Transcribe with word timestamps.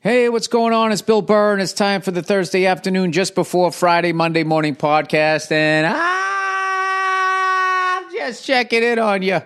Hey, 0.00 0.28
what's 0.28 0.46
going 0.46 0.72
on? 0.72 0.92
It's 0.92 1.02
Bill 1.02 1.22
Burr, 1.22 1.54
and 1.54 1.60
it's 1.60 1.72
time 1.72 2.02
for 2.02 2.12
the 2.12 2.22
Thursday 2.22 2.66
afternoon, 2.66 3.10
just 3.10 3.34
before 3.34 3.72
Friday, 3.72 4.12
Monday 4.12 4.44
morning 4.44 4.76
podcast. 4.76 5.50
And 5.50 5.84
I'm 5.88 5.98
just 8.12 8.44
checking 8.46 8.84
in 8.84 9.00
on 9.00 9.22
you. 9.22 9.40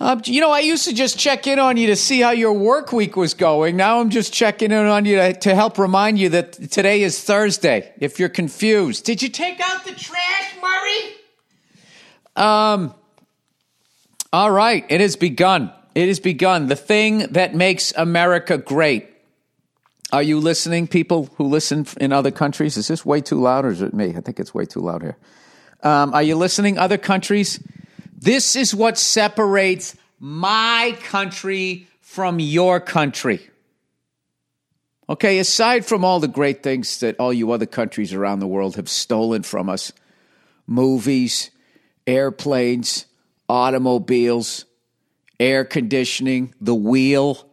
Um, 0.00 0.22
you 0.24 0.40
know, 0.40 0.50
I 0.50 0.60
used 0.60 0.88
to 0.88 0.94
just 0.94 1.18
check 1.18 1.46
in 1.46 1.58
on 1.58 1.76
you 1.76 1.88
to 1.88 1.96
see 1.96 2.20
how 2.20 2.30
your 2.30 2.54
work 2.54 2.90
week 2.90 3.14
was 3.14 3.34
going. 3.34 3.76
Now 3.76 4.00
I'm 4.00 4.08
just 4.08 4.32
checking 4.32 4.72
in 4.72 4.86
on 4.86 5.04
you 5.04 5.16
to, 5.16 5.34
to 5.34 5.54
help 5.54 5.76
remind 5.76 6.18
you 6.18 6.30
that 6.30 6.54
today 6.70 7.02
is 7.02 7.22
Thursday. 7.22 7.92
If 7.98 8.18
you're 8.18 8.30
confused, 8.30 9.04
did 9.04 9.20
you 9.20 9.28
take 9.28 9.60
out 9.60 9.84
the 9.84 9.92
trash, 9.92 10.54
Murray? 10.62 11.12
Um. 12.36 12.94
All 14.32 14.50
right, 14.50 14.86
it 14.88 15.02
has 15.02 15.16
begun. 15.16 15.74
It 15.98 16.06
has 16.06 16.20
begun. 16.20 16.68
The 16.68 16.76
thing 16.76 17.26
that 17.32 17.56
makes 17.56 17.92
America 17.96 18.56
great. 18.56 19.08
Are 20.12 20.22
you 20.22 20.38
listening, 20.38 20.86
people 20.86 21.28
who 21.34 21.48
listen 21.48 21.88
in 22.00 22.12
other 22.12 22.30
countries? 22.30 22.76
Is 22.76 22.86
this 22.86 23.04
way 23.04 23.20
too 23.20 23.40
loud 23.40 23.64
or 23.64 23.70
is 23.70 23.82
it 23.82 23.92
me? 23.92 24.14
I 24.16 24.20
think 24.20 24.38
it's 24.38 24.54
way 24.54 24.64
too 24.64 24.78
loud 24.78 25.02
here. 25.02 25.16
Um, 25.82 26.14
are 26.14 26.22
you 26.22 26.36
listening, 26.36 26.78
other 26.78 26.98
countries? 26.98 27.58
This 28.16 28.54
is 28.54 28.72
what 28.72 28.96
separates 28.96 29.96
my 30.20 30.96
country 31.02 31.88
from 32.00 32.38
your 32.38 32.78
country. 32.78 33.50
Okay, 35.08 35.40
aside 35.40 35.84
from 35.84 36.04
all 36.04 36.20
the 36.20 36.28
great 36.28 36.62
things 36.62 37.00
that 37.00 37.18
all 37.18 37.32
you 37.32 37.50
other 37.50 37.66
countries 37.66 38.12
around 38.14 38.38
the 38.38 38.46
world 38.46 38.76
have 38.76 38.88
stolen 38.88 39.42
from 39.42 39.68
us 39.68 39.92
movies, 40.64 41.50
airplanes, 42.06 43.06
automobiles, 43.48 44.64
air 45.40 45.64
conditioning, 45.64 46.54
the 46.60 46.74
wheel. 46.74 47.48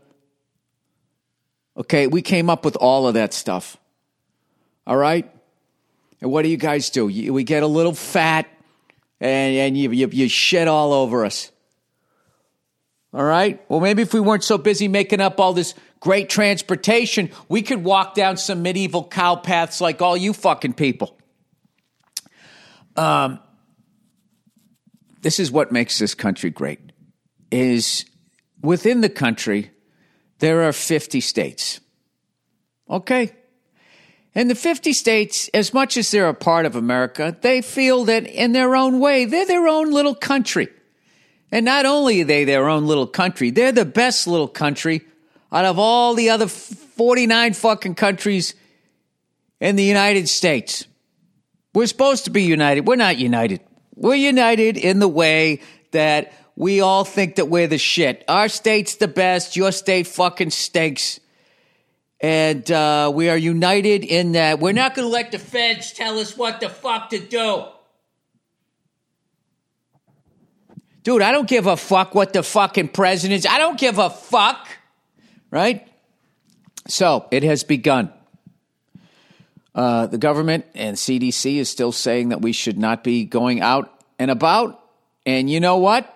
Okay, 1.78 2.08
we 2.08 2.22
came 2.22 2.50
up 2.50 2.66
with 2.66 2.76
all 2.76 3.08
of 3.08 3.16
that 3.16 3.34
stuff. 3.34 3.78
All 4.88 4.98
right? 4.98 5.30
And 6.22 6.32
what 6.32 6.44
do 6.44 6.50
you 6.50 6.58
guys 6.58 6.90
do? 6.90 7.06
We 7.06 7.44
get 7.44 7.64
a 7.64 7.68
little 7.68 7.94
fat 7.94 8.48
and, 9.20 9.56
and 9.56 9.78
you, 9.78 9.92
you, 9.92 10.10
you 10.12 10.30
shit 10.30 10.68
all 10.68 10.94
over 10.94 11.26
us. 11.26 11.52
All 13.14 13.24
right? 13.24 13.64
Well, 13.70 13.80
maybe 13.80 14.02
if 14.02 14.14
we 14.14 14.20
weren't 14.20 14.44
so 14.44 14.58
busy 14.58 14.88
making 14.88 15.22
up 15.22 15.40
all 15.40 15.54
this 15.54 15.74
great 16.00 16.30
transportation, 16.30 17.32
we 17.48 17.62
could 17.62 17.84
walk 17.84 18.14
down 18.14 18.38
some 18.38 18.62
medieval 18.62 19.08
cow 19.08 19.36
paths 19.36 19.80
like 19.82 20.02
all 20.02 20.18
you 20.18 20.34
fucking 20.34 20.74
people. 20.74 21.18
Um, 22.96 23.40
this 25.22 25.40
is 25.40 25.52
what 25.52 25.72
makes 25.72 25.98
this 25.98 26.14
country 26.14 26.50
great 26.50 26.80
is 27.52 28.06
within 28.62 29.02
the 29.02 29.10
country, 29.10 29.72
there 30.40 30.64
are 30.64 30.74
50 30.74 31.22
states. 31.22 31.80
Okay? 32.90 33.34
And 34.34 34.50
the 34.50 34.56
50 34.56 34.92
states, 34.92 35.50
as 35.54 35.74
much 35.74 35.96
as 35.96 36.12
they're 36.12 36.28
a 36.28 36.34
part 36.34 36.66
of 36.66 36.76
America, 36.76 37.36
they 37.42 37.62
feel 37.62 38.04
that 38.06 38.28
in 38.28 38.52
their 38.52 38.76
own 38.76 39.00
way, 39.00 39.26
they're 39.26 39.46
their 39.46 39.68
own 39.68 39.92
little 39.92 40.16
country. 40.16 40.68
And 41.52 41.66
not 41.66 41.86
only 41.86 42.22
are 42.22 42.26
they 42.26 42.44
their 42.44 42.68
own 42.68 42.86
little 42.86 43.08
country, 43.08 43.50
they're 43.50 43.72
the 43.72 43.86
best 43.86 44.28
little 44.28 44.50
country 44.50 45.02
out 45.52 45.64
of 45.64 45.80
all 45.80 46.16
the 46.16 46.32
other 46.32 46.48
49 46.48 47.54
fucking 47.54 47.96
countries 47.96 48.56
in 49.62 49.78
the 49.78 49.84
United 49.84 50.28
States. 50.28 50.86
We're 51.74 51.88
supposed 51.88 52.26
to 52.26 52.30
be 52.30 52.44
united. 52.44 52.88
We're 52.88 52.98
not 52.98 53.18
united. 53.18 53.62
We're 53.96 54.16
united 54.16 54.76
in 54.76 55.00
the 55.00 55.08
way 55.08 55.62
that 55.92 56.34
we 56.56 56.80
all 56.80 57.04
think 57.04 57.36
that 57.36 57.50
we're 57.50 57.68
the 57.68 57.78
shit. 57.78 58.24
Our 58.28 58.48
state's 58.48 58.96
the 58.96 59.08
best. 59.08 59.56
Your 59.56 59.72
state 59.72 60.08
fucking 60.08 60.52
stinks. 60.52 61.20
And 62.22 62.70
uh, 62.72 63.12
we 63.14 63.30
are 63.30 63.38
united 63.38 64.06
in 64.06 64.32
that 64.34 64.60
we're 64.60 64.72
not 64.72 64.96
going 64.96 65.08
to 65.08 65.12
let 65.12 65.32
the 65.32 65.40
feds 65.40 65.92
tell 65.92 66.18
us 66.18 66.38
what 66.38 66.62
the 66.62 66.70
fuck 66.70 67.10
to 67.10 67.20
do. 67.20 67.66
Dude, 71.04 71.22
I 71.22 71.32
don't 71.32 71.48
give 71.48 71.68
a 71.68 71.78
fuck 71.78 72.16
what 72.16 72.34
the 72.34 72.42
fucking 72.42 72.88
president's. 72.88 73.46
I 73.46 73.60
don't 73.60 73.78
give 73.78 74.00
a 74.00 74.10
fuck. 74.10 74.68
Right? 75.52 75.88
So 76.88 77.28
it 77.32 77.44
has 77.44 77.64
begun. 77.64 78.12
Uh, 79.76 80.08
the 80.08 80.18
government 80.18 80.66
and 80.74 80.96
CDC 80.96 81.58
is 81.58 81.70
still 81.70 81.92
saying 81.92 82.30
that 82.30 82.42
we 82.42 82.54
should 82.54 82.78
not 82.78 83.04
be 83.04 83.26
going 83.26 83.62
out 83.62 83.92
and 84.18 84.32
about. 84.32 84.82
And 85.26 85.50
you 85.50 85.60
know 85.60 85.78
what? 85.78 86.15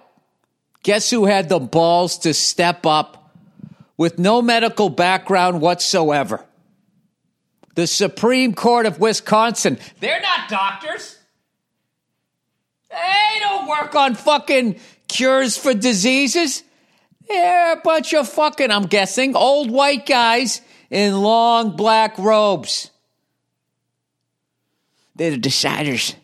Guess 0.84 1.10
who 1.10 1.26
had 1.26 1.50
the 1.50 1.60
balls 1.60 2.20
to 2.20 2.34
step 2.34 2.86
up 2.86 3.34
with 3.98 4.18
no 4.18 4.42
medical 4.42 4.90
background 4.90 5.62
whatsoever? 5.62 6.46
The 7.76 7.88
Supreme 7.88 8.54
Court 8.54 8.86
of 8.86 9.00
Wisconsin. 9.00 9.78
They're 10.00 10.22
not 10.22 10.50
doctors. 10.50 11.18
They 12.90 13.40
don't 13.40 13.68
work 13.68 13.94
on 13.96 14.16
fucking 14.16 14.80
cures 15.08 15.58
for 15.58 15.74
diseases. 15.74 16.64
They're 17.28 17.74
a 17.74 17.82
bunch 17.82 18.14
of 18.14 18.28
fucking, 18.28 18.72
I'm 18.72 18.88
guessing, 18.88 19.36
old 19.36 19.70
white 19.70 20.06
guys 20.06 20.62
in 20.90 21.22
long 21.22 21.76
black 21.76 22.18
robes. 22.18 22.90
They're 25.16 25.32
the 25.32 25.38
deciders. 25.38 26.16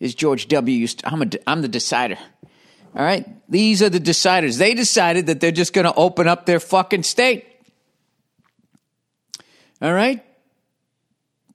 Is 0.00 0.14
George 0.14 0.48
W. 0.48 0.76
Used 0.76 1.00
to, 1.00 1.08
I'm, 1.08 1.22
a, 1.22 1.26
I'm 1.46 1.62
the 1.62 1.68
decider. 1.68 2.18
All 2.94 3.02
right. 3.02 3.26
These 3.48 3.82
are 3.82 3.88
the 3.88 4.00
deciders. 4.00 4.58
They 4.58 4.74
decided 4.74 5.26
that 5.26 5.40
they're 5.40 5.50
just 5.50 5.72
going 5.72 5.86
to 5.86 5.94
open 5.94 6.28
up 6.28 6.46
their 6.46 6.60
fucking 6.60 7.04
state. 7.04 7.46
All 9.80 9.92
right. 9.92 10.24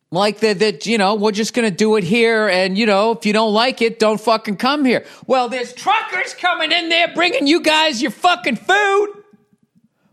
Like 0.10 0.40
that, 0.40 0.60
that, 0.60 0.86
you 0.86 0.98
know, 0.98 1.16
we're 1.16 1.32
just 1.32 1.54
going 1.54 1.70
to 1.70 1.76
do 1.76 1.96
it 1.98 2.04
here. 2.04 2.48
And, 2.48 2.78
you 2.78 2.86
know, 2.86 3.12
if 3.12 3.26
you 3.26 3.34
don't 3.34 3.54
like 3.54 3.82
it, 3.82 4.00
don't 4.00 4.20
fucking 4.20 4.58
come 4.58 4.86
here. 4.86 5.06
Well, 5.28 5.50
there's 5.50 5.74
truckers 5.74 6.34
coming 6.34 6.72
in 6.72 6.90
there 6.90 7.14
bringing 7.14 7.46
you 7.46 7.62
guys 7.62 8.02
your 8.02 8.12
fucking 8.12 8.56
food. 8.56 9.08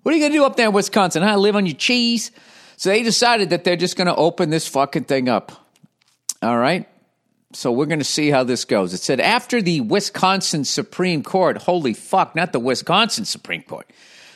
What 0.02 0.12
are 0.12 0.16
you 0.16 0.22
going 0.22 0.32
to 0.32 0.38
do 0.38 0.44
up 0.44 0.56
there 0.56 0.68
in 0.68 0.74
Wisconsin? 0.74 1.22
Huh? 1.22 1.36
Live 1.38 1.56
on 1.56 1.64
your 1.64 1.76
cheese? 1.76 2.32
So 2.76 2.90
they 2.90 3.02
decided 3.02 3.50
that 3.50 3.64
they're 3.64 3.76
just 3.76 3.96
going 3.96 4.08
to 4.08 4.16
open 4.16 4.50
this 4.50 4.66
fucking 4.66 5.04
thing 5.04 5.28
up. 5.28 5.52
All 6.42 6.58
right. 6.58 6.88
So 7.54 7.70
we're 7.70 7.86
going 7.86 8.00
to 8.00 8.04
see 8.04 8.30
how 8.30 8.44
this 8.44 8.64
goes. 8.64 8.92
It 8.92 9.00
said 9.00 9.20
after 9.20 9.62
the 9.62 9.80
Wisconsin 9.80 10.64
Supreme 10.64 11.22
Court, 11.22 11.58
holy 11.58 11.94
fuck, 11.94 12.34
not 12.34 12.52
the 12.52 12.58
Wisconsin 12.58 13.24
Supreme 13.24 13.62
Court, 13.62 13.88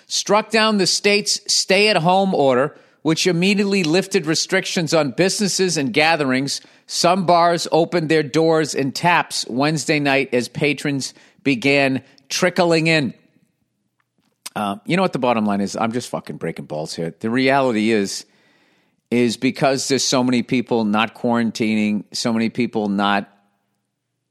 struck 0.06 0.50
down 0.50 0.78
the 0.78 0.86
state's 0.86 1.40
stay 1.52 1.88
at 1.88 1.96
home 1.96 2.34
order, 2.34 2.76
which 3.02 3.26
immediately 3.26 3.82
lifted 3.84 4.26
restrictions 4.26 4.94
on 4.94 5.10
businesses 5.10 5.76
and 5.76 5.92
gatherings. 5.92 6.60
Some 6.86 7.26
bars 7.26 7.66
opened 7.72 8.08
their 8.08 8.22
doors 8.22 8.74
and 8.74 8.94
taps 8.94 9.46
Wednesday 9.48 9.98
night 9.98 10.32
as 10.32 10.48
patrons 10.48 11.12
began 11.42 12.02
trickling 12.28 12.86
in. 12.86 13.14
Uh, 14.54 14.76
you 14.86 14.96
know 14.96 15.02
what 15.02 15.12
the 15.12 15.18
bottom 15.18 15.44
line 15.44 15.60
is? 15.60 15.76
I'm 15.76 15.92
just 15.92 16.08
fucking 16.08 16.36
breaking 16.36 16.66
balls 16.66 16.94
here. 16.94 17.14
The 17.20 17.30
reality 17.30 17.90
is, 17.90 18.24
is 19.10 19.36
because 19.36 19.88
there's 19.88 20.04
so 20.04 20.22
many 20.22 20.42
people 20.42 20.84
not 20.84 21.14
quarantining, 21.14 22.04
so 22.12 22.32
many 22.32 22.50
people 22.50 22.88
not. 22.88 23.28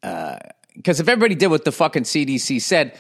Because 0.01 0.99
uh, 0.99 1.03
if 1.03 1.09
everybody 1.09 1.35
did 1.35 1.47
what 1.47 1.65
the 1.65 1.71
fucking 1.71 2.03
CDC 2.03 2.61
said, 2.61 2.97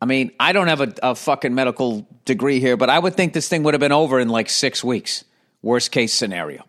I 0.00 0.06
mean, 0.06 0.30
I 0.38 0.52
don't 0.52 0.68
have 0.68 0.80
a, 0.80 0.94
a, 1.02 1.14
fucking 1.14 1.54
medical 1.54 2.06
degree 2.24 2.60
here, 2.60 2.76
but 2.76 2.90
I 2.90 2.98
would 2.98 3.14
think 3.14 3.32
this 3.32 3.48
thing 3.48 3.62
would 3.62 3.74
have 3.74 3.80
been 3.80 3.92
over 3.92 4.20
in 4.20 4.28
like 4.28 4.50
six 4.50 4.84
weeks. 4.84 5.24
Worst 5.62 5.90
case 5.90 6.12
scenario. 6.12 6.60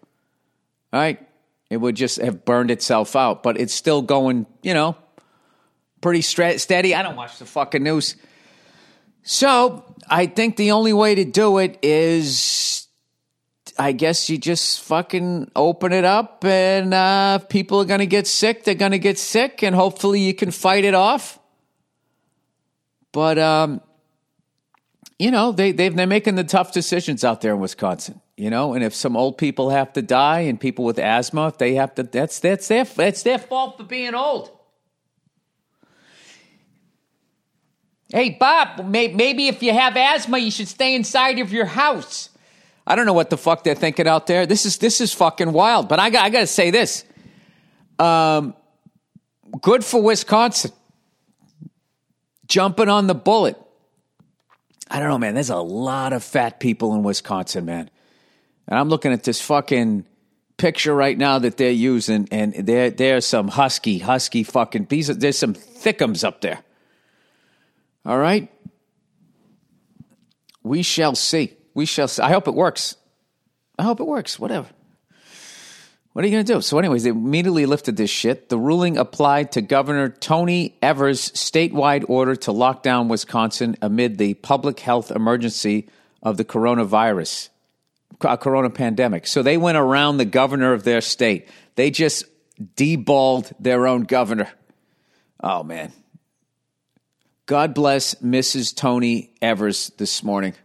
All 0.93 0.99
right. 0.99 1.19
It 1.69 1.77
would 1.77 1.95
just 1.95 2.21
have 2.21 2.45
burned 2.45 2.71
itself 2.71 3.15
out, 3.15 3.43
but 3.43 3.59
it's 3.59 3.73
still 3.73 4.01
going, 4.01 4.47
you 4.63 4.73
know, 4.73 4.95
pretty 5.99 6.21
stra- 6.21 6.57
steady. 6.57 6.95
I 6.95 7.03
don't 7.03 7.17
watch 7.17 7.37
the 7.37 7.45
fucking 7.45 7.83
news. 7.83 8.15
So 9.23 9.83
I 10.09 10.27
think 10.27 10.55
the 10.55 10.71
only 10.71 10.93
way 10.93 11.15
to 11.15 11.25
do 11.25 11.57
it 11.57 11.79
is 11.81 12.86
I 13.79 13.91
guess 13.91 14.29
you 14.29 14.37
just 14.37 14.81
fucking 14.81 15.51
open 15.55 15.93
it 15.93 16.03
up, 16.03 16.43
and 16.43 16.93
uh, 16.93 17.39
people 17.39 17.79
are 17.79 17.85
going 17.85 17.99
to 17.99 18.07
get 18.07 18.25
sick, 18.25 18.63
they're 18.63 18.75
going 18.75 18.91
to 18.91 18.99
get 18.99 19.19
sick, 19.19 19.63
and 19.63 19.75
hopefully 19.75 20.21
you 20.21 20.33
can 20.33 20.51
fight 20.51 20.83
it 20.83 20.95
off. 20.95 21.39
But 23.11 23.37
um, 23.37 23.81
you 25.19 25.31
know, 25.31 25.51
they 25.51 25.71
they 25.71 25.89
they're 25.89 26.07
making 26.07 26.35
the 26.35 26.43
tough 26.43 26.71
decisions 26.71 27.23
out 27.23 27.41
there 27.41 27.53
in 27.53 27.59
Wisconsin. 27.59 28.21
You 28.35 28.49
know, 28.49 28.73
and 28.73 28.83
if 28.83 28.93
some 28.93 29.17
old 29.17 29.37
people 29.37 29.69
have 29.71 29.93
to 29.93 30.01
die, 30.01 30.41
and 30.41 30.59
people 30.59 30.85
with 30.85 30.99
asthma, 30.99 31.47
if 31.47 31.57
they 31.57 31.75
have 31.75 31.95
to, 31.95 32.03
that's 32.03 32.39
that's 32.39 32.67
their 32.67 32.83
that's 32.83 33.23
their 33.23 33.39
fault 33.39 33.77
for 33.77 33.83
being 33.83 34.15
old. 34.15 34.51
Hey, 38.09 38.37
Bob, 38.39 38.85
maybe 38.87 39.47
if 39.47 39.61
you 39.61 39.73
have 39.73 39.97
asthma, 39.97 40.37
you 40.37 40.49
should 40.49 40.69
stay 40.69 40.95
inside 40.95 41.39
of 41.39 41.51
your 41.51 41.65
house. 41.65 42.29
I 42.87 42.95
don't 42.95 43.05
know 43.05 43.13
what 43.13 43.29
the 43.29 43.37
fuck 43.37 43.65
they're 43.65 43.75
thinking 43.75 44.07
out 44.07 44.27
there. 44.27 44.45
This 44.45 44.65
is 44.65 44.77
this 44.77 45.01
is 45.01 45.13
fucking 45.13 45.51
wild. 45.51 45.89
But 45.89 45.99
I 45.99 46.09
got 46.09 46.23
I 46.23 46.29
got 46.29 46.39
to 46.39 46.47
say 46.47 46.71
this. 46.71 47.03
Um, 47.99 48.55
good 49.61 49.83
for 49.83 50.01
Wisconsin. 50.01 50.71
Jumping 52.47 52.87
on 52.87 53.07
the 53.07 53.13
bullet. 53.13 53.57
I 54.89 54.99
don't 54.99 55.09
know, 55.09 55.17
man. 55.17 55.33
There's 55.33 55.49
a 55.49 55.57
lot 55.57 56.13
of 56.13 56.23
fat 56.23 56.61
people 56.61 56.95
in 56.95 57.03
Wisconsin, 57.03 57.65
man. 57.65 57.89
And 58.69 58.79
I'm 58.79 58.87
looking 58.87 59.11
at 59.11 59.23
this 59.23 59.41
fucking 59.41 60.05
picture 60.55 60.95
right 60.95 61.17
now 61.17 61.39
that 61.39 61.57
they're 61.57 61.69
using, 61.71 62.29
and 62.31 62.53
there 62.53 62.89
there's 62.89 63.25
some 63.25 63.49
husky, 63.49 63.99
husky 63.99 64.43
fucking 64.43 64.85
pieces. 64.85 65.17
There's 65.17 65.37
some 65.37 65.55
thickums 65.55 66.23
up 66.23 66.39
there. 66.39 66.59
All 68.05 68.17
right. 68.17 68.49
We 70.63 70.83
shall 70.83 71.15
see. 71.15 71.56
We 71.77 71.85
shall 71.85 72.07
see. 72.07 72.23
I 72.23 72.31
hope 72.31 72.47
it 72.47 72.55
works. 72.55 72.95
I 73.77 73.83
hope 73.83 73.99
it 73.99 74.07
works. 74.07 74.39
Whatever. 74.39 74.67
What 76.11 76.25
are 76.25 76.27
you 76.27 76.33
going 76.33 76.43
to 76.43 76.53
do? 76.55 76.59
So, 76.61 76.79
anyways, 76.79 77.03
they 77.03 77.11
immediately 77.11 77.67
lifted 77.67 77.97
this 77.97 78.09
shit. 78.09 78.49
The 78.49 78.57
ruling 78.57 78.97
applied 78.97 79.51
to 79.51 79.61
Governor 79.61 80.09
Tony 80.09 80.75
Evers' 80.81 81.29
statewide 81.33 82.03
order 82.09 82.35
to 82.37 82.51
lock 82.51 82.81
down 82.81 83.09
Wisconsin 83.09 83.77
amid 83.79 84.17
the 84.17 84.33
public 84.33 84.79
health 84.79 85.11
emergency 85.11 85.87
of 86.23 86.37
the 86.37 86.43
coronavirus, 86.43 87.49
uh, 88.21 88.37
corona 88.37 88.71
pandemic. 88.71 89.27
So 89.27 89.43
they 89.43 89.57
went 89.57 89.77
around 89.77 90.17
the 90.17 90.25
governor 90.25 90.73
of 90.73 90.83
their 90.83 91.01
state. 91.01 91.47
They 91.75 91.91
just 91.91 92.25
deballed 92.75 93.53
their 93.59 93.85
own 93.85 94.01
governor. 94.01 94.49
Oh, 95.43 95.61
man. 95.61 95.91
God 97.45 97.75
bless 97.75 98.15
Mrs. 98.15 98.75
Tony 98.75 99.29
Evers 99.43 99.91
this 99.99 100.23
morning. 100.23 100.55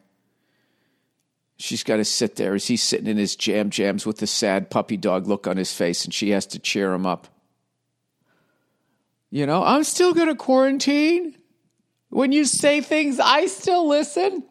She's 1.63 1.85
got 1.85 1.99
to 1.99 2.05
sit 2.05 2.35
there 2.35 2.55
as 2.55 2.67
he's 2.67 2.83
sitting 2.83 3.07
in 3.07 3.17
his 3.17 3.37
jam 3.37 3.71
jams 3.71 4.05
with 4.05 4.19
the 4.19 4.27
sad 4.27 4.69
puppy 4.69 4.97
dog 4.97 5.29
look 5.29 5.47
on 5.47 5.57
his 5.57 5.73
face, 5.73 6.05
and 6.05 6.13
she 6.13 6.31
has 6.31 6.45
to 6.47 6.59
cheer 6.59 6.93
him 6.93 7.07
up. 7.07 7.29
You 9.31 9.47
know, 9.47 9.63
I'm 9.63 9.85
still 9.85 10.13
going 10.13 10.27
to 10.27 10.35
quarantine. 10.35 11.37
When 12.09 12.33
you 12.33 12.47
say 12.47 12.81
things, 12.81 13.21
I 13.21 13.47
still 13.47 13.89
listen. 13.89 14.43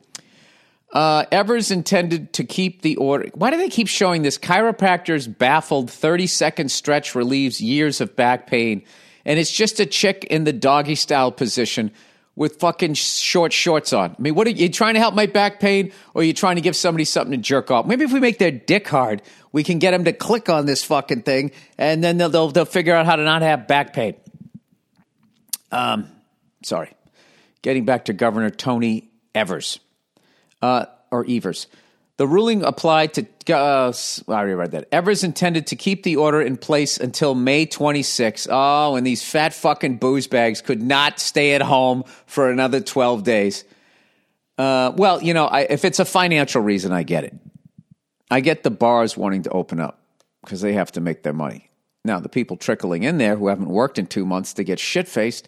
Uh, 0.93 1.25
Evers 1.33 1.69
intended 1.69 2.31
to 2.31 2.45
keep 2.45 2.81
the 2.81 2.95
order. 2.95 3.29
Why 3.33 3.51
do 3.51 3.57
they 3.57 3.67
keep 3.67 3.89
showing 3.89 4.21
this? 4.21 4.37
Chiropractor's 4.37 5.27
baffled 5.27 5.91
30 5.91 6.27
second 6.27 6.71
stretch 6.71 7.13
relieves 7.13 7.59
years 7.59 7.99
of 7.99 8.15
back 8.15 8.47
pain. 8.47 8.83
And 9.25 9.37
it's 9.37 9.51
just 9.51 9.81
a 9.81 9.85
chick 9.85 10.23
in 10.29 10.45
the 10.45 10.53
doggy 10.53 10.95
style 10.95 11.33
position 11.33 11.91
with 12.35 12.59
fucking 12.59 12.93
short 12.93 13.51
shorts 13.53 13.93
on. 13.93 14.15
I 14.17 14.21
mean, 14.21 14.35
what 14.35 14.47
are 14.47 14.51
you 14.51 14.69
trying 14.69 14.93
to 14.93 14.99
help 14.99 15.13
my 15.13 15.25
back 15.25 15.59
pain 15.59 15.91
or 16.13 16.21
are 16.21 16.25
you 16.25 16.33
trying 16.33 16.55
to 16.55 16.61
give 16.61 16.75
somebody 16.75 17.03
something 17.03 17.31
to 17.31 17.37
jerk 17.37 17.71
off? 17.71 17.85
Maybe 17.85 18.03
if 18.03 18.13
we 18.13 18.19
make 18.19 18.37
their 18.37 18.51
dick 18.51 18.87
hard, 18.87 19.21
we 19.51 19.63
can 19.63 19.79
get 19.79 19.91
them 19.91 20.05
to 20.05 20.13
click 20.13 20.49
on 20.49 20.65
this 20.65 20.83
fucking 20.83 21.23
thing 21.23 21.51
and 21.77 22.03
then 22.03 22.17
they'll, 22.17 22.29
they'll, 22.29 22.49
they'll 22.49 22.65
figure 22.65 22.95
out 22.95 23.05
how 23.05 23.15
to 23.15 23.23
not 23.23 23.41
have 23.41 23.67
back 23.67 23.93
pain. 23.93 24.15
Um, 25.71 26.07
sorry. 26.63 26.91
Getting 27.61 27.85
back 27.85 28.05
to 28.05 28.13
Governor 28.13 28.49
Tony 28.49 29.11
Evers, 29.35 29.79
uh, 30.61 30.85
or 31.11 31.25
Evers. 31.29 31.67
The 32.17 32.27
ruling 32.27 32.63
applied 32.63 33.13
to, 33.15 33.25
uh, 33.53 33.91
I 34.27 34.31
already 34.31 34.53
read 34.53 34.71
that. 34.71 34.87
Evers 34.91 35.23
intended 35.23 35.67
to 35.67 35.75
keep 35.75 36.03
the 36.03 36.17
order 36.17 36.41
in 36.41 36.57
place 36.57 36.97
until 36.97 37.33
May 37.33 37.65
26. 37.65 38.47
Oh, 38.51 38.95
and 38.95 39.07
these 39.07 39.23
fat 39.23 39.53
fucking 39.53 39.97
booze 39.97 40.27
bags 40.27 40.61
could 40.61 40.81
not 40.81 41.19
stay 41.19 41.53
at 41.53 41.61
home 41.61 42.03
for 42.27 42.51
another 42.51 42.79
12 42.79 43.23
days. 43.23 43.63
Uh, 44.57 44.91
well, 44.95 45.23
you 45.23 45.33
know, 45.33 45.45
I, 45.45 45.61
if 45.61 45.85
it's 45.85 45.99
a 45.99 46.05
financial 46.05 46.61
reason, 46.61 46.91
I 46.91 47.03
get 47.03 47.23
it. 47.23 47.35
I 48.29 48.41
get 48.41 48.63
the 48.63 48.71
bars 48.71 49.17
wanting 49.17 49.43
to 49.43 49.49
open 49.49 49.79
up 49.79 49.99
because 50.43 50.61
they 50.61 50.73
have 50.73 50.91
to 50.93 51.01
make 51.01 51.23
their 51.23 51.33
money. 51.33 51.69
Now, 52.03 52.19
the 52.19 52.29
people 52.29 52.57
trickling 52.57 53.03
in 53.03 53.17
there 53.17 53.35
who 53.35 53.47
haven't 53.47 53.69
worked 53.69 53.99
in 53.99 54.07
two 54.07 54.25
months 54.25 54.53
to 54.53 54.63
get 54.63 54.79
shit 54.79 55.07
faced 55.07 55.47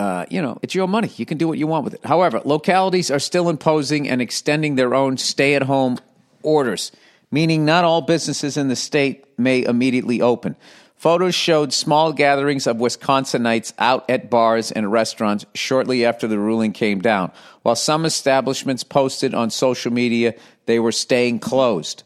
uh, 0.00 0.24
you 0.30 0.40
know, 0.40 0.58
it's 0.62 0.74
your 0.74 0.88
money. 0.88 1.10
You 1.16 1.26
can 1.26 1.36
do 1.36 1.46
what 1.46 1.58
you 1.58 1.66
want 1.66 1.84
with 1.84 1.92
it. 1.92 2.00
However, 2.04 2.40
localities 2.42 3.10
are 3.10 3.18
still 3.18 3.50
imposing 3.50 4.08
and 4.08 4.22
extending 4.22 4.76
their 4.76 4.94
own 4.94 5.18
stay 5.18 5.54
at 5.54 5.62
home 5.62 5.98
orders, 6.42 6.90
meaning 7.30 7.66
not 7.66 7.84
all 7.84 8.00
businesses 8.00 8.56
in 8.56 8.68
the 8.68 8.76
state 8.76 9.26
may 9.38 9.62
immediately 9.62 10.22
open. 10.22 10.56
Photos 10.96 11.34
showed 11.34 11.74
small 11.74 12.14
gatherings 12.14 12.66
of 12.66 12.78
Wisconsinites 12.78 13.74
out 13.78 14.08
at 14.08 14.30
bars 14.30 14.72
and 14.72 14.90
restaurants 14.90 15.44
shortly 15.54 16.06
after 16.06 16.26
the 16.26 16.38
ruling 16.38 16.72
came 16.72 17.02
down, 17.02 17.30
while 17.60 17.76
some 17.76 18.06
establishments 18.06 18.82
posted 18.82 19.34
on 19.34 19.50
social 19.50 19.92
media 19.92 20.34
they 20.64 20.78
were 20.78 20.92
staying 20.92 21.40
closed. 21.40 22.04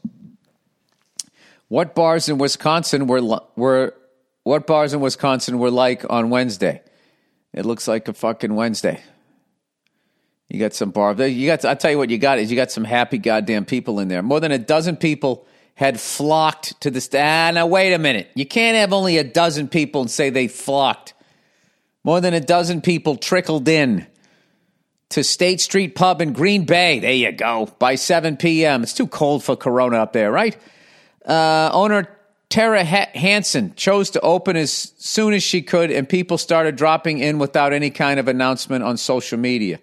What 1.68 1.94
bars 1.94 2.28
in 2.28 2.38
Wisconsin 2.38 3.06
were 3.06 3.40
were 3.54 3.94
what 4.42 4.66
bars 4.66 4.92
in 4.94 5.00
Wisconsin 5.00 5.60
were 5.60 5.70
like 5.70 6.04
on 6.10 6.28
Wednesday? 6.28 6.82
It 7.54 7.64
looks 7.64 7.86
like 7.86 8.08
a 8.08 8.12
fucking 8.12 8.54
Wednesday. 8.54 9.00
You 10.48 10.58
got 10.58 10.74
some 10.74 10.90
bar. 10.90 11.14
You 11.14 11.46
got. 11.46 11.64
I 11.64 11.74
tell 11.74 11.92
you 11.92 11.98
what, 11.98 12.10
you 12.10 12.18
got 12.18 12.38
is 12.38 12.50
you 12.50 12.56
got 12.56 12.70
some 12.70 12.84
happy 12.84 13.16
goddamn 13.16 13.64
people 13.64 14.00
in 14.00 14.08
there. 14.08 14.22
More 14.22 14.40
than 14.40 14.52
a 14.52 14.58
dozen 14.58 14.96
people 14.96 15.46
had 15.74 16.00
flocked 16.00 16.80
to 16.82 16.90
the. 16.90 17.00
Ah, 17.14 17.52
now 17.54 17.66
wait 17.66 17.94
a 17.94 17.98
minute. 17.98 18.30
You 18.34 18.44
can't 18.44 18.76
have 18.76 18.92
only 18.92 19.18
a 19.18 19.24
dozen 19.24 19.68
people 19.68 20.02
and 20.02 20.10
say 20.10 20.30
they 20.30 20.48
flocked. 20.48 21.14
More 22.02 22.20
than 22.20 22.34
a 22.34 22.40
dozen 22.40 22.82
people 22.82 23.16
trickled 23.16 23.66
in 23.68 24.06
to 25.10 25.24
State 25.24 25.60
Street 25.60 25.94
Pub 25.94 26.20
in 26.20 26.32
Green 26.32 26.64
Bay. 26.64 26.98
There 26.98 27.12
you 27.12 27.32
go. 27.32 27.66
By 27.78 27.94
7 27.94 28.36
p.m. 28.36 28.82
It's 28.82 28.92
too 28.92 29.06
cold 29.06 29.44
for 29.44 29.56
Corona 29.56 29.98
up 29.98 30.12
there, 30.12 30.30
right? 30.30 30.56
Uh, 31.24 31.70
owner 31.72 32.13
Tara 32.54 32.84
Hanson 32.84 33.74
chose 33.74 34.10
to 34.10 34.20
open 34.20 34.54
as 34.56 34.92
soon 34.96 35.34
as 35.34 35.42
she 35.42 35.60
could, 35.60 35.90
and 35.90 36.08
people 36.08 36.38
started 36.38 36.76
dropping 36.76 37.18
in 37.18 37.40
without 37.40 37.72
any 37.72 37.90
kind 37.90 38.20
of 38.20 38.28
announcement 38.28 38.84
on 38.84 38.96
social 38.96 39.36
media. 39.36 39.80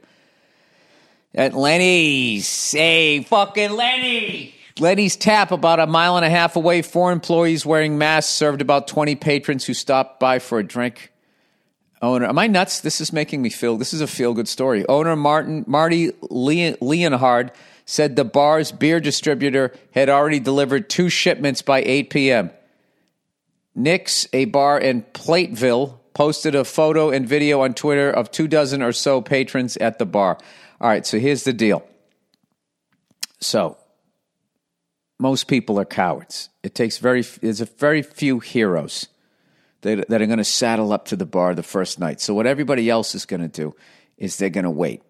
At 1.35 1.53
Lenny's, 1.53 2.71
hey, 2.71 3.23
fucking 3.23 3.71
Lenny! 3.71 4.55
Lenny's 4.79 5.17
Tap, 5.17 5.51
about 5.51 5.81
a 5.81 5.85
mile 5.85 6.15
and 6.15 6.23
a 6.23 6.29
half 6.29 6.55
away, 6.55 6.81
four 6.81 7.11
employees 7.11 7.65
wearing 7.65 7.97
masks 7.97 8.31
served 8.31 8.61
about 8.61 8.87
20 8.87 9.17
patrons 9.17 9.65
who 9.65 9.73
stopped 9.73 10.21
by 10.21 10.39
for 10.39 10.57
a 10.57 10.63
drink. 10.63 11.11
Owner, 12.01 12.25
am 12.25 12.39
I 12.39 12.47
nuts? 12.47 12.79
This 12.79 13.01
is 13.01 13.11
making 13.11 13.41
me 13.41 13.49
feel, 13.49 13.75
this 13.75 13.93
is 13.93 13.99
a 13.99 14.07
feel 14.07 14.33
good 14.33 14.47
story. 14.47 14.87
Owner 14.87 15.17
Martin, 15.17 15.65
Marty 15.67 16.13
Leonhard 16.21 17.51
said 17.85 18.15
the 18.15 18.23
bar's 18.23 18.71
beer 18.71 19.01
distributor 19.01 19.73
had 19.93 20.07
already 20.07 20.39
delivered 20.39 20.89
two 20.89 21.09
shipments 21.09 21.61
by 21.61 21.81
8 21.81 22.09
p.m. 22.09 22.49
Nick's, 23.75 24.27
a 24.33 24.45
bar 24.45 24.79
in 24.79 25.03
Platteville, 25.03 25.97
posted 26.13 26.55
a 26.55 26.65
photo 26.65 27.09
and 27.09 27.27
video 27.27 27.61
on 27.61 27.73
Twitter 27.73 28.09
of 28.09 28.31
two 28.31 28.47
dozen 28.47 28.81
or 28.81 28.91
so 28.91 29.21
patrons 29.21 29.77
at 29.77 29.97
the 29.97 30.05
bar. 30.05 30.37
All 30.79 30.89
right, 30.89 31.05
so 31.05 31.19
here's 31.19 31.43
the 31.43 31.53
deal. 31.53 31.83
So, 33.39 33.77
most 35.19 35.47
people 35.47 35.79
are 35.79 35.85
cowards. 35.85 36.49
It 36.63 36.75
takes 36.75 36.97
very 36.97 37.21
there's 37.21 37.61
a 37.61 37.65
very 37.65 38.01
few 38.01 38.39
heroes 38.39 39.07
that, 39.81 40.09
that 40.09 40.21
are 40.21 40.25
going 40.25 40.37
to 40.37 40.43
saddle 40.43 40.91
up 40.93 41.05
to 41.05 41.15
the 41.15 41.25
bar 41.25 41.55
the 41.55 41.63
first 41.63 41.99
night. 41.99 42.21
So 42.21 42.33
what 42.33 42.47
everybody 42.47 42.89
else 42.89 43.15
is 43.15 43.25
going 43.25 43.41
to 43.41 43.47
do 43.47 43.75
is 44.17 44.37
they're 44.37 44.49
going 44.49 44.63
to 44.63 44.69
wait. 44.69 45.03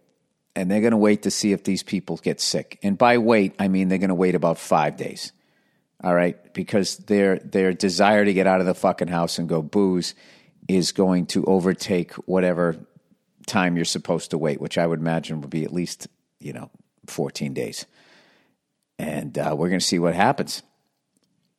And 0.53 0.69
they're 0.69 0.81
going 0.81 0.91
to 0.91 0.97
wait 0.97 1.23
to 1.23 1.31
see 1.31 1.53
if 1.53 1.63
these 1.63 1.81
people 1.81 2.17
get 2.17 2.41
sick. 2.41 2.77
And 2.83 2.97
by 2.97 3.17
wait, 3.17 3.55
I 3.57 3.69
mean 3.69 3.87
they're 3.87 3.97
going 3.97 4.09
to 4.09 4.15
wait 4.15 4.35
about 4.35 4.57
5 4.57 4.97
days 4.97 5.31
all 6.03 6.15
right, 6.15 6.53
because 6.53 6.97
their 6.97 7.37
their 7.37 7.73
desire 7.73 8.25
to 8.25 8.33
get 8.33 8.47
out 8.47 8.59
of 8.59 8.65
the 8.65 8.73
fucking 8.73 9.07
house 9.07 9.37
and 9.37 9.47
go 9.47 9.61
booze 9.61 10.15
is 10.67 10.91
going 10.91 11.27
to 11.27 11.45
overtake 11.45 12.13
whatever 12.25 12.75
time 13.45 13.75
you're 13.75 13.85
supposed 13.85 14.31
to 14.31 14.37
wait, 14.37 14.59
which 14.59 14.77
I 14.77 14.87
would 14.87 14.99
imagine 14.99 15.41
would 15.41 15.49
be 15.49 15.63
at 15.63 15.73
least 15.73 16.07
you 16.39 16.53
know 16.53 16.71
14 17.07 17.53
days, 17.53 17.85
and 18.97 19.37
uh, 19.37 19.55
we're 19.55 19.69
going 19.69 19.79
to 19.79 19.85
see 19.85 19.99
what 19.99 20.15
happens. 20.15 20.63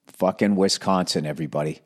Fucking 0.06 0.56
Wisconsin, 0.56 1.24
everybody. 1.24 1.80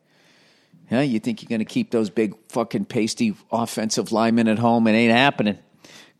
Yeah, 0.90 1.02
you 1.02 1.18
think 1.18 1.42
you're 1.42 1.48
going 1.48 1.58
to 1.58 1.64
keep 1.64 1.90
those 1.90 2.10
big 2.10 2.34
fucking 2.48 2.84
pasty 2.86 3.34
offensive 3.50 4.12
linemen 4.12 4.48
at 4.48 4.58
home? 4.58 4.86
It 4.86 4.92
ain't 4.92 5.12
happening. 5.12 5.58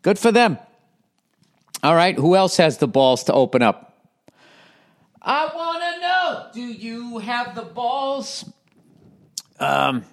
Good 0.01 0.19
for 0.19 0.31
them. 0.31 0.57
All 1.83 1.95
right, 1.95 2.15
who 2.15 2.35
else 2.35 2.57
has 2.57 2.77
the 2.77 2.87
balls 2.87 3.25
to 3.25 3.33
open 3.33 3.61
up? 3.61 3.86
I 5.27 5.51
want 5.53 5.83
to 5.83 5.99
know 5.99 6.47
do 6.53 6.73
you 6.73 7.17
have 7.17 7.53
the 7.53 7.63
balls? 7.63 8.49
Um, 9.59 10.05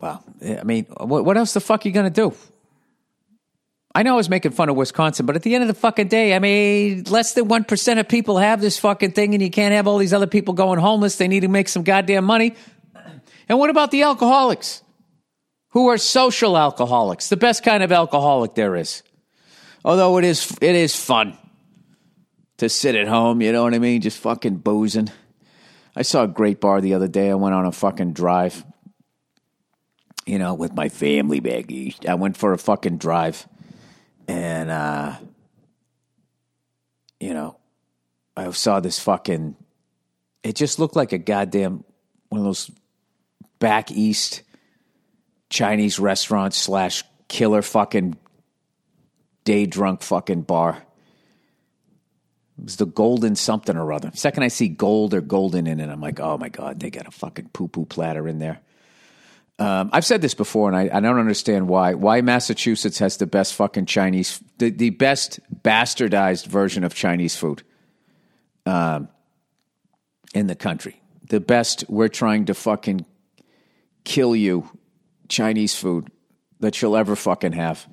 well, 0.00 0.24
I 0.42 0.64
mean, 0.64 0.86
what, 0.86 1.36
else 1.36 1.52
the 1.52 1.60
fuck 1.60 1.84
are 1.84 1.88
you 1.88 1.92
going 1.92 2.10
to 2.10 2.30
do? 2.30 2.34
I 3.94 4.02
know 4.02 4.14
I 4.14 4.16
was 4.16 4.30
making 4.30 4.52
fun 4.52 4.70
of 4.70 4.76
Wisconsin, 4.76 5.26
but 5.26 5.36
at 5.36 5.42
the 5.42 5.54
end 5.54 5.62
of 5.62 5.68
the 5.68 5.74
fucking 5.74 6.08
day, 6.08 6.34
I 6.34 6.38
mean, 6.38 7.04
less 7.04 7.34
than 7.34 7.48
1% 7.48 8.00
of 8.00 8.08
people 8.08 8.38
have 8.38 8.62
this 8.62 8.78
fucking 8.78 9.12
thing, 9.12 9.34
and 9.34 9.42
you 9.42 9.50
can't 9.50 9.74
have 9.74 9.86
all 9.86 9.98
these 9.98 10.14
other 10.14 10.26
people 10.26 10.54
going 10.54 10.78
homeless. 10.78 11.16
They 11.16 11.28
need 11.28 11.40
to 11.40 11.48
make 11.48 11.68
some 11.68 11.82
goddamn 11.82 12.24
money. 12.24 12.54
And 13.46 13.58
what 13.58 13.68
about 13.68 13.90
the 13.90 14.02
alcoholics 14.02 14.82
who 15.70 15.88
are 15.88 15.98
social 15.98 16.56
alcoholics, 16.56 17.28
the 17.28 17.36
best 17.36 17.62
kind 17.62 17.82
of 17.82 17.92
alcoholic 17.92 18.54
there 18.54 18.74
is? 18.74 19.02
Although 19.84 20.16
it 20.16 20.24
is, 20.24 20.56
it 20.62 20.74
is 20.74 20.96
fun 20.96 21.36
to 22.58 22.68
sit 22.68 22.94
at 22.94 23.08
home, 23.08 23.42
you 23.42 23.52
know 23.52 23.64
what 23.64 23.74
I 23.74 23.78
mean? 23.78 24.00
Just 24.00 24.18
fucking 24.18 24.56
boozing. 24.56 25.10
I 25.96 26.02
saw 26.02 26.24
a 26.24 26.28
great 26.28 26.60
bar 26.60 26.80
the 26.80 26.94
other 26.94 27.08
day. 27.08 27.30
I 27.30 27.34
went 27.34 27.54
on 27.54 27.66
a 27.66 27.72
fucking 27.72 28.12
drive, 28.12 28.64
you 30.26 30.38
know, 30.38 30.54
with 30.54 30.72
my 30.72 30.88
family 30.88 31.40
back 31.40 31.70
east. 31.70 32.06
I 32.06 32.14
went 32.14 32.36
for 32.36 32.52
a 32.52 32.58
fucking 32.58 32.98
drive. 32.98 33.46
And, 34.26 34.70
uh, 34.70 35.16
you 37.20 37.34
know, 37.34 37.58
I 38.36 38.50
saw 38.50 38.80
this 38.80 38.98
fucking, 38.98 39.56
it 40.42 40.56
just 40.56 40.78
looked 40.78 40.96
like 40.96 41.12
a 41.12 41.18
goddamn, 41.18 41.84
one 42.28 42.40
of 42.40 42.44
those 42.44 42.70
back 43.58 43.90
east 43.90 44.42
Chinese 45.50 45.98
restaurant 45.98 46.54
slash 46.54 47.04
killer 47.28 47.62
fucking 47.62 48.16
day 49.44 49.66
drunk 49.66 50.02
fucking 50.02 50.42
bar. 50.42 50.83
Was 52.64 52.76
the 52.76 52.86
golden 52.86 53.36
something 53.36 53.76
or 53.76 53.92
other. 53.92 54.10
Second 54.14 54.42
I 54.42 54.48
see 54.48 54.68
gold 54.68 55.12
or 55.12 55.20
golden 55.20 55.66
in 55.66 55.80
it, 55.80 55.88
I'm 55.90 56.00
like, 56.00 56.18
oh 56.18 56.38
my 56.38 56.48
God, 56.48 56.80
they 56.80 56.90
got 56.90 57.06
a 57.06 57.10
fucking 57.10 57.50
poo 57.52 57.68
poo 57.68 57.84
platter 57.84 58.26
in 58.26 58.38
there. 58.38 58.60
Um, 59.58 59.90
I've 59.92 60.04
said 60.04 60.20
this 60.20 60.34
before, 60.34 60.68
and 60.68 60.76
I, 60.76 60.96
I, 60.96 61.00
don't 61.00 61.18
understand 61.18 61.68
why. 61.68 61.94
Why 61.94 62.22
Massachusetts 62.22 62.98
has 62.98 63.18
the 63.18 63.26
best 63.26 63.54
fucking 63.54 63.86
Chinese, 63.86 64.42
the, 64.58 64.70
the 64.70 64.90
best 64.90 65.38
bastardized 65.62 66.46
version 66.46 66.82
of 66.82 66.92
Chinese 66.92 67.36
food 67.36 67.62
um, 68.66 69.08
in 70.34 70.48
the 70.48 70.56
country. 70.56 71.00
The 71.28 71.38
best, 71.38 71.84
we're 71.88 72.08
trying 72.08 72.46
to 72.46 72.54
fucking 72.54 73.06
kill 74.02 74.34
you 74.34 74.68
Chinese 75.28 75.76
food 75.76 76.08
that 76.58 76.82
you'll 76.82 76.96
ever 76.96 77.14
fucking 77.14 77.52
have. 77.52 77.86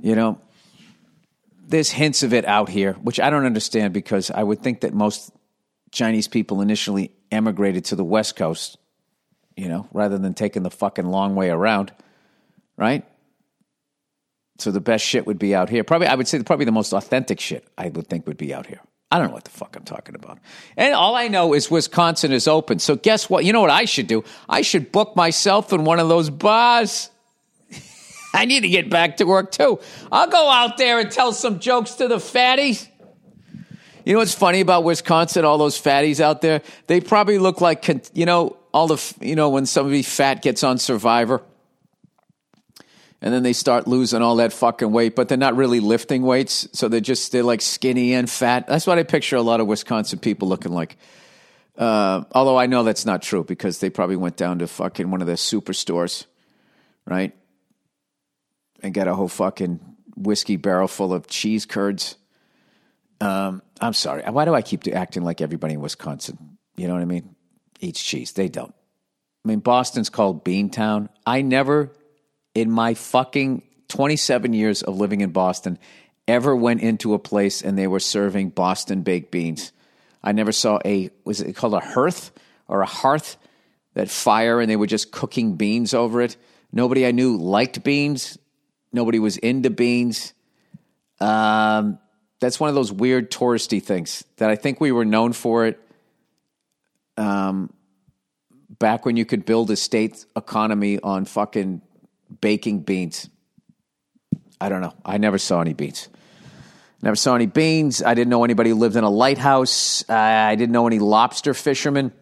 You 0.00 0.14
know, 0.14 0.40
there's 1.68 1.90
hints 1.90 2.22
of 2.22 2.34
it 2.34 2.44
out 2.44 2.68
here, 2.68 2.94
which 2.94 3.20
I 3.20 3.30
don't 3.30 3.46
understand 3.46 3.94
because 3.94 4.30
I 4.30 4.42
would 4.42 4.62
think 4.62 4.80
that 4.80 4.92
most 4.92 5.30
Chinese 5.92 6.28
people 6.28 6.60
initially 6.60 7.12
emigrated 7.30 7.84
to 7.86 7.96
the 7.96 8.04
West 8.04 8.36
Coast 8.36 8.78
you 9.58 9.68
know, 9.68 9.88
rather 9.92 10.18
than 10.18 10.34
taking 10.34 10.62
the 10.62 10.70
fucking 10.70 11.04
long 11.04 11.34
way 11.34 11.50
around, 11.50 11.92
right? 12.76 13.04
So 14.58 14.70
the 14.70 14.80
best 14.80 15.04
shit 15.04 15.26
would 15.26 15.38
be 15.38 15.52
out 15.52 15.68
here. 15.68 15.82
Probably, 15.82 16.06
I 16.06 16.14
would 16.14 16.28
say, 16.28 16.40
probably 16.44 16.64
the 16.64 16.72
most 16.72 16.92
authentic 16.92 17.40
shit 17.40 17.66
I 17.76 17.88
would 17.88 18.06
think 18.06 18.28
would 18.28 18.36
be 18.36 18.54
out 18.54 18.66
here. 18.66 18.80
I 19.10 19.18
don't 19.18 19.28
know 19.28 19.34
what 19.34 19.44
the 19.44 19.50
fuck 19.50 19.74
I'm 19.74 19.82
talking 19.82 20.14
about. 20.14 20.38
And 20.76 20.94
all 20.94 21.16
I 21.16 21.26
know 21.26 21.54
is 21.54 21.72
Wisconsin 21.72 22.30
is 22.30 22.46
open. 22.46 22.78
So 22.78 22.94
guess 22.94 23.28
what? 23.28 23.44
You 23.44 23.52
know 23.52 23.60
what 23.60 23.70
I 23.70 23.84
should 23.84 24.06
do? 24.06 24.22
I 24.48 24.62
should 24.62 24.92
book 24.92 25.16
myself 25.16 25.72
in 25.72 25.84
one 25.84 25.98
of 25.98 26.08
those 26.08 26.30
bars. 26.30 27.10
I 28.34 28.44
need 28.44 28.60
to 28.60 28.68
get 28.68 28.90
back 28.90 29.18
to 29.18 29.24
work 29.24 29.52
too. 29.52 29.80
I'll 30.12 30.28
go 30.28 30.50
out 30.50 30.76
there 30.76 30.98
and 30.98 31.10
tell 31.10 31.32
some 31.32 31.58
jokes 31.60 31.94
to 31.94 32.08
the 32.08 32.16
fatties. 32.16 32.88
You 34.04 34.14
know 34.14 34.20
what's 34.20 34.34
funny 34.34 34.60
about 34.60 34.84
Wisconsin? 34.84 35.44
All 35.44 35.58
those 35.58 35.80
fatties 35.80 36.20
out 36.20 36.40
there, 36.40 36.62
they 36.86 37.00
probably 37.00 37.38
look 37.38 37.60
like, 37.60 37.86
you 38.14 38.26
know, 38.26 38.56
all 38.72 38.86
the, 38.86 39.14
you 39.20 39.34
know, 39.34 39.50
when 39.50 39.66
somebody 39.66 40.02
fat 40.02 40.40
gets 40.40 40.62
on 40.62 40.78
Survivor 40.78 41.42
and 43.20 43.34
then 43.34 43.42
they 43.42 43.52
start 43.52 43.88
losing 43.88 44.22
all 44.22 44.36
that 44.36 44.52
fucking 44.52 44.92
weight, 44.92 45.16
but 45.16 45.28
they're 45.28 45.36
not 45.36 45.56
really 45.56 45.80
lifting 45.80 46.22
weights. 46.22 46.68
So 46.72 46.88
they're 46.88 47.00
just, 47.00 47.32
they're 47.32 47.42
like 47.42 47.60
skinny 47.60 48.14
and 48.14 48.30
fat. 48.30 48.66
That's 48.66 48.86
what 48.86 48.98
I 48.98 49.02
picture 49.02 49.36
a 49.36 49.42
lot 49.42 49.60
of 49.60 49.66
Wisconsin 49.66 50.20
people 50.20 50.48
looking 50.48 50.72
like. 50.72 50.96
Uh, 51.76 52.24
although 52.32 52.58
I 52.58 52.66
know 52.66 52.84
that's 52.84 53.04
not 53.04 53.22
true 53.22 53.44
because 53.44 53.78
they 53.78 53.90
probably 53.90 54.16
went 54.16 54.36
down 54.36 54.60
to 54.60 54.66
fucking 54.66 55.10
one 55.10 55.20
of 55.20 55.26
the 55.26 55.34
superstores, 55.34 56.26
right? 57.04 57.34
And 58.82 58.94
got 58.94 59.08
a 59.08 59.14
whole 59.14 59.28
fucking 59.28 59.80
whiskey 60.16 60.56
barrel 60.56 60.88
full 60.88 61.12
of 61.12 61.26
cheese 61.26 61.66
curds. 61.66 62.16
Um, 63.20 63.62
I'm 63.80 63.92
sorry. 63.92 64.22
Why 64.22 64.44
do 64.44 64.54
I 64.54 64.62
keep 64.62 64.86
acting 64.88 65.24
like 65.24 65.40
everybody 65.40 65.74
in 65.74 65.80
Wisconsin? 65.80 66.58
You 66.76 66.86
know 66.86 66.94
what 66.94 67.02
I 67.02 67.06
mean? 67.06 67.34
eats 67.80 68.02
cheese. 68.02 68.32
They 68.32 68.48
don't. 68.48 68.74
I 69.44 69.48
mean, 69.48 69.60
Boston's 69.60 70.10
called 70.10 70.44
Beantown. 70.44 71.08
I 71.26 71.42
never, 71.42 71.92
in 72.54 72.70
my 72.70 72.94
fucking 72.94 73.62
27 73.88 74.52
years 74.52 74.82
of 74.82 74.96
living 74.96 75.20
in 75.20 75.30
Boston, 75.30 75.78
ever 76.26 76.54
went 76.54 76.82
into 76.82 77.14
a 77.14 77.18
place 77.18 77.62
and 77.62 77.78
they 77.78 77.86
were 77.86 78.00
serving 78.00 78.50
Boston 78.50 79.02
baked 79.02 79.30
beans. 79.30 79.72
I 80.22 80.32
never 80.32 80.52
saw 80.52 80.80
a, 80.84 81.10
was 81.24 81.40
it 81.40 81.54
called 81.54 81.74
a 81.74 81.80
hearth 81.80 82.32
or 82.66 82.82
a 82.82 82.86
hearth? 82.86 83.36
That 83.94 84.10
fire 84.10 84.60
and 84.60 84.70
they 84.70 84.76
were 84.76 84.86
just 84.86 85.10
cooking 85.10 85.56
beans 85.56 85.92
over 85.92 86.20
it. 86.20 86.36
Nobody 86.70 87.06
I 87.06 87.10
knew 87.10 87.36
liked 87.36 87.82
beans. 87.82 88.38
Nobody 88.92 89.18
was 89.18 89.36
into 89.36 89.70
beans. 89.70 90.32
Um, 91.20 91.98
that's 92.40 92.60
one 92.60 92.68
of 92.68 92.74
those 92.74 92.92
weird 92.92 93.30
touristy 93.30 93.82
things 93.82 94.24
that 94.36 94.50
I 94.50 94.56
think 94.56 94.80
we 94.80 94.92
were 94.92 95.04
known 95.04 95.32
for 95.32 95.66
it 95.66 95.80
um, 97.16 97.72
back 98.78 99.04
when 99.04 99.16
you 99.16 99.24
could 99.24 99.44
build 99.44 99.70
a 99.70 99.76
state 99.76 100.24
economy 100.36 101.00
on 101.00 101.24
fucking 101.24 101.82
baking 102.40 102.80
beans. 102.80 103.28
I 104.60 104.68
don't 104.68 104.80
know. 104.80 104.94
I 105.04 105.18
never 105.18 105.38
saw 105.38 105.60
any 105.60 105.74
beans. 105.74 106.08
Never 107.02 107.16
saw 107.16 107.34
any 107.34 107.46
beans. 107.46 108.02
I 108.02 108.14
didn't 108.14 108.30
know 108.30 108.44
anybody 108.44 108.70
who 108.70 108.76
lived 108.76 108.96
in 108.96 109.04
a 109.04 109.10
lighthouse. 109.10 110.08
I 110.08 110.54
didn't 110.56 110.72
know 110.72 110.86
any 110.86 110.98
lobster 110.98 111.54
fishermen. 111.54 112.12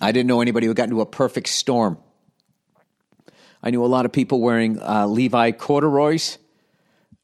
I 0.00 0.12
didn't 0.12 0.26
know 0.26 0.40
anybody 0.40 0.66
who 0.66 0.74
got 0.74 0.84
into 0.84 1.00
a 1.00 1.06
perfect 1.06 1.48
storm. 1.48 1.96
I 3.62 3.70
knew 3.70 3.84
a 3.84 3.86
lot 3.86 4.06
of 4.06 4.12
people 4.12 4.40
wearing 4.40 4.80
uh, 4.80 5.06
Levi 5.06 5.52
corduroys. 5.52 6.38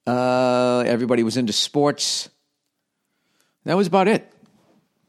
Uh, 0.06 0.84
everybody 0.86 1.22
was 1.22 1.36
into 1.36 1.52
sports. 1.52 2.30
That 3.64 3.76
was 3.76 3.86
about 3.86 4.08
it. 4.08 4.32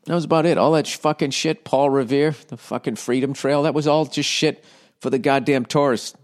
That 0.06 0.16
was 0.16 0.26
about 0.26 0.46
it. 0.46 0.58
All 0.58 0.72
that 0.72 0.88
fucking 0.88 1.32
shit, 1.32 1.64
Paul 1.64 1.90
Revere, 1.90 2.36
the 2.48 2.58
fucking 2.58 2.96
Freedom 2.96 3.34
Trail, 3.34 3.64
that 3.64 3.74
was 3.74 3.88
all 3.88 4.06
just 4.06 4.30
shit 4.30 4.64
for 5.00 5.10
the 5.10 5.20
goddamn 5.20 5.66
tourists. 5.66 6.18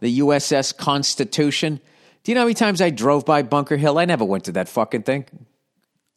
The 0.00 0.18
USS 0.20 0.76
Constitution. 0.76 1.80
Do 2.22 2.30
you 2.30 2.34
know 2.34 2.42
how 2.42 2.46
many 2.46 2.54
times 2.54 2.82
I 2.82 2.90
drove 2.90 3.24
by 3.24 3.42
Bunker 3.42 3.78
Hill? 3.78 3.98
I 3.98 4.04
never 4.04 4.24
went 4.24 4.44
to 4.44 4.52
that 4.52 4.68
fucking 4.68 5.04
thing. 5.04 5.24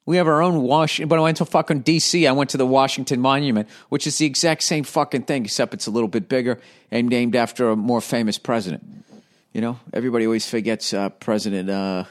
We 0.09 0.17
have 0.17 0.27
our 0.27 0.41
own 0.41 0.63
Washington, 0.63 1.07
but 1.07 1.19
I 1.19 1.21
went 1.21 1.37
to 1.37 1.45
fucking 1.45 1.83
DC. 1.83 2.27
I 2.27 2.31
went 2.31 2.49
to 2.49 2.57
the 2.57 2.65
Washington 2.65 3.21
Monument, 3.21 3.69
which 3.89 4.07
is 4.07 4.17
the 4.17 4.25
exact 4.25 4.63
same 4.63 4.83
fucking 4.83 5.21
thing, 5.25 5.45
except 5.45 5.75
it's 5.75 5.85
a 5.85 5.91
little 5.91 6.07
bit 6.07 6.27
bigger 6.27 6.59
and 6.89 7.07
named 7.07 7.35
after 7.35 7.69
a 7.69 7.75
more 7.75 8.01
famous 8.01 8.39
president. 8.39 9.05
You 9.53 9.61
know, 9.61 9.79
everybody 9.93 10.25
always 10.25 10.49
forgets 10.49 10.95
uh, 10.95 11.09
President 11.09 11.69
uh, 11.69 12.05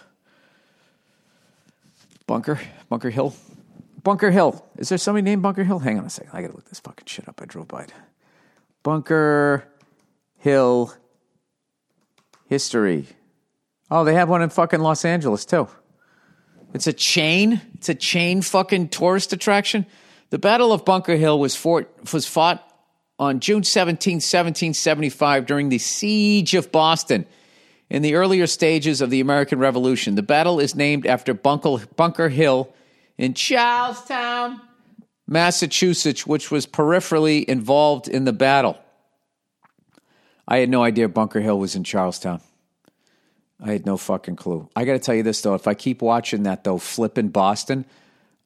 Bunker, 2.29 2.61
Bunker 2.89 3.11
Hill. 3.11 3.35
Bunker 4.05 4.31
Hill. 4.31 4.65
Is 4.77 4.91
there 4.91 4.99
somebody 4.99 5.23
named 5.23 5.43
Bunker 5.43 5.65
Hill? 5.65 5.81
Hang 5.81 5.99
on 5.99 6.05
a 6.05 6.11
second. 6.11 6.31
I 6.33 6.41
gotta 6.41 6.55
look 6.55 6.69
this 6.69 6.79
fucking 6.79 7.07
shit 7.07 7.29
up. 7.29 7.41
I 7.43 7.47
drove 7.47 7.67
by 7.67 7.83
it. 7.83 7.93
Bunker 8.85 9.67
Hill 10.37 10.95
history. 12.47 13.09
Oh, 13.91 14.05
they 14.05 14.15
have 14.15 14.29
one 14.29 14.43
in 14.43 14.51
fucking 14.51 14.79
Los 14.79 15.05
Angeles 15.05 15.45
too. 15.45 15.67
It's 16.75 16.87
a 16.87 16.93
chain. 16.93 17.61
It's 17.75 17.89
a 17.89 17.95
chain 17.95 18.43
fucking 18.43 18.89
tourist 18.89 19.33
attraction. 19.33 19.87
The 20.31 20.39
Battle 20.39 20.73
of 20.73 20.85
Bunker 20.85 21.17
Hill 21.17 21.39
was 21.39 21.57
fought, 21.57 21.89
was 22.13 22.27
fought 22.27 22.65
on 23.19 23.41
June 23.41 23.65
17, 23.65 24.17
1775 24.17 25.47
during 25.47 25.71
the 25.71 25.79
Siege 25.79 26.55
of 26.55 26.71
Boston 26.71 27.27
in 27.91 28.03
the 28.03 28.15
earlier 28.15 28.47
stages 28.47 29.01
of 29.01 29.11
the 29.11 29.21
American 29.21 29.59
Revolution. 29.59 30.15
The 30.15 30.23
battle 30.23 30.61
is 30.61 30.75
named 30.75 31.07
after 31.07 31.35
Bunker 31.35 32.29
Hill 32.29 32.73
in 33.17 33.35
Charlestown, 33.35 34.61
Massachusetts, 35.27 36.27
which 36.27 36.51
was 36.51 36.67
peripherally 36.67 37.45
involved 37.45 38.09
in 38.09 38.25
the 38.25 38.33
battle. 38.33 38.79
I 40.47 40.59
had 40.59 40.69
no 40.69 40.83
idea 40.83 41.09
Bunker 41.09 41.41
Hill 41.41 41.59
was 41.59 41.75
in 41.75 41.85
Charlestown. 41.85 42.41
I 43.61 43.73
had 43.73 43.87
no 43.87 43.97
fucking 43.97 44.37
clue. 44.37 44.69
I 44.77 44.85
got 44.85 44.93
to 44.93 44.99
tell 44.99 45.15
you 45.15 45.23
this 45.23 45.41
though, 45.43 45.55
if 45.55 45.67
I 45.67 45.75
keep 45.75 46.01
watching 46.01 46.45
that 46.45 46.65
though, 46.65 46.79
flipping 46.79 47.29
Boston, 47.29 47.85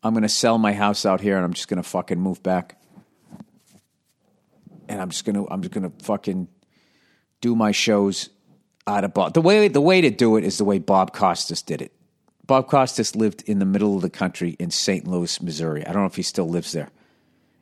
I'm 0.03 0.15
going 0.15 0.23
to 0.23 0.29
sell 0.29 0.59
my 0.59 0.73
house 0.73 1.05
out 1.05 1.21
here 1.21 1.37
and 1.37 1.45
I'm 1.45 1.53
just 1.53 1.69
going 1.69 1.83
to 1.83 1.89
fucking 1.89 2.19
move 2.19 2.43
back. 2.43 2.81
And 4.89 5.01
I'm 5.01 5.11
just 5.11 5.25
going 5.25 5.37
to 5.37 5.47
I'm 5.51 5.63
just 5.63 5.73
going 5.73 5.91
to 5.91 6.05
fucking 6.05 6.49
do 7.41 7.55
my 7.55 7.73
shows 7.73 8.31
out 8.87 9.05
of 9.05 9.15
Boston. 9.15 9.35
The 9.35 9.47
way 9.47 9.69
the 9.69 9.81
way 9.81 10.01
to 10.01 10.11
do 10.11 10.37
it 10.37 10.45
is 10.45 10.59
the 10.59 10.65
way 10.65 10.79
Bob 10.79 11.13
Costas 11.13 11.63
did 11.63 11.83
it. 11.83 11.93
Bob 12.47 12.67
Costas 12.67 13.15
lived 13.15 13.43
in 13.47 13.59
the 13.59 13.65
middle 13.65 13.95
of 13.97 14.03
the 14.03 14.11
country 14.11 14.57
in 14.59 14.71
St. 14.71 15.07
Louis, 15.07 15.41
Missouri. 15.41 15.87
I 15.87 15.93
don't 15.93 16.03
know 16.03 16.07
if 16.07 16.17
he 16.17 16.23
still 16.23 16.49
lives 16.49 16.73
there. 16.73 16.91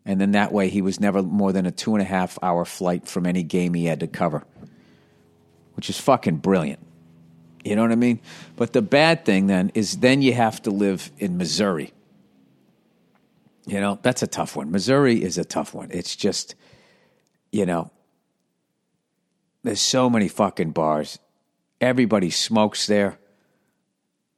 And 0.07 0.21
then 0.21 0.33
that 0.33 0.53
way, 0.53 0.71
he 0.71 0.81
was 0.81 0.99
never 0.99 1.23
more 1.23 1.53
than 1.53 1.67
a 1.67 1.71
two 1.71 1.95
and 1.95 2.01
a 2.01 2.07
half 2.07 2.39
hour 2.43 2.65
flight 2.65 3.07
from 3.07 3.27
any 3.27 3.43
game 3.43 3.75
he 3.75 3.85
had 3.85 4.01
to 4.01 4.07
cover, 4.07 4.45
which 5.75 5.91
is 5.91 6.01
fucking 6.01 6.37
brilliant. 6.37 6.81
You 7.65 7.77
know 7.77 7.83
what 7.83 7.93
I 7.93 7.97
mean? 7.97 8.21
But 8.57 8.73
the 8.73 8.83
bad 8.83 9.25
thing 9.25 9.47
then 9.47 9.71
is 9.75 9.99
then 9.99 10.23
you 10.23 10.33
have 10.33 10.63
to 10.63 10.71
live 10.71 11.11
in 11.19 11.37
Missouri. 11.37 11.93
You 13.67 13.81
know, 13.81 13.99
that's 14.03 14.23
a 14.23 14.27
tough 14.27 14.57
one. 14.57 14.71
Missouri 14.71 15.23
is 15.23 15.39
a 15.39 15.45
tough 15.45 15.75
one. 15.75 15.91
It's 15.91 16.17
just, 16.17 16.55
you 17.53 17.67
know, 17.67 17.91
there's 19.63 19.81
so 19.81 20.09
many 20.09 20.29
fucking 20.29 20.73
bars. 20.73 21.19
Everybody 21.81 22.31
smokes 22.31 22.87
there. 22.87 23.19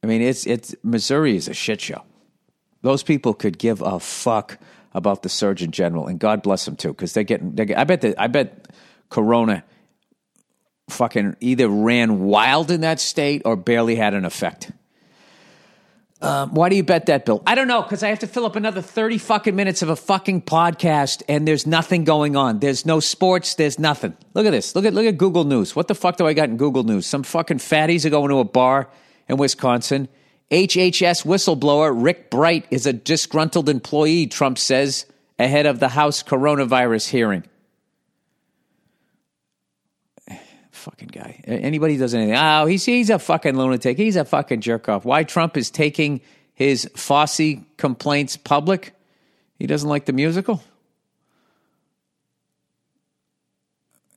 I 0.03 0.07
mean, 0.07 0.21
it's 0.21 0.45
it's 0.45 0.75
Missouri 0.83 1.35
is 1.37 1.47
a 1.47 1.53
shit 1.53 1.79
show. 1.79 2.03
Those 2.81 3.03
people 3.03 3.33
could 3.33 3.57
give 3.57 3.81
a 3.81 3.99
fuck 3.99 4.57
about 4.93 5.23
the 5.23 5.29
Surgeon 5.29 5.71
General, 5.71 6.07
and 6.07 6.19
God 6.19 6.43
bless 6.43 6.65
them 6.65 6.75
too, 6.75 6.89
because 6.89 7.13
they're 7.13 7.23
getting. 7.23 7.55
They're, 7.55 7.67
I 7.77 7.85
bet. 7.85 8.01
The, 8.01 8.21
I 8.21 8.27
bet 8.27 8.67
Corona 9.09 9.63
fucking 10.89 11.37
either 11.39 11.67
ran 11.67 12.21
wild 12.21 12.71
in 12.71 12.81
that 12.81 12.99
state 12.99 13.43
or 13.45 13.55
barely 13.55 13.95
had 13.95 14.13
an 14.13 14.25
effect. 14.25 14.71
Um, 16.23 16.53
why 16.53 16.69
do 16.69 16.77
you 16.77 16.83
bet 16.83 17.07
that, 17.07 17.25
Bill? 17.25 17.43
I 17.45 17.53
don't 17.53 17.67
know 17.67 17.81
because 17.81 18.01
I 18.01 18.07
have 18.07 18.19
to 18.19 18.27
fill 18.27 18.45
up 18.45 18.55
another 18.55 18.81
thirty 18.81 19.17
fucking 19.17 19.57
minutes 19.57 19.81
of 19.81 19.89
a 19.89 19.95
fucking 19.97 20.43
podcast, 20.43 21.21
and 21.27 21.45
there's 21.45 21.67
nothing 21.67 22.05
going 22.05 22.37
on. 22.37 22.59
There's 22.59 22.85
no 22.85 23.01
sports. 23.01 23.55
There's 23.55 23.77
nothing. 23.77 24.15
Look 24.33 24.45
at 24.45 24.51
this. 24.51 24.73
Look 24.73 24.85
at 24.85 24.93
look 24.93 25.05
at 25.05 25.17
Google 25.17 25.43
News. 25.43 25.75
What 25.75 25.89
the 25.89 25.95
fuck 25.95 26.15
do 26.15 26.25
I 26.25 26.31
got 26.31 26.47
in 26.47 26.55
Google 26.55 26.85
News? 26.85 27.05
Some 27.05 27.23
fucking 27.23 27.57
fatties 27.57 28.05
are 28.05 28.09
going 28.09 28.29
to 28.29 28.39
a 28.39 28.45
bar 28.45 28.89
in 29.27 29.35
Wisconsin. 29.35 30.07
HHS 30.49 31.25
whistleblower 31.25 31.93
Rick 31.93 32.29
Bright 32.29 32.67
is 32.71 32.85
a 32.85 32.93
disgruntled 32.93 33.67
employee. 33.67 34.27
Trump 34.27 34.57
says 34.57 35.05
ahead 35.37 35.65
of 35.65 35.79
the 35.79 35.89
House 35.89 36.23
coronavirus 36.23 37.09
hearing. 37.09 37.43
Fucking 40.83 41.07
guy. 41.07 41.41
Anybody 41.45 41.97
does 41.97 42.13
anything, 42.13 42.35
oh, 42.35 42.65
he's 42.65 42.85
he's 42.85 43.09
a 43.09 43.19
fucking 43.19 43.57
lunatic. 43.57 43.97
He's 43.97 44.15
a 44.15 44.25
fucking 44.25 44.61
jerk 44.61 44.89
off. 44.89 45.05
Why 45.05 45.23
Trump 45.23 45.57
is 45.57 45.71
taking 45.71 46.21
his 46.53 46.89
Fosse 46.95 47.57
complaints 47.77 48.37
public? 48.37 48.93
He 49.57 49.67
doesn't 49.67 49.89
like 49.89 50.05
the 50.05 50.13
musical. 50.13 50.61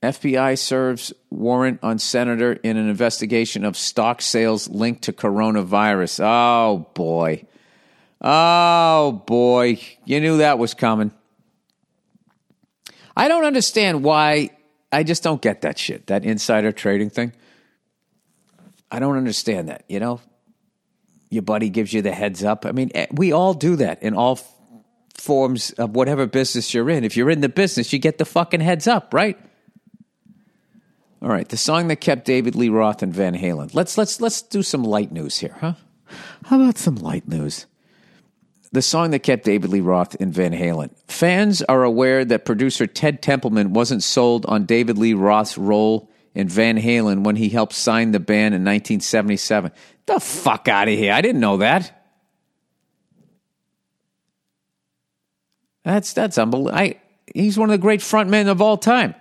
FBI 0.03 0.59
serves 0.59 1.13
warrant 1.31 1.81
on 1.83 1.99
senator 1.99 2.53
in 2.53 2.77
an 2.77 2.89
investigation 2.89 3.65
of 3.65 3.77
stock 3.77 4.21
sales 4.21 4.69
linked 4.69 5.03
to 5.03 5.13
coronavirus. 5.13 6.21
Oh 6.23 6.87
boy. 6.95 7.45
Oh 8.21 9.23
boy. 9.27 9.81
You 10.05 10.21
knew 10.21 10.39
that 10.39 10.59
was 10.59 10.75
coming. 10.75 11.13
I 13.17 13.29
don't 13.29 13.45
understand 13.45 14.05
why 14.05 14.51
I 14.93 15.03
just 15.03 15.23
don't 15.23 15.43
get 15.43 15.63
that 15.63 15.79
shit, 15.79 16.07
that 16.07 16.25
insider 16.25 16.73
trading 16.73 17.11
thing. 17.11 17.33
I 18.91 18.99
don't 18.99 19.17
understand 19.17 19.69
that, 19.69 19.85
you 19.89 20.01
know? 20.01 20.21
Your 21.29 21.43
buddy 21.43 21.69
gives 21.71 21.93
you 21.93 22.03
the 22.03 22.13
heads 22.13 22.45
up. 22.45 22.65
I 22.65 22.73
mean, 22.73 22.91
eh, 22.95 23.07
we 23.13 23.33
all 23.33 23.53
do 23.53 23.77
that 23.77 24.03
in 24.03 24.15
all 24.15 24.33
f- 24.33 24.55
forms 25.15 25.73
of 25.73 25.97
whatever 25.97 26.27
business 26.27 26.73
you're 26.73 26.89
in. 26.89 27.03
If 27.03 27.17
you're 27.17 27.31
in 27.31 27.41
the 27.41 27.49
business, 27.49 27.93
you 27.93 27.99
get 27.99 28.19
the 28.19 28.25
fucking 28.25 28.61
heads 28.61 28.87
up, 28.87 29.13
right? 29.13 29.37
All 31.21 31.29
right, 31.29 31.49
the 31.49 31.57
song 31.57 31.89
that 31.89 31.97
kept 31.97 32.25
David 32.25 32.55
Lee 32.55 32.69
Roth 32.69 33.03
and 33.03 33.13
Van 33.13 33.35
Halen. 33.35 33.75
Let's 33.75 33.99
let's 33.99 34.21
let's 34.21 34.43
do 34.43 34.63
some 34.63 34.85
light 34.85 35.11
news 35.11 35.39
here, 35.39 35.57
huh? 35.61 35.73
How 36.45 36.61
about 36.61 36.79
some 36.79 36.97
light 36.97 37.27
news? 37.27 37.67
The 38.77 38.83
song 38.83 39.11
that 39.11 39.21
kept 39.21 39.45
David 39.45 39.71
Lee 39.71 39.81
Roth 39.81 40.15
in 40.17 40.31
Van 40.31 40.53
Halen. 40.53 40.91
Fans 41.09 41.63
are 41.63 41.83
aware 41.83 42.27
that 42.27 42.45
producer 42.45 42.87
Ted 42.87 43.23
Templeman 43.23 43.73
wasn't 43.73 44.03
sold 44.03 44.45
on 44.45 44.67
David 44.67 44.99
Lee 44.99 45.15
Roth's 45.15 45.57
role 45.57 46.11
in 46.35 46.47
Van 46.47 46.77
Halen 46.77 47.25
when 47.25 47.37
he 47.37 47.49
helped 47.49 47.73
sign 47.73 48.13
the 48.13 48.21
band 48.21 48.55
in 48.55 48.63
1977. 48.63 49.73
The 50.05 50.21
fuck 50.21 50.69
out 50.69 50.89
of 50.89 50.95
here. 50.95 51.15
I 51.15 51.23
didn't 51.23 51.41
know 51.41 51.57
that. 51.57 52.05
That's 55.83 56.13
that's 56.13 56.37
unbelievable. 56.37 57.01
he's 57.35 57.57
one 57.57 57.71
of 57.71 57.73
the 57.73 57.79
great 57.79 58.01
frontmen 58.01 58.47
of 58.49 58.61
all 58.61 58.77
time. 58.77 59.15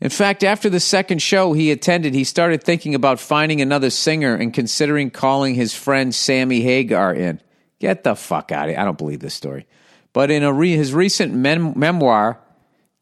In 0.00 0.10
fact, 0.10 0.44
after 0.44 0.70
the 0.70 0.78
second 0.78 1.20
show 1.20 1.52
he 1.52 1.72
attended, 1.72 2.14
he 2.14 2.22
started 2.22 2.62
thinking 2.62 2.94
about 2.94 3.18
finding 3.18 3.60
another 3.60 3.90
singer 3.90 4.36
and 4.36 4.54
considering 4.54 5.10
calling 5.10 5.56
his 5.56 5.74
friend 5.74 6.14
Sammy 6.14 6.60
Hagar 6.60 7.12
in. 7.12 7.40
Get 7.78 8.04
the 8.04 8.14
fuck 8.16 8.50
out 8.52 8.68
of 8.68 8.70
here. 8.70 8.80
I 8.80 8.84
don't 8.84 8.98
believe 8.98 9.20
this 9.20 9.34
story. 9.34 9.66
But 10.12 10.30
in 10.30 10.44
re- 10.56 10.76
his 10.76 10.92
recent 10.92 11.34
mem- 11.34 11.78
memoir, 11.78 12.40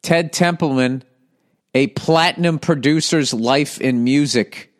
Ted 0.03 0.31
Templeman, 0.31 1.03
A 1.73 1.87
Platinum 1.87 2.59
Producer's 2.59 3.33
Life 3.33 3.81
in 3.81 4.03
Music. 4.03 4.71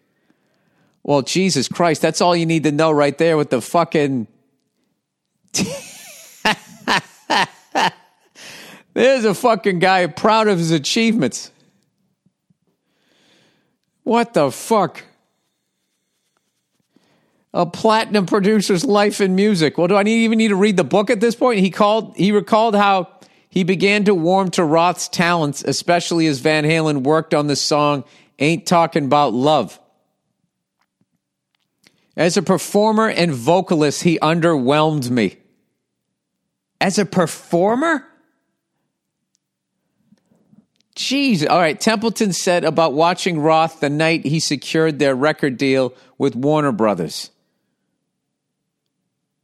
Well, 1.04 1.22
Jesus 1.22 1.68
Christ, 1.68 2.02
that's 2.02 2.22
all 2.22 2.36
you 2.36 2.46
need 2.46 2.64
to 2.64 2.72
know 2.72 2.92
right 2.92 3.18
there 3.18 3.38
with 3.38 3.50
the 3.50 3.62
fucking. 3.62 4.28
There's 8.94 9.26
a 9.26 9.34
fucking 9.34 9.80
guy 9.80 10.06
proud 10.08 10.48
of 10.48 10.58
his 10.58 10.72
achievements. 10.72 11.52
What 14.04 14.34
the 14.34 14.52
fuck? 14.52 15.04
A 17.58 17.66
platinum 17.66 18.28
producer's 18.28 18.86
life 18.86 19.20
in 19.20 19.36
music. 19.36 19.80
Well, 19.80 19.88
do 19.88 19.96
I 19.96 20.04
need, 20.04 20.24
even 20.26 20.38
need 20.38 20.50
to 20.50 20.56
read 20.56 20.78
the 20.78 20.84
book 20.84 21.10
at 21.10 21.20
this 21.20 21.34
point? 21.34 21.60
He 21.60 21.72
called. 21.72 22.16
He 22.16 22.32
recalled 22.32 22.76
how 22.76 23.12
he 23.50 23.64
began 23.64 24.06
to 24.06 24.14
warm 24.14 24.52
to 24.52 24.64
Roth's 24.64 25.08
talents, 25.08 25.64
especially 25.64 26.28
as 26.28 26.38
Van 26.38 26.66
Halen 26.66 27.02
worked 27.02 27.34
on 27.34 27.48
the 27.48 27.56
song 27.56 28.04
"Ain't 28.38 28.68
Talking 28.68 29.06
About 29.06 29.34
Love." 29.34 29.80
As 32.16 32.38
a 32.38 32.44
performer 32.44 33.10
and 33.10 33.32
vocalist, 33.32 34.04
he 34.04 34.20
underwhelmed 34.20 35.10
me. 35.10 35.38
As 36.80 37.00
a 37.00 37.06
performer? 37.06 38.06
Jeez. 40.96 41.48
All 41.48 41.60
right. 41.60 41.80
Templeton 41.80 42.34
said 42.34 42.64
about 42.64 42.94
watching 42.94 43.40
Roth 43.40 43.80
the 43.80 43.90
night 43.90 44.26
he 44.26 44.40
secured 44.40 45.00
their 45.00 45.16
record 45.16 45.58
deal 45.58 45.96
with 46.20 46.36
Warner 46.36 46.72
Brothers 46.72 47.32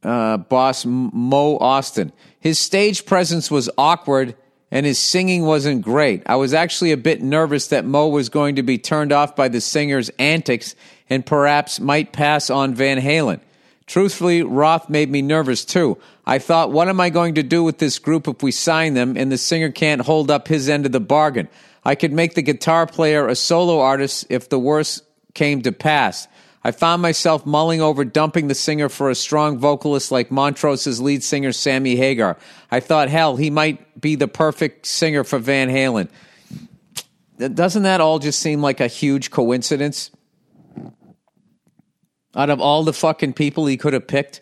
uh, 0.04 0.36
boss 0.36 0.84
Mo 0.84 1.58
Ostin. 1.58 2.12
His 2.40 2.58
stage 2.58 3.06
presence 3.06 3.50
was 3.50 3.70
awkward 3.78 4.36
and 4.70 4.84
his 4.84 4.98
singing 4.98 5.44
wasn't 5.44 5.82
great. 5.82 6.22
I 6.26 6.36
was 6.36 6.52
actually 6.52 6.92
a 6.92 6.96
bit 6.96 7.22
nervous 7.22 7.68
that 7.68 7.84
Mo 7.84 8.08
was 8.08 8.28
going 8.28 8.56
to 8.56 8.62
be 8.62 8.78
turned 8.78 9.12
off 9.12 9.36
by 9.36 9.48
the 9.48 9.60
singer's 9.60 10.10
antics 10.18 10.74
and 11.08 11.24
perhaps 11.24 11.80
might 11.80 12.12
pass 12.12 12.50
on 12.50 12.74
Van 12.74 13.00
Halen. 13.00 13.40
Truthfully, 13.86 14.42
Roth 14.42 14.88
made 14.88 15.10
me 15.10 15.22
nervous 15.22 15.64
too. 15.64 15.98
I 16.26 16.38
thought, 16.38 16.72
what 16.72 16.88
am 16.88 17.00
I 17.00 17.10
going 17.10 17.34
to 17.34 17.42
do 17.42 17.62
with 17.62 17.78
this 17.78 17.98
group 17.98 18.26
if 18.26 18.42
we 18.42 18.50
sign 18.50 18.94
them 18.94 19.16
and 19.16 19.30
the 19.30 19.38
singer 19.38 19.70
can't 19.70 20.00
hold 20.00 20.30
up 20.30 20.48
his 20.48 20.68
end 20.68 20.86
of 20.86 20.92
the 20.92 21.00
bargain? 21.00 21.48
I 21.84 21.94
could 21.94 22.12
make 22.12 22.34
the 22.34 22.42
guitar 22.42 22.86
player 22.86 23.28
a 23.28 23.36
solo 23.36 23.80
artist 23.80 24.26
if 24.30 24.48
the 24.48 24.58
worst 24.58 25.04
came 25.34 25.62
to 25.62 25.72
pass. 25.72 26.26
I 26.66 26.70
found 26.70 27.02
myself 27.02 27.44
mulling 27.44 27.82
over 27.82 28.06
dumping 28.06 28.48
the 28.48 28.54
singer 28.54 28.88
for 28.88 29.10
a 29.10 29.14
strong 29.14 29.58
vocalist 29.58 30.10
like 30.10 30.30
Montrose's 30.30 30.98
lead 30.98 31.22
singer, 31.22 31.52
Sammy 31.52 31.94
Hagar. 31.94 32.38
I 32.70 32.80
thought, 32.80 33.10
hell, 33.10 33.36
he 33.36 33.50
might 33.50 34.00
be 34.00 34.14
the 34.14 34.28
perfect 34.28 34.86
singer 34.86 35.24
for 35.24 35.38
Van 35.38 35.68
Halen. 35.68 36.08
Doesn't 37.36 37.82
that 37.82 38.00
all 38.00 38.18
just 38.18 38.38
seem 38.38 38.62
like 38.62 38.80
a 38.80 38.86
huge 38.86 39.30
coincidence? 39.30 40.10
Out 42.34 42.48
of 42.48 42.60
all 42.60 42.82
the 42.82 42.94
fucking 42.94 43.34
people 43.34 43.66
he 43.66 43.76
could 43.76 43.92
have 43.92 44.06
picked. 44.06 44.40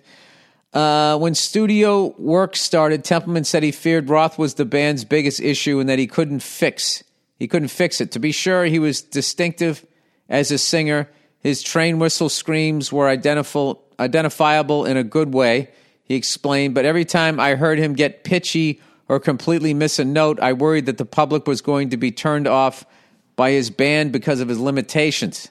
Uh, 0.73 1.19
when 1.19 1.35
studio 1.35 2.15
work 2.19 2.55
started, 2.55 3.03
Templeman 3.05 3.45
said 3.45 3.65
he 3.65 3.73
feared 3.73 4.09
Roth 4.09 4.39
was 4.39 4.55
the 4.55 4.65
band's 4.65 5.05
biggest 5.05 5.41
issue 5.41 5.81
and 5.81 5.89
that 5.89 5.99
he 5.99 6.07
couldn't 6.07 6.41
fix. 6.41 7.03
He 7.39 7.49
couldn't 7.49 7.69
fix 7.69 8.01
it. 8.01 8.13
To 8.13 8.21
be 8.21 8.31
sure, 8.31 8.65
he 8.65 8.79
was 8.79 9.03
distinctive 9.03 9.85
as 10.29 10.53
a 10.53 10.59
singer 10.59 11.09
his 11.43 11.63
train 11.63 11.99
whistle 11.99 12.29
screams 12.29 12.93
were 12.93 13.09
identifiable 13.09 14.85
in 14.85 14.97
a 14.97 15.05
good 15.05 15.35
way, 15.35 15.71
he 16.05 16.15
explained, 16.15 16.75
but 16.75 16.85
every 16.85 17.05
time 17.05 17.41
I 17.41 17.57
heard 17.57 17.79
him 17.79 17.95
get 17.95 18.23
pitchy 18.23 18.81
or 19.09 19.19
completely 19.19 19.75
miss 19.75 19.99
a 19.99 20.05
note, 20.05 20.39
I 20.41 20.53
worried 20.53 20.87
that 20.87 20.99
the 20.99 21.05
public 21.05 21.49
was 21.49 21.61
going 21.61 21.91
to 21.91 21.97
be 21.97 22.13
turned 22.13 22.47
off 22.47 22.85
by 23.35 23.51
his 23.51 23.71
band 23.71 24.13
because 24.13 24.41
of 24.41 24.49
his 24.49 24.61
limitations. 24.61 25.51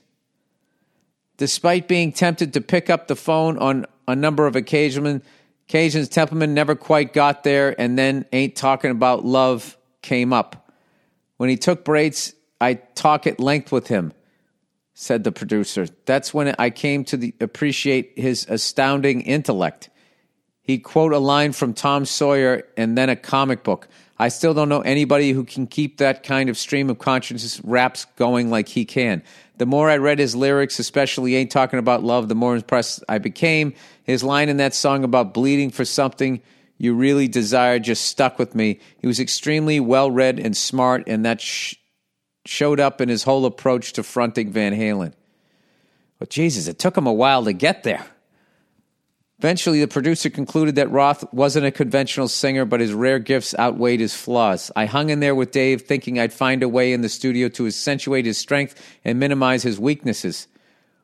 Despite 1.38 1.88
being 1.88 2.13
tempted 2.13 2.54
to 2.54 2.62
pick 2.62 2.89
up 2.89 3.08
the 3.08 3.15
phone 3.15 3.58
on 3.58 3.86
a 4.08 4.15
number 4.15 4.47
of 4.47 4.56
occasions, 4.56 5.23
occasions 5.67 6.08
Templeman 6.08 6.54
never 6.54 6.75
quite 6.75 7.12
got 7.12 7.43
there, 7.43 7.80
and 7.80 7.97
then 7.97 8.25
Ain't 8.32 8.56
Talking 8.56 8.91
About 8.91 9.25
Love 9.25 9.77
came 10.01 10.32
up. 10.32 10.71
When 11.38 11.49
he 11.49 11.58
took 11.58 11.84
breaks, 11.84 12.34
I 12.62 12.75
talk 12.75 13.27
at 13.27 13.39
length 13.39 13.71
with 13.71 13.88
him 13.88 14.13
said 15.02 15.24
the 15.24 15.32
producer. 15.32 15.88
That's 16.06 16.32
when 16.32 16.54
I 16.60 16.70
came 16.70 17.04
to 17.06 17.18
the, 17.18 17.34
appreciate 17.40 18.14
his 18.16 18.46
astounding 18.48 19.22
intellect. 19.22 19.90
He'd 20.62 20.80
quote 20.80 21.12
a 21.12 21.18
line 21.18 21.54
from 21.54 21.74
Tom 21.74 22.06
Sawyer 22.06 22.68
and 22.78 22.96
then 22.96 23.10
a 23.10 23.16
comic 23.16 23.64
book. 23.64 23.88
I 24.20 24.28
still 24.28 24.54
don't 24.54 24.70
know 24.70 24.82
anybody 24.82 25.32
who 25.32 25.44
can 25.44 25.66
keep 25.66 25.98
that 25.98 26.22
kind 26.22 26.50
of 26.50 26.58
stream 26.58 26.92
of 26.92 27.00
consciousness 27.00 27.60
raps 27.64 28.06
going 28.16 28.52
like 28.52 28.68
he 28.68 28.86
can. 28.86 29.24
The 29.58 29.66
more 29.66 29.90
I 29.90 29.98
read 29.98 30.20
his 30.20 30.36
lyrics, 30.36 30.78
especially 30.78 31.36
Ain't 31.36 31.52
Talking 31.52 31.80
About 31.80 32.04
Love, 32.04 32.30
the 32.30 32.36
more 32.36 32.56
impressed 32.56 33.04
I 33.10 33.18
became. 33.18 33.74
His 34.04 34.24
line 34.24 34.50
in 34.50 34.58
that 34.58 34.76
song 34.76 35.04
about 35.04 35.34
bleeding 35.34 35.72
for 35.72 35.84
something 35.84 36.44
you 36.78 36.94
really 36.94 37.28
desire 37.28 37.80
just 37.80 38.06
stuck 38.06 38.38
with 38.38 38.54
me. 38.54 38.80
He 39.00 39.08
was 39.08 39.20
extremely 39.20 39.80
well 39.80 40.12
read 40.12 40.40
and 40.40 40.56
smart, 40.56 41.04
and 41.08 41.26
that 41.26 41.42
sh- 41.42 41.76
showed 42.45 42.80
up 42.80 43.01
in 43.01 43.10
his 43.10 43.23
whole 43.23 43.45
approach 43.45 43.93
to 43.93 44.04
fronting 44.04 44.51
Van 44.51 44.73
Halen. 44.73 45.13
But 46.19 46.30
Jesus, 46.30 46.67
it 46.67 46.80
took 46.80 46.97
him 46.97 47.08
a 47.08 47.13
while 47.13 47.43
to 47.45 47.54
get 47.54 47.84
there. 47.84 48.06
Eventually, 49.39 49.80
the 49.80 49.88
producer 49.88 50.30
concluded 50.30 50.75
that 50.75 50.91
Roth 50.91 51.23
wasn't 51.34 51.65
a 51.65 51.71
conventional 51.71 52.27
singer, 52.27 52.63
but 52.63 52.80
his 52.80 52.93
rare 52.93 53.17
gifts 53.17 53.56
outweighed 53.58 53.99
his 53.99 54.13
flaws. 54.13 54.71
I 54.75 54.86
hung 54.86 55.10
in 55.10 55.19
there 55.19 55.34
with 55.34 55.49
Dave, 55.49 55.82
thinking 55.82 56.19
I'd 56.19 56.32
find 56.32 56.62
a 56.62 56.69
way 56.69 56.93
in 56.93 57.01
the 57.01 57.10
studio 57.10 57.49
to 57.49 57.65
accentuate 57.65 58.27
his 58.27 58.38
strength 58.38 58.80
and 59.04 59.19
minimize 59.19 59.63
his 59.63 59.80
weaknesses. 59.80 60.47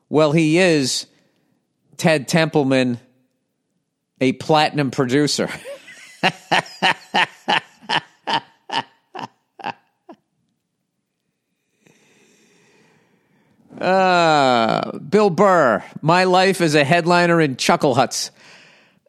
Well, 0.08 0.34
he 0.34 0.60
is 0.60 1.08
Ted 1.98 2.28
Templeman, 2.28 3.00
a 4.22 4.34
platinum 4.34 4.92
producer. 4.92 5.50
Uh, 13.80 14.98
Bill 14.98 15.30
Burr, 15.30 15.84
my 16.02 16.24
life 16.24 16.62
as 16.62 16.76
a 16.76 16.84
headliner 16.84 17.40
in 17.40 17.58
Chuckle 17.58 17.96
Huts. 17.96 18.32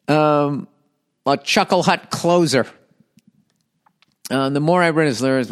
Um, 0.07 0.67
a 1.25 1.37
Chuckle 1.37 1.83
Hut 1.83 2.09
closer. 2.09 2.67
Uh, 4.29 4.49
the 4.49 4.59
more 4.59 4.83
I 4.83 4.91
read 4.91 5.07
his 5.07 5.21
lyrics, 5.21 5.49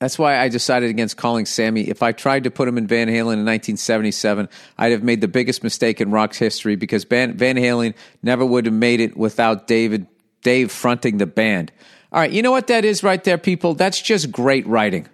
that's 0.00 0.18
why 0.18 0.38
I 0.38 0.48
decided 0.48 0.88
against 0.88 1.18
calling 1.18 1.44
Sammy. 1.44 1.82
If 1.82 2.02
I 2.02 2.12
tried 2.12 2.44
to 2.44 2.50
put 2.50 2.66
him 2.66 2.78
in 2.78 2.86
Van 2.86 3.08
Halen 3.08 3.36
in 3.36 3.44
1977, 3.44 4.48
I'd 4.78 4.92
have 4.92 5.02
made 5.02 5.20
the 5.20 5.28
biggest 5.28 5.62
mistake 5.62 6.00
in 6.00 6.10
rock's 6.10 6.38
history 6.38 6.76
because 6.76 7.04
Van, 7.04 7.36
Van 7.36 7.56
Halen 7.56 7.94
never 8.22 8.44
would 8.44 8.64
have 8.64 8.74
made 8.74 9.00
it 9.00 9.16
without 9.18 9.66
David 9.66 10.06
Dave 10.42 10.72
fronting 10.72 11.18
the 11.18 11.26
band. 11.26 11.70
All 12.10 12.20
right, 12.20 12.30
you 12.30 12.40
know 12.40 12.50
what 12.50 12.68
that 12.68 12.86
is 12.86 13.02
right 13.02 13.22
there, 13.22 13.36
people? 13.36 13.74
That's 13.74 14.00
just 14.00 14.32
great 14.32 14.66
writing. 14.66 15.06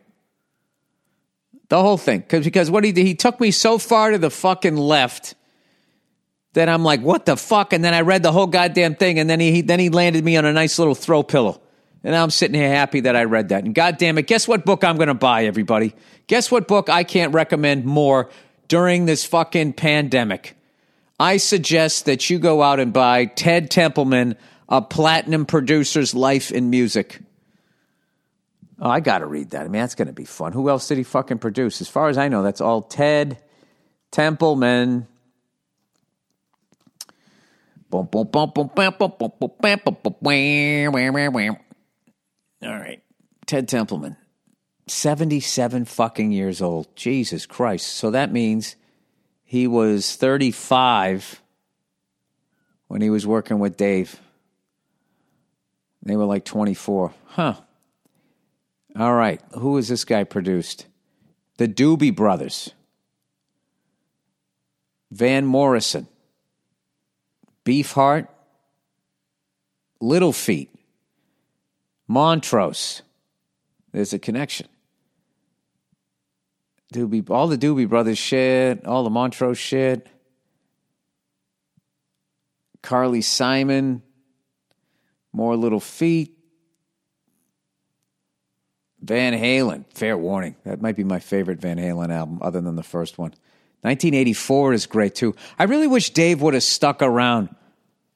The 1.68 1.80
whole 1.80 1.98
thing. 1.98 2.22
Cause, 2.22 2.44
because 2.44 2.70
what 2.70 2.84
he 2.84 2.92
did, 2.92 3.06
he 3.06 3.14
took 3.14 3.40
me 3.40 3.50
so 3.50 3.78
far 3.78 4.12
to 4.12 4.18
the 4.18 4.30
fucking 4.30 4.76
left 4.76 5.34
that 6.52 6.68
I'm 6.68 6.82
like, 6.82 7.00
what 7.02 7.26
the 7.26 7.36
fuck? 7.36 7.72
And 7.72 7.84
then 7.84 7.92
I 7.92 8.00
read 8.00 8.22
the 8.22 8.32
whole 8.32 8.46
goddamn 8.46 8.94
thing, 8.94 9.18
and 9.18 9.28
then 9.28 9.40
he, 9.40 9.60
then 9.60 9.78
he 9.78 9.90
landed 9.90 10.24
me 10.24 10.36
on 10.36 10.44
a 10.44 10.52
nice 10.52 10.78
little 10.78 10.94
throw 10.94 11.22
pillow. 11.22 11.60
And 12.02 12.12
now 12.12 12.22
I'm 12.22 12.30
sitting 12.30 12.54
here 12.54 12.70
happy 12.70 13.00
that 13.00 13.16
I 13.16 13.24
read 13.24 13.48
that. 13.50 13.64
And 13.64 13.74
goddamn 13.74 14.16
it, 14.16 14.26
guess 14.26 14.46
what 14.46 14.64
book 14.64 14.84
I'm 14.84 14.96
going 14.96 15.08
to 15.08 15.14
buy, 15.14 15.44
everybody? 15.44 15.94
Guess 16.28 16.50
what 16.50 16.68
book 16.68 16.88
I 16.88 17.04
can't 17.04 17.34
recommend 17.34 17.84
more 17.84 18.30
during 18.68 19.06
this 19.06 19.24
fucking 19.24 19.74
pandemic? 19.74 20.56
I 21.18 21.38
suggest 21.38 22.04
that 22.06 22.30
you 22.30 22.38
go 22.38 22.62
out 22.62 22.78
and 22.78 22.92
buy 22.92 23.24
Ted 23.24 23.70
Templeman, 23.70 24.36
A 24.68 24.80
Platinum 24.80 25.46
Producer's 25.46 26.14
Life 26.14 26.52
in 26.52 26.70
Music. 26.70 27.20
Oh, 28.78 28.90
I 28.90 29.00
got 29.00 29.18
to 29.18 29.26
read 29.26 29.50
that. 29.50 29.62
I 29.62 29.64
mean, 29.68 29.80
that's 29.80 29.94
going 29.94 30.08
to 30.08 30.12
be 30.12 30.26
fun. 30.26 30.52
Who 30.52 30.68
else 30.68 30.86
did 30.88 30.98
he 30.98 31.04
fucking 31.04 31.38
produce? 31.38 31.80
As 31.80 31.88
far 31.88 32.08
as 32.08 32.18
I 32.18 32.28
know, 32.28 32.42
that's 32.42 32.60
all 32.60 32.82
Ted 32.82 33.42
Templeman. 34.10 35.06
All 42.62 42.68
right. 42.68 43.02
Ted 43.46 43.68
Templeman. 43.68 44.16
77 44.88 45.84
fucking 45.86 46.32
years 46.32 46.60
old. 46.60 46.94
Jesus 46.96 47.46
Christ. 47.46 47.86
So 47.88 48.10
that 48.10 48.32
means 48.32 48.76
he 49.44 49.66
was 49.66 50.16
35 50.16 51.40
when 52.88 53.00
he 53.00 53.10
was 53.10 53.26
working 53.26 53.58
with 53.58 53.76
Dave. 53.76 54.20
They 56.02 56.16
were 56.16 56.24
like 56.24 56.44
24. 56.44 57.14
Huh. 57.26 57.54
All 58.98 59.14
right. 59.14 59.40
Who 59.52 59.76
is 59.76 59.88
this 59.88 60.04
guy 60.04 60.24
produced? 60.24 60.86
The 61.58 61.68
Doobie 61.68 62.14
Brothers. 62.14 62.70
Van 65.10 65.44
Morrison. 65.44 66.08
Beefheart. 67.64 68.28
Little 70.00 70.32
Feat. 70.32 70.70
Montrose. 72.08 73.02
There's 73.92 74.12
a 74.12 74.18
connection. 74.18 74.68
Doobie, 76.94 77.28
all 77.30 77.48
the 77.48 77.58
Doobie 77.58 77.88
Brothers 77.88 78.18
shit, 78.18 78.86
all 78.86 79.04
the 79.04 79.10
Montrose 79.10 79.58
shit. 79.58 80.06
Carly 82.82 83.22
Simon, 83.22 84.02
more 85.32 85.56
Little 85.56 85.80
Feat. 85.80 86.35
Van 89.02 89.34
Halen, 89.34 89.84
fair 89.92 90.16
warning. 90.16 90.56
That 90.64 90.80
might 90.80 90.96
be 90.96 91.04
my 91.04 91.18
favorite 91.18 91.60
Van 91.60 91.76
Halen 91.76 92.10
album, 92.10 92.38
other 92.40 92.60
than 92.60 92.76
the 92.76 92.82
first 92.82 93.18
one. 93.18 93.30
1984 93.82 94.72
is 94.72 94.86
great 94.86 95.14
too. 95.14 95.34
I 95.58 95.64
really 95.64 95.86
wish 95.86 96.10
Dave 96.10 96.42
would 96.42 96.54
have 96.54 96.62
stuck 96.62 97.02
around 97.02 97.54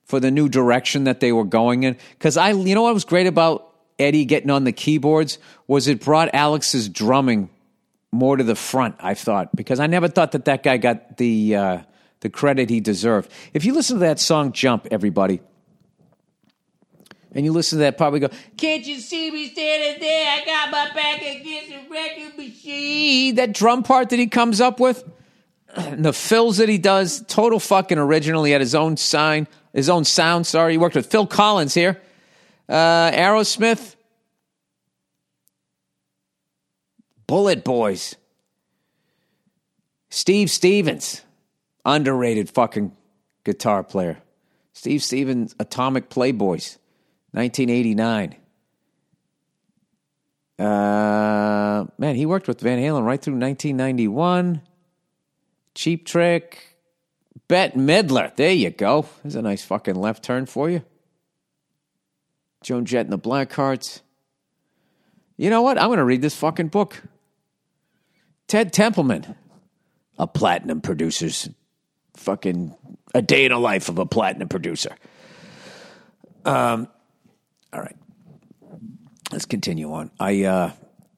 for 0.04 0.18
the 0.18 0.30
new 0.30 0.48
direction 0.48 1.04
that 1.04 1.20
they 1.20 1.32
were 1.32 1.44
going 1.44 1.84
in. 1.84 1.96
Because 2.10 2.36
I, 2.36 2.50
you 2.50 2.74
know 2.74 2.82
what 2.82 2.94
was 2.94 3.04
great 3.04 3.28
about 3.28 3.72
Eddie 3.98 4.24
getting 4.24 4.50
on 4.50 4.64
the 4.64 4.72
keyboards 4.72 5.38
was 5.68 5.86
it 5.86 6.00
brought 6.00 6.30
Alex's 6.34 6.88
drumming 6.88 7.50
more 8.10 8.36
to 8.36 8.42
the 8.42 8.56
front. 8.56 8.96
I 8.98 9.14
thought 9.14 9.54
because 9.54 9.78
I 9.78 9.86
never 9.86 10.08
thought 10.08 10.32
that 10.32 10.46
that 10.46 10.62
guy 10.62 10.78
got 10.78 11.18
the 11.18 11.54
uh, 11.54 11.78
the 12.20 12.30
credit 12.30 12.70
he 12.70 12.80
deserved. 12.80 13.30
If 13.54 13.64
you 13.64 13.72
listen 13.72 13.96
to 13.96 14.00
that 14.00 14.18
song 14.18 14.52
"Jump," 14.52 14.88
everybody, 14.90 15.40
and 17.32 17.44
you 17.44 17.52
listen 17.52 17.78
to 17.78 17.84
that, 17.84 17.96
probably 17.96 18.20
go, 18.20 18.28
Can't 18.56 18.84
you 18.86 18.98
see 18.98 19.30
me 19.30 19.48
standing 19.50 20.00
there? 20.00 20.26
I 20.28 20.44
got 20.44 20.70
my 20.70 20.90
back 20.94 21.22
against 21.22 21.70
the 21.70 21.88
record 21.90 22.36
machine. 22.36 23.36
That 23.36 23.52
drum 23.52 23.82
part 23.82 24.10
that 24.10 24.18
he 24.18 24.26
comes 24.26 24.60
up 24.60 24.80
with, 24.80 25.04
and 25.76 26.04
the 26.04 26.12
fills 26.12 26.56
that 26.56 26.68
he 26.68 26.78
does, 26.78 27.24
total 27.28 27.60
fucking 27.60 27.98
original. 27.98 28.44
He 28.44 28.52
had 28.52 28.60
his 28.60 28.74
own 28.74 28.96
sign, 28.96 29.46
his 29.72 29.88
own 29.88 30.04
sound. 30.04 30.46
Sorry, 30.46 30.72
he 30.72 30.78
worked 30.78 30.96
with 30.96 31.06
Phil 31.06 31.26
Collins 31.26 31.74
here. 31.74 32.00
Uh, 32.68 33.10
Aerosmith, 33.10 33.96
BulletBoys, 37.28 38.16
Steve 40.08 40.50
Stevens, 40.50 41.22
underrated 41.84 42.50
fucking 42.50 42.92
guitar 43.44 43.84
player. 43.84 44.18
Steve 44.72 45.02
Stevens, 45.02 45.54
Atomic 45.58 46.08
Playboys. 46.10 46.78
1989. 47.32 48.36
Uh, 50.58 51.86
man, 51.96 52.16
he 52.16 52.26
worked 52.26 52.48
with 52.48 52.60
Van 52.60 52.78
Halen 52.78 53.04
right 53.04 53.20
through 53.20 53.38
1991. 53.38 54.60
Cheap 55.74 56.06
Trick. 56.06 56.76
Bette 57.48 57.78
Midler. 57.78 58.34
There 58.36 58.52
you 58.52 58.70
go. 58.70 59.06
There's 59.22 59.36
a 59.36 59.42
nice 59.42 59.64
fucking 59.64 59.94
left 59.94 60.22
turn 60.22 60.46
for 60.46 60.68
you. 60.68 60.82
Joan 62.62 62.84
Jett 62.84 63.06
and 63.06 63.12
the 63.12 63.18
Blackhearts. 63.18 64.02
You 65.36 65.48
know 65.50 65.62
what? 65.62 65.78
I'm 65.78 65.88
going 65.88 65.98
to 65.98 66.04
read 66.04 66.22
this 66.22 66.36
fucking 66.36 66.68
book. 66.68 67.02
Ted 68.46 68.72
Templeman, 68.72 69.34
a 70.18 70.26
platinum 70.26 70.80
producer's 70.80 71.48
fucking 72.16 72.76
a 73.14 73.22
day 73.22 73.46
in 73.46 73.52
the 73.52 73.58
life 73.58 73.88
of 73.88 73.98
a 73.98 74.06
platinum 74.06 74.48
producer. 74.48 74.94
Um, 76.44 76.88
all 77.72 77.80
right. 77.80 77.96
Let's 79.32 79.44
continue 79.44 79.92
on. 79.92 80.10
I 80.18 80.44
uh, 80.44 80.72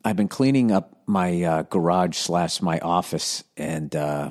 I've 0.05 0.17
been 0.17 0.29
cleaning 0.29 0.71
up 0.71 0.99
my 1.07 1.43
uh, 1.43 1.63
garage 1.63 2.17
slash 2.17 2.61
my 2.61 2.79
office, 2.81 3.43
and 3.57 3.95
uh, 3.97 4.31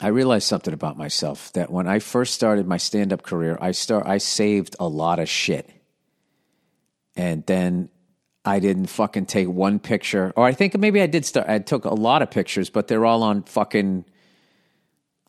I 0.00 0.08
realized 0.08 0.46
something 0.46 0.74
about 0.74 0.98
myself 0.98 1.52
that 1.54 1.70
when 1.70 1.88
I 1.88 1.98
first 1.98 2.34
started 2.34 2.66
my 2.66 2.76
stand 2.76 3.12
up 3.12 3.22
career, 3.22 3.56
I 3.60 3.72
start 3.72 4.06
I 4.06 4.18
saved 4.18 4.76
a 4.78 4.86
lot 4.86 5.18
of 5.18 5.28
shit, 5.28 5.70
and 7.16 7.44
then 7.46 7.88
I 8.44 8.58
didn't 8.58 8.86
fucking 8.86 9.26
take 9.26 9.48
one 9.48 9.78
picture, 9.78 10.32
or 10.36 10.44
I 10.44 10.52
think 10.52 10.76
maybe 10.78 11.00
I 11.00 11.06
did 11.06 11.24
start. 11.24 11.48
I 11.48 11.58
took 11.58 11.86
a 11.86 11.94
lot 11.94 12.20
of 12.20 12.30
pictures, 12.30 12.68
but 12.68 12.86
they're 12.86 13.06
all 13.06 13.22
on 13.22 13.44
fucking 13.44 14.04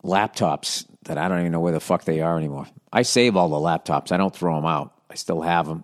laptops 0.03 0.85
that 1.03 1.17
I 1.17 1.27
don't 1.29 1.39
even 1.39 1.51
know 1.51 1.59
where 1.61 1.73
the 1.73 1.79
fuck 1.79 2.03
they 2.03 2.21
are 2.21 2.37
anymore. 2.37 2.67
I 2.91 3.03
save 3.03 3.37
all 3.37 3.49
the 3.49 3.55
laptops. 3.55 4.11
I 4.11 4.17
don't 4.17 4.35
throw 4.35 4.55
them 4.55 4.65
out. 4.65 4.93
I 5.11 5.15
still 5.15 5.41
have 5.41 5.67
them. 5.67 5.83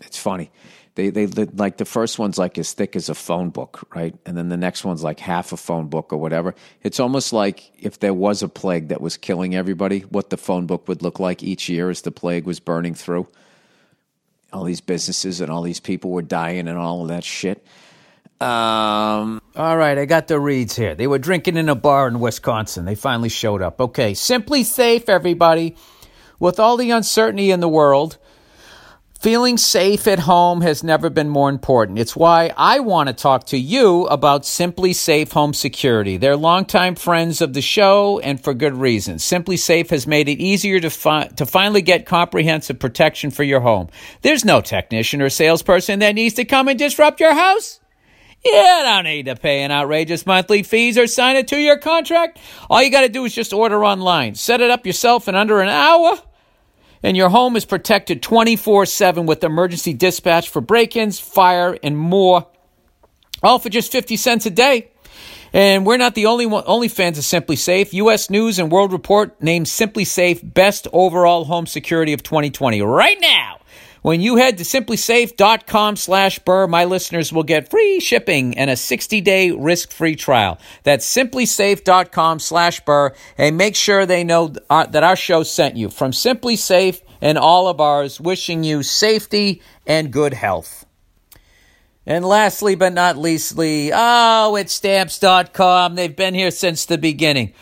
It's 0.00 0.18
funny. 0.18 0.50
They, 0.94 1.10
they, 1.10 1.26
like 1.26 1.76
the 1.76 1.84
first 1.84 2.18
one's 2.18 2.38
like 2.38 2.56
as 2.56 2.72
thick 2.72 2.96
as 2.96 3.10
a 3.10 3.14
phone 3.14 3.50
book, 3.50 3.86
right? 3.94 4.14
And 4.24 4.36
then 4.36 4.48
the 4.48 4.56
next 4.56 4.82
one's 4.82 5.02
like 5.02 5.20
half 5.20 5.52
a 5.52 5.56
phone 5.56 5.88
book 5.88 6.12
or 6.12 6.16
whatever. 6.16 6.54
It's 6.82 7.00
almost 7.00 7.32
like 7.32 7.70
if 7.78 8.00
there 8.00 8.14
was 8.14 8.42
a 8.42 8.48
plague 8.48 8.88
that 8.88 9.00
was 9.00 9.18
killing 9.18 9.54
everybody, 9.54 10.00
what 10.00 10.30
the 10.30 10.38
phone 10.38 10.66
book 10.66 10.88
would 10.88 11.02
look 11.02 11.20
like 11.20 11.42
each 11.42 11.68
year 11.68 11.90
as 11.90 12.00
the 12.02 12.10
plague 12.10 12.44
was 12.44 12.60
burning 12.60 12.94
through. 12.94 13.28
All 14.52 14.64
these 14.64 14.80
businesses 14.80 15.40
and 15.42 15.50
all 15.50 15.62
these 15.62 15.80
people 15.80 16.10
were 16.10 16.22
dying 16.22 16.66
and 16.66 16.78
all 16.78 17.02
of 17.02 17.08
that 17.08 17.24
shit. 17.24 17.66
Um, 18.40 19.40
all 19.54 19.76
right, 19.76 19.98
I 19.98 20.04
got 20.04 20.28
the 20.28 20.38
reads 20.38 20.76
here. 20.76 20.94
They 20.94 21.06
were 21.06 21.18
drinking 21.18 21.56
in 21.56 21.68
a 21.68 21.74
bar 21.74 22.08
in 22.08 22.20
Wisconsin. 22.20 22.84
They 22.84 22.94
finally 22.94 23.30
showed 23.30 23.60
up. 23.60 23.80
Okay, 23.80 24.12
SimpliSafe, 24.12 25.08
everybody 25.08 25.76
with 26.38 26.58
all 26.58 26.76
the 26.76 26.90
uncertainty 26.90 27.50
in 27.50 27.60
the 27.60 27.68
world, 27.68 28.18
Feeling 29.20 29.56
safe 29.56 30.06
at 30.06 30.20
home 30.20 30.60
has 30.60 30.84
never 30.84 31.08
been 31.08 31.30
more 31.30 31.48
important. 31.48 31.98
It's 31.98 32.14
why 32.14 32.52
I 32.56 32.80
want 32.80 33.08
to 33.08 33.14
talk 33.14 33.46
to 33.46 33.56
you 33.56 34.04
about 34.06 34.42
SimpliSafe 34.42 35.32
Home 35.32 35.54
Security. 35.54 36.18
They're 36.18 36.36
longtime 36.36 36.96
friends 36.96 37.40
of 37.40 37.54
the 37.54 37.62
show 37.62 38.20
and 38.20 38.42
for 38.42 38.52
good 38.52 38.74
reason. 38.74 39.16
SimpliSafe 39.16 39.88
has 39.88 40.06
made 40.06 40.28
it 40.28 40.38
easier 40.38 40.80
to, 40.80 40.90
fi- 40.90 41.28
to 41.28 41.46
finally 41.46 41.80
get 41.80 42.04
comprehensive 42.04 42.78
protection 42.78 43.30
for 43.30 43.42
your 43.42 43.60
home. 43.60 43.88
There's 44.20 44.44
no 44.44 44.60
technician 44.60 45.22
or 45.22 45.30
salesperson 45.30 46.00
that 46.00 46.14
needs 46.14 46.34
to 46.34 46.44
come 46.44 46.68
and 46.68 46.78
disrupt 46.78 47.18
your 47.18 47.34
house. 47.34 47.80
You 48.46 48.82
don't 48.84 49.04
need 49.04 49.26
to 49.26 49.36
pay 49.36 49.62
an 49.62 49.70
outrageous 49.70 50.26
monthly 50.26 50.62
fees 50.62 50.96
or 50.98 51.06
sign 51.06 51.36
a 51.36 51.42
two 51.42 51.58
year 51.58 51.78
contract. 51.78 52.38
All 52.70 52.82
you 52.82 52.90
got 52.90 53.02
to 53.02 53.08
do 53.08 53.24
is 53.24 53.34
just 53.34 53.52
order 53.52 53.84
online. 53.84 54.34
Set 54.34 54.60
it 54.60 54.70
up 54.70 54.86
yourself 54.86 55.28
in 55.28 55.34
under 55.34 55.60
an 55.60 55.68
hour 55.68 56.18
and 57.02 57.16
your 57.16 57.28
home 57.28 57.56
is 57.56 57.64
protected 57.64 58.22
24 58.22 58.86
7 58.86 59.26
with 59.26 59.44
emergency 59.44 59.92
dispatch 59.92 60.48
for 60.48 60.60
break 60.60 60.96
ins, 60.96 61.20
fire, 61.20 61.78
and 61.82 61.96
more, 61.96 62.46
all 63.42 63.58
for 63.58 63.68
just 63.68 63.92
50 63.92 64.16
cents 64.16 64.46
a 64.46 64.50
day. 64.50 64.90
And 65.52 65.86
we're 65.86 65.96
not 65.96 66.14
the 66.14 66.26
only 66.26 66.46
one, 66.46 66.64
only 66.66 66.88
fans 66.88 67.16
of 67.16 67.24
SimpliSafe. 67.24 67.92
U.S. 67.92 68.28
News 68.28 68.58
and 68.58 68.70
World 68.70 68.92
Report 68.92 69.40
named 69.40 69.66
SimpliSafe 69.66 70.52
best 70.52 70.88
overall 70.92 71.44
home 71.44 71.66
security 71.66 72.12
of 72.12 72.22
2020 72.22 72.82
right 72.82 73.18
now. 73.20 73.60
When 74.06 74.20
you 74.20 74.36
head 74.36 74.58
to 74.58 74.62
simplisafe.com 74.62 75.96
slash 75.96 76.38
burr, 76.38 76.68
my 76.68 76.84
listeners 76.84 77.32
will 77.32 77.42
get 77.42 77.68
free 77.68 77.98
shipping 77.98 78.56
and 78.56 78.70
a 78.70 78.74
60-day 78.74 79.50
risk-free 79.50 80.14
trial. 80.14 80.60
That's 80.84 81.04
simplisafe.com 81.04 82.38
slash 82.38 82.84
burr. 82.84 83.14
And 83.36 83.56
make 83.56 83.74
sure 83.74 84.06
they 84.06 84.22
know 84.22 84.54
uh, 84.70 84.86
that 84.86 85.02
our 85.02 85.16
show 85.16 85.42
sent 85.42 85.76
you. 85.76 85.90
From 85.90 86.12
SimpliSafe 86.12 87.02
and 87.20 87.36
all 87.36 87.66
of 87.66 87.80
ours, 87.80 88.20
wishing 88.20 88.62
you 88.62 88.84
safety 88.84 89.60
and 89.88 90.12
good 90.12 90.34
health. 90.34 90.86
And 92.06 92.24
lastly 92.24 92.76
but 92.76 92.92
not 92.92 93.16
leastly, 93.16 93.90
oh, 93.92 94.54
it's 94.54 94.72
stamps.com. 94.72 95.96
They've 95.96 96.14
been 96.14 96.34
here 96.34 96.52
since 96.52 96.84
the 96.84 96.96
beginning. 96.96 97.54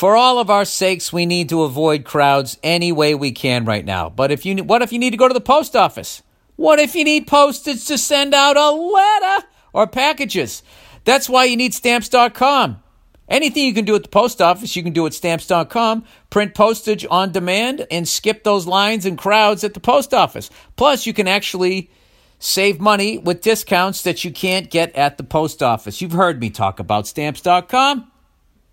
For 0.00 0.16
all 0.16 0.38
of 0.38 0.48
our 0.48 0.64
sakes, 0.64 1.12
we 1.12 1.26
need 1.26 1.50
to 1.50 1.62
avoid 1.62 2.06
crowds 2.06 2.56
any 2.62 2.90
way 2.90 3.14
we 3.14 3.32
can 3.32 3.66
right 3.66 3.84
now. 3.84 4.08
But 4.08 4.32
if 4.32 4.46
you, 4.46 4.64
what 4.64 4.80
if 4.80 4.94
you 4.94 4.98
need 4.98 5.10
to 5.10 5.18
go 5.18 5.28
to 5.28 5.34
the 5.34 5.42
post 5.42 5.76
office? 5.76 6.22
What 6.56 6.78
if 6.78 6.94
you 6.94 7.04
need 7.04 7.26
postage 7.26 7.84
to 7.88 7.98
send 7.98 8.32
out 8.32 8.56
a 8.56 8.70
letter 8.70 9.46
or 9.74 9.86
packages? 9.86 10.62
That's 11.04 11.28
why 11.28 11.44
you 11.44 11.56
need 11.58 11.74
stamps.com. 11.74 12.82
Anything 13.28 13.66
you 13.66 13.74
can 13.74 13.84
do 13.84 13.94
at 13.94 14.02
the 14.02 14.08
post 14.08 14.40
office, 14.40 14.74
you 14.74 14.82
can 14.82 14.94
do 14.94 15.04
at 15.04 15.12
stamps.com. 15.12 16.06
Print 16.30 16.54
postage 16.54 17.04
on 17.10 17.32
demand 17.32 17.86
and 17.90 18.08
skip 18.08 18.42
those 18.42 18.66
lines 18.66 19.04
and 19.04 19.18
crowds 19.18 19.64
at 19.64 19.74
the 19.74 19.80
post 19.80 20.14
office. 20.14 20.48
Plus, 20.76 21.04
you 21.04 21.12
can 21.12 21.28
actually 21.28 21.90
save 22.38 22.80
money 22.80 23.18
with 23.18 23.42
discounts 23.42 24.02
that 24.04 24.24
you 24.24 24.30
can't 24.30 24.70
get 24.70 24.96
at 24.96 25.18
the 25.18 25.24
post 25.24 25.62
office. 25.62 26.00
You've 26.00 26.12
heard 26.12 26.40
me 26.40 26.48
talk 26.48 26.80
about 26.80 27.06
stamps.com. 27.06 28.09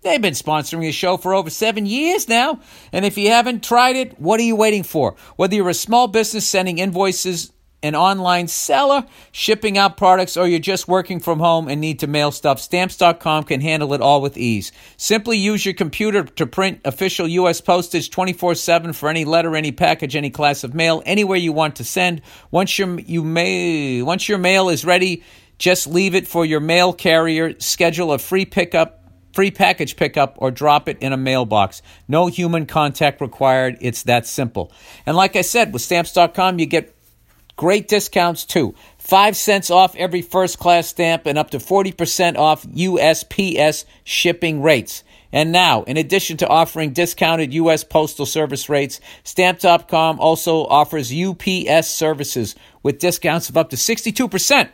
They've 0.02 0.22
been 0.22 0.34
sponsoring 0.34 0.88
a 0.88 0.92
show 0.92 1.16
for 1.16 1.34
over 1.34 1.50
seven 1.50 1.84
years 1.84 2.28
now. 2.28 2.60
And 2.92 3.04
if 3.04 3.18
you 3.18 3.30
haven't 3.30 3.64
tried 3.64 3.96
it, 3.96 4.18
what 4.20 4.38
are 4.38 4.44
you 4.44 4.54
waiting 4.54 4.84
for? 4.84 5.16
Whether 5.36 5.56
you're 5.56 5.68
a 5.68 5.74
small 5.74 6.06
business 6.06 6.46
sending 6.46 6.78
invoices, 6.78 7.52
an 7.82 7.94
online 7.94 8.48
seller, 8.48 9.04
shipping 9.32 9.78
out 9.78 9.96
products, 9.96 10.36
or 10.36 10.48
you're 10.48 10.58
just 10.58 10.88
working 10.88 11.20
from 11.20 11.38
home 11.38 11.68
and 11.68 11.80
need 11.80 12.00
to 12.00 12.06
mail 12.06 12.30
stuff, 12.30 12.60
stamps.com 12.60 13.44
can 13.44 13.60
handle 13.60 13.94
it 13.94 14.00
all 14.00 14.20
with 14.20 14.36
ease. 14.36 14.72
Simply 14.96 15.36
use 15.36 15.64
your 15.64 15.74
computer 15.74 16.24
to 16.24 16.46
print 16.46 16.80
official 16.84 17.28
U.S. 17.28 17.60
postage 17.60 18.10
24 18.10 18.54
7 18.56 18.92
for 18.92 19.08
any 19.08 19.24
letter, 19.24 19.54
any 19.54 19.72
package, 19.72 20.16
any 20.16 20.30
class 20.30 20.64
of 20.64 20.74
mail, 20.74 21.02
anywhere 21.06 21.38
you 21.38 21.52
want 21.52 21.76
to 21.76 21.84
send. 21.84 22.22
Once 22.50 22.78
your, 22.78 22.98
you 23.00 23.22
may, 23.22 24.02
once 24.02 24.28
your 24.28 24.38
mail 24.38 24.68
is 24.68 24.84
ready, 24.84 25.22
just 25.58 25.86
leave 25.86 26.14
it 26.14 26.26
for 26.26 26.44
your 26.44 26.60
mail 26.60 26.92
carrier. 26.92 27.58
Schedule 27.60 28.12
a 28.12 28.18
free 28.18 28.44
pickup 28.44 28.97
free 29.32 29.50
package 29.50 29.96
pickup, 29.96 30.34
or 30.38 30.50
drop 30.50 30.88
it 30.88 30.98
in 31.00 31.12
a 31.12 31.16
mailbox. 31.16 31.82
No 32.06 32.26
human 32.26 32.66
contact 32.66 33.20
required. 33.20 33.76
It's 33.80 34.02
that 34.04 34.26
simple. 34.26 34.72
And 35.06 35.16
like 35.16 35.36
I 35.36 35.42
said, 35.42 35.72
with 35.72 35.82
stamps.com, 35.82 36.58
you 36.58 36.66
get 36.66 36.94
great 37.56 37.88
discounts 37.88 38.44
too. 38.44 38.74
Five 38.98 39.36
cents 39.36 39.70
off 39.70 39.94
every 39.96 40.22
first 40.22 40.58
class 40.58 40.88
stamp 40.88 41.26
and 41.26 41.36
up 41.36 41.50
to 41.50 41.58
40% 41.58 42.36
off 42.36 42.64
USPS 42.64 43.84
shipping 44.04 44.62
rates. 44.62 45.04
And 45.32 45.52
now, 45.52 45.82
in 45.82 45.98
addition 45.98 46.38
to 46.38 46.48
offering 46.48 46.92
discounted 46.92 47.52
U.S. 47.52 47.84
Postal 47.84 48.24
Service 48.24 48.68
rates, 48.68 48.98
Stamp.com 49.24 50.18
also 50.20 50.64
offers 50.64 51.12
UPS 51.12 51.88
services 51.88 52.54
with 52.82 52.98
discounts 52.98 53.50
of 53.50 53.56
up 53.56 53.68
to 53.70 53.76
62%. 53.76 54.70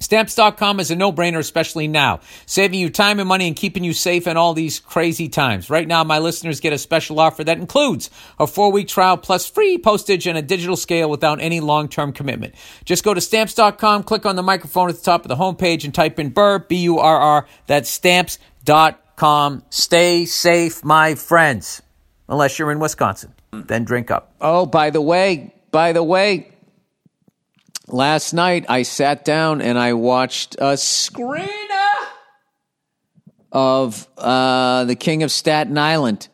Stamps.com 0.00 0.80
is 0.80 0.90
a 0.90 0.96
no 0.96 1.12
brainer, 1.12 1.38
especially 1.38 1.86
now, 1.86 2.20
saving 2.46 2.80
you 2.80 2.88
time 2.88 3.20
and 3.20 3.28
money 3.28 3.46
and 3.46 3.54
keeping 3.54 3.84
you 3.84 3.92
safe 3.92 4.26
in 4.26 4.36
all 4.36 4.54
these 4.54 4.80
crazy 4.80 5.28
times. 5.28 5.68
Right 5.68 5.86
now, 5.86 6.02
my 6.04 6.18
listeners 6.18 6.58
get 6.58 6.72
a 6.72 6.78
special 6.78 7.20
offer 7.20 7.44
that 7.44 7.58
includes 7.58 8.10
a 8.38 8.46
four 8.46 8.72
week 8.72 8.88
trial 8.88 9.18
plus 9.18 9.46
free 9.46 9.76
postage 9.76 10.26
and 10.26 10.38
a 10.38 10.42
digital 10.42 10.76
scale 10.76 11.10
without 11.10 11.40
any 11.40 11.60
long 11.60 11.88
term 11.88 12.12
commitment. 12.12 12.54
Just 12.84 13.04
go 13.04 13.12
to 13.12 13.20
Stamps.com, 13.20 14.02
click 14.04 14.24
on 14.24 14.36
the 14.36 14.42
microphone 14.42 14.88
at 14.88 14.96
the 14.96 15.02
top 15.02 15.24
of 15.24 15.28
the 15.28 15.36
homepage, 15.36 15.84
and 15.84 15.94
type 15.94 16.18
in 16.18 16.30
Burr, 16.30 16.60
B 16.60 16.76
U 16.76 16.98
R 16.98 17.18
R. 17.18 17.46
That's 17.66 17.90
Stamps.com. 17.90 19.62
Stay 19.68 20.24
safe, 20.24 20.82
my 20.82 21.14
friends. 21.14 21.82
Unless 22.28 22.58
you're 22.58 22.72
in 22.72 22.78
Wisconsin, 22.78 23.34
then 23.52 23.84
drink 23.84 24.10
up. 24.10 24.32
Oh, 24.40 24.64
by 24.64 24.90
the 24.90 25.00
way, 25.00 25.52
by 25.72 25.92
the 25.92 26.02
way, 26.02 26.52
last 27.92 28.32
night 28.32 28.66
I 28.68 28.82
sat 28.82 29.24
down 29.24 29.60
and 29.60 29.78
I 29.78 29.94
watched 29.94 30.54
a 30.56 30.74
screener 30.74 31.48
of 33.52 34.08
uh, 34.16 34.84
The 34.84 34.96
King 34.96 35.22
of 35.22 35.30
Staten 35.30 35.76
Island. 35.78 36.28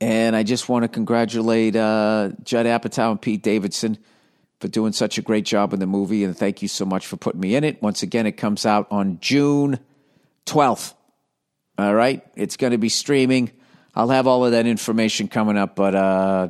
And 0.00 0.36
I 0.36 0.44
just 0.44 0.68
want 0.68 0.84
to 0.84 0.88
congratulate 0.88 1.74
uh, 1.74 2.30
Judd 2.44 2.66
Apatow 2.66 3.10
and 3.10 3.20
Pete 3.20 3.42
Davidson 3.42 3.98
for 4.60 4.68
doing 4.68 4.92
such 4.92 5.18
a 5.18 5.22
great 5.22 5.44
job 5.44 5.72
in 5.72 5.80
the 5.80 5.86
movie. 5.86 6.22
And 6.22 6.36
thank 6.36 6.62
you 6.62 6.68
so 6.68 6.84
much 6.84 7.06
for 7.06 7.16
putting 7.16 7.40
me 7.40 7.56
in 7.56 7.64
it. 7.64 7.82
Once 7.82 8.02
again, 8.02 8.26
it 8.26 8.32
comes 8.32 8.64
out 8.64 8.86
on 8.92 9.18
June 9.20 9.80
12th. 10.46 10.94
All 11.78 11.94
right. 11.94 12.24
It's 12.36 12.56
going 12.56 12.72
to 12.72 12.78
be 12.78 12.88
streaming. 12.88 13.50
I'll 13.94 14.10
have 14.10 14.28
all 14.28 14.44
of 14.44 14.52
that 14.52 14.66
information 14.66 15.26
coming 15.26 15.56
up, 15.56 15.74
but 15.74 15.94
uh, 15.96 16.48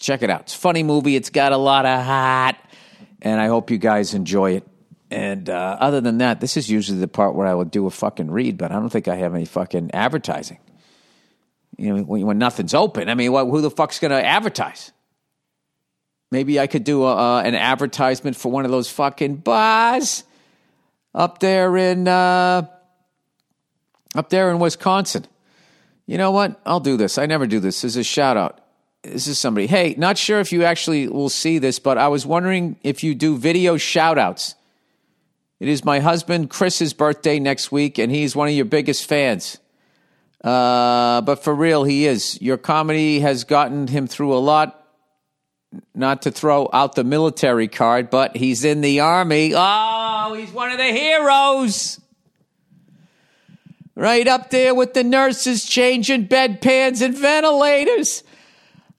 check 0.00 0.22
it 0.22 0.30
out. 0.30 0.42
It's 0.42 0.54
a 0.54 0.58
funny 0.58 0.82
movie. 0.82 1.16
It's 1.16 1.30
got 1.30 1.52
a 1.52 1.58
lot 1.58 1.84
of 1.84 2.02
hot 2.02 2.56
and 3.24 3.40
I 3.40 3.46
hope 3.46 3.70
you 3.70 3.78
guys 3.78 4.14
enjoy 4.14 4.52
it. 4.52 4.68
And 5.10 5.48
uh, 5.48 5.78
other 5.80 6.00
than 6.00 6.18
that, 6.18 6.40
this 6.40 6.56
is 6.56 6.70
usually 6.70 6.98
the 6.98 7.08
part 7.08 7.34
where 7.34 7.46
I 7.46 7.54
will 7.54 7.64
do 7.64 7.86
a 7.86 7.90
fucking 7.90 8.30
read, 8.30 8.58
but 8.58 8.70
I 8.70 8.74
don't 8.74 8.90
think 8.90 9.08
I 9.08 9.16
have 9.16 9.34
any 9.34 9.46
fucking 9.46 9.90
advertising. 9.92 10.58
You 11.78 11.94
know, 11.94 12.02
when, 12.02 12.26
when 12.26 12.38
nothing's 12.38 12.74
open, 12.74 13.08
I 13.08 13.14
mean, 13.14 13.32
what, 13.32 13.46
who 13.46 13.60
the 13.60 13.70
fuck's 13.70 13.98
going 13.98 14.10
to 14.10 14.24
advertise? 14.24 14.92
Maybe 16.30 16.60
I 16.60 16.66
could 16.66 16.84
do 16.84 17.04
a, 17.04 17.16
uh, 17.16 17.42
an 17.42 17.54
advertisement 17.54 18.36
for 18.36 18.52
one 18.52 18.64
of 18.64 18.70
those 18.70 18.90
fucking 18.90 19.36
bars 19.36 20.24
up 21.14 21.38
there 21.38 21.76
in 21.76 22.08
uh, 22.08 22.66
up 24.14 24.30
there 24.30 24.50
in 24.50 24.58
Wisconsin. 24.58 25.26
You 26.06 26.18
know 26.18 26.32
what? 26.32 26.60
I'll 26.66 26.80
do 26.80 26.96
this. 26.96 27.18
I 27.18 27.26
never 27.26 27.46
do 27.46 27.60
this. 27.60 27.82
This 27.82 27.92
is 27.92 27.96
a 27.98 28.04
shout 28.04 28.36
out 28.36 28.63
this 29.04 29.26
is 29.26 29.38
somebody. 29.38 29.66
Hey, 29.66 29.94
not 29.98 30.18
sure 30.18 30.40
if 30.40 30.52
you 30.52 30.64
actually 30.64 31.08
will 31.08 31.28
see 31.28 31.58
this, 31.58 31.78
but 31.78 31.98
I 31.98 32.08
was 32.08 32.26
wondering 32.26 32.76
if 32.82 33.04
you 33.04 33.14
do 33.14 33.36
video 33.36 33.76
shout 33.76 34.18
outs. 34.18 34.54
It 35.60 35.68
is 35.68 35.84
my 35.84 36.00
husband 36.00 36.50
Chris's 36.50 36.92
birthday 36.92 37.38
next 37.38 37.70
week, 37.70 37.98
and 37.98 38.10
he's 38.10 38.34
one 38.34 38.48
of 38.48 38.54
your 38.54 38.64
biggest 38.64 39.06
fans. 39.06 39.58
Uh, 40.42 41.20
but 41.22 41.42
for 41.42 41.54
real, 41.54 41.84
he 41.84 42.06
is. 42.06 42.40
Your 42.42 42.58
comedy 42.58 43.20
has 43.20 43.44
gotten 43.44 43.86
him 43.86 44.06
through 44.06 44.34
a 44.34 44.38
lot. 44.40 44.80
Not 45.94 46.22
to 46.22 46.30
throw 46.30 46.68
out 46.72 46.94
the 46.94 47.04
military 47.04 47.66
card, 47.66 48.08
but 48.10 48.36
he's 48.36 48.64
in 48.64 48.80
the 48.80 49.00
army. 49.00 49.52
Oh, 49.54 50.34
he's 50.38 50.52
one 50.52 50.70
of 50.70 50.78
the 50.78 50.84
heroes. 50.84 52.00
Right 53.96 54.26
up 54.26 54.50
there 54.50 54.74
with 54.74 54.94
the 54.94 55.04
nurses 55.04 55.64
changing 55.64 56.28
bedpans 56.28 57.00
and 57.00 57.16
ventilators. 57.16 58.22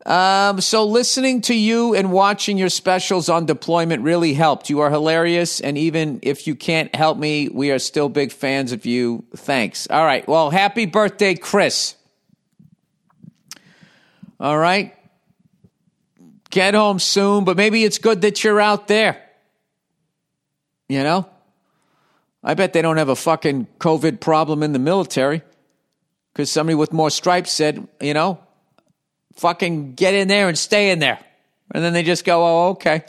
Um, 0.05 0.61
so 0.61 0.85
listening 0.85 1.41
to 1.41 1.55
you 1.55 1.95
and 1.95 2.11
watching 2.11 2.59
your 2.59 2.69
specials 2.69 3.27
on 3.27 3.47
deployment 3.47 4.03
really 4.03 4.33
helped. 4.33 4.69
You 4.69 4.81
are 4.81 4.91
hilarious, 4.91 5.59
and 5.59 5.77
even 5.77 6.19
if 6.21 6.45
you 6.45 6.55
can't 6.55 6.93
help 6.95 7.17
me, 7.17 7.49
we 7.49 7.71
are 7.71 7.79
still 7.79 8.07
big 8.07 8.31
fans 8.31 8.71
of 8.71 8.85
you. 8.85 9.25
Thanks. 9.35 9.87
All 9.89 10.05
right. 10.05 10.27
Well, 10.27 10.51
happy 10.51 10.85
birthday, 10.85 11.33
Chris. 11.33 11.95
All 14.39 14.57
right. 14.57 14.95
Get 16.51 16.75
home 16.75 16.99
soon, 16.99 17.43
but 17.43 17.57
maybe 17.57 17.83
it's 17.83 17.97
good 17.97 18.21
that 18.21 18.43
you're 18.43 18.61
out 18.61 18.87
there. 18.87 19.21
You 20.87 21.01
know? 21.01 21.27
I 22.43 22.53
bet 22.53 22.73
they 22.73 22.83
don't 22.83 22.97
have 22.97 23.09
a 23.09 23.15
fucking 23.15 23.67
COVID 23.79 24.19
problem 24.19 24.61
in 24.61 24.71
the 24.71 24.77
military 24.77 25.41
because 26.31 26.51
somebody 26.51 26.75
with 26.75 26.93
more 26.93 27.09
stripes 27.09 27.51
said, 27.51 27.87
you 27.99 28.13
know, 28.13 28.39
fucking 29.35 29.93
get 29.93 30.13
in 30.13 30.27
there 30.27 30.47
and 30.47 30.57
stay 30.57 30.91
in 30.91 30.99
there. 30.99 31.19
And 31.71 31.83
then 31.83 31.93
they 31.93 32.03
just 32.03 32.25
go, 32.25 32.43
oh, 32.43 32.69
okay. 32.71 33.03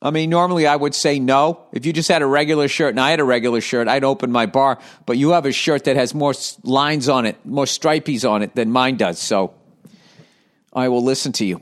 I 0.00 0.10
mean, 0.10 0.30
normally 0.30 0.66
I 0.66 0.74
would 0.74 0.94
say 0.94 1.20
no. 1.20 1.64
If 1.72 1.86
you 1.86 1.92
just 1.92 2.08
had 2.08 2.22
a 2.22 2.26
regular 2.26 2.66
shirt 2.66 2.90
and 2.90 3.00
I 3.00 3.10
had 3.10 3.20
a 3.20 3.24
regular 3.24 3.60
shirt, 3.60 3.86
I'd 3.86 4.02
open 4.02 4.32
my 4.32 4.46
bar. 4.46 4.80
But 5.06 5.16
you 5.16 5.30
have 5.30 5.46
a 5.46 5.52
shirt 5.52 5.84
that 5.84 5.94
has 5.94 6.12
more 6.12 6.34
lines 6.64 7.08
on 7.08 7.24
it, 7.24 7.44
more 7.46 7.66
stripies 7.66 8.28
on 8.28 8.42
it 8.42 8.56
than 8.56 8.72
mine 8.72 8.96
does. 8.96 9.20
So 9.20 9.54
I 10.72 10.88
will 10.88 11.04
listen 11.04 11.30
to 11.32 11.44
you. 11.44 11.60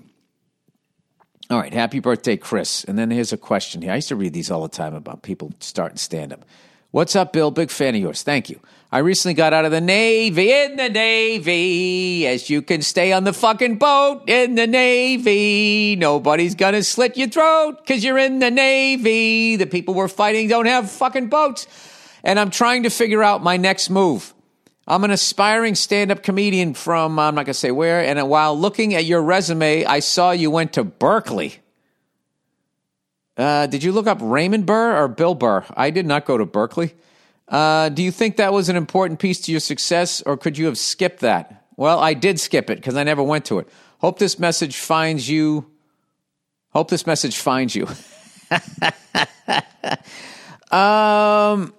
All 1.50 1.58
right. 1.58 1.74
Happy 1.74 1.98
birthday, 1.98 2.36
Chris. 2.36 2.84
And 2.84 2.98
then 2.98 3.10
here's 3.10 3.32
a 3.32 3.36
question 3.36 3.82
here. 3.82 3.92
I 3.92 3.96
used 3.96 4.08
to 4.08 4.16
read 4.16 4.32
these 4.32 4.50
all 4.50 4.62
the 4.62 4.68
time 4.68 4.94
about 4.94 5.22
people 5.22 5.52
starting 5.60 5.98
stand 5.98 6.32
up. 6.32 6.44
What's 6.92 7.14
up, 7.14 7.32
Bill? 7.32 7.50
Big 7.50 7.70
fan 7.70 7.94
of 7.94 8.00
yours. 8.00 8.22
Thank 8.22 8.48
you. 8.48 8.60
I 8.92 8.98
recently 8.98 9.34
got 9.34 9.52
out 9.52 9.64
of 9.64 9.70
the 9.70 9.80
Navy 9.80 10.52
in 10.52 10.74
the 10.74 10.88
Navy. 10.88 12.26
As 12.26 12.50
you 12.50 12.60
can 12.60 12.82
stay 12.82 13.12
on 13.12 13.22
the 13.22 13.32
fucking 13.32 13.76
boat 13.76 14.28
in 14.28 14.56
the 14.56 14.66
Navy. 14.66 15.94
Nobody's 15.94 16.56
gonna 16.56 16.82
slit 16.82 17.16
your 17.16 17.28
throat 17.28 17.78
because 17.78 18.02
you're 18.02 18.18
in 18.18 18.40
the 18.40 18.50
Navy. 18.50 19.54
The 19.54 19.66
people 19.66 19.94
we're 19.94 20.08
fighting 20.08 20.48
don't 20.48 20.66
have 20.66 20.90
fucking 20.90 21.28
boats. 21.28 21.68
And 22.24 22.40
I'm 22.40 22.50
trying 22.50 22.82
to 22.82 22.90
figure 22.90 23.22
out 23.22 23.44
my 23.44 23.56
next 23.56 23.90
move. 23.90 24.34
I'm 24.88 25.04
an 25.04 25.12
aspiring 25.12 25.76
stand 25.76 26.10
up 26.10 26.24
comedian 26.24 26.74
from, 26.74 27.16
I'm 27.20 27.36
not 27.36 27.46
gonna 27.46 27.54
say 27.54 27.70
where. 27.70 28.04
And 28.04 28.28
while 28.28 28.58
looking 28.58 28.94
at 28.94 29.04
your 29.04 29.22
resume, 29.22 29.84
I 29.84 30.00
saw 30.00 30.32
you 30.32 30.50
went 30.50 30.72
to 30.72 30.82
Berkeley. 30.82 31.60
Uh, 33.36 33.68
did 33.68 33.84
you 33.84 33.92
look 33.92 34.08
up 34.08 34.18
Raymond 34.20 34.66
Burr 34.66 35.00
or 35.00 35.06
Bill 35.06 35.36
Burr? 35.36 35.64
I 35.76 35.90
did 35.90 36.06
not 36.06 36.24
go 36.24 36.36
to 36.36 36.44
Berkeley. 36.44 36.94
Uh, 37.50 37.88
do 37.88 38.02
you 38.02 38.10
think 38.10 38.36
that 38.36 38.52
was 38.52 38.68
an 38.68 38.76
important 38.76 39.18
piece 39.18 39.40
to 39.42 39.50
your 39.50 39.60
success, 39.60 40.22
or 40.22 40.36
could 40.36 40.56
you 40.56 40.66
have 40.66 40.78
skipped 40.78 41.20
that? 41.20 41.66
Well, 41.76 41.98
I 41.98 42.14
did 42.14 42.38
skip 42.38 42.70
it 42.70 42.76
because 42.76 42.96
I 42.96 43.02
never 43.02 43.22
went 43.22 43.46
to 43.46 43.58
it. 43.58 43.68
Hope 43.98 44.18
this 44.18 44.38
message 44.38 44.76
finds 44.76 45.28
you. 45.28 45.70
Hope 46.70 46.88
this 46.88 47.06
message 47.06 47.36
finds 47.36 47.74
you. 47.74 47.88
um, 50.76 51.74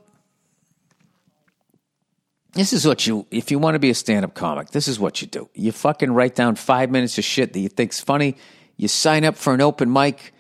this 2.54 2.74
is 2.74 2.86
what 2.86 3.08
you, 3.08 3.26
if 3.32 3.50
you 3.50 3.58
want 3.58 3.76
to 3.76 3.80
be 3.80 3.90
a 3.90 3.96
stand 3.96 4.26
up 4.26 4.34
comic, 4.34 4.72
this 4.72 4.90
is 4.90 5.00
what 5.00 5.22
you 5.22 5.28
do. 5.28 5.50
You 5.54 5.72
fucking 5.72 6.12
write 6.12 6.36
down 6.36 6.56
five 6.56 6.92
minutes 6.92 7.18
of 7.18 7.24
shit 7.24 7.54
that 7.54 7.60
you 7.60 7.70
think's 7.70 8.02
funny. 8.02 8.36
You 8.76 8.90
sign 8.90 9.24
up 9.24 9.38
for 9.38 9.54
an 9.54 9.62
open 9.62 9.92
mic 9.92 10.34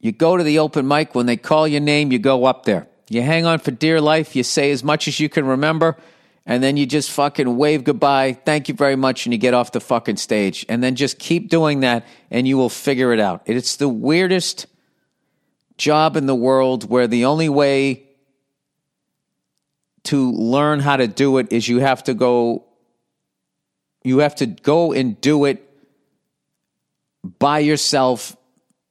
you 0.00 0.12
go 0.12 0.36
to 0.36 0.42
the 0.42 0.58
open 0.58 0.88
mic. 0.88 1.14
When 1.14 1.26
they 1.26 1.36
call 1.36 1.68
your 1.68 1.82
name, 1.82 2.10
you 2.10 2.18
go 2.18 2.46
up 2.46 2.64
there. 2.64 2.88
You 3.10 3.22
hang 3.22 3.44
on 3.44 3.58
for 3.58 3.72
dear 3.72 4.00
life. 4.00 4.36
You 4.36 4.44
say 4.44 4.70
as 4.70 4.84
much 4.84 5.08
as 5.08 5.18
you 5.18 5.28
can 5.28 5.44
remember. 5.44 5.96
And 6.46 6.62
then 6.62 6.76
you 6.76 6.86
just 6.86 7.10
fucking 7.10 7.56
wave 7.56 7.82
goodbye. 7.82 8.34
Thank 8.44 8.68
you 8.68 8.74
very 8.74 8.94
much. 8.94 9.26
And 9.26 9.32
you 9.32 9.38
get 9.38 9.52
off 9.52 9.72
the 9.72 9.80
fucking 9.80 10.16
stage. 10.16 10.64
And 10.68 10.82
then 10.82 10.94
just 10.94 11.18
keep 11.18 11.48
doing 11.48 11.80
that 11.80 12.06
and 12.30 12.46
you 12.46 12.56
will 12.56 12.68
figure 12.68 13.12
it 13.12 13.18
out. 13.18 13.42
It's 13.46 13.76
the 13.76 13.88
weirdest 13.88 14.66
job 15.76 16.16
in 16.16 16.26
the 16.26 16.36
world 16.36 16.88
where 16.88 17.08
the 17.08 17.24
only 17.24 17.48
way 17.48 18.04
to 20.04 20.30
learn 20.30 20.78
how 20.78 20.96
to 20.96 21.08
do 21.08 21.38
it 21.38 21.52
is 21.52 21.68
you 21.68 21.80
have 21.80 22.04
to 22.04 22.14
go 22.14 22.64
you 24.02 24.18
have 24.18 24.36
to 24.36 24.46
go 24.46 24.92
and 24.92 25.20
do 25.20 25.44
it 25.44 25.66
by 27.38 27.58
yourself 27.58 28.34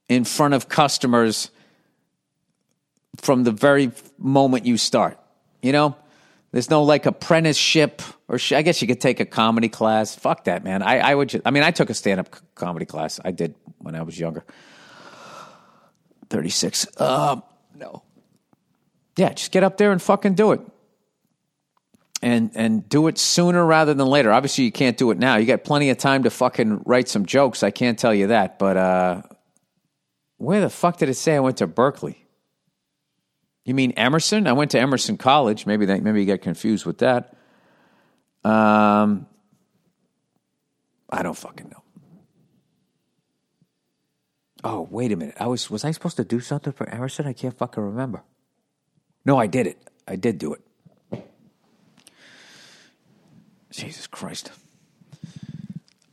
in 0.07 0.23
front 0.23 0.53
of 0.53 0.69
customers 0.69 1.49
from 3.21 3.43
the 3.43 3.51
very 3.51 3.91
moment 4.17 4.65
you 4.65 4.77
start. 4.77 5.19
You 5.61 5.71
know, 5.71 5.95
there's 6.51 6.69
no 6.69 6.83
like 6.83 7.05
apprenticeship 7.05 8.01
or 8.27 8.37
sh- 8.37 8.53
I 8.53 8.61
guess 8.61 8.81
you 8.81 8.87
could 8.87 9.01
take 9.01 9.19
a 9.19 9.25
comedy 9.25 9.69
class. 9.69 10.15
Fuck 10.15 10.45
that, 10.45 10.63
man. 10.63 10.81
I, 10.81 10.99
I 10.99 11.15
would. 11.15 11.29
Just, 11.29 11.45
I 11.45 11.51
mean, 11.51 11.63
I 11.63 11.71
took 11.71 11.89
a 11.89 11.93
stand 11.93 12.19
up 12.19 12.33
c- 12.33 12.41
comedy 12.55 12.85
class. 12.85 13.19
I 13.23 13.31
did 13.31 13.55
when 13.79 13.95
I 13.95 14.03
was 14.03 14.17
younger. 14.19 14.45
Thirty 16.29 16.49
six. 16.49 16.87
Um, 17.01 17.43
no. 17.75 18.03
Yeah, 19.17 19.33
just 19.33 19.51
get 19.51 19.63
up 19.63 19.77
there 19.77 19.91
and 19.91 20.01
fucking 20.01 20.35
do 20.35 20.51
it. 20.51 20.61
And 22.21 22.51
and 22.53 22.87
do 22.87 23.07
it 23.07 23.17
sooner 23.17 23.65
rather 23.65 23.93
than 23.93 24.07
later. 24.07 24.31
Obviously, 24.31 24.65
you 24.65 24.71
can't 24.71 24.97
do 24.97 25.09
it 25.11 25.17
now. 25.17 25.37
You 25.37 25.45
got 25.45 25.63
plenty 25.63 25.89
of 25.89 25.97
time 25.97 26.23
to 26.23 26.29
fucking 26.29 26.83
write 26.85 27.07
some 27.07 27.25
jokes. 27.25 27.63
I 27.63 27.71
can't 27.71 27.97
tell 27.97 28.13
you 28.13 28.27
that, 28.27 28.59
but 28.59 28.77
uh, 28.77 29.21
where 30.37 30.61
the 30.61 30.69
fuck 30.69 30.97
did 30.97 31.09
it 31.09 31.15
say 31.15 31.35
I 31.35 31.39
went 31.39 31.57
to 31.57 31.67
Berkeley? 31.67 32.18
You 33.69 33.75
mean 33.75 33.91
Emerson? 33.91 34.47
I 34.47 34.53
went 34.53 34.71
to 34.71 34.79
Emerson 34.79 35.15
College. 35.15 35.67
Maybe 35.67 35.85
that, 35.85 36.01
maybe 36.01 36.21
you 36.21 36.25
get 36.25 36.41
confused 36.41 36.87
with 36.87 36.97
that. 36.97 37.35
Um, 38.43 39.27
I 41.07 41.21
don't 41.21 41.37
fucking 41.37 41.69
know. 41.69 41.83
Oh, 44.63 44.87
wait 44.89 45.11
a 45.11 45.15
minute. 45.15 45.35
I 45.39 45.45
was 45.45 45.69
was 45.69 45.85
I 45.85 45.91
supposed 45.91 46.17
to 46.17 46.23
do 46.23 46.39
something 46.39 46.73
for 46.73 46.89
Emerson? 46.89 47.27
I 47.27 47.33
can't 47.33 47.55
fucking 47.55 47.83
remember. 47.83 48.23
No, 49.23 49.37
I 49.37 49.45
did 49.45 49.67
it. 49.67 49.77
I 50.07 50.15
did 50.15 50.39
do 50.39 50.55
it. 50.55 51.23
Jesus 53.69 54.07
Christ. 54.07 54.51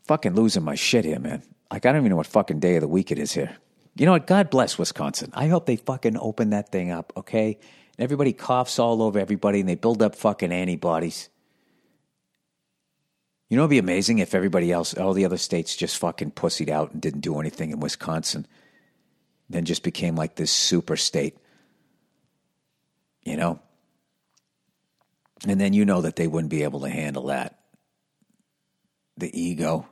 Fucking 0.05 0.35
losing 0.35 0.63
my 0.63 0.75
shit 0.75 1.07
here, 1.07 1.19
man. 1.19 1.43
Like 1.73 1.87
I 1.87 1.93
don't 1.93 2.03
even 2.03 2.11
know 2.11 2.17
what 2.17 2.27
fucking 2.27 2.61
day 2.61 2.77
of 2.77 2.83
the 2.83 2.89
week 2.89 3.11
it 3.11 3.19
is 3.19 3.33
here. 3.33 3.57
You 3.97 4.05
know 4.05 4.13
what? 4.13 4.27
God 4.27 4.51
bless 4.51 4.79
Wisconsin. 4.79 5.31
I 5.33 5.49
hope 5.49 5.65
they 5.65 5.77
fucking 5.77 6.19
open 6.19 6.51
that 6.51 6.71
thing 6.71 6.91
up, 6.91 7.15
okay? 7.17 7.59
And 7.97 8.05
everybody 8.05 8.35
coughs 8.35 8.79
all 8.79 9.03
over 9.03 9.19
everybody 9.19 9.61
and 9.61 9.69
they 9.69 9.75
build 9.75 10.03
up 10.03 10.15
fucking 10.15 10.53
antibodies. 10.53 11.31
You 13.49 13.57
know, 13.57 13.63
it'd 13.63 13.71
be 13.71 13.79
amazing 13.79 14.19
if 14.19 14.35
everybody 14.35 14.71
else, 14.71 14.93
all 14.95 15.15
the 15.15 15.25
other 15.25 15.39
states 15.39 15.77
just 15.77 15.97
fucking 15.97 16.33
pussied 16.33 16.69
out 16.69 16.93
and 16.93 17.01
didn't 17.01 17.21
do 17.21 17.41
anything 17.41 17.71
in 17.71 17.81
Wisconsin. 17.81 18.47
Then 19.49 19.65
just 19.65 19.83
became 19.83 20.15
like 20.15 20.35
this 20.35 20.51
super 20.51 20.97
state. 20.97 21.39
You 23.25 23.37
know? 23.37 23.61
And 25.47 25.59
then 25.59 25.73
you 25.73 25.87
know 25.87 26.03
that 26.03 26.17
they 26.17 26.27
wouldn't 26.27 26.51
be 26.51 26.65
able 26.65 26.81
to 26.81 26.91
handle 26.91 27.27
that. 27.27 27.59
The 29.17 29.31
ego, 29.41 29.87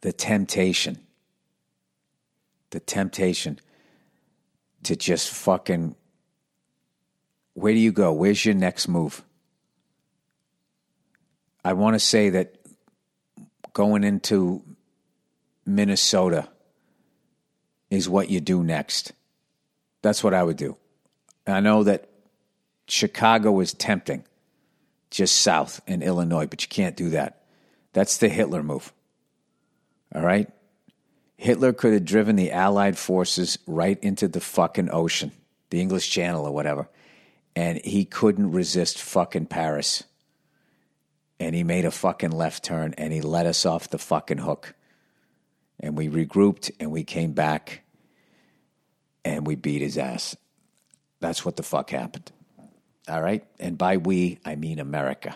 the 0.00 0.12
temptation 0.12 0.98
the 2.70 2.80
temptation 2.80 3.58
to 4.84 4.96
just 4.96 5.30
fucking 5.30 5.94
where 7.54 7.74
do 7.74 7.78
you 7.78 7.92
go? 7.92 8.12
Where's 8.12 8.44
your 8.44 8.54
next 8.54 8.88
move? 8.88 9.22
I 11.64 11.74
want 11.74 11.94
to 11.94 12.00
say 12.00 12.30
that 12.30 12.56
going 13.72 14.04
into 14.04 14.62
Minnesota 15.66 16.48
is 17.90 18.08
what 18.08 18.30
you 18.30 18.40
do 18.40 18.62
next. 18.62 19.12
That's 20.02 20.24
what 20.24 20.32
I 20.32 20.42
would 20.42 20.56
do. 20.56 20.76
I 21.46 21.60
know 21.60 21.82
that 21.84 22.08
Chicago 22.88 23.60
is 23.60 23.74
tempting, 23.74 24.24
just 25.10 25.36
south 25.36 25.80
in 25.86 26.02
Illinois, 26.02 26.46
but 26.46 26.62
you 26.62 26.68
can't 26.68 26.96
do 26.96 27.10
that. 27.10 27.42
That's 27.92 28.18
the 28.18 28.28
Hitler 28.28 28.62
move. 28.62 28.92
All 30.14 30.22
right? 30.22 30.48
Hitler 31.40 31.72
could 31.72 31.94
have 31.94 32.04
driven 32.04 32.36
the 32.36 32.52
Allied 32.52 32.98
forces 32.98 33.58
right 33.66 33.98
into 34.04 34.28
the 34.28 34.42
fucking 34.42 34.90
ocean, 34.92 35.32
the 35.70 35.80
English 35.80 36.10
Channel 36.10 36.44
or 36.44 36.52
whatever, 36.52 36.86
and 37.56 37.80
he 37.82 38.04
couldn't 38.04 38.52
resist 38.52 39.00
fucking 39.00 39.46
Paris. 39.46 40.04
And 41.40 41.54
he 41.54 41.64
made 41.64 41.86
a 41.86 41.90
fucking 41.90 42.32
left 42.32 42.62
turn 42.62 42.92
and 42.98 43.10
he 43.10 43.22
let 43.22 43.46
us 43.46 43.64
off 43.64 43.88
the 43.88 43.96
fucking 43.96 44.36
hook. 44.36 44.74
And 45.80 45.96
we 45.96 46.10
regrouped 46.10 46.72
and 46.78 46.90
we 46.90 47.04
came 47.04 47.32
back 47.32 47.84
and 49.24 49.46
we 49.46 49.54
beat 49.54 49.80
his 49.80 49.96
ass. 49.96 50.36
That's 51.20 51.42
what 51.42 51.56
the 51.56 51.62
fuck 51.62 51.88
happened. 51.88 52.30
All 53.08 53.22
right? 53.22 53.46
And 53.58 53.78
by 53.78 53.96
we, 53.96 54.40
I 54.44 54.56
mean 54.56 54.78
America. 54.78 55.34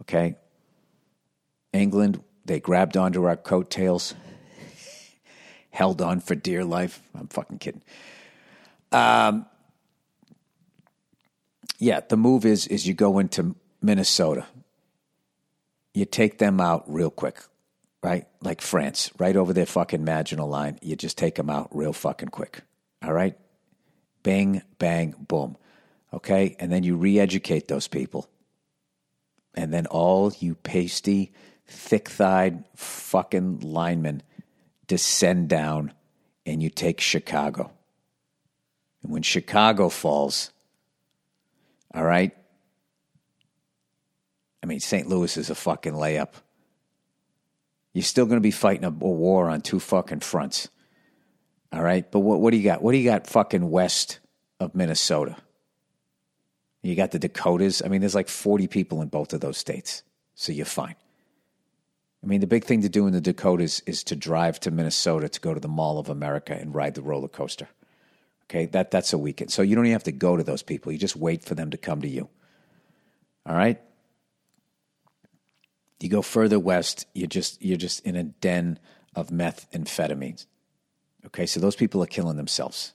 Okay? 0.00 0.34
England, 1.72 2.20
they 2.46 2.58
grabbed 2.58 2.96
onto 2.96 3.22
our 3.26 3.36
coattails 3.36 4.16
held 5.70 6.02
on 6.02 6.20
for 6.20 6.34
dear 6.34 6.64
life. 6.64 7.00
I'm 7.14 7.28
fucking 7.28 7.58
kidding. 7.58 7.82
Um, 8.92 9.46
yeah, 11.78 12.00
the 12.00 12.16
move 12.16 12.44
is 12.44 12.66
is 12.66 12.86
you 12.86 12.94
go 12.94 13.18
into 13.18 13.54
Minnesota. 13.80 14.46
You 15.94 16.04
take 16.04 16.38
them 16.38 16.60
out 16.60 16.84
real 16.86 17.10
quick, 17.10 17.40
right? 18.02 18.26
Like 18.42 18.60
France, 18.60 19.10
right 19.18 19.36
over 19.36 19.52
their 19.52 19.66
fucking 19.66 20.04
Maginot 20.04 20.48
line. 20.48 20.78
You 20.82 20.94
just 20.96 21.18
take 21.18 21.34
them 21.34 21.50
out 21.50 21.68
real 21.72 21.92
fucking 21.92 22.28
quick. 22.28 22.60
All 23.02 23.12
right? 23.12 23.36
Bang, 24.22 24.62
bang, 24.78 25.14
boom. 25.26 25.56
Okay? 26.12 26.56
And 26.60 26.70
then 26.70 26.84
you 26.84 26.96
re 26.96 27.18
educate 27.18 27.68
those 27.68 27.88
people. 27.88 28.28
And 29.54 29.72
then 29.72 29.86
all 29.86 30.32
you 30.38 30.54
pasty, 30.54 31.32
thick 31.66 32.08
thighed 32.08 32.64
fucking 32.76 33.60
linemen 33.60 34.22
descend 34.90 35.48
down 35.48 35.92
and 36.44 36.60
you 36.60 36.68
take 36.68 37.00
Chicago. 37.00 37.70
And 39.04 39.12
when 39.12 39.22
Chicago 39.22 39.88
falls, 39.88 40.50
all 41.94 42.02
right, 42.02 42.36
I 44.60 44.66
mean, 44.66 44.80
St. 44.80 45.08
Louis 45.08 45.36
is 45.36 45.48
a 45.48 45.54
fucking 45.54 45.92
layup. 45.92 46.32
You're 47.92 48.02
still 48.02 48.26
going 48.26 48.38
to 48.38 48.42
be 48.42 48.50
fighting 48.50 48.84
a 48.84 48.90
war 48.90 49.48
on 49.48 49.60
two 49.60 49.78
fucking 49.78 50.20
fronts. 50.20 50.68
All 51.72 51.82
right. 51.82 52.10
But 52.10 52.20
what, 52.20 52.40
what 52.40 52.50
do 52.50 52.56
you 52.56 52.64
got? 52.64 52.82
What 52.82 52.90
do 52.90 52.98
you 52.98 53.08
got 53.08 53.28
fucking 53.28 53.70
west 53.70 54.18
of 54.58 54.74
Minnesota? 54.74 55.36
You 56.82 56.96
got 56.96 57.12
the 57.12 57.20
Dakotas. 57.20 57.80
I 57.80 57.88
mean, 57.88 58.00
there's 58.00 58.16
like 58.16 58.28
40 58.28 58.66
people 58.66 59.02
in 59.02 59.08
both 59.08 59.32
of 59.34 59.40
those 59.40 59.56
states. 59.56 60.02
So 60.34 60.50
you're 60.50 60.66
fine. 60.66 60.96
I 62.22 62.26
mean, 62.26 62.40
the 62.40 62.46
big 62.46 62.64
thing 62.64 62.82
to 62.82 62.88
do 62.88 63.06
in 63.06 63.12
the 63.12 63.20
Dakotas 63.20 63.80
is 63.86 64.04
to 64.04 64.16
drive 64.16 64.60
to 64.60 64.70
Minnesota 64.70 65.28
to 65.28 65.40
go 65.40 65.54
to 65.54 65.60
the 65.60 65.68
Mall 65.68 65.98
of 65.98 66.08
America 66.10 66.54
and 66.54 66.74
ride 66.74 66.94
the 66.94 67.02
roller 67.02 67.28
coaster. 67.28 67.68
Okay, 68.44 68.66
that 68.66 68.90
that's 68.90 69.12
a 69.12 69.18
weekend. 69.18 69.50
So 69.50 69.62
you 69.62 69.74
don't 69.74 69.86
even 69.86 69.92
have 69.92 70.04
to 70.04 70.12
go 70.12 70.36
to 70.36 70.42
those 70.42 70.62
people. 70.62 70.92
You 70.92 70.98
just 70.98 71.16
wait 71.16 71.44
for 71.44 71.54
them 71.54 71.70
to 71.70 71.76
come 71.78 72.02
to 72.02 72.08
you. 72.08 72.28
All 73.46 73.54
right? 73.54 73.80
You 76.00 76.08
go 76.08 76.22
further 76.22 76.58
west, 76.58 77.06
you're 77.14 77.28
just 77.28 77.62
you're 77.62 77.76
just 77.76 78.00
in 78.04 78.16
a 78.16 78.24
den 78.24 78.78
of 79.14 79.28
methamphetamines. 79.28 80.46
Okay, 81.26 81.46
so 81.46 81.60
those 81.60 81.76
people 81.76 82.02
are 82.02 82.06
killing 82.06 82.36
themselves. 82.36 82.94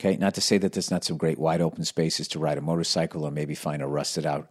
Okay, 0.00 0.16
not 0.16 0.34
to 0.34 0.40
say 0.40 0.58
that 0.58 0.72
there's 0.72 0.90
not 0.90 1.04
some 1.04 1.16
great 1.16 1.38
wide 1.38 1.60
open 1.60 1.84
spaces 1.84 2.26
to 2.28 2.38
ride 2.38 2.58
a 2.58 2.62
motorcycle 2.62 3.24
or 3.24 3.30
maybe 3.30 3.54
find 3.54 3.82
a 3.82 3.86
rusted 3.86 4.26
out 4.26 4.48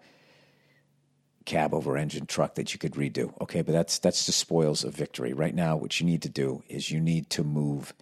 cab 1.45 1.73
over 1.73 1.97
engine 1.97 2.25
truck 2.25 2.55
that 2.55 2.73
you 2.73 2.79
could 2.79 2.93
redo. 2.93 3.33
Okay, 3.41 3.61
but 3.61 3.71
that's 3.71 3.99
that's 3.99 4.25
the 4.25 4.31
spoils 4.31 4.83
of 4.83 4.95
victory. 4.95 5.33
Right 5.33 5.55
now, 5.55 5.75
what 5.75 5.99
you 5.99 6.05
need 6.05 6.21
to 6.23 6.29
do 6.29 6.63
is 6.67 6.91
you 6.91 6.99
need 6.99 7.29
to 7.31 7.43
move 7.43 7.93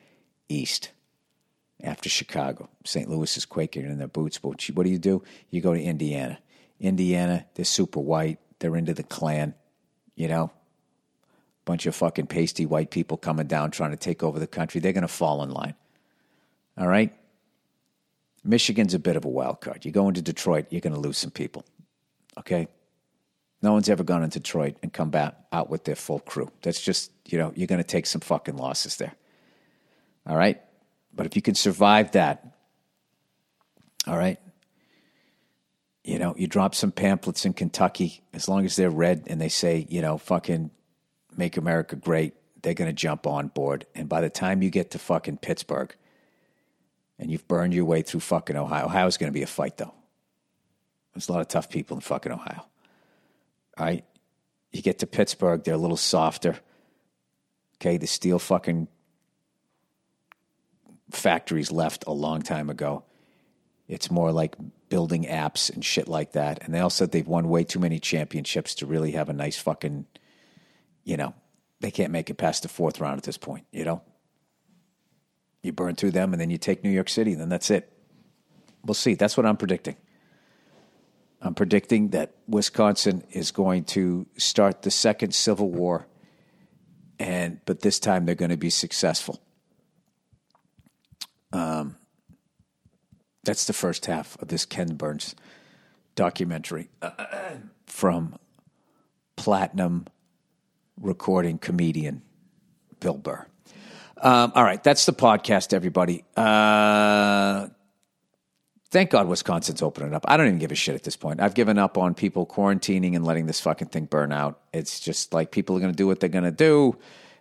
east 0.49 0.91
after 1.81 2.09
Chicago. 2.09 2.69
St. 2.85 3.09
Louis 3.09 3.37
is 3.37 3.45
quaking 3.45 3.85
in 3.85 3.97
their 3.97 4.07
boots, 4.07 4.37
but 4.37 4.49
what 4.49 4.83
do 4.83 4.89
you 4.89 4.97
do? 4.97 5.23
You 5.49 5.61
go 5.61 5.73
to 5.73 5.81
Indiana. 5.81 6.39
Indiana, 6.79 7.45
they're 7.55 7.65
super 7.65 7.99
white. 7.99 8.39
They're 8.59 8.75
into 8.75 8.93
the 8.93 9.03
Klan, 9.03 9.53
you 10.15 10.27
know. 10.27 10.51
Bunch 11.65 11.85
of 11.85 11.95
fucking 11.95 12.27
pasty 12.27 12.65
white 12.65 12.91
people 12.91 13.17
coming 13.17 13.47
down 13.47 13.71
trying 13.71 13.91
to 13.91 13.97
take 13.97 14.23
over 14.23 14.39
the 14.39 14.47
country. 14.47 14.79
They're 14.79 14.93
going 14.93 15.01
to 15.01 15.07
fall 15.07 15.43
in 15.43 15.51
line. 15.51 15.75
All 16.77 16.87
right? 16.87 17.13
Michigan's 18.43 18.93
a 18.93 18.99
bit 18.99 19.17
of 19.17 19.25
a 19.25 19.29
wild 19.29 19.59
card. 19.59 19.83
You 19.83 19.91
go 19.91 20.07
into 20.07 20.21
Detroit, 20.21 20.67
you're 20.69 20.81
going 20.81 20.93
to 20.93 20.99
lose 20.99 21.17
some 21.17 21.31
people. 21.31 21.65
Okay? 22.37 22.67
No 23.61 23.73
one's 23.73 23.89
ever 23.89 24.03
gone 24.03 24.23
into 24.23 24.39
Detroit 24.39 24.77
and 24.83 24.93
come 24.93 25.09
back 25.09 25.35
out 25.51 25.69
with 25.69 25.83
their 25.83 25.95
full 25.95 26.19
crew. 26.19 26.51
That's 26.61 26.81
just, 26.81 27.11
you 27.25 27.37
know, 27.37 27.51
you're 27.55 27.67
going 27.67 27.81
to 27.81 27.87
take 27.87 28.05
some 28.05 28.21
fucking 28.21 28.57
losses 28.57 28.97
there. 28.97 29.13
All 30.27 30.37
right? 30.37 30.61
But 31.13 31.25
if 31.25 31.35
you 31.35 31.41
can 31.41 31.55
survive 31.55 32.11
that, 32.11 32.55
all 34.05 34.17
right, 34.17 34.39
you 36.03 36.19
know, 36.19 36.35
you 36.37 36.47
drop 36.47 36.75
some 36.75 36.91
pamphlets 36.91 37.45
in 37.45 37.53
Kentucky, 37.53 38.21
as 38.31 38.47
long 38.47 38.63
as 38.63 38.75
they're 38.75 38.89
red 38.89 39.23
and 39.27 39.41
they 39.41 39.49
say, 39.49 39.85
you 39.89 40.01
know, 40.01 40.17
fucking 40.17 40.71
make 41.35 41.57
America 41.57 41.95
great, 41.95 42.33
they're 42.61 42.73
going 42.73 42.89
to 42.89 42.93
jump 42.93 43.27
on 43.27 43.47
board. 43.47 43.85
And 43.95 44.07
by 44.07 44.21
the 44.21 44.29
time 44.29 44.61
you 44.61 44.69
get 44.69 44.91
to 44.91 44.99
fucking 44.99 45.37
Pittsburgh 45.37 45.93
and 47.19 47.31
you've 47.31 47.47
burned 47.47 47.73
your 47.73 47.85
way 47.85 48.03
through 48.03 48.21
fucking 48.21 48.55
Ohio, 48.55 48.85
Ohio's 48.85 49.17
going 49.17 49.31
to 49.31 49.37
be 49.37 49.43
a 49.43 49.47
fight, 49.47 49.77
though. 49.77 49.93
There's 51.13 51.27
a 51.27 51.31
lot 51.31 51.41
of 51.41 51.47
tough 51.47 51.69
people 51.69 51.97
in 51.97 52.01
fucking 52.01 52.31
Ohio. 52.31 52.65
Right? 53.79 54.05
You 54.71 54.81
get 54.81 54.99
to 54.99 55.07
Pittsburgh, 55.07 55.63
they're 55.63 55.75
a 55.75 55.77
little 55.77 55.97
softer. 55.97 56.57
Okay, 57.75 57.97
the 57.97 58.07
steel 58.07 58.39
fucking 58.39 58.87
factories 61.11 61.71
left 61.71 62.03
a 62.07 62.11
long 62.11 62.41
time 62.41 62.69
ago. 62.69 63.03
It's 63.87 64.11
more 64.11 64.31
like 64.31 64.55
building 64.89 65.25
apps 65.25 65.73
and 65.73 65.83
shit 65.83 66.07
like 66.07 66.33
that. 66.33 66.63
And 66.63 66.73
they 66.73 66.79
all 66.79 66.89
said 66.89 67.11
they've 67.11 67.27
won 67.27 67.49
way 67.49 67.63
too 67.63 67.79
many 67.79 67.99
championships 67.99 68.75
to 68.75 68.85
really 68.85 69.11
have 69.11 69.29
a 69.29 69.33
nice 69.33 69.57
fucking, 69.57 70.05
you 71.03 71.17
know, 71.17 71.33
they 71.79 71.91
can't 71.91 72.11
make 72.11 72.29
it 72.29 72.35
past 72.35 72.63
the 72.63 72.69
fourth 72.69 72.99
round 72.99 73.17
at 73.17 73.23
this 73.23 73.37
point, 73.37 73.65
you 73.71 73.85
know? 73.85 74.01
You 75.61 75.71
burn 75.71 75.95
through 75.95 76.11
them 76.11 76.33
and 76.33 76.41
then 76.41 76.49
you 76.49 76.57
take 76.57 76.83
New 76.83 76.89
York 76.89 77.09
City, 77.09 77.31
and 77.33 77.41
then 77.41 77.49
that's 77.49 77.69
it. 77.69 77.91
We'll 78.83 78.93
see. 78.93 79.15
That's 79.15 79.37
what 79.37 79.45
I'm 79.45 79.57
predicting. 79.57 79.95
I'm 81.41 81.53
predicting 81.53 82.09
that 82.09 82.35
Wisconsin 82.47 83.23
is 83.31 83.51
going 83.51 83.83
to 83.85 84.25
start 84.37 84.81
the 84.81 84.91
second 84.91 85.35
civil 85.35 85.69
war 85.69 86.07
and 87.19 87.59
but 87.65 87.81
this 87.81 87.99
time 87.99 88.25
they're 88.25 88.35
going 88.35 88.51
to 88.51 88.57
be 88.57 88.69
successful. 88.69 89.41
Um, 91.51 91.95
that's 93.43 93.65
the 93.65 93.73
first 93.73 94.05
half 94.05 94.39
of 94.41 94.49
this 94.49 94.65
Ken 94.65 94.95
Burns 94.95 95.35
documentary 96.15 96.89
from 97.85 98.37
platinum 99.35 100.05
recording 100.99 101.57
comedian 101.57 102.21
Bill 102.99 103.17
Burr. 103.17 103.47
Um, 104.19 104.51
all 104.55 104.63
right, 104.63 104.83
that's 104.83 105.05
the 105.05 105.13
podcast, 105.13 105.73
everybody. 105.73 106.25
Uh, 106.35 107.67
thank 108.89 109.11
God 109.11 109.27
Wisconsin's 109.27 109.81
opening 109.81 110.13
up. 110.13 110.25
I 110.27 110.37
don't 110.37 110.47
even 110.47 110.59
give 110.59 110.71
a 110.71 110.75
shit 110.75 110.95
at 110.95 111.03
this 111.03 111.15
point. 111.15 111.41
I've 111.41 111.53
given 111.53 111.77
up 111.77 111.97
on 111.97 112.13
people 112.13 112.45
quarantining 112.45 113.15
and 113.15 113.25
letting 113.25 113.45
this 113.45 113.59
fucking 113.59 113.89
thing 113.89 114.05
burn 114.05 114.31
out. 114.31 114.59
It's 114.73 114.99
just 114.99 115.33
like 115.33 115.51
people 115.51 115.75
are 115.77 115.79
going 115.79 115.91
to 115.91 115.97
do 115.97 116.07
what 116.07 116.19
they're 116.19 116.29
going 116.29 116.43
to 116.43 116.51
do. 116.51 116.97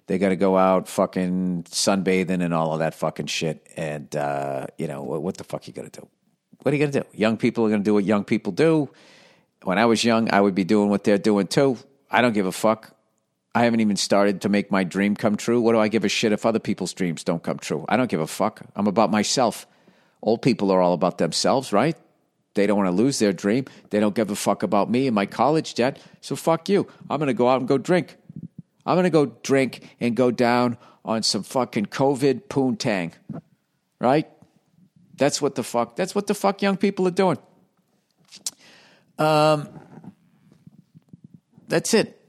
They 0.07 0.18
got 0.18 0.28
to 0.28 0.36
go 0.36 0.57
out 0.57 0.88
fucking 0.88 1.64
sunbathing 1.64 2.42
and 2.42 2.55
all 2.55 2.72
of 2.72 2.78
that 2.78 2.94
fucking 2.94 3.26
shit. 3.26 3.66
And, 3.76 4.14
uh, 4.14 4.66
you 4.78 4.86
know, 4.86 5.03
what 5.03 5.36
the 5.36 5.44
fuck 5.44 5.66
you 5.66 5.72
going 5.72 5.90
to 5.90 6.01
do? 6.01 6.09
What 6.62 6.72
are 6.72 6.76
you 6.76 6.80
going 6.80 6.92
to 6.92 7.01
do? 7.01 7.07
Young 7.12 7.36
people 7.36 7.64
are 7.66 7.68
going 7.68 7.80
to 7.80 7.84
do 7.84 7.94
what 7.94 8.05
young 8.05 8.24
people 8.24 8.53
do. 8.53 8.88
When 9.62 9.78
I 9.78 9.86
was 9.86 10.05
young, 10.05 10.32
I 10.32 10.40
would 10.40 10.55
be 10.55 10.64
doing 10.64 10.90
what 10.90 11.05
they're 11.05 11.18
doing 11.18 11.49
too. 11.49 11.78
I 12.11 12.22
don't 12.22 12.34
give 12.34 12.47
a 12.47 12.53
fuck. 12.53 12.94
I 13.55 13.64
haven't 13.64 13.80
even 13.80 13.97
started 13.97 14.42
to 14.42 14.49
make 14.49 14.70
my 14.70 14.84
dream 14.84 15.16
come 15.16 15.36
true. 15.36 15.61
What 15.61 15.72
do 15.72 15.80
I 15.80 15.88
give 15.88 16.05
a 16.05 16.09
shit 16.09 16.30
if 16.30 16.44
other 16.44 16.59
people's 16.59 16.92
dreams 16.92 17.24
don't 17.24 17.42
come 17.42 17.59
true? 17.59 17.84
I 17.88 17.97
don't 17.97 18.11
give 18.11 18.20
a 18.20 18.26
fuck. 18.26 18.61
I'm 18.76 18.86
about 18.86 19.11
myself. 19.11 19.66
Old 20.23 20.43
people 20.43 20.71
are 20.71 20.81
all 20.81 20.93
about 20.93 21.19
themselves, 21.19 21.73
right? 21.73 21.97
They 22.55 22.67
don't 22.67 22.79
want 22.79 22.89
to 22.89 23.03
lose 23.03 23.19
their 23.19 23.33
dream. 23.33 23.67
They 23.91 24.01
don't 24.01 24.14
give 24.14 24.31
a 24.31 24.37
fuck 24.37 24.62
about 24.62 24.91
me 24.91 25.07
and 25.07 25.14
my 25.14 25.27
college 25.27 25.75
debt. 25.75 26.01
So 26.21 26.35
fuck 26.37 26.69
you. 26.69 26.87
I'm 27.11 27.19
going 27.19 27.29
to 27.29 27.35
go 27.35 27.49
out 27.49 27.61
and 27.61 27.69
go 27.69 27.79
drink. 27.79 28.17
I'm 28.87 28.95
going 28.95 29.05
to 29.05 29.11
go 29.11 29.27
drink 29.43 29.97
and 30.01 30.17
go 30.17 30.31
down 30.31 30.79
on 31.05 31.23
some 31.23 31.43
fucking 31.43 31.87
COVID 31.87 32.45
poontang. 32.49 33.12
Right? 34.01 34.29
That's 35.17 35.41
what 35.41 35.55
the 35.55 35.62
fuck. 35.62 35.97
That's 35.97 36.14
what 36.14 36.27
the 36.27 36.35
fuck 36.35 36.62
young 36.62 36.77
people 36.77 37.07
are 37.07 37.12
doing. 37.12 37.39
Um, 39.19 39.69
that's 41.69 41.95
it. 41.95 42.21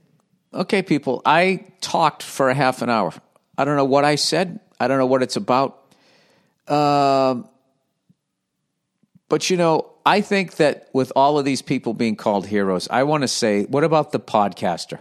Okay, 0.52 0.82
people. 0.82 1.22
I 1.24 1.66
talked 1.80 2.22
for 2.22 2.50
a 2.50 2.54
half 2.54 2.82
an 2.82 2.90
hour. 2.90 3.12
I 3.56 3.64
don't 3.64 3.76
know 3.76 3.84
what 3.84 4.04
I 4.04 4.14
said. 4.14 4.60
I 4.80 4.88
don't 4.88 4.98
know 4.98 5.06
what 5.06 5.22
it's 5.22 5.36
about. 5.36 5.94
Um, 6.66 7.48
but 9.28 9.50
you 9.50 9.56
know, 9.56 9.90
I 10.06 10.20
think 10.20 10.56
that 10.56 10.88
with 10.92 11.12
all 11.14 11.38
of 11.38 11.44
these 11.44 11.62
people 11.62 11.92
being 11.92 12.16
called 12.16 12.46
heroes, 12.46 12.88
I 12.90 13.02
want 13.02 13.22
to 13.22 13.28
say, 13.28 13.64
what 13.64 13.84
about 13.84 14.12
the 14.12 14.20
podcaster? 14.20 15.00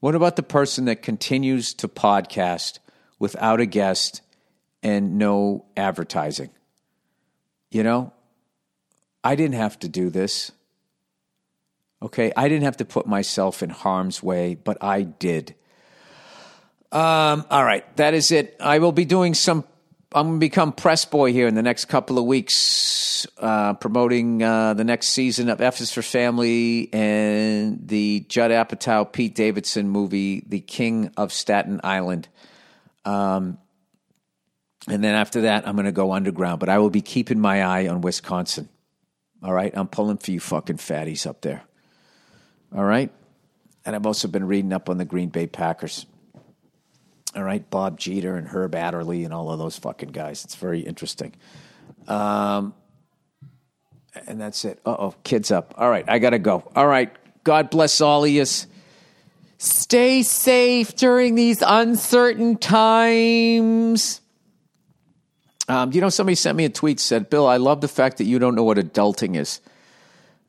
What 0.00 0.14
about 0.14 0.36
the 0.36 0.42
person 0.42 0.86
that 0.86 1.02
continues 1.02 1.74
to 1.74 1.88
podcast 1.88 2.80
without 3.18 3.60
a 3.60 3.66
guest 3.66 4.20
and 4.82 5.16
no 5.18 5.64
advertising? 5.76 6.50
You 7.70 7.82
know, 7.82 8.12
I 9.22 9.36
didn't 9.36 9.54
have 9.54 9.78
to 9.80 9.88
do 9.88 10.10
this. 10.10 10.52
Okay, 12.02 12.32
I 12.36 12.48
didn't 12.48 12.64
have 12.64 12.76
to 12.78 12.84
put 12.84 13.06
myself 13.06 13.62
in 13.62 13.70
harm's 13.70 14.22
way, 14.22 14.54
but 14.54 14.82
I 14.82 15.02
did. 15.02 15.54
Um, 16.92 17.44
all 17.50 17.64
right, 17.64 17.96
that 17.96 18.14
is 18.14 18.30
it. 18.30 18.56
I 18.60 18.78
will 18.78 18.92
be 18.92 19.04
doing 19.04 19.34
some 19.34 19.64
I'm 20.12 20.26
going 20.28 20.36
to 20.36 20.40
become 20.40 20.72
press 20.72 21.04
boy 21.04 21.32
here 21.32 21.46
in 21.46 21.54
the 21.54 21.62
next 21.62 21.86
couple 21.86 22.18
of 22.18 22.24
weeks, 22.24 22.54
uh, 23.38 23.74
promoting 23.74 24.42
uh, 24.42 24.74
the 24.74 24.84
next 24.84 25.08
season 25.08 25.48
of 25.48 25.60
F 25.60 25.80
is 25.80 25.92
for 25.92 26.02
Family 26.02 26.88
and 26.92 27.86
the 27.86 28.20
Judd 28.28 28.50
Apatow, 28.50 29.10
Pete 29.10 29.34
Davidson 29.34 29.88
movie, 29.88 30.44
The 30.46 30.60
King 30.60 31.10
of 31.16 31.32
Staten 31.32 31.80
Island. 31.84 32.28
Um, 33.04 33.58
and 34.88 35.02
then 35.02 35.14
after 35.14 35.42
that, 35.42 35.66
I'm 35.66 35.74
going 35.74 35.86
to 35.86 35.92
go 35.92 36.12
underground, 36.12 36.60
but 36.60 36.68
I 36.68 36.78
will 36.78 36.90
be 36.90 37.02
keeping 37.02 37.40
my 37.40 37.62
eye 37.62 37.88
on 37.88 38.00
Wisconsin. 38.00 38.68
All 39.42 39.52
right, 39.52 39.72
I'm 39.76 39.88
pulling 39.88 40.18
for 40.18 40.30
you 40.30 40.40
fucking 40.40 40.78
fatties 40.78 41.26
up 41.26 41.40
there. 41.42 41.62
All 42.74 42.84
right, 42.84 43.12
and 43.84 43.94
I've 43.94 44.06
also 44.06 44.28
been 44.28 44.46
reading 44.46 44.72
up 44.72 44.88
on 44.88 44.98
the 44.98 45.04
Green 45.04 45.28
Bay 45.28 45.46
Packers. 45.46 46.06
All 47.34 47.42
right, 47.42 47.68
Bob 47.68 47.98
Jeter 47.98 48.36
and 48.36 48.48
Herb 48.48 48.74
Adderley 48.74 49.24
and 49.24 49.34
all 49.34 49.50
of 49.50 49.58
those 49.58 49.78
fucking 49.78 50.08
guys. 50.08 50.44
It's 50.44 50.54
very 50.54 50.80
interesting. 50.80 51.34
Um, 52.08 52.74
and 54.26 54.40
that's 54.40 54.64
it. 54.64 54.80
Uh 54.84 54.96
oh, 54.98 55.14
kids 55.24 55.50
up. 55.50 55.74
All 55.76 55.90
right, 55.90 56.04
I 56.08 56.18
gotta 56.18 56.38
go. 56.38 56.68
All 56.74 56.86
right, 56.86 57.12
God 57.44 57.70
bless 57.70 58.00
all 58.00 58.24
of 58.24 58.30
you. 58.30 58.44
Stay 59.58 60.22
safe 60.22 60.94
during 60.96 61.34
these 61.34 61.62
uncertain 61.66 62.58
times. 62.58 64.20
Um, 65.68 65.92
you 65.92 66.00
know, 66.00 66.10
somebody 66.10 66.34
sent 66.34 66.56
me 66.56 66.64
a 66.64 66.68
tweet 66.68 67.00
said, 67.00 67.30
"Bill, 67.30 67.46
I 67.46 67.56
love 67.56 67.80
the 67.80 67.88
fact 67.88 68.18
that 68.18 68.24
you 68.24 68.38
don't 68.38 68.54
know 68.54 68.64
what 68.64 68.78
adulting 68.78 69.36
is." 69.36 69.60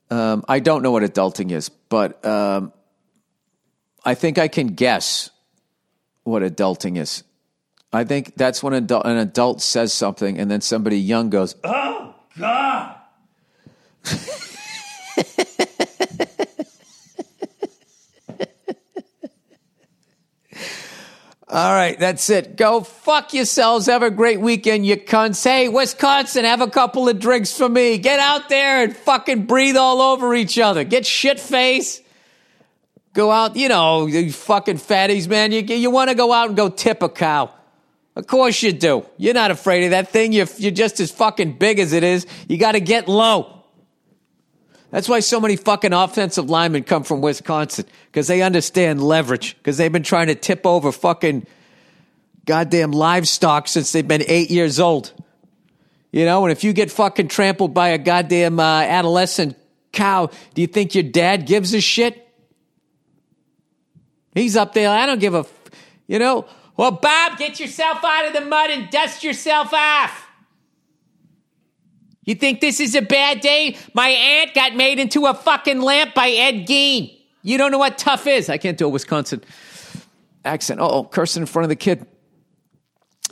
Um, 0.10 0.44
I 0.48 0.60
don't 0.60 0.84
know 0.84 0.92
what 0.92 1.04
adulting 1.04 1.52
is, 1.52 1.70
but 1.70 2.24
um, 2.26 2.72
I 4.06 4.14
think 4.14 4.38
I 4.38 4.48
can 4.48 4.68
guess 4.68 5.30
what 6.24 6.44
adulting 6.44 6.98
is. 6.98 7.24
I 7.92 8.04
think 8.04 8.36
that's 8.36 8.62
when 8.62 8.74
an 8.74 9.18
adult 9.18 9.62
says 9.62 9.94
something 9.94 10.38
and 10.38 10.52
then 10.52 10.62
somebody 10.62 11.00
young 11.00 11.30
goes, 11.30 11.56
"Oh 11.64 12.14
God." 12.38 12.97
All 21.50 21.74
right, 21.74 21.98
that's 21.98 22.30
it. 22.30 22.58
Go 22.58 22.82
fuck 22.82 23.34
yourselves. 23.34 23.86
Have 23.86 24.04
a 24.04 24.12
great 24.12 24.42
weekend, 24.42 24.86
you 24.86 24.98
cunts. 24.98 25.42
Hey, 25.42 25.70
Wisconsin, 25.70 26.44
have 26.44 26.60
a 26.60 26.70
couple 26.70 27.08
of 27.08 27.20
drinks 27.20 27.56
for 27.56 27.70
me. 27.70 27.98
Get 27.98 28.20
out 28.20 28.50
there 28.50 28.84
and 28.84 28.96
fucking 28.96 29.46
breathe 29.46 29.78
all 29.78 30.02
over 30.02 30.36
each 30.36 30.60
other. 30.60 30.84
Get 30.84 31.06
shit 31.06 31.40
face. 31.40 32.02
Go 33.14 33.32
out, 33.32 33.56
you 33.56 33.70
know, 33.70 34.08
you 34.08 34.32
fucking 34.32 34.76
fatties, 34.76 35.30
man. 35.30 35.54
You, 35.54 35.62
you 35.62 35.90
want 35.90 36.10
to 36.10 36.16
go 36.16 36.34
out 36.34 36.50
and 36.50 36.58
go 36.58 36.70
tip 36.70 37.02
a 37.02 37.10
cow. 37.10 37.52
Of 38.18 38.28
course 38.28 38.62
you 38.62 38.74
do. 38.74 39.06
You're 39.18 39.34
not 39.34 39.50
afraid 39.50 39.86
of 39.86 39.92
that 39.92 40.10
thing. 40.10 40.34
You're, 40.34 40.48
you're 40.58 40.72
just 40.72 41.00
as 41.00 41.12
fucking 41.12 41.58
big 41.58 41.80
as 41.80 41.94
it 41.94 42.04
is. 42.04 42.28
You 42.50 42.58
got 42.58 42.74
to 42.74 42.82
get 42.82 43.08
low. 43.08 43.57
That's 44.98 45.08
why 45.08 45.20
so 45.20 45.40
many 45.40 45.58
fucking 45.58 45.94
offensive 45.94 46.50
linemen 46.50 46.84
come 46.84 47.04
from 47.04 47.22
Wisconsin 47.22 47.86
because 48.08 48.26
they 48.26 48.42
understand 48.42 49.00
leverage 49.00 49.56
because 49.58 49.78
they've 49.78 49.92
been 49.92 50.02
trying 50.02 50.26
to 50.26 50.34
tip 50.34 50.66
over 50.66 50.92
fucking 50.92 51.46
goddamn 52.48 52.94
livestock 52.94 53.68
since 53.68 53.92
they've 53.92 54.08
been 54.08 54.24
eight 54.26 54.50
years 54.50 54.80
old. 54.80 55.14
You 56.12 56.26
know, 56.26 56.46
and 56.46 56.52
if 56.52 56.64
you 56.64 56.74
get 56.74 56.90
fucking 56.90 57.28
trampled 57.28 57.76
by 57.76 57.90
a 57.90 58.00
goddamn 58.00 58.60
uh, 58.60 58.82
adolescent 58.82 59.56
cow, 59.92 60.32
do 60.56 60.62
you 60.62 60.68
think 60.68 60.96
your 60.96 61.04
dad 61.04 61.46
gives 61.46 61.76
a 61.76 61.80
shit? 61.80 62.28
He's 64.34 64.58
up 64.58 64.74
there. 64.74 64.90
I 64.90 65.06
don't 65.06 65.20
give 65.20 65.36
a, 65.36 65.42
f- 65.42 65.70
you 66.08 66.18
know. 66.18 66.48
Well, 66.76 66.90
Bob, 66.90 67.38
get 67.38 67.60
yourself 67.60 68.04
out 68.04 68.26
of 68.26 68.34
the 68.34 68.42
mud 68.42 68.72
and 68.72 68.90
dust 68.90 69.24
yourself 69.24 69.72
off. 69.76 70.27
You 72.28 72.36
think 72.36 72.60
this 72.60 72.82
is 72.82 72.94
a 72.94 73.02
bad 73.02 73.40
day? 73.40 73.78
My 73.94 74.10
aunt 74.10 74.54
got 74.54 74.76
made 74.76 75.00
into 75.00 75.26
a 75.28 75.34
fucking 75.34 75.80
lamp 75.80 76.14
by 76.14 76.30
Ed 76.30 76.68
Gein. 76.68 77.18
You 77.42 77.58
don't 77.58 77.72
know 77.72 77.78
what 77.78 77.98
tough 77.98 78.28
is. 78.28 78.50
I 78.50 78.58
can't 78.58 78.78
do 78.78 78.86
a 78.86 78.90
Wisconsin 78.90 79.42
accent. 80.44 80.82
Oh, 80.82 81.06
cursing 81.06 81.44
in 81.44 81.48
front 81.48 81.64
of 81.64 81.70
the 81.70 81.78
kid. 81.78 82.06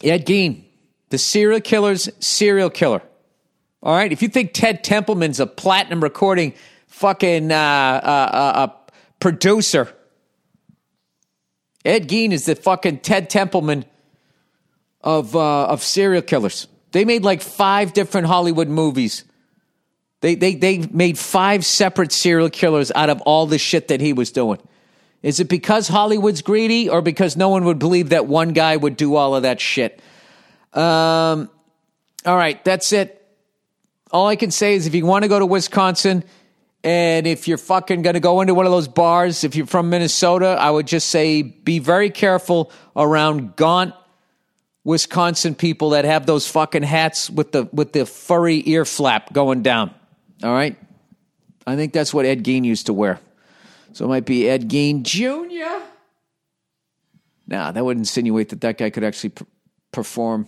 Ed 0.02 0.26
Gein, 0.26 0.64
the 1.10 1.18
serial 1.18 1.60
killer's 1.60 2.10
serial 2.20 2.70
killer. 2.70 3.02
All 3.84 3.93
right. 3.93 4.14
If 4.14 4.22
you 4.22 4.30
think 4.30 4.54
Ted 4.54 4.82
Templeman's 4.82 5.41
a 5.41 5.46
platinum 5.46 6.02
recording 6.02 6.54
fucking 6.88 7.52
uh, 7.52 7.56
uh, 7.56 8.52
uh, 8.56 8.68
producer, 9.20 9.93
Ed 11.84 12.08
Gein 12.08 12.32
is 12.32 12.46
the 12.46 12.56
fucking 12.56 13.00
Ted 13.00 13.30
Templeman 13.30 13.84
of 15.02 15.36
uh, 15.36 15.66
of 15.66 15.84
serial 15.84 16.22
killers. 16.22 16.70
They 16.96 17.04
made 17.04 17.26
like 17.26 17.41
five 17.41 17.91
different 17.91 18.28
Hollywood 18.28 18.70
movies. 18.70 19.26
They, 20.22 20.36
they, 20.36 20.56
they 20.56 20.78
made 20.78 21.18
five 21.18 21.66
separate 21.66 22.14
serial 22.14 22.50
killers 22.50 22.89
out 22.96 23.10
of 23.10 23.20
all 23.24 23.48
the 23.48 23.58
shit 23.58 23.89
that 23.89 24.00
he 24.00 24.14
was 24.14 24.32
doing. 24.32 24.62
Is 25.22 25.41
it 25.41 25.50
because 25.50 25.89
Hollywood's 25.89 26.41
greedy 26.41 26.88
or 26.88 27.02
because 27.02 27.36
no 27.36 27.50
one 27.50 27.66
would 27.66 27.80
believe 27.80 28.12
that 28.12 28.28
one 28.28 28.54
guy 28.54 28.78
would 28.78 28.96
do 28.96 29.16
all 29.16 29.36
of 29.36 29.43
that 29.43 29.60
shit? 29.60 30.00
Um, 30.72 31.50
all 32.26 32.38
right, 32.38 32.64
that's 32.64 32.93
it. 32.93 33.28
All 34.10 34.28
I 34.28 34.38
can 34.38 34.52
say 34.52 34.76
is 34.76 34.88
if 34.88 34.96
you 34.96 35.06
want 35.06 35.24
to 35.24 35.28
go 35.28 35.38
to 35.38 35.46
Wisconsin 35.46 36.24
and 36.82 37.28
if 37.28 37.50
you're 37.50 37.58
fucking 37.58 38.04
going 38.04 38.14
to 38.14 38.22
go 38.22 38.39
into 38.39 38.54
one 38.54 38.68
of 38.68 38.72
those 38.72 38.88
bars, 38.88 39.43
if 39.43 39.58
you're 39.58 39.68
from 39.68 39.89
Minnesota, 39.89 40.56
I 40.58 40.72
would 40.72 40.88
just 40.88 41.10
say 41.10 41.41
be 41.41 41.80
very 41.80 42.10
careful 42.10 42.72
around 42.96 43.58
gaunt 43.58 43.96
Wisconsin 44.86 45.56
people 45.56 45.90
that 45.90 46.06
have 46.06 46.28
those 46.28 46.48
fucking 46.48 46.84
hats 46.84 47.30
with 47.30 47.52
the 47.52 47.68
with 47.74 47.92
the 47.92 48.06
furry 48.06 48.64
ear 48.68 48.86
flap 48.86 49.34
going 49.34 49.64
down. 49.64 49.94
All 50.44 50.54
right, 50.54 50.78
I 51.68 51.76
think 51.76 51.92
that's 51.92 52.14
what 52.14 52.26
Ed 52.26 52.44
Gein 52.44 52.64
used 52.64 52.86
to 52.86 52.94
wear. 52.94 53.20
So 53.94 54.06
it 54.06 54.08
might 54.08 54.26
be 54.26 54.48
Ed 54.48 54.70
Gein 54.70 55.02
Jr. 55.02 55.84
Nah, 57.48 57.72
that 57.72 57.84
would 57.84 57.98
insinuate 57.98 58.50
that 58.50 58.62
that 58.62 58.78
guy 58.78 58.92
could 58.92 59.04
actually 59.04 59.34
perform 59.92 60.48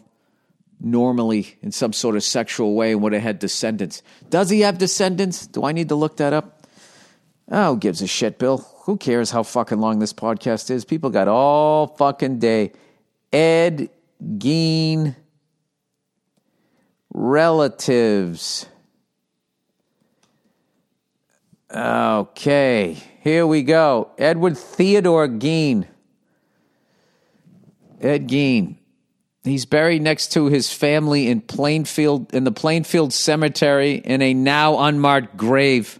normally 0.79 1.57
in 1.63 1.71
some 1.71 1.91
sort 1.91 2.15
of 2.15 2.23
sexual 2.23 2.75
way 2.75 2.91
and 2.91 3.01
would 3.01 3.13
have 3.13 3.23
had 3.23 3.39
descendants. 3.39 4.03
Does 4.29 4.51
he 4.51 4.61
have 4.61 4.77
descendants? 4.77 5.47
Do 5.47 5.63
I 5.63 5.71
need 5.71 5.89
to 5.89 5.95
look 5.95 6.17
that 6.17 6.33
up? 6.33 6.67
Oh, 7.49 7.73
who 7.73 7.79
gives 7.79 8.01
a 8.03 8.07
shit, 8.07 8.37
Bill? 8.37 8.57
Who 8.83 8.97
cares 8.97 9.31
how 9.31 9.41
fucking 9.41 9.79
long 9.79 9.97
this 9.97 10.13
podcast 10.13 10.69
is? 10.69 10.85
People 10.85 11.09
got 11.09 11.27
all 11.27 11.87
fucking 11.87 12.39
day. 12.39 12.73
Ed 13.31 13.89
Gein 14.23 15.15
relatives. 17.13 18.67
Okay, 21.69 22.97
here 23.21 23.45
we 23.45 23.63
go. 23.63 24.11
Edward 24.17 24.57
Theodore 24.57 25.27
Gein. 25.27 25.87
Ed 27.99 28.27
Gein. 28.27 28.77
He's 29.43 29.65
buried 29.65 30.01
next 30.01 30.33
to 30.33 30.47
his 30.47 30.71
family 30.71 31.27
in 31.27 31.41
Plainfield 31.41 32.33
in 32.33 32.43
the 32.43 32.51
Plainfield 32.51 33.13
Cemetery 33.13 33.95
in 33.95 34.21
a 34.21 34.33
now 34.33 34.79
unmarked 34.79 35.37
grave. 35.37 35.99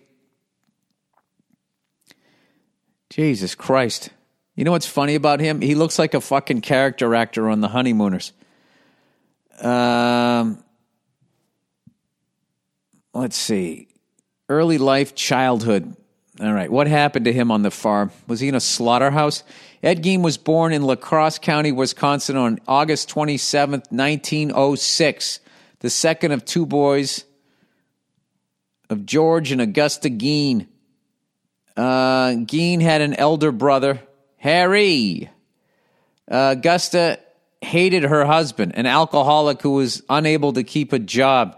Jesus 3.09 3.55
Christ. 3.55 4.09
You 4.57 4.63
know 4.63 4.71
what's 4.71 4.87
funny 4.87 5.13
about 5.13 5.39
him? 5.39 5.61
He 5.61 5.75
looks 5.75 5.99
like 5.99 6.15
a 6.15 6.19
fucking 6.19 6.61
character 6.61 7.13
actor 7.13 7.47
on 7.47 7.61
The 7.61 7.67
Honeymooners. 7.67 8.33
Um, 9.61 10.63
let's 13.13 13.37
see. 13.37 13.87
Early 14.49 14.79
life, 14.79 15.13
childhood. 15.13 15.95
All 16.41 16.53
right. 16.53 16.71
What 16.71 16.87
happened 16.87 17.25
to 17.25 17.33
him 17.33 17.51
on 17.51 17.61
the 17.61 17.69
farm? 17.69 18.11
Was 18.25 18.39
he 18.39 18.47
in 18.47 18.55
a 18.55 18.59
slaughterhouse? 18.59 19.43
Ed 19.83 20.03
Gein 20.03 20.23
was 20.23 20.37
born 20.37 20.73
in 20.73 20.81
La 20.81 20.95
Crosse 20.95 21.37
County, 21.37 21.71
Wisconsin 21.71 22.35
on 22.35 22.59
August 22.67 23.09
27th, 23.13 23.91
1906, 23.91 25.39
the 25.81 25.89
second 25.91 26.31
of 26.31 26.43
two 26.45 26.65
boys 26.65 27.25
of 28.89 29.05
George 29.05 29.51
and 29.51 29.61
Augusta 29.61 30.09
Gein. 30.09 30.65
Uh, 31.75 32.29
Gein 32.31 32.81
had 32.81 33.01
an 33.01 33.13
elder 33.13 33.51
brother 33.51 34.01
Harry. 34.47 35.29
Uh, 36.31 36.55
Augusta 36.57 37.19
hated 37.59 38.03
her 38.03 38.23
husband, 38.23 38.71
an 38.77 38.85
alcoholic 38.85 39.61
who 39.61 39.71
was 39.71 40.01
unable 40.07 40.53
to 40.53 40.63
keep 40.63 40.93
a 40.93 40.99
job. 40.99 41.57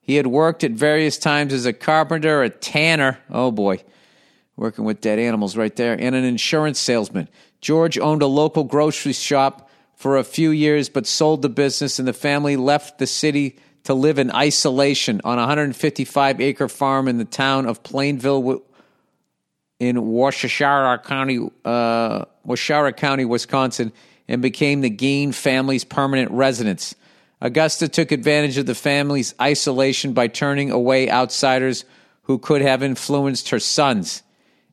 He 0.00 0.14
had 0.14 0.28
worked 0.28 0.62
at 0.62 0.70
various 0.70 1.18
times 1.18 1.52
as 1.52 1.66
a 1.66 1.72
carpenter, 1.72 2.44
a 2.44 2.48
tanner, 2.48 3.18
oh 3.28 3.50
boy, 3.50 3.82
working 4.54 4.84
with 4.84 5.00
dead 5.00 5.18
animals 5.18 5.56
right 5.56 5.74
there, 5.74 5.94
and 5.94 6.14
an 6.14 6.22
insurance 6.22 6.78
salesman. 6.78 7.28
George 7.60 7.98
owned 7.98 8.22
a 8.22 8.28
local 8.28 8.62
grocery 8.62 9.14
shop 9.14 9.68
for 9.96 10.16
a 10.16 10.22
few 10.22 10.50
years, 10.50 10.88
but 10.88 11.08
sold 11.08 11.42
the 11.42 11.48
business, 11.48 11.98
and 11.98 12.06
the 12.06 12.12
family 12.12 12.56
left 12.56 13.00
the 13.00 13.08
city 13.08 13.58
to 13.82 13.94
live 13.94 14.20
in 14.20 14.30
isolation 14.30 15.20
on 15.24 15.38
a 15.38 15.42
155 15.42 16.40
acre 16.40 16.68
farm 16.68 17.08
in 17.08 17.18
the 17.18 17.24
town 17.24 17.66
of 17.66 17.82
Plainville, 17.82 18.62
in 19.78 19.96
Waushara 19.96 21.02
County, 21.04 21.38
uh, 21.64 22.24
Waushara 22.46 22.96
County, 22.96 23.24
Wisconsin, 23.24 23.92
and 24.26 24.42
became 24.42 24.80
the 24.80 24.90
Gein 24.90 25.34
family's 25.34 25.84
permanent 25.84 26.30
residence. 26.30 26.94
Augusta 27.40 27.88
took 27.88 28.10
advantage 28.10 28.58
of 28.58 28.66
the 28.66 28.74
family's 28.74 29.34
isolation 29.40 30.12
by 30.12 30.26
turning 30.26 30.70
away 30.70 31.08
outsiders 31.08 31.84
who 32.22 32.38
could 32.38 32.60
have 32.60 32.82
influenced 32.82 33.50
her 33.50 33.60
sons. 33.60 34.22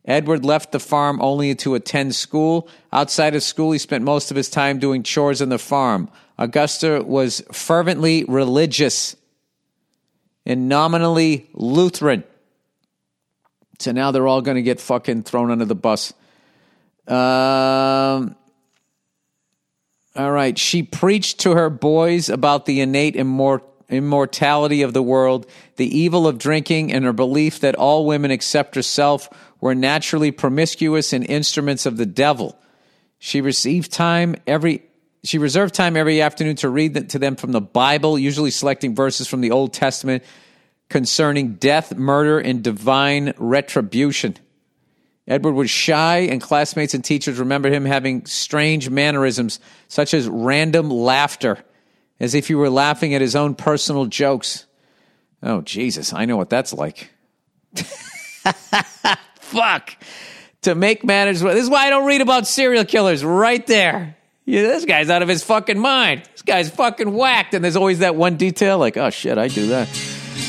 Edward 0.03 0.43
left 0.43 0.72
the 0.72 0.80
farm 0.80 1.20
only 1.22 1.56
to 1.56 1.76
attend 1.76 2.16
school. 2.16 2.68
Outside 2.91 3.36
of 3.36 3.43
school, 3.43 3.72
he 3.72 3.80
spent 3.80 4.03
most 4.03 4.30
of 4.30 4.38
his 4.38 4.49
time 4.49 4.78
doing 4.80 5.03
chores 5.03 5.41
on 5.41 5.49
the 5.49 5.58
farm. 5.58 6.10
Augusta 6.38 7.03
was 7.06 7.43
fervently 7.51 8.24
religious 8.26 9.16
and 10.45 10.68
nominally 10.70 11.49
Lutheran. 11.53 12.24
So 13.80 13.91
now 13.91 14.11
they're 14.11 14.28
all 14.28 14.41
going 14.41 14.55
to 14.55 14.63
get 14.63 14.80
fucking 14.80 15.23
thrown 15.23 15.51
under 15.51 15.65
the 15.65 15.76
bus. 15.76 16.13
Um, 17.07 18.36
all 20.15 20.32
right. 20.32 20.57
She 20.57 20.84
preached 20.84 21.41
to 21.41 21.51
her 21.51 21.69
boys 21.69 22.30
about 22.30 22.65
the 22.65 22.82
innate 22.82 23.15
immor- 23.15 23.63
immortality 23.89 24.82
of 24.82 24.93
the 24.93 25.03
world, 25.03 25.45
the 25.76 25.97
evil 25.97 26.28
of 26.28 26.38
drinking, 26.38 26.91
and 26.93 27.05
her 27.05 27.13
belief 27.13 27.59
that 27.59 27.76
all 27.76 28.05
women 28.05 28.32
except 28.32 28.76
herself 28.76 29.30
were 29.59 29.76
naturally 29.76 30.32
promiscuous 30.32 31.13
and 31.13 31.26
instruments 31.26 31.86
of 31.86 31.97
the 31.97 32.05
devil. 32.05 32.57
She 33.19 33.41
received 33.41 33.91
time 33.91 34.36
every 34.47 34.84
she 35.23 35.39
reserved 35.39 35.73
time 35.73 35.97
every 35.97 36.21
afternoon 36.21 36.55
to 36.57 36.69
read 36.69 37.09
to 37.09 37.17
them 37.17 37.36
from 37.36 37.51
the 37.51 37.61
Bible, 37.61 38.19
usually 38.19 38.51
selecting 38.51 38.93
verses 38.93 39.28
from 39.28 39.41
the 39.41 39.49
Old 39.49 39.73
Testament 39.73 40.23
concerning 40.89 41.53
death, 41.55 41.95
murder, 41.95 42.39
and 42.39 42.63
divine 42.63 43.33
retribution. 43.38 44.38
Edward 45.27 45.53
was 45.53 45.71
shy, 45.71 46.19
and 46.19 46.39
classmates 46.39 46.93
and 46.93 47.03
teachers 47.03 47.39
remembered 47.39 47.73
him 47.73 47.86
having 47.86 48.25
strange 48.25 48.89
mannerisms, 48.89 49.59
such 49.88 50.13
as 50.13 50.27
random 50.27 50.91
laughter, 50.91 51.63
as 52.19 52.36
if 52.36 52.47
he 52.47 52.55
were 52.55 52.69
laughing 52.69 53.15
at 53.15 53.21
his 53.21 53.36
own 53.36 53.55
personal 53.55 54.05
jokes. 54.05 54.65
Oh, 55.41 55.61
Jesus, 55.61 56.13
I 56.13 56.25
know 56.25 56.38
what 56.38 56.49
that's 56.49 56.73
like. 56.73 57.09
Fuck. 59.39 59.97
To 60.63 60.75
make 60.75 61.03
matters. 61.03 61.41
This 61.41 61.63
is 61.63 61.69
why 61.69 61.88
I 61.88 61.89
don't 61.89 62.05
read 62.05 62.21
about 62.21 62.47
serial 62.47 62.86
killers 62.86 63.23
right 63.23 63.65
there. 63.65 64.15
Yeah, 64.45 64.61
this 64.61 64.86
guy's 64.86 65.09
out 65.09 65.23
of 65.23 65.27
his 65.27 65.43
fucking 65.43 65.79
mind. 65.79 66.23
This 66.31 66.43
guy's 66.43 66.69
fucking 66.69 67.11
whacked. 67.11 67.55
And 67.55 67.63
there's 67.63 67.75
always 67.75 67.99
that 67.99 68.15
one 68.15 68.38
detail 68.38 68.77
like, 68.77 68.95
oh 68.95 69.09
shit, 69.09 69.38
I 69.38 69.47
do 69.47 69.67
that. 69.67 69.88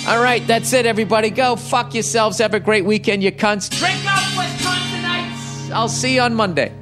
All 0.06 0.22
right, 0.22 0.46
that's 0.46 0.72
it, 0.72 0.86
everybody. 0.86 1.30
Go 1.30 1.56
fuck 1.56 1.92
yourselves. 1.92 2.38
Have 2.38 2.54
a 2.54 2.60
great 2.60 2.84
weekend, 2.84 3.24
you 3.24 3.32
cunts. 3.32 3.68
Drink 3.68 4.04
up, 4.06 4.20
Wisconsinites. 4.38 5.72
I'll 5.72 5.88
see 5.88 6.14
you 6.14 6.20
on 6.20 6.32
Monday. 6.32 6.72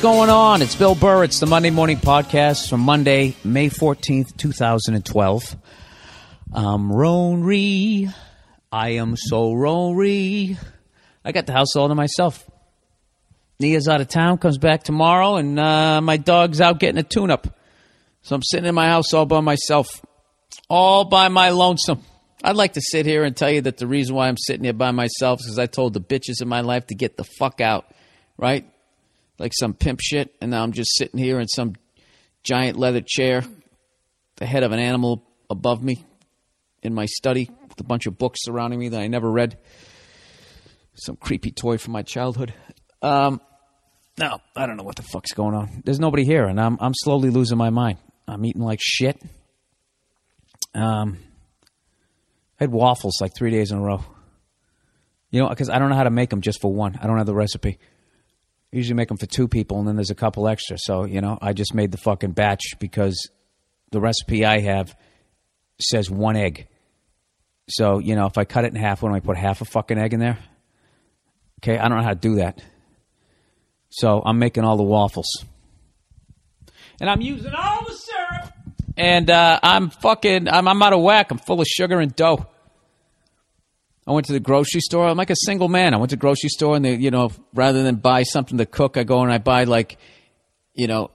Going 0.00 0.30
on? 0.30 0.62
It's 0.62 0.74
Bill 0.74 0.94
Burr. 0.94 1.24
It's 1.24 1.40
the 1.40 1.46
Monday 1.46 1.68
Morning 1.68 1.98
Podcast 1.98 2.70
from 2.70 2.80
Monday, 2.80 3.36
May 3.44 3.68
14th, 3.68 4.34
2012. 4.34 5.56
I'm 6.54 6.90
Ronry. 6.90 8.10
I 8.72 8.88
am 8.90 9.16
so 9.18 9.52
Ronry. 9.52 10.56
I 11.22 11.32
got 11.32 11.44
the 11.44 11.52
house 11.52 11.76
all 11.76 11.88
to 11.88 11.94
myself. 11.94 12.48
Nia's 13.58 13.88
out 13.88 14.00
of 14.00 14.08
town, 14.08 14.38
comes 14.38 14.56
back 14.56 14.84
tomorrow, 14.84 15.36
and 15.36 15.60
uh, 15.60 16.00
my 16.00 16.16
dog's 16.16 16.62
out 16.62 16.78
getting 16.78 16.98
a 16.98 17.02
tune 17.02 17.30
up. 17.30 17.46
So 18.22 18.34
I'm 18.34 18.42
sitting 18.42 18.66
in 18.66 18.74
my 18.74 18.88
house 18.88 19.12
all 19.12 19.26
by 19.26 19.40
myself, 19.40 20.02
all 20.70 21.04
by 21.04 21.28
my 21.28 21.50
lonesome. 21.50 22.02
I'd 22.42 22.56
like 22.56 22.72
to 22.72 22.80
sit 22.80 23.04
here 23.04 23.24
and 23.24 23.36
tell 23.36 23.50
you 23.50 23.60
that 23.62 23.76
the 23.76 23.86
reason 23.86 24.14
why 24.14 24.28
I'm 24.28 24.38
sitting 24.38 24.64
here 24.64 24.72
by 24.72 24.92
myself 24.92 25.40
is 25.40 25.46
because 25.46 25.58
I 25.58 25.66
told 25.66 25.92
the 25.92 26.00
bitches 26.00 26.40
in 26.40 26.48
my 26.48 26.62
life 26.62 26.86
to 26.86 26.94
get 26.94 27.18
the 27.18 27.24
fuck 27.24 27.60
out, 27.60 27.84
right? 28.38 28.64
Like 29.40 29.52
some 29.58 29.72
pimp 29.72 30.00
shit, 30.02 30.34
and 30.40 30.50
now 30.50 30.62
I'm 30.62 30.72
just 30.72 30.94
sitting 30.96 31.18
here 31.18 31.40
in 31.40 31.48
some 31.48 31.74
giant 32.42 32.78
leather 32.78 33.00
chair, 33.00 33.42
the 34.36 34.46
head 34.46 34.62
of 34.62 34.72
an 34.72 34.78
animal 34.78 35.24
above 35.48 35.82
me 35.82 36.04
in 36.82 36.94
my 36.94 37.06
study 37.06 37.50
with 37.68 37.80
a 37.80 37.84
bunch 37.84 38.06
of 38.06 38.18
books 38.18 38.40
surrounding 38.42 38.78
me 38.78 38.90
that 38.90 39.00
I 39.00 39.08
never 39.08 39.30
read. 39.30 39.58
Some 40.94 41.16
creepy 41.16 41.50
toy 41.50 41.78
from 41.78 41.92
my 41.92 42.02
childhood. 42.02 42.52
Um, 43.00 43.40
no, 44.18 44.38
I 44.54 44.66
don't 44.66 44.76
know 44.76 44.84
what 44.84 44.96
the 44.96 45.02
fuck's 45.02 45.32
going 45.32 45.54
on. 45.54 45.82
There's 45.84 45.98
nobody 45.98 46.24
here, 46.24 46.44
and 46.44 46.60
I'm 46.60 46.76
I'm 46.78 46.92
slowly 46.94 47.30
losing 47.30 47.56
my 47.56 47.70
mind. 47.70 47.96
I'm 48.28 48.44
eating 48.44 48.62
like 48.62 48.80
shit. 48.82 49.20
Um, 50.74 51.18
I 52.60 52.64
had 52.64 52.70
waffles 52.70 53.14
like 53.22 53.32
three 53.34 53.50
days 53.50 53.72
in 53.72 53.78
a 53.78 53.82
row. 53.82 54.04
You 55.30 55.40
know, 55.40 55.48
because 55.48 55.70
I 55.70 55.78
don't 55.78 55.88
know 55.88 55.96
how 55.96 56.04
to 56.04 56.10
make 56.10 56.28
them 56.28 56.42
just 56.42 56.60
for 56.60 56.70
one. 56.72 56.98
I 57.00 57.06
don't 57.06 57.16
have 57.16 57.26
the 57.26 57.34
recipe. 57.34 57.78
Usually 58.72 58.94
make 58.94 59.08
them 59.08 59.16
for 59.16 59.26
two 59.26 59.48
people, 59.48 59.78
and 59.78 59.88
then 59.88 59.96
there's 59.96 60.10
a 60.10 60.14
couple 60.14 60.46
extra. 60.48 60.76
So 60.78 61.04
you 61.04 61.20
know, 61.20 61.38
I 61.40 61.52
just 61.52 61.74
made 61.74 61.90
the 61.90 61.98
fucking 61.98 62.32
batch 62.32 62.78
because 62.78 63.30
the 63.90 64.00
recipe 64.00 64.44
I 64.44 64.60
have 64.60 64.96
says 65.80 66.10
one 66.10 66.36
egg. 66.36 66.68
So 67.68 67.98
you 67.98 68.14
know, 68.14 68.26
if 68.26 68.38
I 68.38 68.44
cut 68.44 68.64
it 68.64 68.72
in 68.72 68.76
half, 68.80 69.02
when 69.02 69.12
I 69.12 69.20
put 69.20 69.36
half 69.36 69.60
a 69.60 69.64
fucking 69.64 69.98
egg 69.98 70.14
in 70.14 70.20
there? 70.20 70.38
Okay, 71.62 71.78
I 71.78 71.88
don't 71.88 71.98
know 71.98 72.04
how 72.04 72.10
to 72.10 72.14
do 72.14 72.36
that. 72.36 72.62
So 73.90 74.22
I'm 74.24 74.38
making 74.38 74.64
all 74.64 74.76
the 74.76 74.84
waffles, 74.84 75.44
and 77.00 77.10
I'm 77.10 77.20
using 77.20 77.52
all 77.52 77.84
the 77.84 77.92
syrup, 77.94 78.52
and 78.96 79.28
uh, 79.28 79.58
I'm 79.62 79.90
fucking, 79.90 80.48
I'm, 80.48 80.68
I'm 80.68 80.80
out 80.80 80.92
of 80.92 81.02
whack. 81.02 81.32
I'm 81.32 81.38
full 81.38 81.60
of 81.60 81.66
sugar 81.66 81.98
and 81.98 82.14
dough. 82.14 82.46
I 84.10 84.12
went 84.12 84.26
to 84.26 84.32
the 84.32 84.40
grocery 84.40 84.80
store. 84.80 85.06
I'm 85.06 85.16
like 85.16 85.30
a 85.30 85.36
single 85.36 85.68
man. 85.68 85.94
I 85.94 85.96
went 85.98 86.10
to 86.10 86.16
the 86.16 86.20
grocery 86.20 86.48
store 86.48 86.74
and 86.74 86.84
they, 86.84 86.96
you 86.96 87.12
know, 87.12 87.30
rather 87.54 87.84
than 87.84 87.94
buy 87.94 88.24
something 88.24 88.58
to 88.58 88.66
cook, 88.66 88.96
I 88.96 89.04
go 89.04 89.22
and 89.22 89.32
I 89.32 89.38
buy 89.38 89.62
like, 89.64 89.98
you 90.74 90.88
know, 90.88 91.12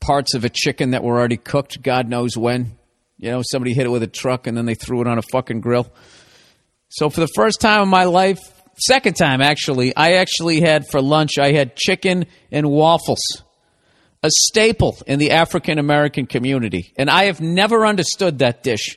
parts 0.00 0.34
of 0.34 0.44
a 0.44 0.48
chicken 0.48 0.92
that 0.92 1.02
were 1.02 1.18
already 1.18 1.38
cooked. 1.38 1.82
God 1.82 2.08
knows 2.08 2.36
when. 2.36 2.78
You 3.16 3.32
know, 3.32 3.42
somebody 3.42 3.74
hit 3.74 3.84
it 3.84 3.88
with 3.88 4.04
a 4.04 4.06
truck 4.06 4.46
and 4.46 4.56
then 4.56 4.64
they 4.64 4.76
threw 4.76 5.00
it 5.00 5.08
on 5.08 5.18
a 5.18 5.22
fucking 5.22 5.60
grill. 5.60 5.92
So 6.88 7.10
for 7.10 7.18
the 7.18 7.28
first 7.34 7.60
time 7.60 7.82
in 7.82 7.88
my 7.88 8.04
life, 8.04 8.38
second 8.76 9.14
time 9.14 9.40
actually, 9.40 9.96
I 9.96 10.18
actually 10.18 10.60
had 10.60 10.86
for 10.86 11.02
lunch, 11.02 11.32
I 11.36 11.50
had 11.50 11.74
chicken 11.74 12.26
and 12.52 12.70
waffles. 12.70 13.42
A 14.22 14.30
staple 14.30 14.98
in 15.08 15.18
the 15.18 15.32
African 15.32 15.80
American 15.80 16.26
community. 16.26 16.92
And 16.96 17.10
I 17.10 17.24
have 17.24 17.40
never 17.40 17.84
understood 17.84 18.38
that 18.38 18.62
dish. 18.62 18.96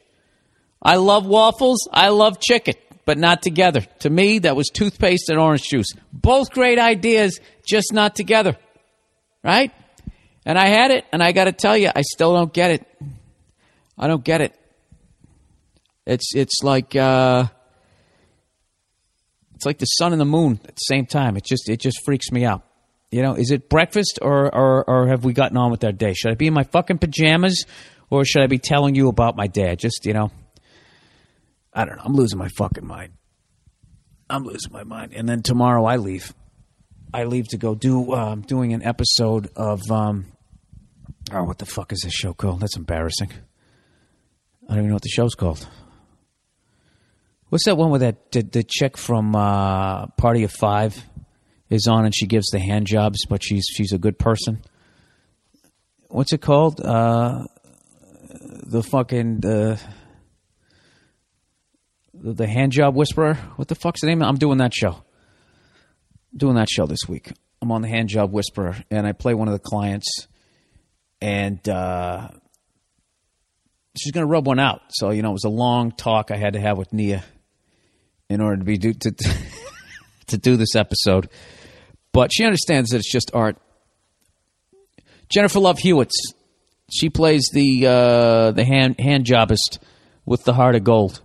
I 0.84 0.96
love 0.96 1.26
waffles. 1.26 1.88
I 1.92 2.10
love 2.10 2.40
chicken, 2.40 2.76
but 3.06 3.18
not 3.18 3.42
together. 3.42 3.82
To 4.00 4.10
me, 4.10 4.40
that 4.40 4.56
was 4.56 4.68
toothpaste 4.68 5.30
and 5.30 5.40
orange 5.40 5.64
juice. 5.64 5.88
Both 6.14 6.52
great 6.52 6.80
ideas, 6.80 7.40
just 7.66 7.94
not 7.94 8.16
together. 8.16 8.58
Right? 9.44 9.72
And 10.46 10.58
I 10.58 10.68
had 10.68 10.92
it, 10.92 11.06
and 11.12 11.22
I 11.22 11.32
got 11.32 11.46
to 11.46 11.52
tell 11.52 11.78
you, 11.78 11.90
I 11.96 12.02
still 12.02 12.34
don't 12.34 12.54
get 12.54 12.72
it. 12.72 12.88
I 13.98 14.08
don't 14.08 14.24
get 14.24 14.42
it. 14.42 14.56
It's 16.06 16.34
it's 16.36 16.64
like 16.64 16.96
uh, 16.96 17.46
it's 19.56 19.66
like 19.66 19.78
the 19.78 19.86
sun 19.86 20.12
and 20.12 20.20
the 20.20 20.26
moon 20.26 20.60
at 20.64 20.76
the 20.76 20.80
same 20.80 21.06
time. 21.06 21.38
It 21.38 21.44
just 21.44 21.70
it 21.70 21.80
just 21.80 22.04
freaks 22.04 22.32
me 22.32 22.44
out. 22.44 22.64
You 23.12 23.22
know, 23.22 23.36
is 23.36 23.52
it 23.52 23.70
breakfast 23.70 24.20
or, 24.22 24.54
or 24.54 24.90
or 24.90 25.08
have 25.08 25.24
we 25.24 25.34
gotten 25.34 25.58
on 25.58 25.70
with 25.70 25.84
our 25.84 25.92
day? 25.92 26.14
Should 26.14 26.32
I 26.32 26.36
be 26.36 26.48
in 26.48 26.54
my 26.54 26.64
fucking 26.64 26.98
pajamas 26.98 27.66
or 28.10 28.26
should 28.26 28.42
I 28.42 28.48
be 28.48 28.58
telling 28.58 28.96
you 28.96 29.10
about 29.10 29.36
my 29.36 29.46
day? 29.46 29.76
Just 29.76 30.06
you 30.06 30.14
know, 30.14 30.32
I 31.74 31.86
don't 31.86 31.98
know. 31.98 32.04
I'm 32.06 32.14
losing 32.14 32.38
my 32.38 32.50
fucking 32.50 32.86
mind. 32.86 33.14
I'm 34.30 34.44
losing 34.44 34.72
my 34.72 34.84
mind. 34.84 35.14
And 35.14 35.28
then 35.28 35.42
tomorrow 35.42 35.86
I 35.86 35.98
leave. 35.98 36.34
I 37.14 37.26
leave 37.26 37.48
to 37.50 37.58
go 37.58 37.76
do 37.76 38.14
um, 38.14 38.42
doing 38.42 38.74
an 38.74 38.84
episode 38.84 39.50
of 39.56 39.82
um, 39.92 40.32
oh 41.32 41.44
what 41.44 41.58
the 41.58 41.66
fuck 41.66 41.92
is 41.92 42.02
this 42.04 42.14
show 42.14 42.34
called? 42.34 42.62
That's 42.62 42.78
embarrassing. 42.78 43.32
I 44.70 44.74
don't 44.74 44.80
even 44.80 44.90
know 44.90 44.96
what 44.96 45.02
the 45.02 45.10
show's 45.10 45.36
called. 45.36 45.68
What's 47.50 47.66
that 47.66 47.76
one 47.76 47.90
where 47.90 48.00
that 48.00 48.32
the, 48.32 48.44
the 48.44 48.64
chick 48.64 48.98
from 48.98 49.36
uh, 49.36 50.08
Party 50.18 50.44
of 50.44 50.54
Five 50.54 51.04
is 51.70 51.88
on 51.88 52.06
and 52.06 52.16
she 52.16 52.28
gives 52.28 52.48
the 52.48 52.60
hand 52.60 52.88
jobs, 52.88 53.26
but 53.28 53.44
she's 53.44 53.66
she's 53.70 53.92
a 53.92 53.98
good 53.98 54.18
person. 54.18 54.64
What's 56.08 56.32
it 56.32 56.42
called? 56.42 56.80
Uh, 56.80 57.46
the 58.30 58.84
fucking 58.84 59.42
the 59.42 59.82
the 62.22 62.48
hand 62.48 62.72
job 62.72 62.96
whisperer. 62.96 63.36
What 63.56 63.68
the 63.68 63.76
fuck's 63.76 64.02
the 64.02 64.08
name? 64.08 64.22
I'm 64.22 64.38
doing 64.38 64.60
that 64.60 64.74
show. 64.74 65.04
doing 66.36 66.56
that 66.56 66.70
show 66.70 66.86
this 66.86 67.08
week. 67.08 67.32
I'm 67.62 67.72
on 67.72 67.82
the 67.82 67.88
hand 67.88 68.10
job 68.10 68.32
whisperer, 68.32 68.76
and 68.90 69.06
I 69.06 69.12
play 69.12 69.34
one 69.34 69.48
of 69.48 69.54
the 69.54 69.60
clients, 69.60 70.28
and 71.20 71.68
uh, 71.68 72.30
she's 73.98 74.12
to 74.14 74.26
rub 74.26 74.48
one 74.48 74.60
out. 74.60 74.82
So 74.90 75.12
you 75.12 75.22
know, 75.22 75.30
it 75.30 75.34
was 75.34 75.44
a 75.44 75.50
long 75.50 75.92
talk 75.92 76.32
I 76.32 76.38
had 76.38 76.54
to 76.54 76.60
have 76.60 76.78
with 76.78 76.94
Nia 76.94 77.24
in 78.30 78.42
order 78.42 78.58
to 78.58 78.64
be 78.64 78.78
do, 78.78 78.94
to 78.94 79.12
to 80.28 80.38
do 80.38 80.58
this 80.58 80.76
episode. 80.76 81.30
But 82.14 82.32
she 82.34 82.46
understands 82.46 82.90
that 82.90 82.98
it's 82.98 83.12
just 83.12 83.32
art. 83.34 83.58
Jennifer 85.30 85.60
Love 85.60 85.80
Hewitt's 85.80 86.34
she 86.92 87.10
plays 87.10 87.50
the 87.54 87.88
uh, 87.88 88.52
the 88.52 88.66
hand 88.66 89.00
hand 89.00 89.26
jobist 89.26 89.80
with 90.26 90.44
the 90.44 90.54
heart 90.54 90.76
of 90.76 90.84
gold. 90.84 91.22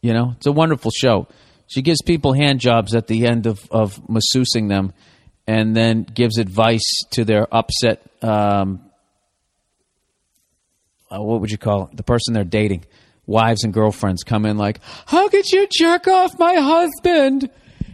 You 0.00 0.12
know, 0.12 0.34
it's 0.36 0.46
a 0.46 0.52
wonderful 0.52 0.90
show. 0.90 1.26
She 1.66 1.82
gives 1.82 2.00
people 2.02 2.32
hand 2.32 2.60
jobs 2.60 2.94
at 2.94 3.06
the 3.08 3.26
end 3.26 3.46
of 3.46 3.58
of 3.70 4.08
masseusing 4.08 4.68
them, 4.68 4.92
and 5.46 5.76
then 5.76 6.02
gives 6.02 6.38
advice 6.38 6.88
to 7.10 7.24
their 7.24 7.52
upset. 7.54 8.02
Um, 8.22 8.80
uh, 11.10 11.22
what 11.22 11.40
would 11.40 11.50
you 11.50 11.58
call 11.58 11.88
it? 11.88 11.96
The 11.96 12.02
person 12.02 12.34
they're 12.34 12.44
dating. 12.44 12.84
Wives 13.26 13.64
and 13.64 13.74
girlfriends 13.74 14.22
come 14.22 14.46
in 14.46 14.56
like, 14.56 14.80
"How 15.06 15.28
could 15.28 15.50
you 15.50 15.66
jerk 15.70 16.06
off 16.06 16.38
my 16.38 16.54
husband?" 16.54 17.50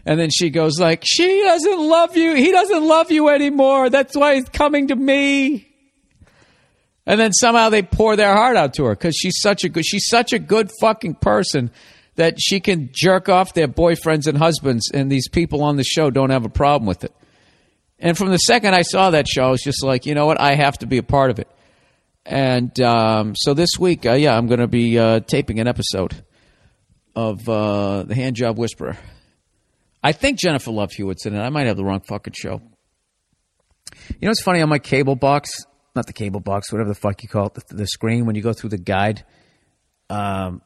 And 0.06 0.20
then 0.20 0.30
she 0.30 0.50
goes 0.50 0.78
like, 0.78 1.02
"She 1.04 1.42
doesn't 1.42 1.80
love 1.80 2.16
you. 2.16 2.34
He 2.34 2.52
doesn't 2.52 2.84
love 2.84 3.10
you 3.10 3.28
anymore. 3.28 3.90
That's 3.90 4.16
why 4.16 4.34
he's 4.36 4.48
coming 4.48 4.88
to 4.88 4.96
me." 4.96 5.73
And 7.06 7.20
then 7.20 7.32
somehow 7.32 7.68
they 7.68 7.82
pour 7.82 8.16
their 8.16 8.34
heart 8.34 8.56
out 8.56 8.74
to 8.74 8.84
her 8.84 8.94
because 8.94 9.14
she's 9.14 9.38
such 9.40 9.64
a 9.64 9.68
good 9.68 9.84
she's 9.84 10.06
such 10.08 10.32
a 10.32 10.38
good 10.38 10.70
fucking 10.80 11.16
person 11.16 11.70
that 12.16 12.40
she 12.40 12.60
can 12.60 12.90
jerk 12.92 13.28
off 13.28 13.54
their 13.54 13.68
boyfriends 13.68 14.26
and 14.26 14.38
husbands, 14.38 14.90
and 14.92 15.10
these 15.10 15.28
people 15.28 15.62
on 15.62 15.76
the 15.76 15.84
show 15.84 16.10
don't 16.10 16.30
have 16.30 16.44
a 16.44 16.48
problem 16.48 16.86
with 16.86 17.04
it. 17.04 17.12
And 17.98 18.16
from 18.16 18.30
the 18.30 18.38
second 18.38 18.74
I 18.74 18.82
saw 18.82 19.10
that 19.10 19.26
show, 19.28 19.44
I 19.44 19.50
was 19.50 19.62
just 19.62 19.84
like, 19.84 20.06
you 20.06 20.14
know 20.14 20.26
what, 20.26 20.40
I 20.40 20.54
have 20.54 20.78
to 20.78 20.86
be 20.86 20.98
a 20.98 21.02
part 21.02 21.30
of 21.30 21.38
it. 21.38 21.48
And 22.26 22.78
um, 22.80 23.34
so 23.36 23.52
this 23.54 23.70
week, 23.78 24.06
uh, 24.06 24.12
yeah, 24.12 24.36
I'm 24.36 24.46
going 24.46 24.60
to 24.60 24.66
be 24.66 24.98
uh, 24.98 25.20
taping 25.20 25.60
an 25.60 25.66
episode 25.66 26.24
of 27.14 27.46
uh, 27.48 28.04
the 28.04 28.14
Hand 28.14 28.36
Job 28.36 28.58
Whisperer. 28.58 28.96
I 30.02 30.12
think 30.12 30.38
Jennifer 30.38 30.70
Love 30.70 30.92
Hewitt's 30.92 31.26
in 31.26 31.34
it. 31.34 31.40
I 31.40 31.50
might 31.50 31.66
have 31.66 31.76
the 31.76 31.84
wrong 31.84 32.00
fucking 32.00 32.34
show. 32.36 32.60
You 34.08 34.16
know 34.22 34.28
what's 34.28 34.42
funny 34.42 34.60
on 34.60 34.68
my 34.68 34.78
cable 34.78 35.16
box? 35.16 35.50
Not 35.94 36.06
the 36.06 36.12
cable 36.12 36.40
box, 36.40 36.72
whatever 36.72 36.88
the 36.88 36.94
fuck 36.94 37.22
you 37.22 37.28
call 37.28 37.46
it, 37.46 37.54
the, 37.54 37.74
the 37.74 37.86
screen 37.86 38.26
when 38.26 38.34
you 38.34 38.42
go 38.42 38.52
through 38.52 38.70
the 38.70 38.78
guide. 38.78 39.24
Um, 40.10 40.60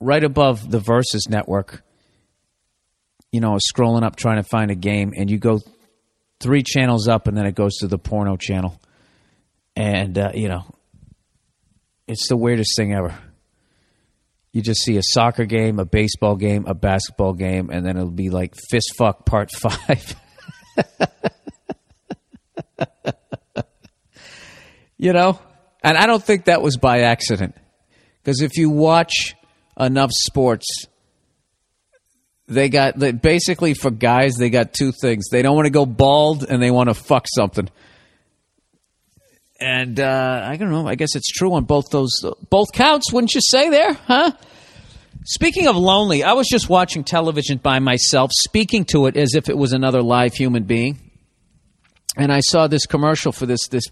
right 0.00 0.22
above 0.22 0.70
the 0.70 0.78
Versus 0.78 1.28
network, 1.28 1.82
you 3.32 3.40
know, 3.40 3.58
scrolling 3.72 4.04
up 4.04 4.16
trying 4.16 4.36
to 4.36 4.48
find 4.48 4.70
a 4.70 4.74
game, 4.74 5.12
and 5.16 5.30
you 5.30 5.38
go 5.38 5.60
three 6.40 6.62
channels 6.62 7.08
up, 7.08 7.26
and 7.26 7.36
then 7.36 7.46
it 7.46 7.54
goes 7.54 7.76
to 7.78 7.88
the 7.88 7.98
porno 7.98 8.36
channel. 8.36 8.80
And, 9.76 10.16
uh, 10.18 10.30
you 10.34 10.48
know, 10.48 10.64
it's 12.06 12.28
the 12.28 12.36
weirdest 12.36 12.76
thing 12.76 12.94
ever. 12.94 13.14
You 14.52 14.62
just 14.62 14.82
see 14.82 14.96
a 14.98 15.02
soccer 15.02 15.46
game, 15.46 15.80
a 15.80 15.84
baseball 15.84 16.36
game, 16.36 16.66
a 16.68 16.74
basketball 16.74 17.32
game, 17.32 17.70
and 17.70 17.84
then 17.84 17.96
it'll 17.96 18.10
be 18.10 18.30
like 18.30 18.54
fist 18.70 18.92
fuck 18.96 19.26
part 19.26 19.50
five. 19.60 20.14
you 25.04 25.12
know? 25.12 25.38
And 25.82 25.98
I 25.98 26.06
don't 26.06 26.24
think 26.24 26.46
that 26.46 26.62
was 26.62 26.78
by 26.78 27.00
accident. 27.00 27.54
Because 28.22 28.40
if 28.40 28.56
you 28.56 28.70
watch 28.70 29.34
enough 29.78 30.10
sports, 30.12 30.86
they 32.48 32.70
got 32.70 32.98
basically 33.20 33.74
for 33.74 33.90
guys, 33.90 34.36
they 34.36 34.48
got 34.48 34.72
two 34.72 34.92
things. 35.02 35.26
They 35.30 35.42
don't 35.42 35.54
want 35.54 35.66
to 35.66 35.70
go 35.70 35.84
bald 35.84 36.44
and 36.44 36.62
they 36.62 36.70
want 36.70 36.88
to 36.88 36.94
fuck 36.94 37.26
something. 37.28 37.68
And 39.60 40.00
uh, 40.00 40.42
I 40.46 40.56
don't 40.56 40.70
know. 40.70 40.88
I 40.88 40.94
guess 40.94 41.14
it's 41.14 41.30
true 41.30 41.52
on 41.52 41.64
both 41.64 41.90
those 41.90 42.12
both 42.48 42.72
counts, 42.72 43.12
wouldn't 43.12 43.34
you 43.34 43.40
say? 43.42 43.68
There, 43.68 43.92
huh? 43.92 44.32
Speaking 45.26 45.68
of 45.68 45.76
lonely, 45.76 46.22
I 46.22 46.32
was 46.32 46.48
just 46.48 46.68
watching 46.68 47.04
television 47.04 47.58
by 47.58 47.78
myself, 47.78 48.30
speaking 48.32 48.84
to 48.86 49.06
it 49.06 49.16
as 49.16 49.34
if 49.34 49.48
it 49.48 49.56
was 49.56 49.72
another 49.72 50.02
live 50.02 50.34
human 50.34 50.64
being, 50.64 50.98
and 52.16 52.32
I 52.32 52.40
saw 52.40 52.66
this 52.66 52.84
commercial 52.84 53.32
for 53.32 53.46
this 53.46 53.68
this 53.68 53.84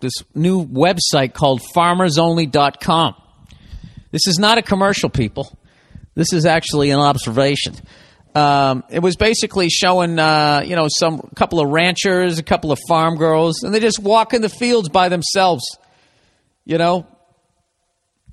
this 0.00 0.14
new 0.34 0.64
website 0.64 1.34
called 1.34 1.60
FarmersOnly.com. 1.74 3.14
This 4.10 4.26
is 4.26 4.38
not 4.38 4.58
a 4.58 4.62
commercial, 4.62 5.10
people. 5.10 5.56
This 6.14 6.32
is 6.32 6.46
actually 6.46 6.90
an 6.90 7.00
observation. 7.00 7.74
Um, 8.34 8.84
it 8.90 9.00
was 9.00 9.16
basically 9.16 9.68
showing, 9.68 10.18
uh, 10.18 10.62
you 10.64 10.76
know, 10.76 10.88
some 10.88 11.20
couple 11.34 11.60
of 11.60 11.68
ranchers, 11.68 12.38
a 12.38 12.42
couple 12.42 12.72
of 12.72 12.78
farm 12.88 13.16
girls, 13.16 13.62
and 13.62 13.74
they 13.74 13.80
just 13.80 13.98
walk 13.98 14.34
in 14.34 14.42
the 14.42 14.48
fields 14.48 14.88
by 14.88 15.08
themselves. 15.08 15.64
You 16.64 16.78
know, 16.78 17.06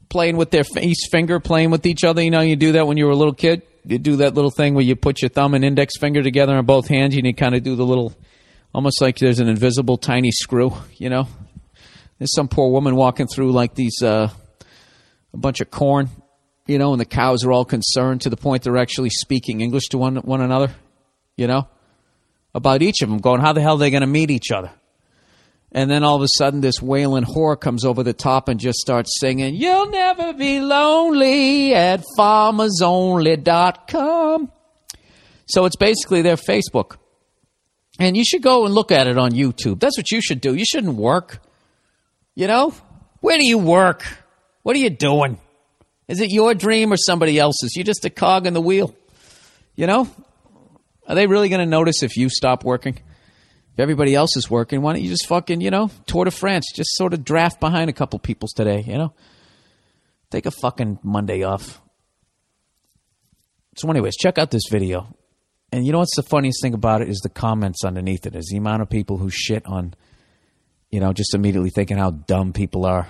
playing 0.09 0.37
with 0.37 0.51
their 0.51 0.63
face 0.63 1.07
finger, 1.09 1.39
playing 1.39 1.71
with 1.71 1.85
each 1.85 2.03
other. 2.03 2.21
You 2.21 2.31
know, 2.31 2.41
you 2.41 2.55
do 2.55 2.73
that 2.73 2.87
when 2.87 2.97
you 2.97 3.05
were 3.05 3.11
a 3.11 3.15
little 3.15 3.33
kid. 3.33 3.63
You 3.85 3.99
do 3.99 4.17
that 4.17 4.33
little 4.33 4.51
thing 4.51 4.73
where 4.73 4.83
you 4.83 4.95
put 4.95 5.21
your 5.21 5.29
thumb 5.29 5.53
and 5.53 5.63
index 5.63 5.97
finger 5.99 6.23
together 6.23 6.55
on 6.55 6.65
both 6.65 6.87
hands, 6.87 7.15
and 7.15 7.25
you 7.25 7.33
kind 7.33 7.55
of 7.55 7.63
do 7.63 7.75
the 7.75 7.85
little, 7.85 8.13
almost 8.73 9.01
like 9.01 9.17
there's 9.17 9.39
an 9.39 9.47
invisible 9.47 9.97
tiny 9.97 10.31
screw. 10.31 10.73
You 10.97 11.09
know, 11.09 11.27
there's 12.19 12.33
some 12.33 12.47
poor 12.47 12.71
woman 12.71 12.95
walking 12.95 13.27
through 13.27 13.51
like 13.51 13.75
these. 13.75 14.01
Uh, 14.01 14.29
a 15.35 15.37
bunch 15.37 15.61
of 15.61 15.69
corn, 15.69 16.09
you 16.65 16.79
know, 16.79 16.93
and 16.93 16.99
the 16.99 17.05
cows 17.05 17.43
are 17.43 17.51
all 17.51 17.65
concerned 17.65 18.21
to 18.21 18.29
the 18.29 18.37
point 18.37 18.63
they're 18.63 18.77
actually 18.77 19.09
speaking 19.09 19.59
English 19.61 19.89
to 19.89 19.97
one 19.97 20.15
one 20.17 20.41
another, 20.41 20.73
you 21.35 21.45
know, 21.45 21.67
about 22.53 22.81
each 22.81 23.01
of 23.01 23.09
them, 23.09 23.17
going, 23.19 23.41
how 23.41 23.53
the 23.53 23.61
hell 23.61 23.75
are 23.75 23.79
they 23.79 23.91
going 23.91 24.01
to 24.01 24.07
meet 24.07 24.31
each 24.31 24.51
other? 24.51 24.71
And 25.73 25.91
then 25.91 26.05
all 26.05 26.15
of 26.15 26.21
a 26.21 26.27
sudden, 26.37 26.61
this 26.61 26.81
wailing 26.81 27.25
whore 27.25 27.59
comes 27.59 27.83
over 27.83 28.01
the 28.01 28.13
top 28.13 28.47
and 28.47 28.57
just 28.57 28.79
starts 28.79 29.19
singing, 29.19 29.55
You'll 29.55 29.89
never 29.89 30.31
be 30.31 30.61
lonely 30.61 31.75
at 31.75 32.01
farmersonly.com. 32.17 34.51
So 35.47 35.65
it's 35.65 35.75
basically 35.75 36.21
their 36.21 36.37
Facebook. 36.37 36.95
And 37.99 38.15
you 38.15 38.23
should 38.23 38.41
go 38.41 38.63
and 38.65 38.73
look 38.73 38.93
at 38.93 39.07
it 39.07 39.17
on 39.17 39.31
YouTube. 39.31 39.81
That's 39.81 39.97
what 39.97 40.11
you 40.11 40.21
should 40.21 40.39
do. 40.39 40.55
You 40.55 40.63
shouldn't 40.65 40.95
work. 40.95 41.41
You 42.35 42.47
know? 42.47 42.73
Where 43.21 43.37
do 43.37 43.45
you 43.45 43.57
work? 43.57 44.05
What 44.63 44.75
are 44.75 44.79
you 44.79 44.89
doing? 44.89 45.39
Is 46.07 46.19
it 46.21 46.29
your 46.29 46.53
dream 46.53 46.93
or 46.93 46.97
somebody 46.97 47.39
else's? 47.39 47.75
You're 47.75 47.85
just 47.85 48.05
a 48.05 48.09
cog 48.09 48.45
in 48.45 48.53
the 48.53 48.61
wheel. 48.61 48.95
You 49.75 49.87
know? 49.87 50.07
Are 51.07 51.15
they 51.15 51.27
really 51.27 51.49
going 51.49 51.59
to 51.59 51.65
notice 51.65 52.03
if 52.03 52.17
you 52.17 52.29
stop 52.29 52.63
working? 52.63 52.99
If 53.73 53.79
everybody 53.79 54.15
else 54.15 54.37
is 54.37 54.49
working, 54.49 54.81
why 54.81 54.93
don't 54.93 55.01
you 55.01 55.09
just 55.09 55.27
fucking, 55.27 55.61
you 55.61 55.69
know, 55.69 55.91
Tour 56.07 56.25
de 56.25 56.31
France, 56.31 56.71
just 56.73 56.95
sort 56.95 57.13
of 57.13 57.25
draft 57.25 57.59
behind 57.59 57.89
a 57.89 57.93
couple 57.93 58.19
people's 58.19 58.53
today, 58.53 58.83
you 58.87 58.97
know? 58.97 59.13
Take 60.31 60.45
a 60.45 60.51
fucking 60.51 60.99
Monday 61.03 61.43
off. 61.43 61.81
So, 63.75 63.89
anyways, 63.89 64.15
check 64.15 64.37
out 64.37 64.51
this 64.51 64.63
video. 64.71 65.13
And 65.71 65.85
you 65.85 65.91
know 65.91 65.99
what's 65.99 66.15
the 66.15 66.23
funniest 66.23 66.61
thing 66.61 66.73
about 66.73 67.01
it 67.01 67.09
is 67.09 67.19
the 67.19 67.29
comments 67.29 67.83
underneath 67.83 68.25
it, 68.25 68.35
is 68.35 68.47
the 68.49 68.57
amount 68.57 68.81
of 68.81 68.89
people 68.89 69.17
who 69.17 69.29
shit 69.29 69.65
on, 69.65 69.93
you 70.91 70.99
know, 70.99 71.13
just 71.13 71.33
immediately 71.33 71.69
thinking 71.69 71.97
how 71.97 72.11
dumb 72.11 72.53
people 72.53 72.85
are. 72.85 73.07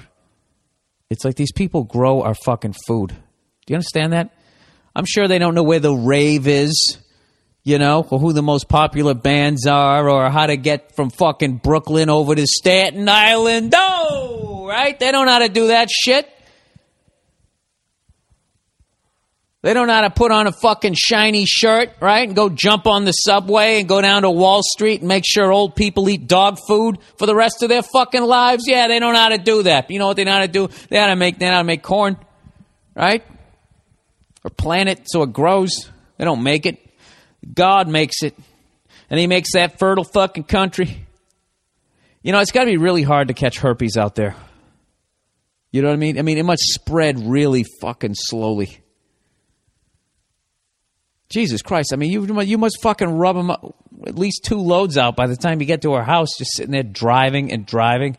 It's 1.09 1.23
like 1.23 1.35
these 1.35 1.51
people 1.51 1.83
grow 1.83 2.21
our 2.21 2.33
fucking 2.33 2.75
food. 2.87 3.09
Do 3.09 3.71
you 3.73 3.75
understand 3.75 4.13
that? 4.13 4.33
I'm 4.95 5.05
sure 5.05 5.27
they 5.27 5.39
don't 5.39 5.55
know 5.55 5.63
where 5.63 5.79
the 5.79 5.93
rave 5.93 6.47
is, 6.47 6.97
you 7.63 7.77
know, 7.77 8.05
or 8.09 8.19
who 8.19 8.33
the 8.33 8.41
most 8.41 8.69
popular 8.69 9.13
bands 9.13 9.67
are, 9.67 10.09
or 10.09 10.29
how 10.29 10.45
to 10.45 10.57
get 10.57 10.95
from 10.95 11.09
fucking 11.09 11.57
Brooklyn 11.57 12.09
over 12.09 12.33
to 12.33 12.47
Staten 12.47 13.09
Island. 13.09 13.73
Oh, 13.75 14.65
right? 14.67 14.97
They 14.97 15.11
don't 15.11 15.25
know 15.25 15.33
how 15.33 15.39
to 15.39 15.49
do 15.49 15.67
that 15.67 15.89
shit. 15.89 16.29
They 19.65 19.73
don't 19.73 19.87
know 19.87 19.93
how 19.93 20.01
to 20.01 20.11
put 20.11 20.31
on 20.31 20.45
a 20.45 20.51
fucking 20.51 20.93
shiny 20.93 21.45
shirt, 21.47 21.89
right? 21.99 22.27
And 22.27 22.35
go 22.35 22.49
jump 22.49 22.85
on 22.85 23.03
the 23.03 23.13
subway 23.13 23.79
and 23.79 23.89
go 23.89 23.99
down 23.99 24.21
to 24.21 24.29
Wall 24.29 24.61
Street 24.61 24.99
and 24.99 25.07
make 25.07 25.23
sure 25.25 25.51
old 25.51 25.75
people 25.75 26.07
eat 26.07 26.27
dog 26.27 26.59
food 26.67 26.99
for 27.17 27.25
the 27.25 27.33
rest 27.33 27.63
of 27.63 27.69
their 27.69 27.81
fucking 27.81 28.21
lives. 28.21 28.65
Yeah, 28.67 28.87
they 28.87 28.99
don't 28.99 29.13
know 29.13 29.19
how 29.19 29.29
to 29.29 29.39
do 29.39 29.63
that. 29.63 29.89
You 29.89 29.97
know 29.97 30.05
what 30.05 30.17
they 30.17 30.23
know 30.23 30.33
how 30.33 30.41
to 30.41 30.47
do? 30.47 30.67
They 30.67 30.97
know 30.97 31.01
how 31.01 31.07
to 31.07 31.15
make, 31.15 31.39
they 31.39 31.47
know 31.47 31.53
how 31.53 31.57
to 31.61 31.63
make 31.63 31.81
corn, 31.81 32.15
right? 32.95 33.23
Or 34.43 34.51
plant 34.51 34.89
it 34.89 35.01
so 35.05 35.23
it 35.23 35.33
grows. 35.33 35.89
They 36.19 36.25
don't 36.25 36.43
make 36.43 36.67
it. 36.67 36.77
God 37.51 37.87
makes 37.87 38.21
it. 38.21 38.37
And 39.09 39.19
he 39.19 39.25
makes 39.25 39.53
that 39.53 39.79
fertile 39.79 40.03
fucking 40.03 40.43
country. 40.43 41.07
You 42.21 42.33
know, 42.33 42.39
it's 42.39 42.51
got 42.51 42.65
to 42.65 42.67
be 42.67 42.77
really 42.77 43.01
hard 43.01 43.29
to 43.29 43.33
catch 43.33 43.57
herpes 43.57 43.97
out 43.97 44.13
there. 44.13 44.35
You 45.71 45.81
know 45.81 45.87
what 45.87 45.95
I 45.95 45.97
mean? 45.97 46.19
I 46.19 46.21
mean, 46.21 46.37
it 46.37 46.45
must 46.45 46.61
spread 46.61 47.19
really 47.19 47.65
fucking 47.81 48.13
slowly. 48.13 48.83
Jesus 51.35 51.61
Christ! 51.61 51.91
I 51.91 51.97
mean, 51.97 52.11
you 52.11 52.41
you 52.43 52.57
must 52.57 52.81
fucking 52.81 53.09
rub 53.09 53.35
them 53.35 53.51
up, 53.51 53.75
at 54.07 54.17
least 54.17 54.45
two 54.45 54.57
loads 54.57 54.97
out 54.97 55.17
by 55.17 55.27
the 55.27 55.35
time 55.35 55.59
you 55.59 55.67
get 55.67 55.81
to 55.81 55.91
our 55.91 56.01
house. 56.01 56.29
Just 56.37 56.55
sitting 56.55 56.71
there 56.71 56.81
driving 56.81 57.51
and 57.51 57.65
driving. 57.65 58.17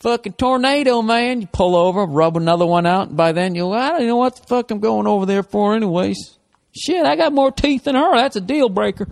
Fucking 0.00 0.34
tornado, 0.34 1.00
man! 1.00 1.40
You 1.40 1.46
pull 1.46 1.74
over, 1.74 2.04
rub 2.04 2.36
another 2.36 2.66
one 2.66 2.84
out, 2.84 3.08
and 3.08 3.16
by 3.16 3.32
then 3.32 3.54
you'll 3.54 3.72
I 3.72 3.92
don't 3.92 4.06
know 4.06 4.16
what 4.16 4.36
the 4.36 4.42
fuck 4.42 4.70
I'm 4.70 4.80
going 4.80 5.06
over 5.06 5.24
there 5.24 5.42
for, 5.42 5.74
anyways. 5.74 6.36
Shit, 6.78 7.06
I 7.06 7.16
got 7.16 7.32
more 7.32 7.50
teeth 7.50 7.84
than 7.84 7.94
her. 7.94 8.14
That's 8.14 8.36
a 8.36 8.42
deal 8.42 8.68
breaker. 8.68 9.08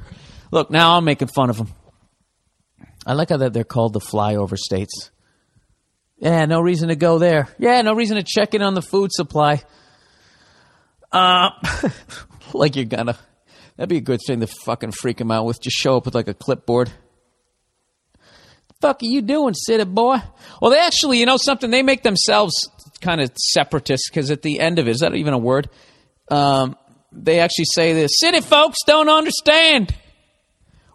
Look, 0.51 0.71
now 0.71 0.99
I'm 0.99 1.05
making 1.07 1.29
fun 1.29 1.49
of 1.49 1.57
them. 1.57 1.73
I 3.07 3.15
like 3.15 3.31
how 3.31 3.39
that 3.39 3.55
they're 3.55 3.65
called 3.65 3.95
the 3.95 4.01
flyover 4.01 4.59
states. 4.59 5.11
Yeah, 6.19 6.45
no 6.45 6.61
reason 6.61 6.91
to 6.91 6.97
go 6.97 7.19
there. 7.19 7.49
Yeah, 7.59 7.81
no 7.81 7.95
reason 7.95 8.19
to 8.19 8.23
check 8.23 8.53
in 8.53 8.61
on 8.61 8.75
the 8.75 8.83
food 8.83 9.11
supply. 9.11 9.63
Uh, 11.11 11.49
like 12.59 12.77
you're 12.77 12.85
gonna. 12.85 13.19
That'd 13.77 13.89
be 13.89 13.97
a 13.97 14.01
good 14.01 14.21
thing 14.27 14.41
to 14.41 14.47
fucking 14.47 14.93
freak 14.93 15.21
him 15.21 15.31
out 15.31 15.47
with. 15.47 15.61
Just 15.61 15.77
show 15.77 15.97
up 15.97 16.05
with 16.05 16.15
like 16.15 16.29
a 16.29 16.35
clipboard. 16.35 16.93
fuck 18.81 19.03
are 19.03 19.07
you 19.07 19.23
doing, 19.23 19.55
city 19.55 19.85
boy? 19.85 20.19
Well, 20.61 20.71
they 20.71 20.79
actually, 20.79 21.19
you 21.19 21.27
know 21.27 21.39
something? 21.39 21.71
They 21.71 21.83
make 21.83 22.03
themselves 22.03 22.69
kind 23.01 23.21
of 23.21 23.31
separatists 23.37 24.11
because 24.11 24.31
at 24.31 24.43
the 24.43 24.61
end 24.61 24.79
of 24.79 24.89
it, 24.89 24.91
is 24.91 24.99
that 24.99 25.15
even 25.15 25.33
a 25.33 25.39
word? 25.39 25.71
Um, 26.31 26.77
they 27.11 27.41
actually 27.41 27.67
say 27.75 27.93
this 27.93 28.13
city 28.19 28.41
folks 28.41 28.79
don't 28.87 29.09
understand. 29.09 29.95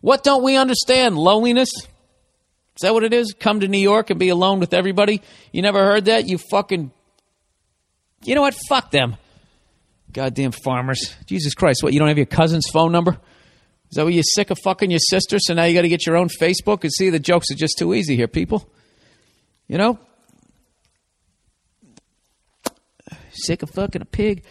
What 0.01 0.23
don't 0.23 0.43
we 0.43 0.55
understand? 0.55 1.17
Loneliness? 1.17 1.69
Is 1.73 2.81
that 2.81 2.93
what 2.93 3.03
it 3.03 3.13
is? 3.13 3.33
Come 3.39 3.61
to 3.61 3.67
New 3.67 3.79
York 3.79 4.11
and 4.11 4.19
be 4.19 4.29
alone 4.29 4.59
with 4.59 4.73
everybody? 4.73 5.21
You 5.51 5.63
never 5.63 5.83
heard 5.83 6.05
that? 6.05 6.27
You 6.27 6.37
fucking. 6.37 6.91
You 8.23 8.35
know 8.35 8.41
what? 8.41 8.55
Fuck 8.69 8.91
them. 8.91 9.17
Goddamn 10.11 10.51
farmers. 10.51 11.15
Jesus 11.25 11.53
Christ. 11.53 11.83
What, 11.83 11.93
you 11.93 11.99
don't 11.99 12.07
have 12.07 12.17
your 12.17 12.25
cousin's 12.25 12.67
phone 12.71 12.91
number? 12.91 13.19
Is 13.89 13.95
that 13.95 14.03
what 14.03 14.13
you're 14.13 14.23
sick 14.23 14.49
of 14.49 14.57
fucking 14.63 14.91
your 14.91 14.99
sister? 14.99 15.37
So 15.39 15.53
now 15.53 15.63
you 15.63 15.73
got 15.73 15.83
to 15.83 15.89
get 15.89 16.05
your 16.05 16.17
own 16.17 16.29
Facebook? 16.29 16.83
And 16.83 16.91
see, 16.91 17.09
the 17.09 17.19
jokes 17.19 17.51
are 17.51 17.55
just 17.55 17.77
too 17.77 17.93
easy 17.93 18.15
here, 18.15 18.27
people. 18.27 18.69
You 19.67 19.77
know? 19.77 19.99
Sick 23.31 23.63
of 23.63 23.69
fucking 23.69 24.01
a 24.01 24.05
pig. 24.05 24.43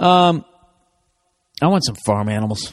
Um, 0.00 0.44
I 1.60 1.66
want 1.66 1.84
some 1.84 1.96
farm 2.06 2.28
animals. 2.28 2.72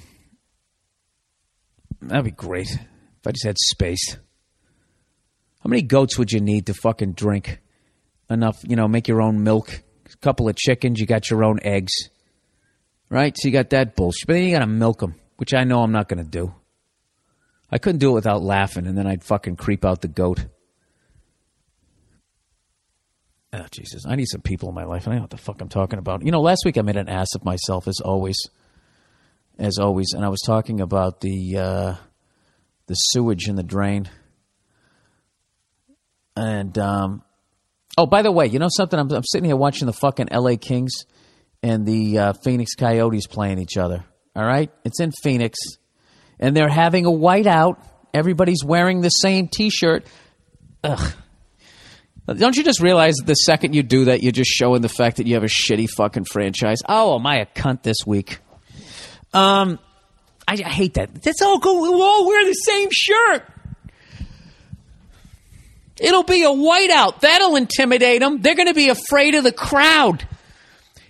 That'd 2.02 2.26
be 2.26 2.32
great 2.32 2.72
if 2.72 3.28
I 3.28 3.32
just 3.32 3.46
had 3.46 3.58
space. 3.60 4.18
How 5.64 5.68
many 5.68 5.84
goats 5.84 6.18
would 6.18 6.32
you 6.32 6.42
need 6.42 6.66
to 6.68 6.74
fucking 6.74 7.14
drink 7.14 7.60
enough? 8.30 8.58
You 8.64 8.76
know, 8.76 8.88
make 8.88 9.08
your 9.08 9.22
own 9.22 9.44
milk. 9.44 9.84
Couple 10.22 10.48
of 10.48 10.56
chickens, 10.56 11.00
you 11.00 11.08
got 11.08 11.30
your 11.30 11.44
own 11.44 11.60
eggs, 11.64 11.92
right? 13.10 13.36
So 13.38 13.48
you 13.48 13.52
got 13.52 13.72
that 13.72 13.96
bullshit. 13.96 14.28
But 14.28 14.34
then 14.34 14.44
you 14.44 14.52
got 14.52 14.60
to 14.60 14.68
milk 14.68 15.00
them, 15.00 15.16
which 15.38 15.54
I 15.54 15.64
know 15.64 15.82
I'm 15.82 15.92
not 15.92 16.08
going 16.08 16.24
to 16.24 16.30
do. 16.30 16.54
I 17.72 17.78
couldn't 17.78 18.00
do 18.00 18.12
it 18.12 18.14
without 18.14 18.44
laughing, 18.44 18.86
and 18.86 18.98
then 18.98 19.08
I'd 19.08 19.24
fucking 19.24 19.56
creep 19.56 19.84
out 19.84 20.02
the 20.02 20.08
goat. 20.08 20.46
Oh, 23.54 23.66
Jesus. 23.72 24.06
I 24.08 24.16
need 24.16 24.28
some 24.30 24.42
people 24.42 24.70
in 24.70 24.76
my 24.76 24.86
life. 24.86 25.06
And 25.06 25.14
I 25.14 25.16
know 25.18 25.24
what 25.24 25.30
the 25.30 25.38
fuck 25.38 25.60
I'm 25.60 25.70
talking 25.70 26.00
about. 26.00 26.24
You 26.24 26.32
know, 26.32 26.42
last 26.42 26.62
week 26.66 26.78
I 26.78 26.82
made 26.84 26.96
an 26.96 27.10
ass 27.10 27.36
of 27.36 27.44
myself, 27.44 27.88
as 27.88 28.00
always. 28.00 28.38
As 29.60 29.78
always. 29.78 30.14
And 30.14 30.24
I 30.24 30.30
was 30.30 30.42
talking 30.46 30.80
about 30.80 31.20
the, 31.20 31.58
uh, 31.58 31.96
the 32.88 32.94
sewage 32.94 33.50
in 33.50 33.56
the 33.56 33.64
drain. 33.64 34.10
And, 36.36 36.78
um, 36.78 37.24
oh, 38.02 38.06
by 38.08 38.22
the 38.22 38.32
way, 38.32 38.48
you 38.48 38.60
know 38.60 38.70
something? 38.70 39.00
I'm, 39.00 39.12
I'm 39.12 39.24
sitting 39.24 39.46
here 39.46 39.56
watching 39.56 39.86
the 39.86 39.94
fucking 39.94 40.30
LA 40.32 40.56
Kings 40.60 40.92
and 41.62 41.86
the 41.86 42.18
uh, 42.18 42.34
Phoenix 42.44 42.74
Coyotes 42.76 43.28
playing 43.28 43.60
each 43.60 43.78
other. 43.78 44.04
All 44.36 44.44
right? 44.44 44.72
It's 44.84 45.00
in 45.00 45.12
Phoenix. 45.12 45.60
And 46.40 46.56
they're 46.56 46.70
having 46.70 47.06
a 47.06 47.12
whiteout. 47.12 47.78
Everybody's 48.14 48.64
wearing 48.64 49.02
the 49.02 49.10
same 49.10 49.48
t 49.48 49.70
shirt. 49.70 50.06
Ugh. 50.84 51.14
Don't 52.28 52.56
you 52.56 52.64
just 52.64 52.82
realize 52.82 53.16
that 53.16 53.26
the 53.26 53.34
second 53.34 53.74
you 53.76 53.84
do 53.84 54.06
that, 54.06 54.24
you're 54.24 54.32
just 54.32 54.50
showing 54.50 54.82
the 54.82 54.90
fact 54.90 55.18
that 55.18 55.28
you 55.28 55.36
have 55.36 55.44
a 55.44 55.48
shitty 55.48 55.90
fucking 55.90 56.26
franchise? 56.26 56.80
Oh, 56.88 57.16
am 57.16 57.26
I 57.26 57.38
a 57.38 57.46
cunt 57.46 57.84
this 57.84 57.98
week? 58.06 58.40
Um, 59.34 59.80
I, 60.48 60.54
I 60.54 60.70
hate 60.70 60.96
that. 60.96 61.22
That's 61.22 61.42
all 61.42 61.60
go. 61.60 61.82
We'll 61.82 62.02
all 62.02 62.28
wear 62.28 62.46
the 62.46 62.54
same 62.54 62.90
shirt. 62.92 63.44
It'll 66.02 66.24
be 66.24 66.44
a 66.44 66.48
whiteout. 66.48 67.20
That'll 67.20 67.56
intimidate 67.56 68.22
them. 68.22 68.42
They're 68.42 68.56
going 68.56 68.68
to 68.68 68.74
be 68.74 68.90
afraid 68.90 69.36
of 69.36 69.44
the 69.44 69.52
crowd. 69.52 70.28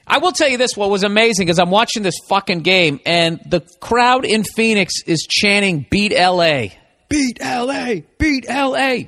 I 0.05 0.17
will 0.17 0.33
tell 0.33 0.49
you 0.49 0.57
this: 0.57 0.75
what 0.75 0.89
was 0.89 1.03
amazing 1.03 1.47
is 1.47 1.59
I'm 1.59 1.71
watching 1.71 2.03
this 2.03 2.17
fucking 2.27 2.59
game, 2.59 2.99
and 3.05 3.39
the 3.45 3.61
crowd 3.79 4.25
in 4.25 4.43
Phoenix 4.43 4.95
is 5.07 5.25
chanting 5.29 5.85
"Beat 5.89 6.11
LA, 6.11 6.67
beat 7.07 7.39
LA, 7.41 8.01
beat 8.17 8.45
LA." 8.49 9.03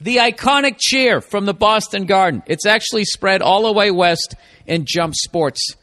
The 0.00 0.16
iconic 0.16 0.76
cheer 0.78 1.20
from 1.20 1.44
the 1.44 1.54
Boston 1.54 2.06
Garden. 2.06 2.42
It's 2.46 2.66
actually 2.66 3.04
spread 3.04 3.42
all 3.42 3.64
the 3.64 3.72
way 3.72 3.90
west 3.90 4.34
in 4.66 4.84
Jump 4.86 5.14
Sports. 5.14 5.74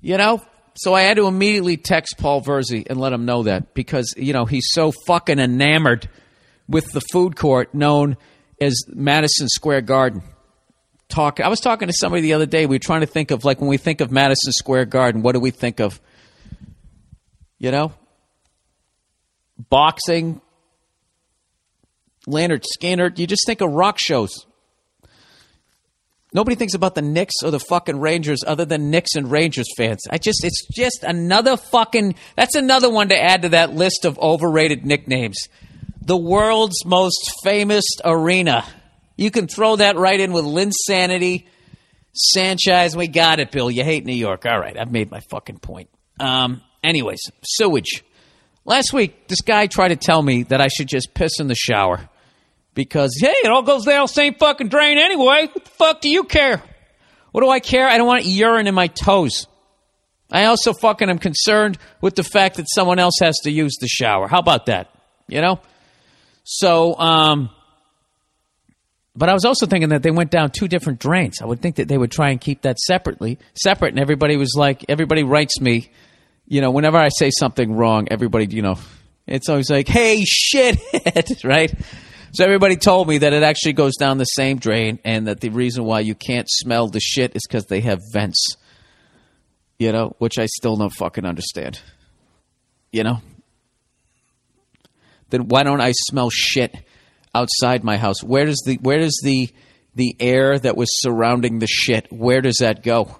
You 0.00 0.16
know? 0.16 0.42
So 0.78 0.92
I 0.92 1.02
had 1.02 1.16
to 1.16 1.26
immediately 1.26 1.78
text 1.78 2.16
Paul 2.18 2.42
Verzi 2.42 2.86
and 2.88 3.00
let 3.00 3.14
him 3.14 3.24
know 3.24 3.44
that 3.44 3.72
because, 3.72 4.12
you 4.18 4.34
know, 4.34 4.44
he's 4.44 4.68
so 4.70 4.92
fucking 5.06 5.38
enamored 5.38 6.10
with 6.68 6.92
the 6.92 7.00
food 7.00 7.36
court 7.36 7.74
known 7.74 8.18
as 8.60 8.84
Madison 8.88 9.48
Square 9.48 9.82
Garden. 9.82 10.22
Talk 11.08 11.38
I 11.38 11.48
was 11.48 11.60
talking 11.60 11.86
to 11.86 11.94
somebody 11.96 12.22
the 12.22 12.32
other 12.32 12.46
day. 12.46 12.66
We 12.66 12.74
were 12.74 12.80
trying 12.80 13.02
to 13.02 13.06
think 13.06 13.30
of 13.30 13.44
like 13.44 13.60
when 13.60 13.70
we 13.70 13.76
think 13.76 14.00
of 14.00 14.10
Madison 14.10 14.52
Square 14.52 14.86
Garden, 14.86 15.22
what 15.22 15.32
do 15.32 15.40
we 15.40 15.50
think 15.50 15.80
of? 15.80 16.00
You 17.58 17.70
know? 17.70 17.92
Boxing, 19.70 20.40
Lynyrd 22.26 22.64
Skynyrd. 22.76 23.18
You 23.18 23.26
just 23.26 23.46
think 23.46 23.60
of 23.60 23.70
rock 23.70 23.98
shows. 23.98 24.46
Nobody 26.34 26.56
thinks 26.56 26.74
about 26.74 26.94
the 26.94 27.02
Knicks 27.02 27.36
or 27.42 27.50
the 27.50 27.60
fucking 27.60 27.98
Rangers 27.98 28.44
other 28.46 28.64
than 28.64 28.90
Knicks 28.90 29.14
and 29.14 29.30
Rangers 29.30 29.68
fans. 29.76 30.02
I 30.10 30.18
just, 30.18 30.44
it's 30.44 30.66
just 30.74 31.02
another 31.02 31.56
fucking, 31.56 32.16
that's 32.34 32.56
another 32.56 32.90
one 32.90 33.08
to 33.08 33.18
add 33.18 33.42
to 33.42 33.48
that 33.50 33.72
list 33.72 34.04
of 34.04 34.18
overrated 34.18 34.84
nicknames. 34.84 35.38
The 36.06 36.16
world's 36.16 36.84
most 36.84 37.32
famous 37.42 37.84
arena. 38.04 38.64
You 39.16 39.32
can 39.32 39.48
throw 39.48 39.74
that 39.76 39.96
right 39.96 40.20
in 40.20 40.32
with 40.32 40.44
Linsanity, 40.44 41.46
Sanchize. 42.36 42.94
We 42.94 43.08
got 43.08 43.40
it, 43.40 43.50
Bill. 43.50 43.68
You 43.68 43.82
hate 43.82 44.04
New 44.04 44.14
York. 44.14 44.46
All 44.46 44.58
right, 44.58 44.78
I've 44.78 44.92
made 44.92 45.10
my 45.10 45.18
fucking 45.30 45.58
point. 45.58 45.90
Um, 46.20 46.62
anyways, 46.84 47.18
sewage. 47.44 48.04
Last 48.64 48.92
week, 48.92 49.26
this 49.26 49.40
guy 49.40 49.66
tried 49.66 49.88
to 49.88 49.96
tell 49.96 50.22
me 50.22 50.44
that 50.44 50.60
I 50.60 50.68
should 50.68 50.86
just 50.86 51.12
piss 51.12 51.40
in 51.40 51.48
the 51.48 51.56
shower 51.56 52.08
because 52.74 53.16
hey, 53.20 53.34
it 53.42 53.50
all 53.50 53.62
goes 53.62 53.84
down 53.84 54.04
the 54.04 54.06
same 54.06 54.34
fucking 54.34 54.68
drain 54.68 54.98
anyway. 54.98 55.48
What 55.52 55.64
the 55.64 55.70
fuck 55.70 56.00
do 56.00 56.08
you 56.08 56.22
care? 56.22 56.62
What 57.32 57.40
do 57.40 57.50
I 57.50 57.58
care? 57.58 57.88
I 57.88 57.98
don't 57.98 58.06
want 58.06 58.26
urine 58.26 58.68
in 58.68 58.74
my 58.76 58.86
toes. 58.86 59.48
I 60.30 60.44
also 60.44 60.72
fucking 60.72 61.10
am 61.10 61.18
concerned 61.18 61.78
with 62.00 62.14
the 62.14 62.22
fact 62.22 62.58
that 62.58 62.66
someone 62.72 63.00
else 63.00 63.14
has 63.20 63.38
to 63.42 63.50
use 63.50 63.76
the 63.80 63.88
shower. 63.88 64.28
How 64.28 64.38
about 64.38 64.66
that? 64.66 64.90
You 65.26 65.40
know? 65.40 65.60
So, 66.48 66.96
um, 66.96 67.50
but 69.16 69.28
I 69.28 69.34
was 69.34 69.44
also 69.44 69.66
thinking 69.66 69.88
that 69.88 70.04
they 70.04 70.12
went 70.12 70.30
down 70.30 70.52
two 70.52 70.68
different 70.68 71.00
drains. 71.00 71.42
I 71.42 71.44
would 71.44 71.60
think 71.60 71.76
that 71.76 71.88
they 71.88 71.98
would 71.98 72.12
try 72.12 72.30
and 72.30 72.40
keep 72.40 72.62
that 72.62 72.78
separately, 72.78 73.38
separate. 73.54 73.88
And 73.88 73.98
everybody 73.98 74.36
was 74.36 74.54
like, 74.56 74.84
everybody 74.88 75.24
writes 75.24 75.60
me, 75.60 75.90
you 76.46 76.60
know, 76.60 76.70
whenever 76.70 76.98
I 76.98 77.08
say 77.08 77.30
something 77.36 77.72
wrong, 77.74 78.06
everybody, 78.12 78.46
you 78.46 78.62
know, 78.62 78.78
it's 79.26 79.48
always 79.48 79.68
like, 79.68 79.88
hey, 79.88 80.22
shithead, 80.22 81.44
right? 81.44 81.74
So 82.32 82.44
everybody 82.44 82.76
told 82.76 83.08
me 83.08 83.18
that 83.18 83.32
it 83.32 83.42
actually 83.42 83.72
goes 83.72 83.96
down 83.96 84.18
the 84.18 84.24
same 84.24 84.58
drain 84.58 85.00
and 85.04 85.26
that 85.26 85.40
the 85.40 85.48
reason 85.48 85.82
why 85.82 86.00
you 86.00 86.14
can't 86.14 86.46
smell 86.48 86.86
the 86.86 87.00
shit 87.00 87.34
is 87.34 87.42
because 87.44 87.66
they 87.66 87.80
have 87.80 87.98
vents. 88.12 88.46
You 89.80 89.90
know, 89.90 90.14
which 90.18 90.38
I 90.38 90.46
still 90.46 90.76
don't 90.76 90.90
fucking 90.90 91.24
understand. 91.24 91.80
You 92.92 93.02
know? 93.02 93.20
Then 95.30 95.48
why 95.48 95.62
don't 95.62 95.80
I 95.80 95.92
smell 95.92 96.30
shit 96.30 96.74
outside 97.34 97.84
my 97.84 97.96
house? 97.96 98.22
Where 98.22 98.44
does 98.44 98.62
the 98.64 98.76
where 98.76 98.98
does 98.98 99.20
the 99.22 99.50
the 99.96 100.14
air 100.20 100.58
that 100.58 100.76
was 100.76 100.88
surrounding 101.02 101.58
the 101.58 101.66
shit, 101.66 102.06
where 102.12 102.40
does 102.40 102.58
that 102.58 102.82
go? 102.82 103.16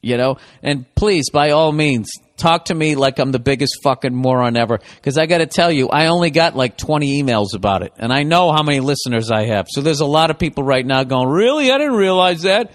You 0.00 0.16
know? 0.16 0.38
And 0.62 0.86
please, 0.94 1.30
by 1.30 1.50
all 1.50 1.70
means, 1.70 2.10
talk 2.38 2.66
to 2.66 2.74
me 2.74 2.94
like 2.94 3.18
I'm 3.18 3.30
the 3.30 3.38
biggest 3.38 3.78
fucking 3.82 4.14
moron 4.14 4.56
ever. 4.56 4.78
Because 4.96 5.18
I 5.18 5.26
got 5.26 5.38
to 5.38 5.46
tell 5.46 5.70
you, 5.70 5.88
I 5.90 6.06
only 6.06 6.30
got 6.30 6.56
like 6.56 6.78
20 6.78 7.22
emails 7.22 7.54
about 7.54 7.82
it. 7.82 7.92
And 7.98 8.12
I 8.12 8.22
know 8.22 8.52
how 8.52 8.62
many 8.62 8.80
listeners 8.80 9.30
I 9.30 9.46
have. 9.46 9.66
So 9.68 9.82
there's 9.82 10.00
a 10.00 10.06
lot 10.06 10.30
of 10.30 10.38
people 10.38 10.64
right 10.64 10.84
now 10.84 11.04
going, 11.04 11.28
Really? 11.28 11.70
I 11.70 11.78
didn't 11.78 11.96
realize 11.96 12.42
that. 12.42 12.72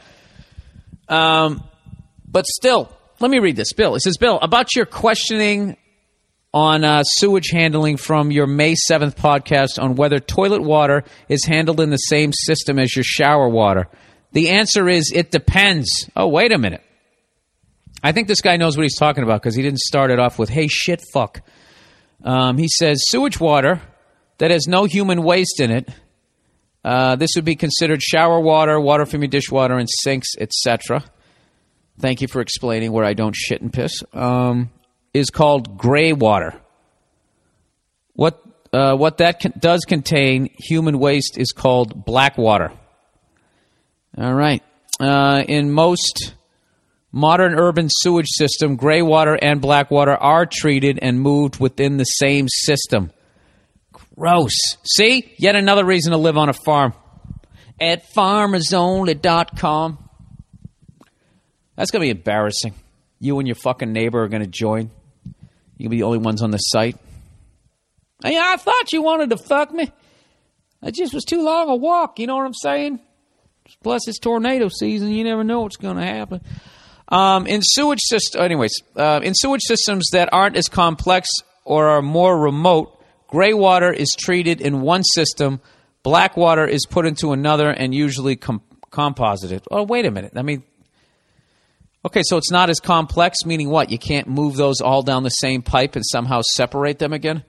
Um, 1.10 1.64
but 2.28 2.46
still, 2.46 2.92
let 3.20 3.32
me 3.32 3.40
read 3.40 3.56
this. 3.56 3.74
Bill, 3.74 3.96
it 3.96 4.02
says, 4.02 4.18
Bill, 4.18 4.38
about 4.40 4.76
your 4.76 4.86
questioning 4.86 5.76
on 6.54 6.84
uh, 6.84 7.02
sewage 7.04 7.50
handling 7.52 7.98
from 7.98 8.32
your 8.32 8.46
May 8.46 8.76
7th 8.76 9.16
podcast 9.16 9.82
on 9.82 9.96
whether 9.96 10.20
toilet 10.20 10.62
water 10.62 11.04
is 11.28 11.46
handled 11.46 11.80
in 11.80 11.90
the 11.90 11.98
same 11.98 12.32
system 12.32 12.78
as 12.78 12.96
your 12.96 13.04
shower 13.04 13.50
water. 13.50 13.88
The 14.34 14.50
answer 14.50 14.88
is 14.88 15.12
it 15.14 15.32
depends. 15.32 16.10
Oh, 16.16 16.28
wait 16.28 16.52
a 16.52 16.58
minute. 16.58 16.84
I 18.04 18.12
think 18.12 18.28
this 18.28 18.42
guy 18.42 18.58
knows 18.58 18.76
what 18.78 18.84
he's 18.84 18.98
talking 18.98 19.24
about 19.24 19.42
because 19.42 19.56
he 19.56 19.64
didn't 19.64 19.80
start 19.80 20.12
it 20.12 20.20
off 20.20 20.38
with, 20.38 20.50
hey, 20.50 20.68
shit, 20.68 21.02
fuck. 21.14 21.42
Um, 22.24 22.58
he 22.58 22.68
says 22.68 23.02
sewage 23.08 23.40
water 23.40 23.82
that 24.38 24.52
has 24.52 24.68
no 24.68 24.84
human 24.84 25.24
waste 25.24 25.60
in 25.60 25.72
it. 25.72 25.90
Uh, 26.84 27.16
this 27.16 27.32
would 27.36 27.46
be 27.46 27.56
considered 27.56 28.02
shower 28.02 28.40
water, 28.40 28.80
water 28.80 29.06
from 29.06 29.22
your 29.22 29.30
dishwater, 29.30 29.78
and 29.78 29.90
sinks, 29.90 30.28
etc. 30.38 31.04
Thank 32.00 32.22
you 32.22 32.28
for 32.28 32.42
explaining 32.42 32.92
where 32.92 33.06
I 33.06 33.14
don't 33.14 33.36
shit 33.36 33.62
and 33.62 33.72
piss. 33.72 34.04
Um, 34.12 34.70
is 35.14 35.30
called 35.30 35.78
gray 35.78 36.14
water. 36.14 36.60
What 38.14 38.44
uh, 38.74 38.96
what 38.96 39.18
that 39.20 39.40
con- 39.40 39.54
does 39.60 39.82
contain, 39.88 40.50
human 40.58 40.98
waste, 40.98 41.38
is 41.38 41.52
called 41.52 42.06
black 42.06 42.38
water. 42.38 42.72
All 44.18 44.34
right. 44.34 44.64
Uh, 45.00 45.44
in 45.48 45.72
most 45.72 46.34
modern 47.12 47.54
urban 47.54 47.88
sewage 47.90 48.30
system, 48.30 48.76
gray 48.76 49.02
water 49.02 49.38
and 49.40 49.62
black 49.62 49.92
water 49.92 50.14
are 50.14 50.48
treated 50.48 51.00
and 51.02 51.20
moved 51.20 51.60
within 51.60 51.98
the 51.98 52.04
same 52.04 52.48
system. 52.50 53.12
Gross. 54.16 54.54
See? 54.84 55.34
Yet 55.38 55.56
another 55.56 55.86
reason 55.86 56.12
to 56.12 56.18
live 56.18 56.38
on 56.38 56.50
a 56.50 56.54
farm. 56.54 56.94
At 57.80 58.04
farmersonly.com. 58.16 59.98
That's 61.76 61.92
going 61.92 62.02
to 62.02 62.06
be 62.06 62.18
embarrassing. 62.18 62.74
You 63.20 63.40
and 63.40 63.48
your 63.48 63.56
fucking 63.56 63.92
neighbor 63.92 64.24
are 64.24 64.28
going 64.28 64.44
to 64.44 64.50
join. 64.50 64.92
You'll 65.84 65.90
be 65.90 65.98
the 65.98 66.04
only 66.04 66.20
ones 66.20 66.42
on 66.42 66.52
the 66.52 66.58
site. 66.58 66.96
Hey, 68.24 68.40
I 68.40 68.56
thought 68.56 68.94
you 68.94 69.02
wanted 69.02 69.32
to 69.32 69.38
fuck 69.38 69.74
me. 69.74 69.92
It 70.82 70.94
just 70.94 71.14
was 71.14 71.26
too 71.26 71.44
long 71.44 71.68
a 71.68 71.76
walk. 71.76 72.20
You 72.20 72.28
know 72.28 72.38
what 72.38 72.46
I'm 72.46 72.54
saying? 72.54 73.02
Plus, 73.84 74.08
it's 74.08 74.18
tornado 74.18 74.70
season. 74.70 75.10
You 75.10 75.26
never 75.26 75.44
know 75.44 75.60
what's 75.60 75.76
going 75.76 75.98
to 75.98 76.06
happen. 76.06 76.40
Um, 77.10 77.48
in 77.48 77.60
sewage 77.62 78.00
system, 78.02 78.42
anyways, 78.42 78.74
uh, 78.96 79.20
in 79.22 79.34
sewage 79.36 79.64
systems 79.64 80.08
that 80.14 80.30
aren't 80.32 80.56
as 80.56 80.70
complex 80.70 81.28
or 81.66 81.90
are 81.90 82.02
more 82.02 82.40
remote, 82.40 82.98
gray 83.28 83.54
water 83.54 83.92
is 83.92 84.16
treated 84.18 84.62
in 84.62 84.80
one 84.80 85.04
system, 85.04 85.60
black 86.02 86.38
water 86.38 86.66
is 86.66 86.86
put 86.90 87.06
into 87.06 87.34
another, 87.34 87.70
and 87.70 87.94
usually 87.94 88.38
com- 88.38 88.62
composited. 88.90 89.64
Oh, 89.70 89.84
wait 89.84 90.06
a 90.06 90.12
minute. 90.12 90.32
I 90.38 90.44
mean, 90.44 90.64
okay, 92.06 92.22
so 92.24 92.38
it's 92.38 92.52
not 92.52 92.70
as 92.70 92.80
complex, 92.80 93.40
meaning 93.46 93.70
what? 93.70 93.90
You 93.90 93.98
can't 93.98 94.28
move 94.28 94.56
those 94.56 94.82
all 94.82 95.02
down 95.02 95.24
the 95.24 95.30
same 95.30 95.62
pipe 95.62 95.96
and 95.96 96.06
somehow 96.06 96.42
separate 96.56 97.00
them 97.00 97.14
again. 97.14 97.44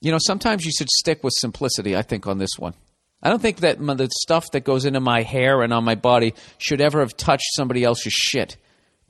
You 0.00 0.12
know, 0.12 0.18
sometimes 0.20 0.64
you 0.64 0.72
should 0.72 0.90
stick 0.90 1.24
with 1.24 1.32
simplicity. 1.36 1.96
I 1.96 2.02
think 2.02 2.26
on 2.26 2.38
this 2.38 2.58
one. 2.58 2.74
I 3.22 3.30
don't 3.30 3.40
think 3.40 3.58
that 3.60 3.78
the 3.78 4.08
stuff 4.20 4.50
that 4.52 4.64
goes 4.64 4.84
into 4.84 5.00
my 5.00 5.22
hair 5.22 5.62
and 5.62 5.72
on 5.72 5.84
my 5.84 5.94
body 5.94 6.34
should 6.58 6.80
ever 6.80 7.00
have 7.00 7.16
touched 7.16 7.54
somebody 7.54 7.82
else's 7.82 8.12
shit. 8.12 8.56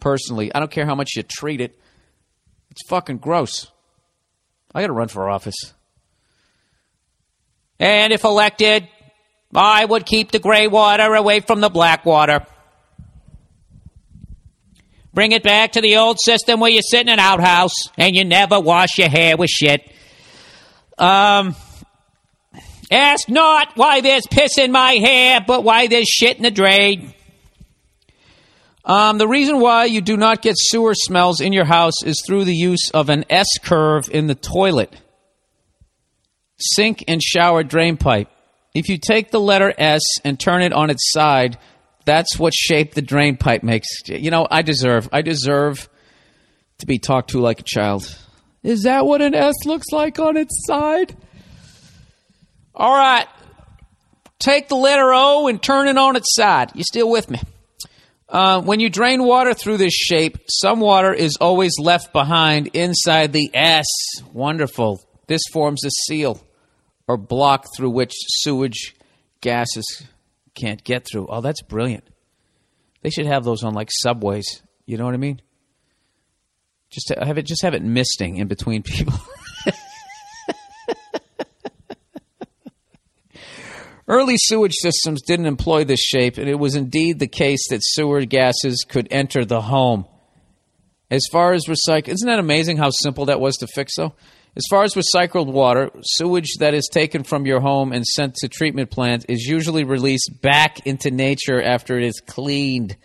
Personally, 0.01 0.55
I 0.55 0.61
don't 0.61 0.71
care 0.71 0.87
how 0.87 0.95
much 0.95 1.11
you 1.17 1.23
treat 1.23 1.61
it. 1.61 1.79
It's 2.71 2.87
fucking 2.89 3.19
gross. 3.19 3.67
I 4.75 4.81
got 4.81 4.87
to 4.89 4.93
run 4.93 5.09
for 5.09 5.29
office. 5.29 5.57
And 7.79 8.13
if 8.13 8.25
elected, 8.25 8.89
I 9.55 9.85
would 9.85 10.07
keep 10.07 10.31
the 10.31 10.39
gray 10.39 10.67
water 10.67 11.15
away 11.15 11.41
from 11.41 11.61
the 11.61 11.69
black 11.69 12.07
water. 12.07 12.47
Bring 15.17 15.33
it 15.33 15.43
back 15.43 15.73
to 15.73 15.81
the 15.81 15.97
old 15.97 16.19
system 16.23 16.61
where 16.61 16.71
you 16.71 16.83
sit 16.83 17.01
in 17.01 17.09
an 17.09 17.19
outhouse 17.19 17.73
and 17.97 18.15
you 18.15 18.27
never 18.27 18.61
wash 18.61 18.99
your 18.99 19.09
hair 19.09 19.35
with 19.39 19.49
shit. 19.49 19.91
Um, 20.99 21.57
ask 22.91 23.27
not 23.27 23.79
why 23.79 24.03
there's 24.03 24.27
piss 24.27 24.59
in 24.59 24.73
my 24.73 24.93
hair, 24.93 25.41
but 25.41 25.65
why 25.65 25.87
there's 25.87 26.07
shit 26.07 26.37
in 26.37 26.43
the 26.43 26.51
drain. 26.51 27.15
Um, 28.85 29.17
the 29.17 29.27
reason 29.27 29.59
why 29.59 29.87
you 29.87 30.03
do 30.03 30.19
not 30.19 30.43
get 30.43 30.57
sewer 30.59 30.93
smells 30.95 31.41
in 31.41 31.55
your 31.55 31.65
house 31.65 32.03
is 32.05 32.23
through 32.27 32.45
the 32.45 32.55
use 32.55 32.91
of 32.93 33.09
an 33.09 33.25
S 33.31 33.49
curve 33.63 34.11
in 34.11 34.27
the 34.27 34.35
toilet, 34.35 34.95
sink, 36.59 37.03
and 37.09 37.23
shower 37.23 37.63
drain 37.63 37.97
pipe. 37.97 38.29
If 38.75 38.91
you 38.91 38.99
take 38.99 39.31
the 39.31 39.41
letter 39.41 39.73
S 39.79 40.03
and 40.27 40.39
turn 40.39 40.61
it 40.61 40.75
on 40.75 40.91
its 40.91 41.11
side, 41.11 41.57
that's 42.07 42.39
what 42.39 42.55
shape 42.55 42.95
the 42.95 43.03
drain 43.03 43.37
pipe 43.37 43.63
makes. 43.63 43.89
You 44.07 44.31
know, 44.31 44.47
I 44.51 44.63
deserve. 44.63 45.09
I 45.13 45.21
deserve 45.21 45.91
to 46.79 46.87
be 46.87 46.99
talked 46.99 47.31
to 47.31 47.41
like 47.41 47.61
a 47.61 47.65
child. 47.65 48.17
Is 48.63 48.85
that 48.85 49.05
what 49.05 49.21
an 49.21 49.35
S 49.35 49.55
looks 49.67 49.87
like 49.93 50.19
on 50.19 50.37
its 50.37 50.55
side? 50.67 51.15
All 52.75 52.97
right. 52.97 53.27
Take 54.39 54.69
the 54.69 54.77
letter 54.77 55.13
O 55.13 55.49
and 55.49 55.63
turn 55.63 55.89
it 55.89 55.99
on 55.99 56.17
its 56.17 56.35
side. 56.35 56.73
You 56.75 56.85
still 56.85 57.11
with 57.11 57.29
me? 57.29 57.41
Uh, 58.29 58.61
when 58.61 58.81
you 58.81 58.89
drain 58.89 59.23
water 59.25 59.55
through 59.55 59.77
this 59.77 59.95
shape, 59.95 60.39
some 60.49 60.81
water 60.81 61.13
is 61.13 61.37
always 61.41 61.73
left 61.79 62.13
behind 62.13 62.69
inside 62.69 63.33
the 63.33 63.51
S. 63.55 63.87
Wonderful. 64.33 65.01
This 65.27 65.43
forms 65.53 65.85
a 65.85 65.91
seal 65.91 66.41
or 67.09 67.17
block 67.17 67.67
through 67.77 67.91
which 67.91 68.13
sewage 68.15 68.95
gases 69.41 70.05
can't 70.57 70.83
get 70.83 71.07
through. 71.07 71.29
Oh, 71.29 71.41
that's 71.41 71.63
brilliant. 71.63 72.09
They 73.03 73.11
should 73.11 73.27
have 73.27 73.45
those 73.45 73.63
on 73.63 73.75
like 73.75 73.91
subways. 73.93 74.63
You 74.87 74.97
know 74.97 75.05
what 75.05 75.15
I 75.15 75.19
mean? 75.19 75.41
Just 76.91 77.13
have 77.17 77.39
it, 77.39 77.43
just 77.43 77.63
have 77.63 77.75
it 77.75 77.83
misting 77.83 78.39
in 78.39 78.49
between 78.49 78.83
people. 78.83 79.15
Early 84.09 84.37
sewage 84.39 84.75
systems 84.81 85.21
didn't 85.23 85.47
employ 85.47 85.85
this 85.85 86.01
shape, 86.01 86.39
and 86.39 86.49
it 86.49 86.61
was 86.61 86.77
indeed 86.77 87.19
the 87.19 87.27
case 87.27 87.69
that 87.71 87.81
sewer 87.83 88.25
gases 88.25 88.85
could 88.89 89.09
enter 89.11 89.45
the 89.45 89.61
home. 89.61 90.07
As 91.11 91.23
far 91.31 91.53
as 91.53 91.67
recycle, 91.67 92.09
isn't 92.09 92.29
that 92.29 92.39
amazing 92.39 92.77
how 92.77 92.91
simple 92.91 93.25
that 93.27 93.41
was 93.41 93.57
to 93.57 93.67
fix, 93.67 93.95
though? 93.97 94.15
As 94.57 94.65
far 94.71 94.85
as 94.85 94.95
recycled 94.95 95.53
water, 95.53 95.91
sewage 96.03 96.55
that 96.61 96.73
is 96.73 96.89
taken 96.91 97.25
from 97.25 97.45
your 97.45 97.61
home 97.61 97.93
and 97.93 98.07
sent 98.07 98.37
to 98.37 98.49
treatment 98.49 98.91
plant 98.91 99.27
is 99.29 99.45
usually 99.45 99.85
released 99.85 100.41
back 100.41 100.87
into 100.87 101.11
nature 101.11 101.61
after 101.61 101.99
it 101.99 102.05
is 102.05 102.23
cleaned. 102.27 102.97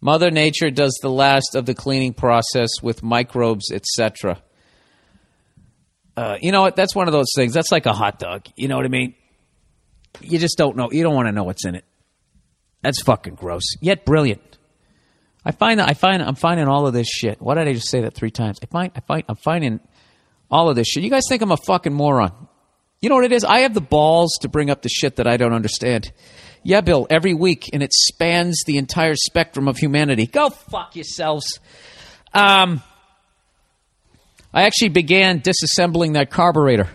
Mother 0.00 0.30
Nature 0.30 0.70
does 0.70 0.98
the 1.02 1.10
last 1.10 1.54
of 1.54 1.66
the 1.66 1.74
cleaning 1.74 2.14
process 2.14 2.70
with 2.82 3.02
microbes, 3.02 3.70
etc. 3.70 4.40
Uh, 6.16 6.38
you 6.40 6.50
know 6.50 6.62
what? 6.62 6.76
That's 6.76 6.94
one 6.94 7.08
of 7.08 7.12
those 7.12 7.30
things. 7.36 7.52
That's 7.52 7.72
like 7.72 7.84
a 7.84 7.92
hot 7.92 8.18
dog. 8.18 8.46
You 8.56 8.68
know 8.68 8.76
what 8.76 8.86
I 8.86 8.88
mean? 8.88 9.14
You 10.22 10.38
just 10.38 10.56
don't 10.56 10.76
know. 10.76 10.90
You 10.90 11.02
don't 11.02 11.14
want 11.14 11.28
to 11.28 11.32
know 11.32 11.44
what's 11.44 11.66
in 11.66 11.74
it. 11.74 11.84
That's 12.80 13.02
fucking 13.02 13.34
gross. 13.34 13.64
Yet 13.82 14.06
brilliant. 14.06 14.40
I 15.44 15.52
find 15.52 15.78
that 15.78 15.90
I 15.90 15.94
find 15.94 16.22
I'm 16.22 16.36
finding 16.36 16.68
all 16.68 16.86
of 16.86 16.94
this 16.94 17.06
shit. 17.06 17.40
Why 17.40 17.54
did 17.54 17.68
I 17.68 17.74
just 17.74 17.90
say 17.90 18.00
that 18.00 18.14
three 18.14 18.30
times? 18.30 18.58
I 18.62 18.66
find 18.66 18.92
I 18.96 19.00
find 19.00 19.24
I'm 19.28 19.36
finding 19.36 19.80
all 20.50 20.68
of 20.68 20.76
this 20.76 20.86
shit. 20.88 21.02
You 21.02 21.10
guys 21.10 21.24
think 21.28 21.42
I'm 21.42 21.52
a 21.52 21.56
fucking 21.56 21.92
moron. 21.92 22.32
You 23.00 23.08
know 23.08 23.16
what 23.16 23.24
it 23.24 23.32
is? 23.32 23.44
I 23.44 23.60
have 23.60 23.74
the 23.74 23.80
balls 23.80 24.38
to 24.40 24.48
bring 24.48 24.70
up 24.70 24.82
the 24.82 24.88
shit 24.88 25.16
that 25.16 25.26
I 25.26 25.36
don't 25.36 25.52
understand. 25.52 26.12
Yeah, 26.62 26.80
Bill, 26.80 27.06
every 27.10 27.34
week, 27.34 27.70
and 27.72 27.82
it 27.82 27.92
spans 27.92 28.62
the 28.66 28.78
entire 28.78 29.14
spectrum 29.14 29.68
of 29.68 29.76
humanity. 29.76 30.26
Go 30.26 30.50
fuck 30.50 30.96
yourselves. 30.96 31.60
Um, 32.34 32.82
I 34.52 34.62
actually 34.62 34.88
began 34.88 35.42
disassembling 35.42 36.14
that 36.14 36.30
carburetor. 36.30 36.88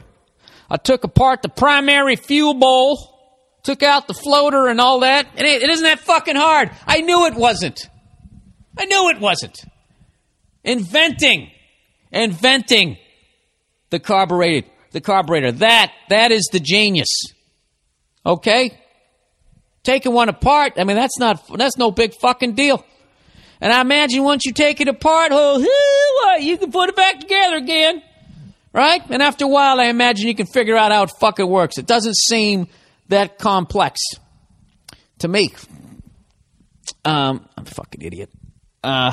I 0.69 0.77
took 0.77 1.03
apart 1.03 1.41
the 1.41 1.49
primary 1.49 2.15
fuel 2.15 2.53
bowl, 2.53 2.97
took 3.63 3.83
out 3.83 4.07
the 4.07 4.13
floater 4.13 4.67
and 4.67 4.81
all 4.81 5.01
that, 5.01 5.27
and 5.35 5.47
it, 5.47 5.61
it 5.61 5.69
isn't 5.69 5.85
that 5.85 5.99
fucking 5.99 6.35
hard. 6.35 6.71
I 6.87 7.01
knew 7.01 7.27
it 7.27 7.35
wasn't. 7.35 7.87
I 8.77 8.85
knew 8.85 9.09
it 9.09 9.19
wasn't. 9.19 9.57
Inventing, 10.63 11.51
inventing 12.11 12.97
the 13.91 13.99
carburetor, 13.99 14.67
the 14.91 15.01
carburetor. 15.01 15.51
That 15.51 15.91
that 16.09 16.31
is 16.31 16.49
the 16.51 16.59
genius. 16.59 17.09
Okay? 18.25 18.77
Taking 19.83 20.13
one 20.13 20.29
apart, 20.29 20.73
I 20.77 20.83
mean 20.83 20.97
that's 20.97 21.19
not 21.19 21.47
that's 21.55 21.77
no 21.77 21.91
big 21.91 22.13
fucking 22.19 22.55
deal. 22.55 22.83
And 23.61 23.71
I 23.71 23.81
imagine 23.81 24.23
once 24.23 24.43
you 24.45 24.53
take 24.53 24.81
it 24.81 24.87
apart, 24.87 25.29
oh, 25.31 26.37
you 26.41 26.57
can 26.57 26.71
put 26.71 26.89
it 26.89 26.95
back 26.95 27.19
together 27.19 27.57
again. 27.57 28.01
Right? 28.73 29.01
And 29.09 29.21
after 29.21 29.45
a 29.45 29.47
while, 29.47 29.79
I 29.79 29.85
imagine 29.85 30.27
you 30.27 30.33
can 30.33 30.47
figure 30.47 30.77
out 30.77 30.91
how 30.91 31.03
it 31.03 31.11
fucking 31.19 31.47
works. 31.47 31.77
It 31.77 31.85
doesn't 31.85 32.15
seem 32.15 32.67
that 33.09 33.37
complex 33.37 33.99
to 35.19 35.27
me. 35.27 35.53
Um, 37.03 37.47
I'm 37.57 37.65
a 37.65 37.69
fucking 37.69 38.01
idiot. 38.01 38.29
Uh, 38.83 39.11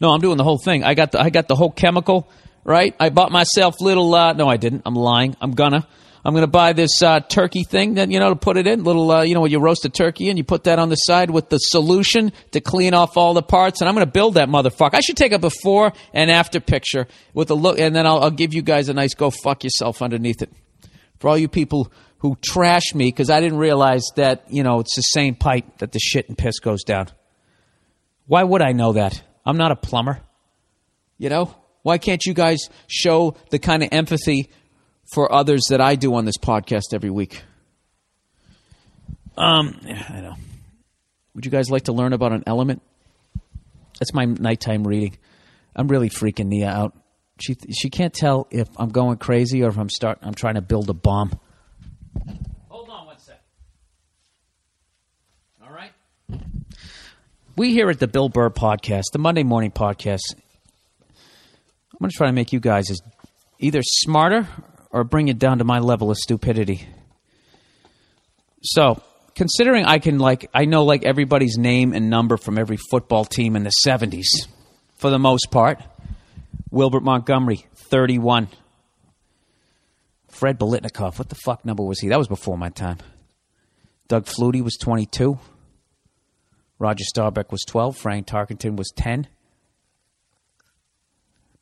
no, 0.00 0.10
I'm 0.10 0.20
doing 0.20 0.36
the 0.36 0.44
whole 0.44 0.58
thing. 0.58 0.84
I 0.84 0.94
got 0.94 1.12
the, 1.12 1.20
I 1.20 1.30
got 1.30 1.48
the 1.48 1.56
whole 1.56 1.70
chemical, 1.70 2.30
right? 2.64 2.94
I 2.98 3.10
bought 3.10 3.32
myself 3.32 3.80
little, 3.80 4.14
uh, 4.14 4.32
no, 4.32 4.48
I 4.48 4.56
didn't. 4.56 4.82
I'm 4.86 4.94
lying. 4.94 5.36
I'm 5.40 5.52
gonna. 5.52 5.86
I'm 6.22 6.34
gonna 6.34 6.46
buy 6.46 6.74
this, 6.74 7.02
uh, 7.02 7.20
turkey 7.20 7.64
thing 7.64 7.94
that, 7.94 8.10
you 8.10 8.20
know, 8.20 8.28
to 8.28 8.36
put 8.36 8.58
it 8.58 8.66
in. 8.66 8.84
Little, 8.84 9.10
uh, 9.10 9.22
you 9.22 9.34
know, 9.34 9.40
when 9.40 9.50
you 9.50 9.58
roast 9.58 9.86
a 9.86 9.88
turkey 9.88 10.28
and 10.28 10.36
you 10.36 10.44
put 10.44 10.64
that 10.64 10.78
on 10.78 10.90
the 10.90 10.96
side 10.96 11.30
with 11.30 11.48
the 11.48 11.56
solution 11.56 12.32
to 12.50 12.60
clean 12.60 12.92
off 12.92 13.16
all 13.16 13.32
the 13.32 13.42
parts. 13.42 13.80
And 13.80 13.88
I'm 13.88 13.94
gonna 13.94 14.04
build 14.04 14.34
that 14.34 14.48
motherfucker. 14.48 14.94
I 14.94 15.00
should 15.00 15.16
take 15.16 15.32
a 15.32 15.38
before 15.38 15.92
and 16.12 16.30
after 16.30 16.60
picture 16.60 17.06
with 17.32 17.50
a 17.50 17.54
look, 17.54 17.78
and 17.78 17.96
then 17.96 18.06
I'll, 18.06 18.22
I'll 18.22 18.30
give 18.30 18.52
you 18.52 18.60
guys 18.60 18.90
a 18.90 18.94
nice 18.94 19.14
go 19.14 19.30
fuck 19.30 19.64
yourself 19.64 20.02
underneath 20.02 20.42
it. 20.42 20.52
For 21.20 21.28
all 21.28 21.38
you 21.38 21.48
people 21.48 21.90
who 22.18 22.36
trash 22.42 22.94
me 22.94 23.06
because 23.06 23.30
I 23.30 23.40
didn't 23.40 23.58
realize 23.58 24.04
that, 24.16 24.44
you 24.50 24.62
know, 24.62 24.80
it's 24.80 24.94
the 24.94 25.02
same 25.02 25.34
pipe 25.34 25.78
that 25.78 25.92
the 25.92 25.98
shit 25.98 26.28
and 26.28 26.36
piss 26.36 26.58
goes 26.58 26.84
down. 26.84 27.08
Why 28.26 28.44
would 28.44 28.60
I 28.60 28.72
know 28.72 28.92
that? 28.92 29.22
I'm 29.44 29.56
not 29.56 29.72
a 29.72 29.76
plumber. 29.76 30.20
You 31.16 31.30
know? 31.30 31.54
Why 31.82 31.98
can't 31.98 32.24
you 32.24 32.34
guys 32.34 32.58
show 32.86 33.36
the 33.50 33.58
kind 33.58 33.82
of 33.82 33.88
empathy 33.92 34.50
for 35.12 35.32
others 35.32 35.62
that 35.70 35.80
I 35.80 35.94
do 35.96 36.14
on 36.14 36.24
this 36.24 36.38
podcast 36.38 36.92
every 36.92 37.10
week? 37.10 37.42
Um, 39.36 39.80
yeah, 39.84 40.04
I 40.08 40.20
know. 40.20 40.34
Would 41.34 41.44
you 41.44 41.50
guys 41.50 41.70
like 41.70 41.84
to 41.84 41.92
learn 41.92 42.12
about 42.12 42.32
an 42.32 42.42
element? 42.46 42.82
That's 43.98 44.12
my 44.12 44.24
nighttime 44.24 44.86
reading. 44.86 45.16
I'm 45.74 45.88
really 45.88 46.10
freaking 46.10 46.46
Nia 46.46 46.68
out. 46.68 46.96
She 47.40 47.56
she 47.72 47.88
can't 47.88 48.12
tell 48.12 48.46
if 48.50 48.68
I'm 48.76 48.90
going 48.90 49.16
crazy 49.16 49.62
or 49.62 49.68
if 49.68 49.78
I'm 49.78 49.88
start 49.88 50.18
I'm 50.22 50.34
trying 50.34 50.54
to 50.56 50.60
build 50.60 50.90
a 50.90 50.94
bomb. 50.94 51.38
Hold 52.68 52.90
on 52.90 53.06
one 53.06 53.18
sec. 53.18 53.40
All 55.62 55.70
right. 55.72 55.92
We 57.56 57.72
here 57.72 57.88
at 57.88 57.98
the 57.98 58.08
Bill 58.08 58.28
Burr 58.28 58.50
podcast, 58.50 59.04
the 59.12 59.18
Monday 59.18 59.42
morning 59.42 59.70
podcast, 59.70 60.20
I'm 62.00 62.04
going 62.04 62.10
to 62.12 62.16
try 62.16 62.28
to 62.28 62.32
make 62.32 62.54
you 62.54 62.60
guys 62.60 62.90
as 62.90 63.02
either 63.58 63.82
smarter 63.82 64.48
or 64.90 65.04
bring 65.04 65.28
it 65.28 65.38
down 65.38 65.58
to 65.58 65.64
my 65.64 65.80
level 65.80 66.10
of 66.10 66.16
stupidity. 66.16 66.88
So, 68.62 69.02
considering 69.34 69.84
I 69.84 69.98
can 69.98 70.18
like 70.18 70.48
I 70.54 70.64
know 70.64 70.84
like 70.84 71.04
everybody's 71.04 71.58
name 71.58 71.92
and 71.92 72.08
number 72.08 72.38
from 72.38 72.56
every 72.56 72.78
football 72.90 73.26
team 73.26 73.54
in 73.54 73.64
the 73.64 73.72
70s 73.86 74.48
for 74.96 75.10
the 75.10 75.18
most 75.18 75.50
part. 75.50 75.82
Wilbert 76.70 77.02
Montgomery, 77.02 77.66
31. 77.74 78.48
Fred 80.28 80.58
Biletnikoff, 80.58 81.18
what 81.18 81.28
the 81.28 81.34
fuck 81.34 81.66
number 81.66 81.82
was 81.82 82.00
he? 82.00 82.08
That 82.08 82.18
was 82.18 82.28
before 82.28 82.56
my 82.56 82.70
time. 82.70 82.96
Doug 84.08 84.24
Flutie 84.24 84.62
was 84.62 84.78
22. 84.78 85.38
Roger 86.78 87.04
Staubach 87.04 87.52
was 87.52 87.62
12. 87.66 87.94
Frank 87.98 88.26
Tarkenton 88.26 88.76
was 88.76 88.90
10. 88.96 89.26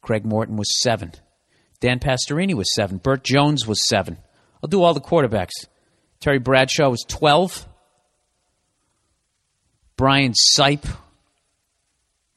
Craig 0.08 0.24
Morton 0.24 0.56
was 0.56 0.80
7. 0.80 1.12
Dan 1.80 1.98
Pastorini 1.98 2.54
was 2.54 2.74
7. 2.74 2.96
Bert 2.96 3.22
Jones 3.22 3.66
was 3.66 3.86
7. 3.88 4.16
I'll 4.62 4.68
do 4.68 4.82
all 4.82 4.94
the 4.94 5.02
quarterbacks. 5.02 5.50
Terry 6.18 6.38
Bradshaw 6.38 6.88
was 6.88 7.04
12. 7.06 7.68
Brian 9.98 10.32
Sipe. 10.32 10.86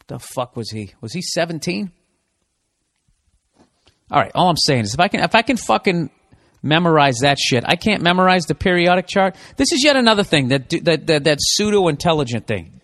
The 0.08 0.20
fuck 0.20 0.58
was 0.58 0.70
he? 0.70 0.92
Was 1.00 1.14
he 1.14 1.22
17? 1.22 1.94
All 4.12 4.20
right, 4.20 4.34
all 4.36 4.50
I'm 4.50 4.58
saying 4.58 4.82
is 4.82 4.94
if 4.94 5.00
I 5.00 5.08
can 5.08 5.22
if 5.22 5.34
I 5.34 5.42
can 5.42 5.56
fucking 5.56 6.10
memorize 6.62 7.20
that 7.22 7.40
shit, 7.40 7.64
I 7.66 7.78
can't 7.78 8.04
memorize 8.04 8.48
the 8.48 8.56
periodic 8.56 9.08
chart. 9.08 9.38
This 9.56 9.72
is 9.72 9.82
yet 9.82 9.96
another 9.96 10.26
thing 10.26 10.50
that 10.50 10.70
that 10.84 11.08
that, 11.08 11.24
that 11.24 11.38
pseudo 11.40 11.88
intelligent 11.88 12.48
thing. 12.48 12.82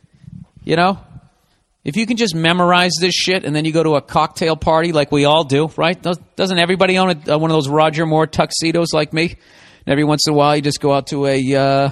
You 0.64 0.78
know? 0.78 1.00
If 1.88 1.96
you 1.96 2.06
can 2.06 2.18
just 2.18 2.36
memorize 2.36 2.92
this 3.00 3.16
shit 3.16 3.46
and 3.46 3.56
then 3.56 3.64
you 3.64 3.72
go 3.72 3.82
to 3.82 3.96
a 3.96 4.02
cocktail 4.02 4.58
party 4.58 4.92
like 4.92 5.10
we 5.10 5.24
all 5.24 5.46
do, 5.46 5.70
right? 5.78 6.00
Does- 6.00 6.20
Doesn't 6.36 6.60
everybody 6.60 6.98
own 6.98 7.12
a, 7.12 7.36
uh, 7.36 7.38
one 7.38 7.50
of 7.50 7.56
those 7.56 7.70
Roger 7.70 8.06
Moore 8.06 8.28
tuxedos 8.28 8.92
like 8.92 9.14
me? 9.14 9.24
And 9.30 9.94
every 9.94 10.04
once 10.04 10.28
in 10.28 10.34
a 10.34 10.36
while 10.36 10.54
you 10.54 10.62
just 10.62 10.82
go 10.82 10.92
out 10.94 11.08
to 11.08 11.26
a 11.28 11.56
uh, 11.56 11.90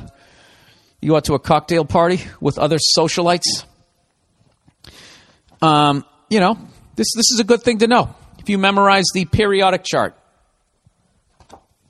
you 0.99 1.11
go 1.11 1.15
out 1.15 1.23
to 1.25 1.33
a 1.35 1.39
cocktail 1.39 1.85
party 1.85 2.19
with 2.41 2.59
other 2.59 2.77
socialites. 2.97 3.63
Um, 5.61 6.03
you 6.29 6.41
know, 6.41 6.55
this 6.97 7.07
this 7.15 7.31
is 7.31 7.39
a 7.39 7.45
good 7.45 7.63
thing 7.63 7.77
to 7.77 7.87
know. 7.87 8.13
If 8.39 8.49
you 8.49 8.57
memorize 8.57 9.05
the 9.13 9.23
periodic 9.23 9.85
chart, 9.85 10.13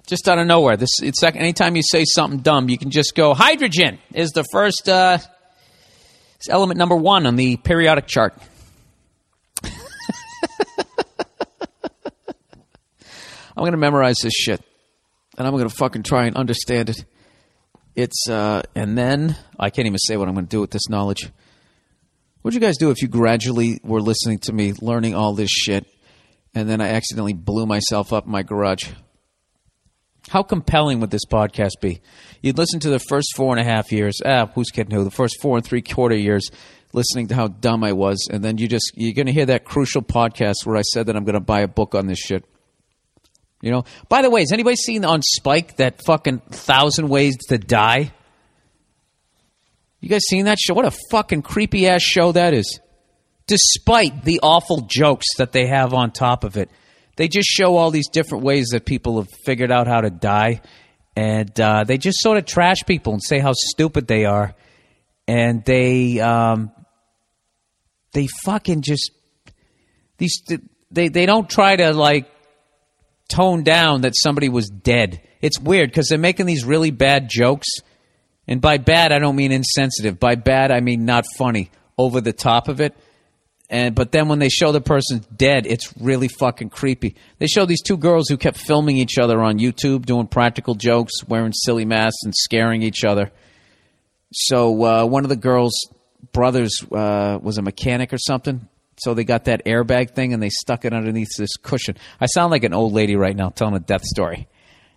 just 0.06 0.28
out 0.30 0.38
of 0.38 0.46
nowhere, 0.46 0.78
this 0.78 1.02
it's 1.02 1.24
like 1.24 1.36
anytime 1.36 1.76
you 1.76 1.82
say 1.84 2.04
something 2.06 2.42
dumb, 2.42 2.70
you 2.70 2.78
can 2.78 2.92
just 2.92 3.16
go 3.16 3.34
hydrogen 3.34 3.98
is 4.14 4.30
the 4.30 4.44
first 4.52 4.88
uh, 4.88 5.18
it's 6.46 6.54
element 6.54 6.78
number 6.78 6.96
one 6.96 7.26
on 7.26 7.36
the 7.38 7.58
periodic 7.58 8.06
chart. 8.06 8.36
I'm 13.58 13.64
going 13.64 13.72
to 13.72 13.78
memorize 13.78 14.18
this 14.22 14.34
shit, 14.34 14.62
and 15.40 15.48
I'm 15.48 15.54
going 15.54 15.68
to 15.68 15.74
fucking 15.74 16.04
try 16.04 16.26
and 16.26 16.36
understand 16.36 16.92
it. 16.92 17.04
It's 17.96 18.30
uh, 18.30 18.62
and 18.76 18.96
then 18.96 19.36
I 19.60 19.72
can't 19.72 19.88
even 19.88 19.98
say 19.98 20.18
what 20.18 20.28
I'm 20.28 20.36
going 20.36 20.46
to 20.46 20.50
do 20.50 20.62
with 20.62 20.70
this 20.70 20.88
knowledge. 20.88 21.32
What'd 22.44 22.54
you 22.54 22.62
guys 22.62 22.78
do 22.78 22.92
if 22.92 23.02
you 23.02 23.08
gradually 23.08 23.80
were 23.84 24.02
listening 24.02 24.38
to 24.40 24.54
me, 24.54 24.74
learning 24.80 25.16
all 25.16 25.34
this 25.34 25.50
shit, 25.50 25.88
and 26.54 26.70
then 26.70 26.80
I 26.80 26.90
accidentally 26.90 27.34
blew 27.34 27.66
myself 27.66 28.14
up 28.14 28.26
in 28.26 28.32
my 28.32 28.44
garage? 28.44 28.88
How 30.30 30.44
compelling 30.44 31.00
would 31.00 31.10
this 31.10 31.26
podcast 31.26 31.80
be? 31.82 32.02
You'd 32.46 32.60
listen 32.60 32.80
to 32.82 32.92
the 32.92 33.00
first 33.00 33.36
four 33.36 33.58
and 33.58 33.60
a 33.60 33.64
half 33.64 33.92
years. 33.92 34.20
Ah, 34.24 34.46
who's 34.54 34.70
kidding 34.70 34.96
who? 34.96 35.04
The 35.04 35.10
first 35.10 35.42
four 35.42 35.58
and 35.58 35.66
three 35.66 35.82
quarter 35.82 36.16
years, 36.16 36.52
listening 36.94 37.30
to 37.30 37.36
how 37.36 37.48
dumb 37.48 37.84
I 37.84 37.94
was, 37.94 38.28
and 38.32 38.44
then 38.44 38.60
you 38.60 38.68
just 38.68 38.92
you're 38.94 39.16
going 39.16 39.26
to 39.26 39.34
hear 39.34 39.48
that 39.48 39.66
crucial 39.66 40.04
podcast 40.04 40.64
where 40.64 40.78
I 40.78 40.84
said 40.84 41.08
that 41.08 41.16
I'm 41.16 41.24
going 41.24 41.34
to 41.34 41.40
buy 41.40 41.62
a 41.62 41.68
book 41.68 41.96
on 41.96 42.06
this 42.06 42.20
shit. 42.20 42.46
You 43.64 43.72
know. 43.72 43.84
By 44.10 44.22
the 44.22 44.30
way, 44.30 44.42
has 44.42 44.52
anybody 44.52 44.76
seen 44.76 45.04
on 45.06 45.24
Spike 45.24 45.78
that 45.78 46.02
fucking 46.06 46.38
Thousand 46.52 47.10
Ways 47.10 47.36
to 47.50 47.58
Die? 47.58 48.14
You 50.00 50.10
guys 50.10 50.22
seen 50.30 50.46
that 50.46 50.60
show? 50.60 50.76
What 50.76 50.86
a 50.86 50.96
fucking 51.10 51.42
creepy 51.42 51.88
ass 51.88 52.04
show 52.04 52.32
that 52.32 52.54
is. 52.54 52.80
Despite 53.48 54.24
the 54.24 54.42
awful 54.44 54.82
jokes 54.82 55.26
that 55.40 55.52
they 55.52 55.66
have 55.66 55.96
on 55.96 56.12
top 56.12 56.44
of 56.44 56.58
it, 56.58 56.70
they 57.16 57.28
just 57.28 57.48
show 57.48 57.76
all 57.76 57.90
these 57.90 58.10
different 58.10 58.44
ways 58.44 58.68
that 58.68 58.86
people 58.86 59.18
have 59.18 59.30
figured 59.46 59.72
out 59.72 59.88
how 59.88 60.02
to 60.02 60.12
die, 60.12 60.62
and 61.16 61.60
uh, 61.60 61.84
they 61.86 61.98
just 61.98 62.20
sort 62.22 62.38
of 62.38 62.46
trash 62.46 62.84
people 62.86 63.14
and 63.14 63.24
say 63.24 63.40
how 63.40 63.54
stupid 63.54 64.08
they 64.08 64.26
are, 64.26 64.54
and 65.28 65.64
they 65.66 66.20
um, 66.20 66.72
they 68.14 68.28
fucking 68.44 68.82
just 68.82 69.12
these 70.18 70.42
they 70.92 71.10
they 71.10 71.26
don't 71.26 71.50
try 71.50 71.76
to 71.76 71.94
like 71.94 72.30
tone 73.30 73.64
down 73.64 74.02
that 74.02 74.14
somebody 74.16 74.50
was 74.50 74.70
dead. 74.70 75.22
It's 75.42 75.60
weird 75.60 75.90
because 75.90 76.08
they're 76.08 76.18
making 76.18 76.46
these 76.46 76.66
really 76.66 76.92
bad 76.92 77.30
jokes. 77.30 77.68
And 78.48 78.62
by 78.62 78.78
bad, 78.78 79.12
I 79.12 79.20
don't 79.20 79.36
mean 79.36 79.52
insensitive. 79.52 80.20
By 80.20 80.36
bad, 80.36 80.72
I 80.72 80.80
mean 80.80 81.06
not 81.06 81.26
funny, 81.38 81.72
over 81.98 82.22
the 82.22 82.34
top 82.34 82.68
of 82.68 82.80
it. 82.80 82.96
And 83.70 83.96
but 83.96 84.12
then 84.12 84.28
when 84.28 84.40
they 84.40 84.50
show 84.50 84.72
the 84.72 84.82
person's 84.82 85.26
dead, 85.26 85.66
it's 85.66 85.92
really 86.00 86.28
fucking 86.28 86.70
creepy. 86.70 87.16
They 87.40 87.48
show 87.48 87.66
these 87.66 87.82
two 87.82 87.98
girls 87.98 88.30
who 88.30 88.38
kept 88.38 88.58
filming 88.58 88.98
each 88.98 89.18
other 89.18 89.42
on 89.42 89.58
YouTube, 89.58 90.06
doing 90.06 90.28
practical 90.28 90.76
jokes, 90.76 91.14
wearing 91.28 91.52
silly 91.54 91.86
masks, 91.86 92.24
and 92.24 92.34
scaring 92.36 92.84
each 92.84 93.04
other. 93.04 93.32
So 94.32 94.84
uh, 94.84 95.06
one 95.06 95.24
of 95.24 95.30
the 95.30 95.36
girls' 95.36 95.74
brothers 96.32 96.78
uh, 96.92 97.40
was 97.42 97.58
a 97.58 97.62
mechanic 97.62 98.14
or 98.14 98.18
something. 98.18 98.68
So 98.98 99.14
they 99.14 99.24
got 99.24 99.46
that 99.46 99.66
airbag 99.66 100.12
thing 100.12 100.34
and 100.34 100.42
they 100.42 100.50
stuck 100.50 100.86
it 100.86 100.94
underneath 100.94 101.36
this 101.38 101.58
cushion. 101.58 101.98
I 102.20 102.28
sound 102.28 102.52
like 102.52 102.64
an 102.64 102.74
old 102.74 102.94
lady 102.94 103.16
right 103.16 103.36
now 103.36 103.50
telling 103.50 103.76
a 103.76 103.80
death 103.80 104.04
story. 104.04 104.48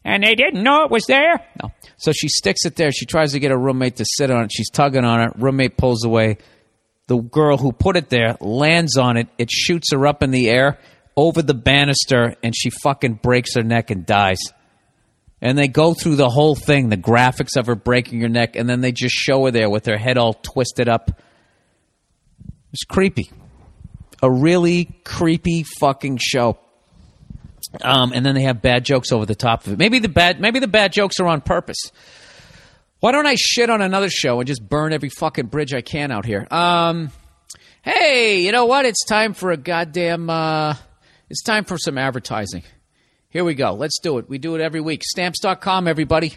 And 0.04 0.22
they 0.22 0.34
didn't 0.34 0.62
know 0.62 0.84
it 0.84 0.90
was 0.90 1.04
there? 1.06 1.44
No. 1.62 1.72
So 1.96 2.12
she 2.12 2.28
sticks 2.28 2.64
it 2.64 2.76
there. 2.76 2.92
She 2.92 3.06
tries 3.06 3.32
to 3.32 3.40
get 3.40 3.50
her 3.50 3.58
roommate 3.58 3.96
to 3.96 4.04
sit 4.06 4.30
on 4.30 4.44
it. 4.44 4.52
She's 4.52 4.70
tugging 4.70 5.04
on 5.04 5.20
it. 5.20 5.32
Roommate 5.36 5.76
pulls 5.76 6.04
away. 6.04 6.38
The 7.08 7.16
girl 7.16 7.56
who 7.56 7.72
put 7.72 7.96
it 7.96 8.10
there 8.10 8.36
lands 8.40 8.96
on 8.96 9.16
it. 9.16 9.28
It 9.38 9.50
shoots 9.50 9.92
her 9.92 10.06
up 10.06 10.22
in 10.22 10.30
the 10.30 10.48
air 10.48 10.78
over 11.16 11.42
the 11.42 11.54
banister 11.54 12.36
and 12.42 12.54
she 12.54 12.70
fucking 12.70 13.14
breaks 13.14 13.56
her 13.56 13.62
neck 13.62 13.90
and 13.90 14.06
dies. 14.06 14.38
And 15.40 15.56
they 15.56 15.68
go 15.68 15.94
through 15.94 16.16
the 16.16 16.28
whole 16.28 16.54
thing, 16.54 16.90
the 16.90 16.96
graphics 16.96 17.56
of 17.56 17.66
her 17.66 17.74
breaking 17.74 18.20
her 18.20 18.28
neck, 18.28 18.56
and 18.56 18.68
then 18.68 18.80
they 18.80 18.92
just 18.92 19.14
show 19.14 19.44
her 19.44 19.50
there 19.50 19.70
with 19.70 19.86
her 19.86 19.96
head 19.96 20.18
all 20.18 20.34
twisted 20.34 20.88
up. 20.88 21.10
It's 22.72 22.84
creepy. 22.84 23.30
A 24.22 24.30
really 24.30 24.84
creepy 25.04 25.64
fucking 25.80 26.18
show. 26.20 26.58
Um, 27.82 28.12
and 28.12 28.24
then 28.24 28.34
they 28.34 28.42
have 28.42 28.60
bad 28.60 28.84
jokes 28.84 29.12
over 29.12 29.26
the 29.26 29.34
top 29.34 29.66
of 29.66 29.74
it. 29.74 29.78
Maybe 29.78 29.98
the 29.98 30.08
bad, 30.08 30.40
maybe 30.40 30.58
the 30.58 30.68
bad 30.68 30.92
jokes 30.92 31.20
are 31.20 31.26
on 31.26 31.40
purpose. 31.40 31.90
Why 33.00 33.12
don't 33.12 33.26
I 33.26 33.36
shit 33.36 33.70
on 33.70 33.80
another 33.80 34.10
show 34.10 34.40
and 34.40 34.46
just 34.46 34.66
burn 34.66 34.92
every 34.92 35.08
fucking 35.08 35.46
bridge 35.46 35.72
I 35.72 35.82
can 35.82 36.10
out 36.10 36.24
here? 36.26 36.48
Um, 36.50 37.12
hey, 37.82 38.42
you 38.42 38.50
know 38.50 38.66
what? 38.66 38.86
It's 38.86 39.04
time 39.04 39.34
for 39.34 39.52
a 39.52 39.56
goddamn. 39.56 40.28
Uh, 40.28 40.74
it's 41.30 41.42
time 41.42 41.64
for 41.64 41.78
some 41.78 41.96
advertising. 41.96 42.64
Here 43.30 43.44
we 43.44 43.54
go. 43.54 43.74
Let's 43.74 44.00
do 44.02 44.18
it. 44.18 44.28
We 44.28 44.38
do 44.38 44.56
it 44.56 44.60
every 44.60 44.80
week. 44.80 45.02
Stamps.com, 45.04 45.86
everybody. 45.86 46.34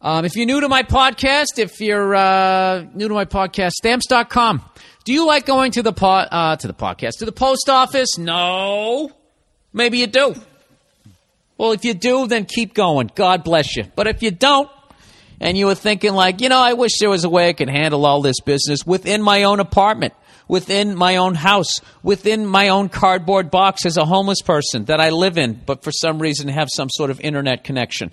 Um, 0.00 0.24
if 0.24 0.36
you're 0.36 0.46
new 0.46 0.60
to 0.60 0.68
my 0.68 0.84
podcast, 0.84 1.58
if 1.58 1.80
you're 1.80 2.14
uh, 2.14 2.86
new 2.94 3.08
to 3.08 3.14
my 3.14 3.24
podcast, 3.24 3.70
stamps.com. 3.72 4.62
Do 5.04 5.12
you 5.12 5.26
like 5.26 5.46
going 5.46 5.72
to 5.72 5.82
the 5.82 5.92
po- 5.92 6.06
uh, 6.06 6.56
to 6.56 6.66
the 6.66 6.74
podcast 6.74 7.18
to 7.18 7.24
the 7.24 7.32
post 7.32 7.68
office? 7.68 8.18
No. 8.18 9.10
Maybe 9.72 9.98
you 9.98 10.06
do. 10.06 10.34
Well, 11.58 11.72
if 11.72 11.84
you 11.84 11.94
do, 11.94 12.26
then 12.26 12.44
keep 12.44 12.74
going. 12.74 13.10
God 13.14 13.42
bless 13.42 13.76
you. 13.76 13.84
But 13.96 14.06
if 14.06 14.22
you 14.22 14.30
don't, 14.30 14.68
and 15.40 15.56
you 15.56 15.66
were 15.66 15.74
thinking 15.74 16.14
like, 16.14 16.40
you 16.40 16.48
know, 16.48 16.58
I 16.58 16.72
wish 16.72 16.98
there 16.98 17.10
was 17.10 17.24
a 17.24 17.28
way 17.28 17.48
I 17.48 17.52
could 17.52 17.68
handle 17.68 18.06
all 18.06 18.22
this 18.22 18.40
business 18.40 18.86
within 18.86 19.22
my 19.22 19.44
own 19.44 19.60
apartment, 19.60 20.14
within 20.48 20.96
my 20.96 21.16
own 21.16 21.34
house, 21.34 21.80
within 22.02 22.46
my 22.46 22.68
own 22.68 22.88
cardboard 22.88 23.50
box 23.50 23.84
as 23.84 23.96
a 23.96 24.04
homeless 24.04 24.42
person 24.42 24.86
that 24.86 25.00
I 25.00 25.10
live 25.10 25.38
in, 25.38 25.60
but 25.66 25.82
for 25.84 25.92
some 25.92 26.20
reason 26.20 26.48
have 26.48 26.68
some 26.72 26.88
sort 26.90 27.10
of 27.10 27.20
internet 27.20 27.64
connection. 27.64 28.12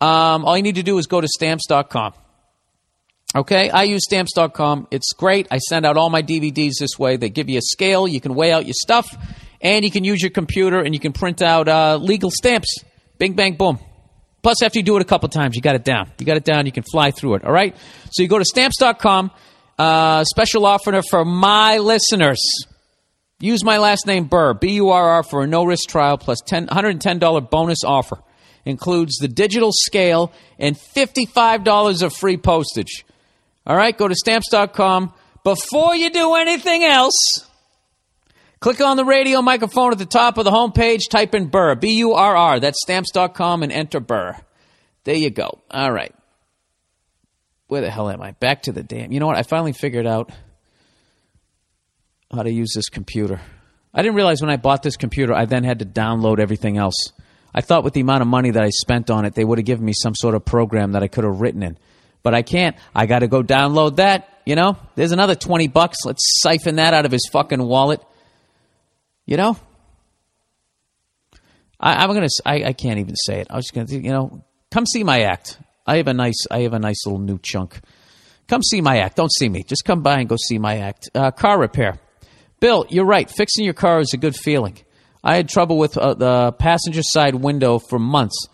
Um, 0.00 0.44
all 0.44 0.56
you 0.56 0.62
need 0.62 0.76
to 0.76 0.82
do 0.82 0.98
is 0.98 1.06
go 1.06 1.20
to 1.20 1.28
stamps.com. 1.28 2.14
Okay, 3.36 3.70
I 3.70 3.84
use 3.84 4.02
stamps.com. 4.04 4.88
It's 4.90 5.12
great. 5.12 5.46
I 5.50 5.58
send 5.58 5.86
out 5.86 5.96
all 5.96 6.10
my 6.10 6.22
DVDs 6.22 6.72
this 6.80 6.98
way. 6.98 7.16
They 7.16 7.28
give 7.28 7.48
you 7.48 7.58
a 7.58 7.62
scale, 7.62 8.08
you 8.08 8.20
can 8.20 8.34
weigh 8.34 8.52
out 8.52 8.66
your 8.66 8.74
stuff, 8.74 9.06
and 9.60 9.84
you 9.84 9.90
can 9.90 10.04
use 10.04 10.20
your 10.20 10.30
computer 10.30 10.80
and 10.80 10.94
you 10.94 11.00
can 11.00 11.12
print 11.12 11.40
out 11.40 11.68
uh, 11.68 11.96
legal 11.96 12.30
stamps. 12.30 12.82
Bing, 13.18 13.34
bang, 13.34 13.54
boom. 13.54 13.78
Plus, 14.42 14.62
after 14.62 14.78
you 14.78 14.82
do 14.82 14.96
it 14.96 15.02
a 15.02 15.04
couple 15.04 15.28
times, 15.28 15.54
you 15.54 15.62
got 15.62 15.74
it 15.74 15.84
down. 15.84 16.10
You 16.18 16.26
got 16.26 16.36
it 16.36 16.44
down, 16.44 16.66
you 16.66 16.72
can 16.72 16.84
fly 16.90 17.10
through 17.10 17.34
it. 17.34 17.44
All 17.44 17.52
right? 17.52 17.76
So 18.10 18.22
you 18.22 18.28
go 18.28 18.38
to 18.38 18.44
stamps.com. 18.44 19.30
Uh, 19.78 20.24
special 20.24 20.66
offer 20.66 21.00
for 21.02 21.24
my 21.24 21.78
listeners. 21.78 22.40
Use 23.40 23.64
my 23.64 23.78
last 23.78 24.06
name 24.06 24.24
Burr, 24.24 24.52
B 24.52 24.72
U 24.74 24.90
R 24.90 25.08
R, 25.08 25.22
for 25.22 25.42
a 25.42 25.46
no 25.46 25.64
risk 25.64 25.88
trial 25.88 26.18
plus 26.18 26.42
$10, 26.42 26.68
$110 26.68 27.50
bonus 27.50 27.82
offer. 27.84 28.18
Includes 28.66 29.16
the 29.16 29.28
digital 29.28 29.70
scale 29.72 30.32
and 30.58 30.76
$55 30.76 32.02
of 32.02 32.12
free 32.12 32.36
postage. 32.36 33.06
All 33.66 33.76
right, 33.76 33.96
go 33.96 34.06
to 34.08 34.14
stamps.com. 34.14 35.14
Before 35.42 35.96
you 35.96 36.10
do 36.10 36.34
anything 36.34 36.84
else, 36.84 37.16
click 38.60 38.80
on 38.80 38.96
the 38.96 39.04
radio 39.04 39.42
microphone 39.42 39.92
at 39.92 39.98
the 39.98 40.06
top 40.06 40.38
of 40.38 40.44
the 40.44 40.50
homepage, 40.50 41.08
type 41.10 41.34
in 41.34 41.48
Burr, 41.48 41.74
B 41.74 41.94
U 41.96 42.12
R 42.14 42.36
R. 42.36 42.60
That's 42.60 42.80
stamps.com 42.82 43.62
and 43.62 43.72
enter 43.72 44.00
Burr. 44.00 44.36
There 45.04 45.16
you 45.16 45.30
go. 45.30 45.58
All 45.70 45.90
right. 45.90 46.14
Where 47.68 47.80
the 47.80 47.90
hell 47.90 48.10
am 48.10 48.20
I? 48.20 48.32
Back 48.32 48.62
to 48.62 48.72
the 48.72 48.82
damn. 48.82 49.12
You 49.12 49.20
know 49.20 49.26
what? 49.26 49.36
I 49.36 49.42
finally 49.42 49.72
figured 49.72 50.06
out 50.06 50.30
how 52.32 52.42
to 52.42 52.50
use 52.50 52.72
this 52.74 52.88
computer. 52.88 53.40
I 53.92 54.02
didn't 54.02 54.16
realize 54.16 54.40
when 54.40 54.50
I 54.50 54.56
bought 54.56 54.82
this 54.82 54.96
computer, 54.96 55.34
I 55.34 55.46
then 55.46 55.64
had 55.64 55.80
to 55.80 55.84
download 55.84 56.38
everything 56.38 56.76
else. 56.76 56.94
I 57.52 57.60
thought 57.60 57.82
with 57.82 57.94
the 57.94 58.00
amount 58.00 58.22
of 58.22 58.28
money 58.28 58.50
that 58.50 58.62
I 58.62 58.70
spent 58.70 59.10
on 59.10 59.24
it, 59.24 59.34
they 59.34 59.44
would 59.44 59.58
have 59.58 59.64
given 59.64 59.84
me 59.84 59.92
some 59.94 60.14
sort 60.14 60.34
of 60.34 60.44
program 60.44 60.92
that 60.92 61.02
I 61.02 61.08
could 61.08 61.24
have 61.24 61.40
written 61.40 61.62
in. 61.62 61.76
But 62.22 62.34
I 62.34 62.42
can't. 62.42 62.76
I 62.94 63.06
got 63.06 63.20
to 63.20 63.28
go 63.28 63.42
download 63.42 63.96
that. 63.96 64.28
You 64.46 64.54
know, 64.54 64.76
there's 64.94 65.12
another 65.12 65.34
20 65.34 65.68
bucks. 65.68 65.98
Let's 66.04 66.22
siphon 66.42 66.76
that 66.76 66.94
out 66.94 67.06
of 67.06 67.12
his 67.12 67.28
fucking 67.32 67.62
wallet. 67.62 68.00
You 69.30 69.36
know? 69.36 69.56
I, 71.78 72.04
I'm 72.04 72.12
gonna. 72.12 72.28
I 72.44 72.72
can't 72.74 72.98
even 72.98 73.14
say 73.16 73.40
it. 73.40 73.46
I 73.48 73.56
was 73.56 73.64
just 73.64 73.74
gonna. 73.74 74.02
You 74.02 74.10
know, 74.10 74.44
come 74.70 74.84
see 74.84 75.04
my 75.04 75.22
act. 75.22 75.58
I 75.86 75.96
have 75.96 76.08
a 76.08 76.12
nice. 76.12 76.46
I 76.50 76.62
have 76.62 76.74
a 76.74 76.78
nice 76.80 77.06
little 77.06 77.20
new 77.20 77.38
chunk. 77.38 77.80
Come 78.48 78.62
see 78.62 78.80
my 78.80 78.98
act. 78.98 79.16
Don't 79.16 79.32
see 79.32 79.48
me. 79.48 79.62
Just 79.62 79.84
come 79.84 80.02
by 80.02 80.18
and 80.18 80.28
go 80.28 80.36
see 80.36 80.58
my 80.58 80.78
act. 80.78 81.08
Uh, 81.14 81.30
car 81.30 81.58
repair. 81.58 82.00
Bill, 82.58 82.84
you're 82.90 83.06
right. 83.06 83.30
Fixing 83.30 83.64
your 83.64 83.72
car 83.72 84.00
is 84.00 84.12
a 84.12 84.18
good 84.18 84.34
feeling. 84.34 84.76
I 85.22 85.36
had 85.36 85.48
trouble 85.48 85.78
with 85.78 85.96
uh, 85.96 86.14
the 86.14 86.52
passenger 86.52 87.02
side 87.02 87.36
window 87.36 87.78
for 87.78 88.00
months. 88.00 88.48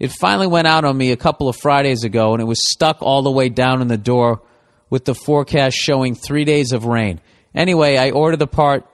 It 0.00 0.10
finally 0.12 0.46
went 0.46 0.66
out 0.66 0.86
on 0.86 0.96
me 0.96 1.12
a 1.12 1.16
couple 1.16 1.48
of 1.48 1.56
Fridays 1.56 2.04
ago, 2.04 2.32
and 2.32 2.40
it 2.40 2.46
was 2.46 2.58
stuck 2.72 3.02
all 3.02 3.22
the 3.22 3.30
way 3.30 3.50
down 3.50 3.82
in 3.82 3.88
the 3.88 3.98
door 3.98 4.40
with 4.88 5.04
the 5.04 5.14
forecast 5.14 5.76
showing 5.76 6.14
three 6.14 6.44
days 6.44 6.72
of 6.72 6.86
rain. 6.86 7.20
Anyway, 7.54 7.98
I 7.98 8.10
ordered 8.10 8.38
the 8.38 8.46
part, 8.46 8.86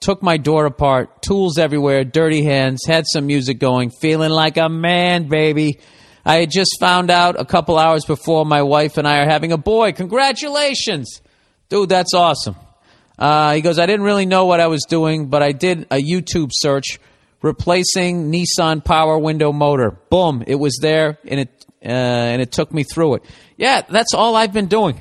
took 0.00 0.22
my 0.22 0.36
door 0.36 0.66
apart, 0.66 1.22
tools 1.22 1.58
everywhere, 1.58 2.04
dirty 2.04 2.44
hands, 2.44 2.84
had 2.86 3.04
some 3.06 3.26
music 3.26 3.58
going, 3.58 3.90
feeling 3.90 4.30
like 4.30 4.56
a 4.56 4.68
man, 4.68 5.28
baby. 5.28 5.80
I 6.24 6.36
had 6.36 6.50
just 6.50 6.76
found 6.78 7.10
out 7.10 7.40
a 7.40 7.44
couple 7.44 7.78
hours 7.78 8.04
before 8.04 8.44
my 8.44 8.62
wife 8.62 8.98
and 8.98 9.08
I 9.08 9.18
are 9.18 9.28
having 9.28 9.52
a 9.52 9.58
boy. 9.58 9.92
Congratulations! 9.92 11.20
Dude, 11.68 11.88
that's 11.88 12.14
awesome. 12.14 12.56
Uh, 13.18 13.54
he 13.54 13.60
goes, 13.60 13.78
I 13.78 13.86
didn't 13.86 14.04
really 14.04 14.26
know 14.26 14.46
what 14.46 14.60
I 14.60 14.68
was 14.68 14.84
doing, 14.88 15.26
but 15.26 15.42
I 15.42 15.52
did 15.52 15.86
a 15.90 15.96
YouTube 15.96 16.50
search 16.52 17.00
replacing 17.42 18.30
Nissan 18.32 18.84
power 18.84 19.18
window 19.18 19.52
motor. 19.52 19.90
Boom, 20.10 20.44
it 20.46 20.54
was 20.54 20.78
there, 20.80 21.18
and 21.26 21.40
it 21.40 21.66
uh, 21.84 21.88
and 21.88 22.42
it 22.42 22.52
took 22.52 22.72
me 22.72 22.84
through 22.84 23.14
it. 23.14 23.22
Yeah, 23.56 23.82
that's 23.88 24.14
all 24.14 24.34
I've 24.34 24.52
been 24.52 24.66
doing. 24.66 25.00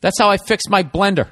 That's 0.00 0.18
how 0.18 0.28
I 0.28 0.36
fixed 0.36 0.68
my 0.70 0.82
blender. 0.82 1.28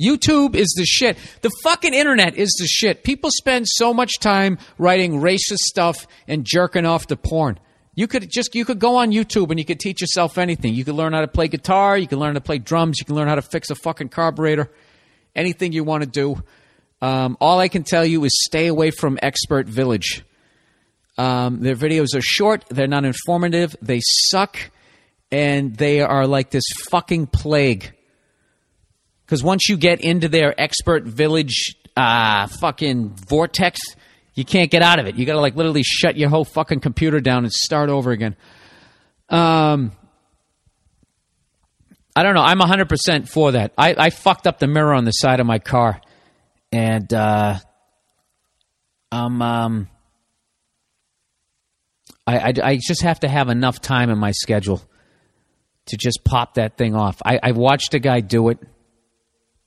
YouTube 0.00 0.54
is 0.54 0.72
the 0.76 0.84
shit. 0.84 1.18
The 1.42 1.50
fucking 1.62 1.92
internet 1.92 2.36
is 2.36 2.50
the 2.58 2.66
shit. 2.66 3.04
People 3.04 3.30
spend 3.30 3.66
so 3.68 3.92
much 3.92 4.18
time 4.20 4.58
writing 4.78 5.20
racist 5.20 5.58
stuff 5.58 6.06
and 6.26 6.44
jerking 6.44 6.86
off 6.86 7.06
to 7.08 7.16
porn. 7.16 7.58
You 7.94 8.06
could 8.06 8.30
just 8.30 8.54
you 8.54 8.64
could 8.64 8.78
go 8.78 8.96
on 8.96 9.10
YouTube 9.10 9.50
and 9.50 9.58
you 9.58 9.64
could 9.64 9.80
teach 9.80 10.00
yourself 10.00 10.38
anything. 10.38 10.74
You 10.74 10.84
could 10.84 10.94
learn 10.94 11.12
how 11.12 11.20
to 11.20 11.28
play 11.28 11.48
guitar, 11.48 11.98
you 11.98 12.06
can 12.06 12.18
learn 12.18 12.34
how 12.34 12.38
to 12.38 12.44
play 12.44 12.58
drums, 12.58 12.98
you 12.98 13.04
can 13.04 13.14
learn 13.14 13.28
how 13.28 13.34
to 13.34 13.42
fix 13.42 13.68
a 13.70 13.74
fucking 13.74 14.08
carburetor. 14.08 14.70
Anything 15.34 15.72
you 15.72 15.84
want 15.84 16.02
to 16.02 16.08
do. 16.08 16.42
Um, 17.02 17.36
all 17.40 17.58
I 17.58 17.68
can 17.68 17.82
tell 17.82 18.04
you 18.04 18.24
is 18.24 18.32
stay 18.46 18.66
away 18.68 18.90
from 18.90 19.18
Expert 19.22 19.66
Village. 19.66 20.24
Um, 21.18 21.60
their 21.60 21.74
videos 21.74 22.14
are 22.14 22.22
short, 22.22 22.64
they're 22.70 22.86
not 22.86 23.04
informative, 23.04 23.76
they 23.82 24.00
suck, 24.02 24.58
and 25.30 25.76
they 25.76 26.00
are 26.00 26.26
like 26.26 26.50
this 26.50 26.64
fucking 26.88 27.26
plague. 27.26 27.92
Because 29.30 29.44
once 29.44 29.68
you 29.68 29.76
get 29.76 30.00
into 30.00 30.28
their 30.28 30.60
expert 30.60 31.04
village 31.04 31.76
uh, 31.96 32.48
fucking 32.48 33.10
vortex, 33.28 33.78
you 34.34 34.44
can't 34.44 34.72
get 34.72 34.82
out 34.82 34.98
of 34.98 35.06
it. 35.06 35.14
You 35.14 35.24
got 35.24 35.34
to 35.34 35.40
like 35.40 35.54
literally 35.54 35.84
shut 35.84 36.16
your 36.16 36.28
whole 36.28 36.44
fucking 36.44 36.80
computer 36.80 37.20
down 37.20 37.44
and 37.44 37.52
start 37.52 37.90
over 37.90 38.10
again. 38.10 38.34
Um, 39.28 39.92
I 42.16 42.24
don't 42.24 42.34
know. 42.34 42.42
I'm 42.42 42.58
100% 42.58 43.28
for 43.28 43.52
that. 43.52 43.72
I, 43.78 43.94
I 43.96 44.10
fucked 44.10 44.48
up 44.48 44.58
the 44.58 44.66
mirror 44.66 44.94
on 44.94 45.04
the 45.04 45.12
side 45.12 45.38
of 45.38 45.46
my 45.46 45.60
car. 45.60 46.00
And 46.72 47.14
uh, 47.14 47.60
I'm. 49.12 49.40
Um, 49.40 49.88
I, 52.26 52.38
I, 52.38 52.52
I 52.64 52.78
just 52.82 53.02
have 53.02 53.20
to 53.20 53.28
have 53.28 53.48
enough 53.48 53.80
time 53.80 54.10
in 54.10 54.18
my 54.18 54.32
schedule 54.32 54.82
to 55.86 55.96
just 55.96 56.24
pop 56.24 56.54
that 56.54 56.76
thing 56.76 56.96
off. 56.96 57.22
I, 57.24 57.38
I 57.40 57.52
watched 57.52 57.94
a 57.94 58.00
guy 58.00 58.22
do 58.22 58.48
it. 58.48 58.58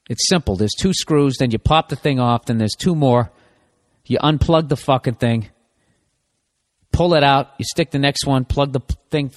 It's 0.10 0.28
simple. 0.28 0.56
There's 0.56 0.74
two 0.78 0.94
screws, 0.94 1.38
then 1.38 1.52
you 1.52 1.60
pop 1.60 1.90
the 1.90 1.96
thing 1.96 2.20
off, 2.20 2.46
then 2.46 2.58
there's 2.58 2.76
two 2.78 2.96
more. 2.96 3.32
You 4.06 4.18
unplug 4.20 4.68
the 4.68 4.76
fucking 4.76 5.16
thing, 5.16 5.50
pull 6.92 7.14
it 7.14 7.24
out, 7.24 7.52
you 7.58 7.66
stick 7.66 7.92
the 7.92 8.00
next 8.00 8.26
one, 8.26 8.44
plug 8.44 8.74
the 8.74 8.82
thing. 9.10 9.32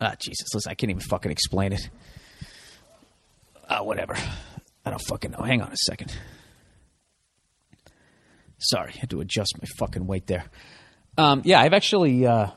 Ah, 0.00 0.14
Jesus, 0.18 0.48
listen, 0.54 0.70
I 0.70 0.74
can't 0.74 0.90
even 0.90 1.00
fucking 1.00 1.32
explain 1.32 1.72
it. 1.72 1.88
Ah, 3.68 3.82
whatever. 3.82 4.14
I 4.84 4.90
don't 4.90 5.02
fucking 5.08 5.30
know. 5.32 5.42
Hang 5.42 5.62
on 5.62 5.72
a 5.72 5.76
second. 5.76 6.14
Sorry, 8.58 8.92
I 8.94 8.98
had 9.00 9.10
to 9.10 9.20
adjust 9.20 9.54
my 9.58 9.66
fucking 9.78 10.06
weight 10.06 10.26
there. 10.26 10.44
Um, 11.18 11.42
yeah, 11.44 11.60
I've 11.60 11.72
actually 11.72 12.26
uh, 12.26 12.48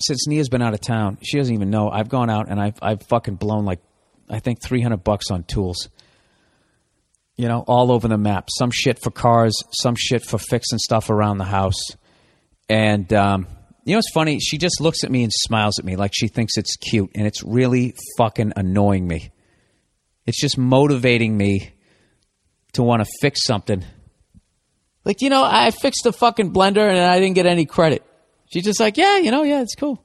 since 0.00 0.26
Nia's 0.26 0.48
been 0.48 0.62
out 0.62 0.74
of 0.74 0.80
town, 0.80 1.18
she 1.22 1.36
doesn't 1.38 1.54
even 1.54 1.70
know. 1.70 1.90
I've 1.90 2.08
gone 2.08 2.30
out 2.30 2.48
and 2.48 2.60
I've 2.60 2.78
I've 2.82 3.02
fucking 3.04 3.36
blown 3.36 3.64
like 3.64 3.80
I 4.28 4.40
think 4.40 4.62
three 4.62 4.80
hundred 4.80 5.04
bucks 5.04 5.30
on 5.30 5.44
tools. 5.44 5.88
You 7.40 7.48
know, 7.48 7.64
all 7.66 7.90
over 7.90 8.06
the 8.06 8.18
map. 8.18 8.48
Some 8.58 8.70
shit 8.70 9.02
for 9.02 9.10
cars, 9.10 9.56
some 9.72 9.94
shit 9.96 10.22
for 10.26 10.36
fixing 10.36 10.78
stuff 10.78 11.08
around 11.08 11.38
the 11.38 11.44
house. 11.44 11.80
And 12.68 13.10
um, 13.14 13.46
you 13.86 13.94
know 13.94 13.98
it's 13.98 14.12
funny? 14.12 14.38
She 14.40 14.58
just 14.58 14.78
looks 14.78 15.04
at 15.04 15.10
me 15.10 15.22
and 15.22 15.32
smiles 15.32 15.78
at 15.78 15.86
me 15.86 15.96
like 15.96 16.12
she 16.14 16.28
thinks 16.28 16.58
it's 16.58 16.76
cute, 16.76 17.10
and 17.14 17.26
it's 17.26 17.42
really 17.42 17.94
fucking 18.18 18.52
annoying 18.56 19.08
me. 19.08 19.30
It's 20.26 20.38
just 20.38 20.58
motivating 20.58 21.34
me 21.34 21.72
to 22.74 22.82
want 22.82 23.02
to 23.02 23.10
fix 23.22 23.42
something. 23.44 23.86
Like, 25.06 25.22
you 25.22 25.30
know, 25.30 25.42
I 25.42 25.70
fixed 25.70 26.04
the 26.04 26.12
fucking 26.12 26.52
blender 26.52 26.86
and 26.86 26.98
I 26.98 27.20
didn't 27.20 27.36
get 27.36 27.46
any 27.46 27.64
credit. 27.64 28.04
She's 28.52 28.64
just 28.64 28.80
like, 28.80 28.98
yeah, 28.98 29.16
you 29.16 29.30
know, 29.30 29.44
yeah, 29.44 29.62
it's 29.62 29.74
cool. 29.74 30.04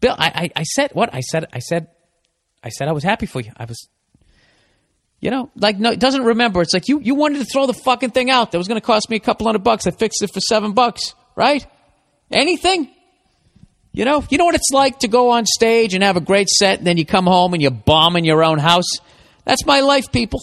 Bill, 0.00 0.14
I, 0.18 0.50
I, 0.56 0.60
I 0.60 0.62
said 0.62 0.92
what? 0.94 1.12
I 1.12 1.20
said, 1.20 1.44
I 1.52 1.58
said, 1.58 1.88
I 2.62 2.70
said 2.70 2.88
I 2.88 2.92
was 2.92 3.04
happy 3.04 3.26
for 3.26 3.42
you. 3.42 3.52
I 3.54 3.66
was, 3.66 3.88
you 5.24 5.30
know, 5.30 5.50
like 5.56 5.78
no, 5.78 5.96
doesn't 5.96 6.22
remember. 6.22 6.60
It's 6.60 6.74
like 6.74 6.86
you, 6.86 7.00
you 7.00 7.14
wanted 7.14 7.38
to 7.38 7.46
throw 7.46 7.66
the 7.66 7.72
fucking 7.72 8.10
thing 8.10 8.28
out. 8.28 8.52
That 8.52 8.58
was 8.58 8.68
going 8.68 8.78
to 8.78 8.86
cost 8.86 9.08
me 9.08 9.16
a 9.16 9.20
couple 9.20 9.46
hundred 9.46 9.64
bucks. 9.64 9.86
I 9.86 9.90
fixed 9.90 10.22
it 10.22 10.30
for 10.34 10.40
seven 10.40 10.72
bucks, 10.74 11.14
right? 11.34 11.66
Anything? 12.30 12.90
You 13.90 14.04
know, 14.04 14.22
you 14.28 14.36
know 14.36 14.44
what 14.44 14.54
it's 14.54 14.68
like 14.70 14.98
to 14.98 15.08
go 15.08 15.30
on 15.30 15.46
stage 15.46 15.94
and 15.94 16.04
have 16.04 16.18
a 16.18 16.20
great 16.20 16.50
set, 16.50 16.76
and 16.76 16.86
then 16.86 16.98
you 16.98 17.06
come 17.06 17.24
home 17.24 17.54
and 17.54 17.62
you 17.62 17.70
bomb 17.70 18.16
in 18.16 18.26
your 18.26 18.44
own 18.44 18.58
house. 18.58 18.84
That's 19.46 19.64
my 19.64 19.80
life, 19.80 20.12
people. 20.12 20.42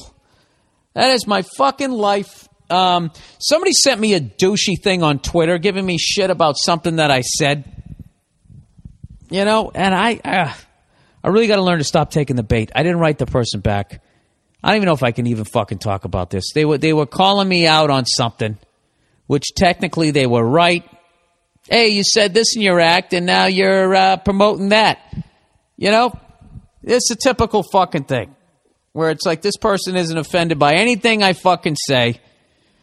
That 0.95 1.11
is 1.11 1.27
my 1.27 1.43
fucking 1.43 1.91
life. 1.91 2.49
Um, 2.71 3.11
somebody 3.39 3.73
sent 3.73 4.01
me 4.01 4.15
a 4.15 4.19
douchey 4.19 4.81
thing 4.81 5.03
on 5.03 5.19
Twitter, 5.19 5.59
giving 5.59 5.85
me 5.85 5.99
shit 5.99 6.31
about 6.31 6.55
something 6.57 6.95
that 6.95 7.11
I 7.11 7.21
said. 7.21 7.65
You 9.29 9.45
know, 9.45 9.69
and 9.75 9.93
I, 9.93 10.19
uh, 10.25 10.53
I 11.23 11.27
really 11.27 11.45
got 11.45 11.57
to 11.57 11.61
learn 11.61 11.77
to 11.77 11.83
stop 11.83 12.09
taking 12.09 12.35
the 12.35 12.41
bait. 12.41 12.71
I 12.73 12.81
didn't 12.81 12.97
write 12.97 13.19
the 13.19 13.27
person 13.27 13.59
back. 13.59 14.01
I 14.63 14.69
don't 14.69 14.77
even 14.77 14.85
know 14.87 14.93
if 14.93 15.03
I 15.03 15.11
can 15.11 15.27
even 15.27 15.45
fucking 15.45 15.79
talk 15.79 16.05
about 16.05 16.29
this. 16.29 16.51
They 16.53 16.65
were 16.65 16.77
they 16.77 16.93
were 16.93 17.05
calling 17.05 17.47
me 17.47 17.65
out 17.65 17.89
on 17.89 18.05
something, 18.05 18.57
which 19.27 19.53
technically 19.55 20.11
they 20.11 20.27
were 20.27 20.45
right. 20.47 20.87
Hey, 21.69 21.89
you 21.89 22.03
said 22.03 22.33
this 22.33 22.55
in 22.55 22.61
your 22.61 22.79
act, 22.79 23.13
and 23.13 23.25
now 23.25 23.45
you're 23.45 23.93
uh, 23.93 24.17
promoting 24.17 24.69
that. 24.69 24.99
You 25.77 25.91
know, 25.91 26.13
it's 26.83 27.09
a 27.11 27.15
typical 27.15 27.63
fucking 27.63 28.05
thing 28.05 28.35
where 28.93 29.09
it's 29.09 29.25
like 29.25 29.41
this 29.41 29.57
person 29.57 29.95
isn't 29.95 30.17
offended 30.17 30.59
by 30.59 30.73
anything 30.73 31.23
I 31.23 31.33
fucking 31.33 31.77
say, 31.77 32.19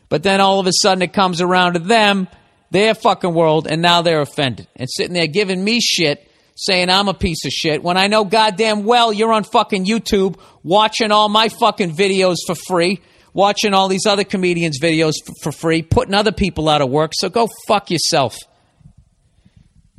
but 0.09 0.23
then 0.23 0.41
all 0.41 0.59
of 0.59 0.67
a 0.67 0.73
sudden 0.73 1.03
it 1.03 1.13
comes 1.13 1.41
around 1.41 1.75
to 1.75 1.81
them, 1.81 2.29
their 2.71 2.95
fucking 2.95 3.35
world, 3.35 3.67
and 3.71 3.83
now 3.83 4.03
they're 4.03 4.21
offended 4.21 4.67
and 4.75 4.89
sitting 4.91 5.15
there 5.15 5.27
giving 5.27 5.63
me 5.63 5.81
shit, 5.81 6.28
saying 6.59 6.91
I'm 6.91 7.07
a 7.07 7.15
piece 7.15 7.45
of 7.45 7.53
shit 7.53 7.85
when 7.85 7.97
I 7.97 8.09
know 8.09 8.25
goddamn 8.25 8.85
well 8.85 9.13
you're 9.13 9.33
on 9.33 9.45
fucking 9.45 9.87
YouTube 9.87 10.39
watching 10.65 11.13
all 11.13 11.29
my 11.29 11.49
fucking 11.49 11.95
videos 11.95 12.37
for 12.47 12.57
free, 12.57 13.01
watching 13.33 13.75
all 13.75 13.87
these 13.87 14.07
other 14.07 14.25
comedians' 14.25 14.81
videos 14.81 15.13
f- 15.27 15.35
for 15.41 15.53
free, 15.53 15.83
putting 15.83 16.15
other 16.15 16.33
people 16.33 16.69
out 16.69 16.83
of 16.83 16.91
work. 16.91 17.13
So 17.15 17.29
go 17.29 17.49
fuck 17.69 17.93
yourself. 17.93 18.37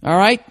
All 0.04 0.18
right? 0.18 0.46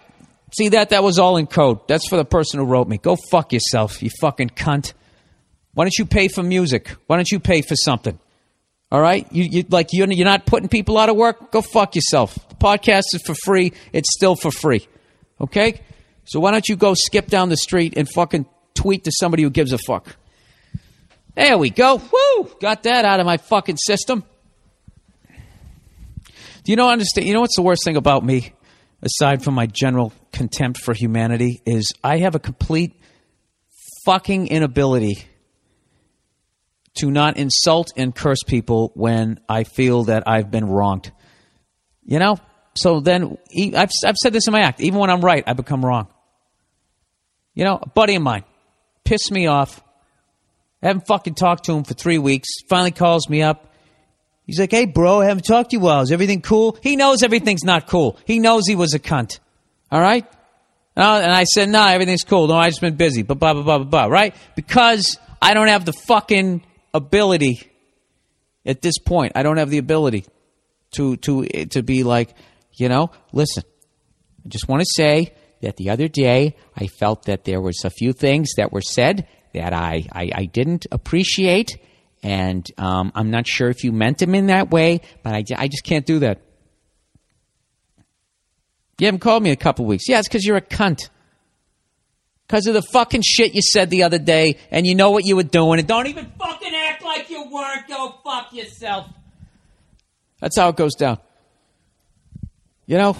See 0.56 0.70
that? 0.70 0.90
That 0.90 1.04
was 1.04 1.18
all 1.18 1.36
in 1.36 1.46
code. 1.46 1.86
That's 1.88 2.08
for 2.08 2.16
the 2.16 2.24
person 2.24 2.58
who 2.58 2.64
wrote 2.64 2.88
me. 2.88 2.96
Go 2.96 3.16
fuck 3.30 3.52
yourself, 3.52 4.02
you 4.02 4.08
fucking 4.18 4.50
cunt. 4.50 4.94
Why 5.74 5.84
don't 5.84 5.98
you 5.98 6.06
pay 6.06 6.28
for 6.28 6.42
music? 6.42 6.88
Why 7.06 7.16
don't 7.16 7.30
you 7.30 7.38
pay 7.38 7.60
for 7.60 7.76
something? 7.76 8.18
All 8.90 9.02
right, 9.02 9.30
you, 9.30 9.44
you 9.44 9.64
like 9.68 9.88
you're, 9.92 10.10
you're 10.10 10.24
not 10.24 10.46
putting 10.46 10.70
people 10.70 10.96
out 10.96 11.10
of 11.10 11.16
work. 11.16 11.52
Go 11.52 11.60
fuck 11.60 11.94
yourself. 11.94 12.34
The 12.48 12.54
podcast 12.54 13.04
is 13.12 13.22
for 13.26 13.34
free. 13.44 13.74
It's 13.92 14.08
still 14.14 14.34
for 14.34 14.50
free. 14.50 14.88
Okay, 15.38 15.82
so 16.28 16.40
why 16.40 16.50
don't 16.50 16.68
you 16.68 16.76
go 16.76 16.92
skip 16.94 17.28
down 17.28 17.48
the 17.48 17.56
street 17.56 17.94
and 17.96 18.06
fucking 18.06 18.44
tweet 18.74 19.04
to 19.04 19.10
somebody 19.12 19.42
who 19.42 19.50
gives 19.50 19.72
a 19.72 19.78
fuck? 19.78 20.14
There 21.34 21.56
we 21.56 21.70
go. 21.70 21.96
Woo! 21.96 22.50
Got 22.60 22.82
that 22.82 23.06
out 23.06 23.18
of 23.18 23.24
my 23.24 23.38
fucking 23.38 23.78
system. 23.78 24.24
Do 26.64 26.72
you 26.72 26.76
know 26.76 26.90
understand? 26.90 27.26
You 27.26 27.32
know 27.32 27.40
what's 27.40 27.56
the 27.56 27.62
worst 27.62 27.82
thing 27.82 27.96
about 27.96 28.24
me, 28.24 28.52
aside 29.00 29.42
from 29.42 29.54
my 29.54 29.64
general 29.64 30.12
contempt 30.32 30.80
for 30.80 30.92
humanity, 30.92 31.62
is 31.64 31.90
I 32.04 32.18
have 32.18 32.34
a 32.34 32.38
complete 32.38 33.00
fucking 34.04 34.48
inability 34.48 35.24
to 36.98 37.10
not 37.10 37.38
insult 37.38 37.92
and 37.96 38.14
curse 38.14 38.42
people 38.46 38.92
when 38.94 39.40
I 39.48 39.64
feel 39.64 40.04
that 40.04 40.24
I've 40.26 40.50
been 40.50 40.66
wronged. 40.66 41.10
You 42.04 42.18
know? 42.18 42.36
So 42.74 43.00
then, 43.00 43.38
I've, 43.74 43.90
I've 44.04 44.16
said 44.16 44.34
this 44.34 44.46
in 44.46 44.52
my 44.52 44.60
act. 44.60 44.80
Even 44.80 44.98
when 44.98 45.08
I'm 45.08 45.22
right, 45.22 45.42
I 45.46 45.54
become 45.54 45.84
wrong. 45.84 46.08
You 47.58 47.64
know, 47.64 47.80
a 47.82 47.88
buddy 47.88 48.14
of 48.14 48.22
mine 48.22 48.44
pissed 49.02 49.32
me 49.32 49.48
off. 49.48 49.82
I 50.80 50.86
haven't 50.86 51.08
fucking 51.08 51.34
talked 51.34 51.64
to 51.64 51.72
him 51.72 51.82
for 51.82 51.92
three 51.92 52.18
weeks. 52.18 52.46
Finally 52.68 52.92
calls 52.92 53.28
me 53.28 53.42
up. 53.42 53.74
He's 54.46 54.60
like, 54.60 54.70
hey, 54.70 54.86
bro, 54.86 55.22
I 55.22 55.24
haven't 55.24 55.42
talked 55.42 55.70
to 55.70 55.76
you 55.76 55.80
while. 55.80 56.02
Is 56.02 56.12
everything 56.12 56.40
cool? 56.40 56.78
He 56.84 56.94
knows 56.94 57.24
everything's 57.24 57.64
not 57.64 57.88
cool. 57.88 58.16
He 58.26 58.38
knows 58.38 58.68
he 58.68 58.76
was 58.76 58.94
a 58.94 59.00
cunt. 59.00 59.40
All 59.90 60.00
right? 60.00 60.24
Uh, 60.96 61.20
and 61.20 61.32
I 61.32 61.42
said, 61.42 61.68
nah, 61.68 61.88
everything's 61.88 62.22
cool. 62.22 62.46
No, 62.46 62.54
I 62.54 62.68
just 62.68 62.80
been 62.80 62.94
busy. 62.94 63.24
But 63.24 63.40
blah, 63.40 63.54
blah, 63.54 63.64
blah, 63.64 63.78
blah, 63.78 63.86
blah, 63.86 64.04
right? 64.04 64.36
Because 64.54 65.18
I 65.42 65.52
don't 65.52 65.66
have 65.66 65.84
the 65.84 65.94
fucking 66.06 66.62
ability 66.94 67.68
at 68.64 68.82
this 68.82 68.98
point. 69.00 69.32
I 69.34 69.42
don't 69.42 69.56
have 69.56 69.70
the 69.70 69.78
ability 69.78 70.26
to, 70.92 71.16
to, 71.16 71.44
to 71.44 71.82
be 71.82 72.04
like, 72.04 72.36
you 72.74 72.88
know, 72.88 73.10
listen, 73.32 73.64
I 74.46 74.48
just 74.48 74.68
want 74.68 74.82
to 74.82 74.86
say 74.94 75.34
that 75.60 75.76
the 75.76 75.90
other 75.90 76.08
day 76.08 76.56
I 76.76 76.86
felt 76.86 77.24
that 77.24 77.44
there 77.44 77.60
was 77.60 77.84
a 77.84 77.90
few 77.90 78.12
things 78.12 78.50
that 78.56 78.72
were 78.72 78.80
said 78.80 79.26
that 79.54 79.72
I, 79.72 80.06
I, 80.12 80.30
I 80.34 80.44
didn't 80.44 80.86
appreciate. 80.90 81.78
And 82.22 82.66
um, 82.78 83.12
I'm 83.14 83.30
not 83.30 83.46
sure 83.46 83.68
if 83.68 83.84
you 83.84 83.92
meant 83.92 84.18
them 84.18 84.34
in 84.34 84.46
that 84.46 84.70
way, 84.70 85.00
but 85.22 85.34
I, 85.34 85.44
I 85.56 85.68
just 85.68 85.84
can't 85.84 86.06
do 86.06 86.20
that. 86.20 86.40
You 88.98 89.06
haven't 89.06 89.20
called 89.20 89.42
me 89.42 89.50
in 89.50 89.54
a 89.54 89.56
couple 89.56 89.84
weeks. 89.84 90.08
Yeah, 90.08 90.18
it's 90.18 90.28
because 90.28 90.44
you're 90.44 90.56
a 90.56 90.60
cunt. 90.60 91.08
Because 92.46 92.66
of 92.66 92.74
the 92.74 92.82
fucking 92.82 93.22
shit 93.22 93.54
you 93.54 93.62
said 93.62 93.90
the 93.90 94.02
other 94.02 94.18
day, 94.18 94.56
and 94.70 94.86
you 94.86 94.94
know 94.94 95.10
what 95.10 95.24
you 95.24 95.36
were 95.36 95.42
doing, 95.42 95.78
and 95.78 95.86
don't 95.86 96.06
even 96.06 96.32
fucking 96.38 96.72
act 96.74 97.04
like 97.04 97.28
you 97.30 97.48
weren't. 97.50 97.86
Go 97.86 98.14
fuck 98.24 98.52
yourself. 98.52 99.06
That's 100.40 100.56
how 100.56 100.70
it 100.70 100.76
goes 100.76 100.94
down. 100.94 101.18
You 102.86 102.96
know? 102.96 103.16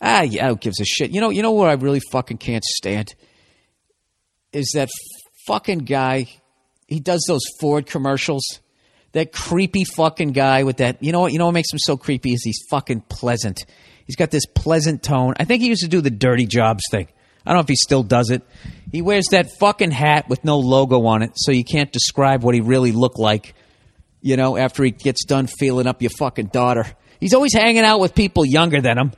Ah, 0.00 0.22
yeah, 0.22 0.48
who 0.48 0.56
gives 0.56 0.80
a 0.80 0.84
shit? 0.84 1.10
You 1.10 1.20
know, 1.20 1.30
you 1.30 1.42
know 1.42 1.52
what 1.52 1.68
I 1.68 1.74
really 1.74 2.00
fucking 2.12 2.38
can't 2.38 2.64
stand? 2.64 3.14
Is 4.52 4.72
that 4.74 4.88
fucking 5.46 5.78
guy. 5.80 6.28
He 6.86 7.00
does 7.00 7.24
those 7.26 7.42
Ford 7.60 7.86
commercials. 7.86 8.60
That 9.12 9.32
creepy 9.32 9.84
fucking 9.84 10.32
guy 10.32 10.64
with 10.64 10.78
that. 10.78 11.02
You 11.02 11.12
know 11.12 11.20
what? 11.20 11.32
You 11.32 11.38
know 11.38 11.46
what 11.46 11.52
makes 11.52 11.72
him 11.72 11.78
so 11.78 11.96
creepy 11.96 12.34
is 12.34 12.42
he's 12.44 12.60
fucking 12.70 13.02
pleasant. 13.08 13.64
He's 14.04 14.16
got 14.16 14.30
this 14.30 14.44
pleasant 14.54 15.02
tone. 15.02 15.34
I 15.38 15.44
think 15.44 15.62
he 15.62 15.68
used 15.68 15.82
to 15.82 15.88
do 15.88 16.00
the 16.00 16.10
dirty 16.10 16.44
jobs 16.44 16.82
thing. 16.90 17.08
I 17.44 17.50
don't 17.50 17.58
know 17.58 17.62
if 17.62 17.68
he 17.68 17.76
still 17.76 18.02
does 18.02 18.30
it. 18.30 18.42
He 18.92 19.02
wears 19.02 19.26
that 19.30 19.48
fucking 19.58 19.92
hat 19.92 20.28
with 20.28 20.44
no 20.44 20.58
logo 20.58 21.06
on 21.06 21.22
it, 21.22 21.30
so 21.34 21.50
you 21.50 21.64
can't 21.64 21.90
describe 21.92 22.42
what 22.42 22.54
he 22.54 22.60
really 22.60 22.92
looked 22.92 23.18
like. 23.18 23.54
You 24.20 24.36
know, 24.36 24.56
after 24.56 24.84
he 24.84 24.90
gets 24.90 25.24
done 25.24 25.46
feeling 25.46 25.86
up 25.86 26.02
your 26.02 26.10
fucking 26.10 26.48
daughter. 26.48 26.84
He's 27.20 27.32
always 27.32 27.54
hanging 27.54 27.84
out 27.84 28.00
with 28.00 28.14
people 28.14 28.44
younger 28.44 28.80
than 28.80 28.98
him. 28.98 29.12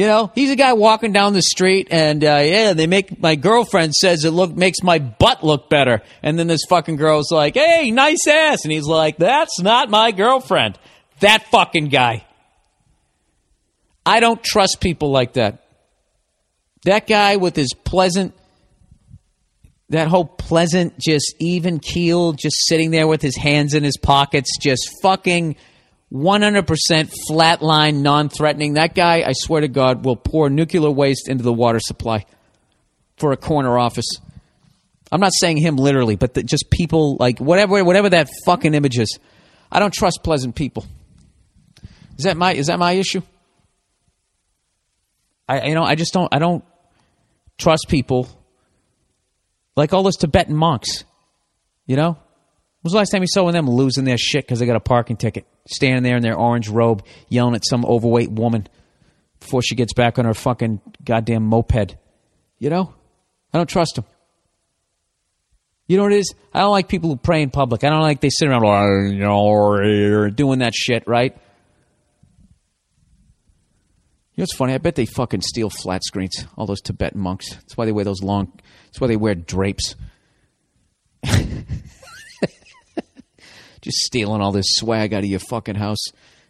You 0.00 0.06
know, 0.06 0.32
he's 0.34 0.50
a 0.50 0.56
guy 0.56 0.72
walking 0.72 1.12
down 1.12 1.34
the 1.34 1.42
street, 1.42 1.88
and 1.90 2.24
uh, 2.24 2.40
yeah, 2.42 2.72
they 2.72 2.86
make 2.86 3.20
my 3.20 3.34
girlfriend 3.34 3.92
says 3.92 4.24
it 4.24 4.30
look 4.30 4.56
makes 4.56 4.82
my 4.82 4.98
butt 4.98 5.44
look 5.44 5.68
better, 5.68 6.00
and 6.22 6.38
then 6.38 6.46
this 6.46 6.62
fucking 6.70 6.96
girl's 6.96 7.30
like, 7.30 7.54
"Hey, 7.54 7.90
nice 7.90 8.26
ass," 8.26 8.64
and 8.64 8.72
he's 8.72 8.86
like, 8.86 9.18
"That's 9.18 9.60
not 9.60 9.90
my 9.90 10.10
girlfriend." 10.10 10.78
That 11.18 11.44
fucking 11.50 11.88
guy. 11.88 12.24
I 14.06 14.20
don't 14.20 14.42
trust 14.42 14.80
people 14.80 15.10
like 15.10 15.34
that. 15.34 15.66
That 16.84 17.06
guy 17.06 17.36
with 17.36 17.54
his 17.54 17.74
pleasant, 17.74 18.32
that 19.90 20.08
whole 20.08 20.24
pleasant, 20.24 20.98
just 20.98 21.34
even 21.40 21.78
keel, 21.78 22.32
just 22.32 22.56
sitting 22.68 22.90
there 22.90 23.06
with 23.06 23.20
his 23.20 23.36
hands 23.36 23.74
in 23.74 23.84
his 23.84 23.98
pockets, 23.98 24.50
just 24.62 24.88
fucking 25.02 25.56
100% 26.12 27.12
flatline, 27.30 28.02
non 28.02 28.28
threatening. 28.28 28.74
That 28.74 28.94
guy, 28.94 29.22
I 29.26 29.32
swear 29.32 29.60
to 29.60 29.68
God, 29.68 30.04
will 30.04 30.16
pour 30.16 30.50
nuclear 30.50 30.90
waste 30.90 31.28
into 31.28 31.44
the 31.44 31.52
water 31.52 31.80
supply 31.80 32.26
for 33.16 33.32
a 33.32 33.36
corner 33.36 33.78
office. 33.78 34.06
I'm 35.12 35.20
not 35.20 35.32
saying 35.34 35.58
him 35.58 35.76
literally, 35.76 36.16
but 36.16 36.34
the, 36.34 36.42
just 36.42 36.70
people 36.70 37.16
like 37.18 37.38
whatever, 37.38 37.82
whatever 37.84 38.08
that 38.10 38.28
fucking 38.44 38.74
image 38.74 38.98
is. 38.98 39.18
I 39.70 39.78
don't 39.78 39.94
trust 39.94 40.20
pleasant 40.22 40.54
people. 40.54 40.84
Is 42.18 42.24
that 42.24 42.36
my 42.36 42.52
is 42.52 42.66
that 42.66 42.78
my 42.78 42.92
issue? 42.92 43.22
I 45.48 45.68
you 45.68 45.74
know 45.74 45.84
I 45.84 45.94
just 45.94 46.12
don't 46.12 46.32
I 46.32 46.38
don't 46.38 46.64
trust 47.56 47.86
people 47.88 48.28
like 49.76 49.92
all 49.92 50.02
those 50.02 50.16
Tibetan 50.16 50.54
monks. 50.54 51.04
You 51.86 51.96
know, 51.96 52.18
was 52.82 52.92
the 52.92 52.98
last 52.98 53.10
time 53.10 53.22
you 53.22 53.28
saw 53.28 53.42
one 53.42 53.54
of 53.54 53.64
them 53.64 53.74
losing 53.74 54.04
their 54.04 54.16
shit 54.16 54.44
because 54.44 54.58
they 54.58 54.66
got 54.66 54.76
a 54.76 54.80
parking 54.80 55.16
ticket, 55.16 55.46
standing 55.68 56.02
there 56.02 56.16
in 56.16 56.22
their 56.22 56.36
orange 56.36 56.68
robe, 56.68 57.04
yelling 57.28 57.54
at 57.54 57.66
some 57.66 57.84
overweight 57.84 58.30
woman 58.30 58.66
before 59.38 59.60
she 59.62 59.74
gets 59.74 59.92
back 59.92 60.18
on 60.18 60.24
her 60.24 60.34
fucking 60.34 60.80
goddamn 61.04 61.44
moped? 61.44 61.96
You 62.58 62.70
know, 62.70 62.94
I 63.52 63.58
don't 63.58 63.68
trust 63.68 63.96
them. 63.96 64.04
You 65.88 65.96
know 65.96 66.04
what 66.04 66.12
it 66.12 66.20
is? 66.20 66.34
I 66.54 66.60
don't 66.60 66.70
like 66.70 66.88
people 66.88 67.10
who 67.10 67.16
pray 67.16 67.42
in 67.42 67.50
public. 67.50 67.82
I 67.82 67.90
don't 67.90 68.00
like 68.00 68.20
they 68.20 68.30
sit 68.30 68.48
around, 68.48 68.64
"Oh, 68.64 70.30
doing 70.30 70.60
that 70.60 70.72
shit, 70.72 71.02
right? 71.06 71.36
You 74.34 74.42
know 74.42 74.42
what's 74.42 74.54
funny? 74.54 74.72
I 74.72 74.78
bet 74.78 74.94
they 74.94 75.04
fucking 75.04 75.40
steal 75.42 75.68
flat 75.68 76.04
screens. 76.04 76.46
All 76.56 76.64
those 76.64 76.80
Tibetan 76.80 77.20
monks. 77.20 77.50
That's 77.50 77.76
why 77.76 77.84
they 77.86 77.92
wear 77.92 78.04
those 78.04 78.22
long. 78.22 78.52
That's 78.86 79.00
why 79.00 79.08
they 79.08 79.16
wear 79.16 79.34
drapes. 79.34 79.96
just 83.80 83.98
stealing 83.98 84.40
all 84.40 84.52
this 84.52 84.66
swag 84.68 85.14
out 85.14 85.24
of 85.24 85.30
your 85.30 85.40
fucking 85.40 85.76
house 85.76 86.04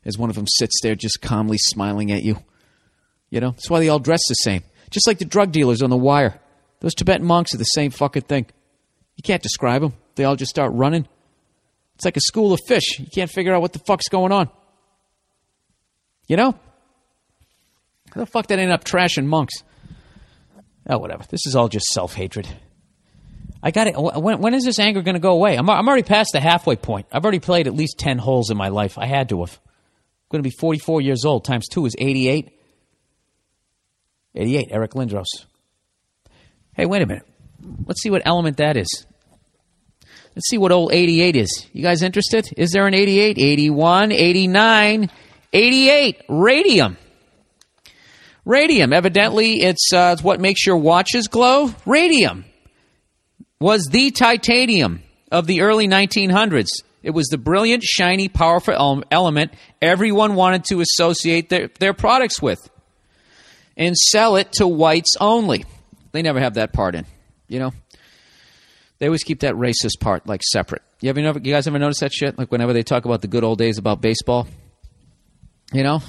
as 0.05 0.19
one 0.19 0.31
of 0.31 0.36
them 0.36 0.47
sits 0.48 0.81
there 0.82 0.94
just 0.94 1.20
calmly 1.20 1.59
smiling 1.59 2.11
at 2.11 2.23
you. 2.23 2.39
You 3.31 3.40
know, 3.40 3.51
that's 3.51 3.70
why 3.70 3.81
they 3.81 3.89
all 3.89 3.98
dress 3.98 4.20
the 4.28 4.35
same. 4.35 4.62
Just 4.90 5.07
like 5.07 5.19
the 5.19 5.24
drug 5.24 5.52
dealers 5.52 5.82
on 5.82 5.90
the 5.90 5.97
wire. 5.97 6.40
Those 6.81 6.94
Tibetan 6.94 7.27
monks 7.27 7.55
are 7.55 7.59
the 7.59 7.65
same 7.65 7.90
fucking 7.90 8.23
thing. 8.23 8.47
You 9.16 9.23
can't 9.23 9.43
describe 9.43 9.82
them. 9.82 9.93
They 10.16 10.24
all 10.24 10.36
just 10.36 10.51
start 10.51 10.73
running. 10.73 11.07
It's 11.94 12.05
like 12.05 12.16
a 12.16 12.20
school 12.20 12.52
of 12.52 12.61
fish. 12.66 12.98
You 12.98 13.07
can't 13.15 13.31
figure 13.31 13.55
out 13.55 13.61
what 13.61 13.73
the 13.73 13.78
fuck's 13.81 14.09
going 14.09 14.32
on. 14.32 14.48
You 16.27 16.36
know? 16.36 16.52
How 18.15 18.20
the 18.20 18.27
fuck 18.27 18.47
did 18.47 18.59
I 18.59 18.62
end 18.62 18.73
up 18.73 18.85
trashing 18.85 19.27
monks? 19.27 19.55
Oh, 20.89 20.98
whatever. 20.98 21.24
This 21.28 21.47
is 21.47 21.55
all 21.55 21.69
just 21.69 21.86
self 21.86 22.15
hatred. 22.15 22.48
I 23.62 23.70
got 23.70 23.87
it. 23.89 23.95
When, 23.97 24.41
when 24.41 24.55
is 24.55 24.65
this 24.65 24.78
anger 24.78 25.03
going 25.03 25.15
to 25.15 25.20
go 25.20 25.32
away? 25.32 25.57
I'm, 25.57 25.69
I'm 25.69 25.87
already 25.87 26.03
past 26.03 26.31
the 26.32 26.41
halfway 26.41 26.77
point. 26.77 27.07
I've 27.12 27.24
already 27.24 27.41
played 27.41 27.66
at 27.66 27.74
least 27.74 27.99
10 27.99 28.19
holes 28.19 28.51
in 28.51 28.57
my 28.57 28.69
life. 28.69 28.97
I 28.97 29.07
had 29.07 29.28
to 29.31 29.41
have. 29.41 29.61
I'm 29.62 30.28
going 30.31 30.43
to 30.43 30.49
be 30.49 30.57
44 30.57 31.03
years 31.03 31.24
old. 31.24 31.45
Times 31.45 31.69
two 31.69 31.85
is 31.85 31.95
88. 31.99 32.57
88, 34.35 34.69
Eric 34.70 34.93
Lindros. 34.93 35.27
Hey, 36.73 36.87
wait 36.87 37.03
a 37.03 37.07
minute. 37.07 37.27
Let's 37.85 38.01
see 38.01 38.11
what 38.11 38.23
element 38.24 38.57
that 38.59 38.77
is. 38.77 38.89
Let's 40.35 40.49
see 40.49 40.57
what 40.57 40.73
old 40.73 40.93
88 40.93 41.37
is. 41.37 41.66
You 41.73 41.82
guys 41.82 42.03
interested? 42.03 42.49
Is 42.57 42.70
there 42.70 42.87
an 42.87 42.95
88? 42.95 43.39
81, 43.39 44.12
89, 44.12 45.11
88. 45.53 46.23
Radium. 46.28 46.97
Radium. 48.47 48.93
Evidently, 48.93 49.61
it's, 49.61 49.93
uh, 49.93 50.15
it's 50.15 50.23
what 50.23 50.41
makes 50.41 50.65
your 50.65 50.77
watches 50.77 51.27
glow. 51.27 51.74
Radium 51.85 52.45
was 53.61 53.87
the 53.91 54.11
titanium 54.11 55.03
of 55.31 55.47
the 55.47 55.61
early 55.61 55.87
1900s. 55.87 56.69
It 57.03 57.11
was 57.11 57.28
the 57.28 57.39
brilliant, 57.39 57.82
shiny, 57.82 58.28
powerful 58.28 59.03
element 59.11 59.53
everyone 59.81 60.35
wanted 60.35 60.65
to 60.66 60.81
associate 60.81 61.49
their, 61.49 61.69
their 61.78 61.95
products 61.95 62.43
with 62.43 62.59
and 63.77 63.97
sell 63.97 64.37
it 64.37 64.53
to 64.53 64.66
whites 64.66 65.16
only. 65.20 65.65
They 66.12 66.23
never 66.23 66.41
have 66.41 66.55
that 66.55 66.73
part 66.73 66.95
in, 66.95 67.07
you 67.49 67.59
know? 67.59 67.73
They 68.99 69.07
always 69.07 69.23
keep 69.23 69.41
that 69.41 69.55
racist 69.55 69.99
part 70.01 70.27
like 70.27 70.43
separate. 70.43 70.82
You 71.01 71.09
ever, 71.09 71.20
you 71.20 71.53
guys 71.53 71.66
ever 71.66 71.78
notice 71.78 72.01
that 72.01 72.12
shit? 72.12 72.37
Like 72.37 72.53
whenever 72.53 72.74
they 72.74 72.82
talk 72.82 73.07
about 73.07 73.23
the 73.23 73.28
good 73.28 73.45
old 73.45 73.59
days 73.59 73.78
about 73.78 74.03
baseball, 74.03 74.47
you 75.73 75.82
know? 75.82 76.03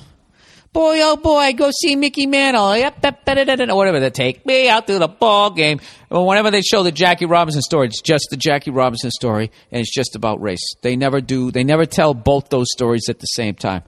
Boy, 0.73 0.99
oh 1.01 1.17
boy, 1.17 1.51
go 1.53 1.69
see 1.81 1.97
Mickey 1.97 2.27
Mantle. 2.27 2.77
Yep, 2.77 2.99
yep, 3.03 3.25
da, 3.25 3.75
whatever 3.75 3.99
they 3.99 4.09
take 4.09 4.45
me 4.45 4.69
out 4.69 4.87
to 4.87 4.99
the 4.99 5.09
ball 5.09 5.49
game. 5.49 5.81
Well, 6.09 6.25
whenever 6.25 6.49
they 6.49 6.61
show 6.61 6.81
the 6.81 6.93
Jackie 6.93 7.25
Robinson 7.25 7.61
story, 7.61 7.87
it's 7.87 8.01
just 8.01 8.27
the 8.31 8.37
Jackie 8.37 8.71
Robinson 8.71 9.11
story, 9.11 9.51
and 9.71 9.81
it's 9.81 9.93
just 9.93 10.15
about 10.15 10.41
race. 10.41 10.75
They 10.81 10.95
never 10.95 11.19
do. 11.19 11.51
They 11.51 11.65
never 11.65 11.85
tell 11.85 12.13
both 12.13 12.49
those 12.49 12.67
stories 12.71 13.09
at 13.09 13.19
the 13.19 13.25
same 13.25 13.55
time. 13.55 13.83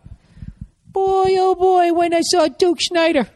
Boy, 0.88 1.36
oh 1.38 1.56
boy, 1.56 1.94
when 1.94 2.14
I 2.14 2.22
saw 2.22 2.50
Duke 2.50 2.80
Snider. 2.82 3.30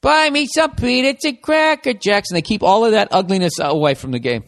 Buy 0.00 0.30
me 0.30 0.46
some 0.46 0.74
peanuts 0.74 1.24
and 1.24 1.40
cracker 1.40 1.92
jacks. 1.92 2.30
And 2.30 2.36
they 2.36 2.42
keep 2.42 2.62
all 2.62 2.84
of 2.84 2.92
that 2.92 3.08
ugliness 3.10 3.58
away 3.58 3.94
from 3.94 4.12
the 4.12 4.18
game. 4.18 4.44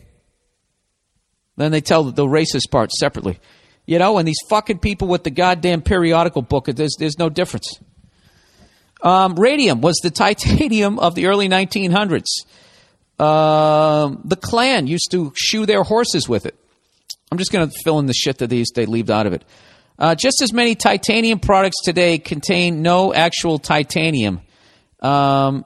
Then 1.56 1.72
they 1.72 1.82
tell 1.82 2.04
the 2.04 2.24
racist 2.24 2.70
part 2.70 2.90
separately. 2.92 3.38
You 3.86 3.98
know, 3.98 4.18
and 4.18 4.26
these 4.26 4.38
fucking 4.48 4.78
people 4.78 5.08
with 5.08 5.24
the 5.24 5.30
goddamn 5.30 5.82
periodical 5.82 6.42
book, 6.42 6.66
there's, 6.66 6.94
there's 6.98 7.18
no 7.18 7.28
difference. 7.28 7.80
Um, 9.02 9.34
radium 9.34 9.80
was 9.80 9.96
the 10.02 10.10
titanium 10.14 10.98
of 10.98 11.14
the 11.14 11.26
early 11.26 11.48
1900s. 11.48 12.46
Um, 13.22 14.20
the 14.24 14.36
Klan 14.36 14.86
used 14.86 15.10
to 15.10 15.32
shoe 15.36 15.66
their 15.66 15.82
horses 15.82 16.28
with 16.28 16.46
it. 16.46 16.56
I'm 17.30 17.38
just 17.38 17.52
going 17.52 17.68
to 17.68 17.74
fill 17.84 17.98
in 17.98 18.06
the 18.06 18.12
shit 18.12 18.38
that 18.38 18.48
these 18.48 18.68
they 18.74 18.86
leave 18.86 19.10
out 19.10 19.26
of 19.26 19.32
it. 19.32 19.44
Uh, 19.98 20.14
just 20.14 20.42
as 20.42 20.52
many 20.52 20.74
titanium 20.74 21.38
products 21.38 21.76
today 21.84 22.18
contain 22.18 22.82
no 22.82 23.12
actual 23.14 23.58
titanium. 23.58 24.40
Um, 25.00 25.64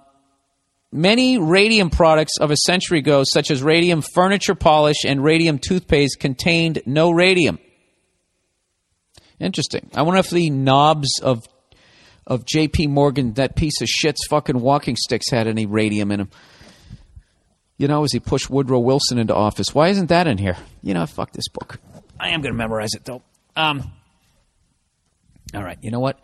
many 0.93 1.39
radium 1.39 1.91
products 1.91 2.39
of 2.41 2.51
a 2.51 2.57
century 2.57 2.99
ago, 2.99 3.25
such 3.25 3.51
as 3.51 3.63
radium 3.63 4.03
furniture 4.03 4.55
polish 4.55 5.05
and 5.07 5.23
radium 5.23 5.59
toothpaste, 5.59 6.19
contained 6.21 6.83
no 6.87 7.11
radium. 7.11 7.59
Interesting. 9.39 9.91
I 9.95 10.03
wonder 10.03 10.19
if 10.19 10.31
the 10.31 10.51
knobs 10.51 11.09
of 11.23 11.45
of 12.27 12.45
J.P. 12.45 12.89
Morgan, 12.89 13.35
that 13.35 13.55
piece 13.55 13.81
of 13.81 13.89
shit's 13.89 14.27
fucking 14.27 14.61
walking 14.61 14.97
sticks, 14.97 15.31
had 15.31 15.47
any 15.47 15.65
radium 15.65 16.11
in 16.11 16.19
them. 16.19 16.31
You 17.79 17.87
know, 17.87 18.03
as 18.03 18.13
he 18.13 18.19
pushed 18.19 18.51
Woodrow 18.51 18.81
Wilson 18.81 19.19
into 19.19 19.35
office. 19.35 19.75
Why 19.75 19.89
isn't 19.89 20.09
that 20.09 20.27
in 20.27 20.39
here? 20.39 20.57
You 20.83 20.95
know, 20.95 21.07
fuck 21.07 21.33
this 21.33 21.49
book. 21.49 21.79
I 22.19 22.31
am 22.31 22.41
going 22.41 22.53
to 22.53 22.59
memorize 22.59 22.91
it 22.95 23.05
though. 23.05 23.23
Um. 23.55 23.93
All 25.55 25.63
right. 25.63 25.79
You 25.83 25.91
know 25.91 26.01
what? 26.01 26.19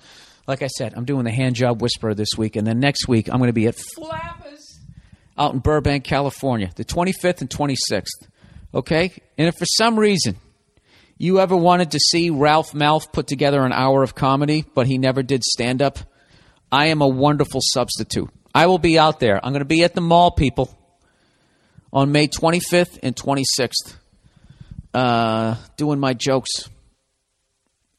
Like 0.49 0.63
I 0.63 0.67
said, 0.67 0.95
I'm 0.97 1.05
doing 1.05 1.25
the 1.25 1.31
hand 1.31 1.55
job 1.55 1.81
whisperer 1.81 2.15
this 2.15 2.31
week, 2.37 2.57
and 2.57 2.67
then 2.67 2.81
next 2.81 3.07
week 3.07 3.29
I'm 3.29 3.39
going 3.39 3.49
to 3.49 3.53
be 3.55 3.69
at 3.69 3.77
Flappers 3.77 4.81
out 5.39 5.55
in 5.55 5.61
Burbank, 5.61 6.05
California, 6.05 6.71
the 6.75 6.85
25th 6.85 7.43
and 7.43 7.51
26th. 7.51 8.07
Okay, 8.75 9.13
and 9.39 9.49
if 9.49 9.55
for 9.55 9.67
some 9.67 9.99
reason 9.99 10.37
you 11.23 11.39
ever 11.39 11.57
wanted 11.57 11.93
to 11.93 12.01
see 12.01 12.31
Ralph 12.31 12.75
Mouth 12.75 13.13
put 13.13 13.29
together 13.29 13.65
an 13.65 13.73
hour 13.73 14.03
of 14.03 14.13
comedy, 14.13 14.65
but 14.75 14.89
he 14.89 14.99
never 14.99 15.23
did 15.23 15.45
stand 15.45 15.81
up, 15.81 16.01
I 16.73 16.87
am 16.87 17.01
a 17.01 17.07
wonderful 17.07 17.61
substitute. 17.63 18.29
I 18.53 18.67
will 18.67 18.81
be 18.81 18.99
out 18.99 19.21
there. 19.21 19.37
I'm 19.37 19.53
going 19.53 19.61
to 19.61 19.65
be 19.65 19.85
at 19.85 19.95
the 19.95 20.01
mall, 20.01 20.33
people, 20.33 20.77
on 21.93 22.11
May 22.11 22.27
25th 22.27 22.99
and 23.05 23.15
26th, 23.15 23.95
uh, 24.95 25.55
doing 25.77 26.01
my 26.01 26.13
jokes 26.13 26.51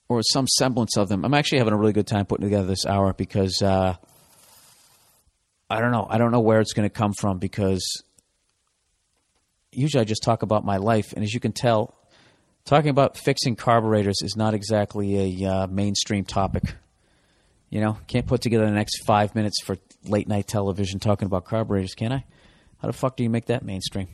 or 0.10 0.22
some 0.22 0.46
semblance 0.46 0.98
of 0.98 1.08
them. 1.08 1.24
I'm 1.24 1.34
actually 1.34 1.60
having 1.60 1.74
a 1.74 1.78
really 1.78 1.94
good 1.94 2.08
time 2.08 2.26
putting 2.26 2.46
together 2.46 2.68
this 2.68 2.86
hour 2.86 3.14
because 3.14 3.62
uh, 3.62 3.96
I 5.70 5.80
don't 5.80 5.92
know. 5.92 6.06
I 6.10 6.18
don't 6.18 6.32
know 6.32 6.42
where 6.42 6.60
it's 6.60 6.74
going 6.74 6.90
to 6.90 6.94
come 6.94 7.14
from 7.14 7.40
because 7.40 8.04
usually 9.72 10.02
I 10.02 10.04
just 10.04 10.24
talk 10.24 10.44
about 10.44 10.66
my 10.66 10.76
life, 10.76 11.14
and 11.14 11.24
as 11.24 11.34
you 11.34 11.40
can 11.40 11.54
tell, 11.54 12.03
talking 12.66 12.90
about 12.90 13.18
fixing 13.18 13.56
carburetors 13.56 14.22
is 14.22 14.36
not 14.36 14.54
exactly 14.54 15.44
a 15.44 15.50
uh, 15.50 15.68
mainstream 15.68 16.26
topic. 16.26 16.76
You 17.70 17.82
know, 17.82 17.98
can't 18.08 18.28
put 18.28 18.42
together 18.42 18.66
the 18.66 18.72
next 18.72 19.04
five 19.06 19.34
minutes 19.36 19.62
for 19.64 19.78
late 20.06 20.28
night 20.28 20.48
television 20.48 21.00
talking 21.00 21.26
about 21.26 21.46
carburetors, 21.46 21.96
can 21.96 22.12
I? 22.12 22.24
How 22.80 22.88
the 22.88 22.94
fuck 22.94 23.18
do 23.18 23.24
you 23.24 23.30
make 23.30 23.46
that 23.46 23.64
mainstream? 23.64 24.08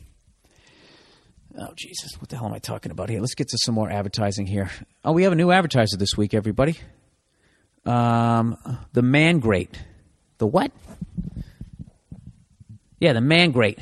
Oh 1.58 1.72
Jesus, 1.76 2.12
what 2.20 2.28
the 2.28 2.36
hell 2.36 2.46
am 2.46 2.54
I 2.54 2.58
talking 2.58 2.92
about 2.92 3.10
here? 3.10 3.20
Let's 3.20 3.34
get 3.34 3.48
to 3.48 3.58
some 3.64 3.74
more 3.74 3.90
advertising 3.90 4.46
here. 4.46 4.70
Oh, 5.04 5.12
we 5.12 5.24
have 5.24 5.32
a 5.32 5.36
new 5.36 5.50
advertiser 5.50 5.96
this 5.96 6.16
week, 6.16 6.32
everybody. 6.32 6.78
Um, 7.84 8.56
the 8.92 9.02
Man 9.02 9.40
Grate. 9.40 9.78
The 10.38 10.46
what? 10.46 10.70
Yeah, 13.00 13.14
the 13.14 13.20
Man 13.20 13.50
Grate. 13.50 13.78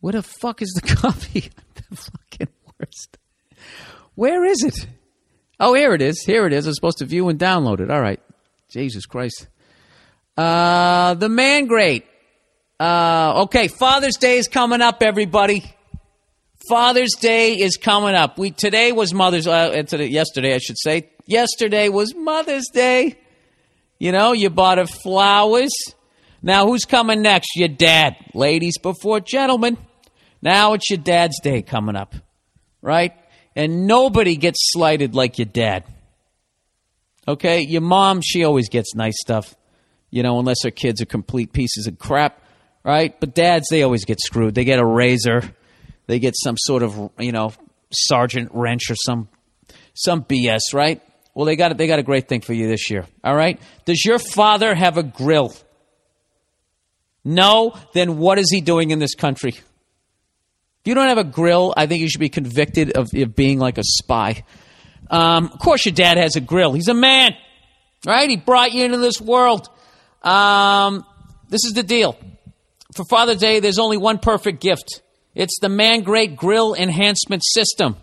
Where 0.00 0.12
the 0.12 0.22
fuck 0.22 0.62
is 0.62 0.72
the 0.74 0.80
copy? 0.96 1.50
the 1.74 1.96
fucking 1.96 2.48
worst. 2.78 3.18
Where 4.14 4.44
is 4.44 4.62
it? 4.62 4.86
Oh, 5.60 5.74
here 5.74 5.94
it 5.94 6.02
is. 6.02 6.22
Here 6.24 6.46
it 6.46 6.52
is. 6.52 6.66
I'm 6.66 6.74
supposed 6.74 6.98
to 6.98 7.04
view 7.04 7.28
and 7.28 7.38
download 7.38 7.80
it. 7.80 7.90
All 7.90 8.00
right. 8.00 8.20
Jesus 8.68 9.06
Christ. 9.06 9.48
Uh, 10.36 11.14
the 11.14 11.28
Man 11.28 11.66
Grate. 11.66 12.04
Uh, 12.78 13.42
okay, 13.44 13.66
Father's 13.66 14.16
Day 14.16 14.38
is 14.38 14.46
coming 14.46 14.80
up, 14.80 15.02
everybody. 15.02 15.64
Father's 16.68 17.14
Day 17.18 17.54
is 17.54 17.76
coming 17.76 18.14
up. 18.14 18.38
We 18.38 18.52
today 18.52 18.92
was 18.92 19.12
Mother's. 19.12 19.48
Uh, 19.48 19.82
today, 19.82 20.06
yesterday, 20.06 20.54
I 20.54 20.58
should 20.58 20.78
say. 20.78 21.10
Yesterday 21.26 21.88
was 21.88 22.14
Mother's 22.14 22.68
Day. 22.72 23.18
You 23.98 24.12
know, 24.12 24.32
you 24.32 24.48
bought 24.48 24.78
her 24.78 24.86
flowers. 24.86 25.72
Now, 26.40 26.66
who's 26.66 26.84
coming 26.84 27.20
next? 27.20 27.56
Your 27.56 27.68
dad, 27.68 28.16
ladies 28.32 28.78
before 28.78 29.18
gentlemen. 29.18 29.76
Now 30.40 30.74
it's 30.74 30.88
your 30.90 30.98
dad's 30.98 31.40
day 31.40 31.62
coming 31.62 31.96
up, 31.96 32.14
right? 32.82 33.12
And 33.56 33.86
nobody 33.86 34.36
gets 34.36 34.58
slighted 34.72 35.14
like 35.14 35.38
your 35.38 35.46
dad. 35.46 35.84
Okay, 37.26 37.60
your 37.60 37.82
mom, 37.82 38.20
she 38.22 38.44
always 38.44 38.68
gets 38.68 38.94
nice 38.94 39.16
stuff, 39.20 39.54
you 40.10 40.22
know, 40.22 40.38
unless 40.38 40.62
her 40.64 40.70
kids 40.70 41.02
are 41.02 41.06
complete 41.06 41.52
pieces 41.52 41.86
of 41.86 41.98
crap 41.98 42.42
right? 42.88 43.18
But 43.20 43.34
dads, 43.34 43.66
they 43.70 43.82
always 43.82 44.04
get 44.04 44.18
screwed. 44.20 44.54
They 44.54 44.64
get 44.64 44.78
a 44.78 44.84
razor, 44.84 45.42
they 46.06 46.18
get 46.18 46.34
some 46.36 46.56
sort 46.56 46.82
of 46.82 47.10
you 47.18 47.32
know 47.32 47.52
sergeant 47.92 48.50
wrench 48.54 48.90
or 48.90 48.96
some 48.96 49.28
some 49.94 50.24
BS, 50.24 50.72
right? 50.72 51.02
Well, 51.34 51.44
they 51.44 51.56
got 51.56 51.76
they 51.76 51.86
got 51.86 51.98
a 51.98 52.02
great 52.02 52.28
thing 52.28 52.40
for 52.40 52.54
you 52.54 52.66
this 52.66 52.90
year. 52.90 53.04
All 53.22 53.36
right? 53.36 53.60
Does 53.84 54.04
your 54.04 54.18
father 54.18 54.74
have 54.74 54.96
a 54.96 55.02
grill? 55.02 55.54
No, 57.24 57.76
then 57.92 58.16
what 58.16 58.38
is 58.38 58.50
he 58.50 58.60
doing 58.62 58.90
in 58.90 59.00
this 59.00 59.14
country? 59.14 59.54
You 60.88 60.94
don't 60.94 61.08
have 61.08 61.18
a 61.18 61.24
grill, 61.24 61.74
I 61.76 61.86
think 61.86 62.00
you 62.00 62.08
should 62.08 62.20
be 62.20 62.28
convicted 62.28 62.96
of, 62.96 63.08
of 63.14 63.36
being 63.36 63.58
like 63.58 63.78
a 63.78 63.84
spy. 63.84 64.44
Um, 65.10 65.50
of 65.52 65.58
course, 65.58 65.86
your 65.86 65.94
dad 65.94 66.16
has 66.16 66.36
a 66.36 66.40
grill. 66.40 66.72
He's 66.72 66.88
a 66.88 66.94
man, 66.94 67.34
right? 68.06 68.28
He 68.28 68.36
brought 68.36 68.72
you 68.72 68.84
into 68.84 68.98
this 68.98 69.20
world. 69.20 69.68
Um, 70.22 71.04
this 71.48 71.64
is 71.64 71.74
the 71.74 71.82
deal 71.82 72.18
for 72.98 73.04
Father's 73.04 73.38
Day, 73.38 73.60
there's 73.60 73.78
only 73.78 73.96
one 73.96 74.18
perfect 74.18 74.60
gift. 74.60 75.02
It's 75.34 75.58
the 75.60 75.68
Man 75.68 76.02
Grate 76.02 76.36
Grill 76.36 76.74
Enhancement 76.74 77.44
System. 77.44 77.96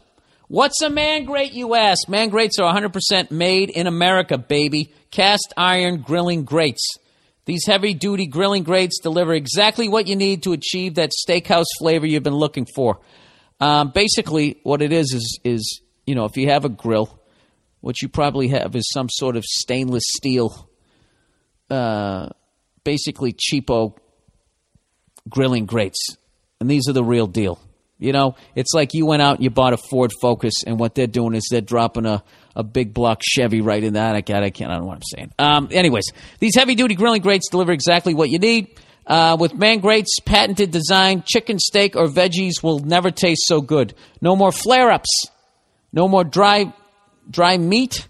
What's 0.47 0.81
a 0.81 0.89
Man 0.89 1.25
Grate, 1.25 1.53
you 1.53 1.75
ask? 1.75 2.07
Man 2.07 2.29
Grates 2.29 2.59
are 2.59 2.73
100% 2.73 3.31
made 3.31 3.69
in 3.69 3.87
America, 3.87 4.37
baby. 4.37 4.93
Cast 5.11 5.53
iron 5.57 6.01
grilling 6.01 6.45
grates. 6.45 6.97
These 7.45 7.65
heavy 7.67 7.93
duty 7.93 8.25
grilling 8.25 8.63
grates 8.63 8.99
deliver 9.01 9.33
exactly 9.33 9.87
what 9.87 10.07
you 10.07 10.15
need 10.15 10.43
to 10.43 10.53
achieve 10.53 10.95
that 10.95 11.11
steakhouse 11.11 11.65
flavor 11.79 12.07
you've 12.07 12.23
been 12.23 12.33
looking 12.35 12.65
for. 12.75 12.99
Um, 13.59 13.91
basically, 13.91 14.59
what 14.63 14.81
it 14.81 14.91
is 14.91 15.13
is 15.13 15.39
is 15.43 15.81
you 16.05 16.15
know 16.15 16.25
if 16.25 16.37
you 16.37 16.49
have 16.49 16.65
a 16.65 16.69
grill, 16.69 17.19
what 17.81 18.01
you 18.01 18.09
probably 18.09 18.47
have 18.49 18.75
is 18.75 18.89
some 18.91 19.09
sort 19.09 19.35
of 19.35 19.43
stainless 19.45 20.03
steel, 20.17 20.69
uh, 21.69 22.29
basically 22.83 23.33
cheapo 23.33 23.95
grilling 25.29 25.65
grates. 25.65 26.17
And 26.59 26.69
these 26.69 26.87
are 26.87 26.93
the 26.93 27.03
real 27.03 27.27
deal. 27.27 27.59
You 27.97 28.11
know, 28.11 28.35
it's 28.55 28.73
like 28.73 28.93
you 28.93 29.05
went 29.05 29.21
out 29.21 29.35
and 29.35 29.43
you 29.43 29.49
bought 29.49 29.73
a 29.73 29.77
Ford 29.77 30.11
Focus, 30.21 30.53
and 30.65 30.79
what 30.79 30.95
they're 30.95 31.07
doing 31.07 31.33
is 31.33 31.47
they're 31.49 31.61
dropping 31.61 32.05
a, 32.05 32.23
a 32.55 32.63
big 32.63 32.93
block 32.93 33.21
Chevy 33.23 33.61
right 33.61 33.83
in 33.83 33.93
that. 33.93 34.15
I 34.15 34.21
can't, 34.21 34.43
I 34.43 34.49
can't, 34.49 34.71
I 34.71 34.75
don't 34.75 34.83
know 34.83 34.87
what 34.87 34.95
I'm 34.95 35.03
saying. 35.03 35.31
Um, 35.37 35.67
anyways, 35.71 36.05
these 36.39 36.55
heavy 36.55 36.75
duty 36.75 36.95
grilling 36.95 37.21
grates 37.21 37.49
deliver 37.49 37.71
exactly 37.71 38.13
what 38.13 38.29
you 38.29 38.39
need. 38.39 38.79
Uh, 39.05 39.37
with 39.39 39.53
Man 39.53 39.79
Grate's 39.79 40.19
patented 40.25 40.71
design, 40.71 41.23
chicken, 41.27 41.59
steak, 41.59 41.95
or 41.95 42.07
veggies 42.07 42.63
will 42.63 42.79
never 42.79 43.11
taste 43.11 43.43
so 43.45 43.61
good. 43.61 43.93
No 44.19 44.35
more 44.35 44.51
flare 44.51 44.89
ups. 44.89 45.25
No 45.93 46.07
more 46.07 46.23
dry, 46.23 46.73
dry 47.29 47.57
meat. 47.57 48.07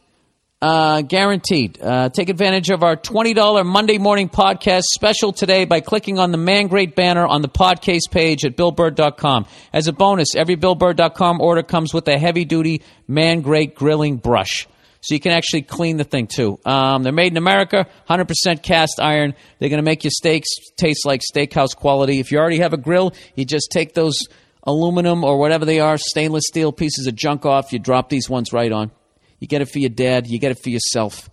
Uh, 0.61 1.02
guaranteed. 1.02 1.80
Uh, 1.82 2.10
take 2.10 2.30
advantage 2.30 2.69
of 2.69 2.82
our 2.82 2.95
$20 2.95 3.65
Monday 3.65 3.98
morning 3.98 4.30
podcast 4.30 4.84
special 4.94 5.34
today 5.34 5.65
by 5.65 5.82
clicking 5.82 6.18
on 6.18 6.32
the 6.32 6.38
Mangrate 6.38 6.95
banner 6.95 7.27
on 7.27 7.41
the 7.41 7.49
podcast 7.49 8.10
page 8.10 8.45
at 8.45 8.56
BillBurr.com. 8.56 9.45
As 9.73 9.88
a 9.88 9.94
bonus, 9.94 10.30
every 10.36 10.56
BillBurr.com 10.56 11.41
order 11.41 11.61
comes 11.61 11.94
with 11.94 12.07
a 12.07 12.18
heavy 12.18 12.45
duty 12.45 12.82
Mangrate 13.06 13.76
grilling 13.76 14.15
brush. 14.15 14.68
So 15.02 15.14
you 15.14 15.19
can 15.19 15.34
actually 15.34 15.64
clean 15.64 15.98
the 15.98 16.06
thing 16.06 16.26
too. 16.26 16.57
Um, 16.65 17.03
they're 17.03 17.14
made 17.14 17.34
in 17.34 17.38
America, 17.38 17.88
100% 18.10 18.64
cast 18.64 18.99
iron. 18.99 19.36
They're 19.60 19.69
going 19.69 19.84
to 19.84 19.86
make 19.86 20.03
your 20.03 20.11
steaks 20.11 20.48
taste 20.77 21.06
like 21.06 21.22
steakhouse 21.22 21.76
quality. 21.76 22.19
If 22.19 22.32
you 22.32 22.40
already 22.40 22.60
have 22.60 22.73
a 22.73 22.77
grill, 22.77 23.14
you 23.36 23.45
just 23.45 23.68
take 23.72 23.94
those 23.94 24.18
aluminum 24.64 25.23
or 25.26 25.38
whatever 25.38 25.65
they 25.65 25.82
are, 25.82 25.98
stainless 25.98 26.45
steel 26.48 26.72
pieces 26.72 27.06
of 27.07 27.14
junk 27.14 27.45
off. 27.45 27.73
You 27.73 27.77
drop 27.77 28.10
these 28.10 28.30
ones 28.30 28.53
right 28.53 28.72
on 28.72 28.90
You 29.39 29.47
get 29.47 29.61
it 29.61 29.65
for 29.65 29.79
your 29.79 29.89
dad, 29.89 30.27
you 30.27 30.39
get 30.39 30.51
it 30.51 30.59
for 30.63 30.69
yourself, 30.69 31.29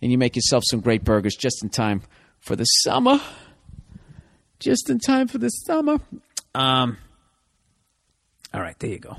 and 0.00 0.10
you 0.10 0.18
make 0.18 0.36
yourself 0.36 0.64
some 0.68 0.80
great 0.80 1.04
burgers 1.04 1.34
just 1.34 1.62
in 1.62 1.68
time 1.68 2.02
for 2.40 2.56
the 2.56 2.64
summer. 2.64 3.20
Just 4.58 4.88
in 4.90 4.98
time 5.00 5.26
for 5.28 5.38
the 5.38 5.48
summer. 5.48 5.98
Um, 6.54 6.96
all 8.54 8.60
right, 8.60 8.78
there 8.78 8.90
you 8.90 8.98
go. 8.98 9.16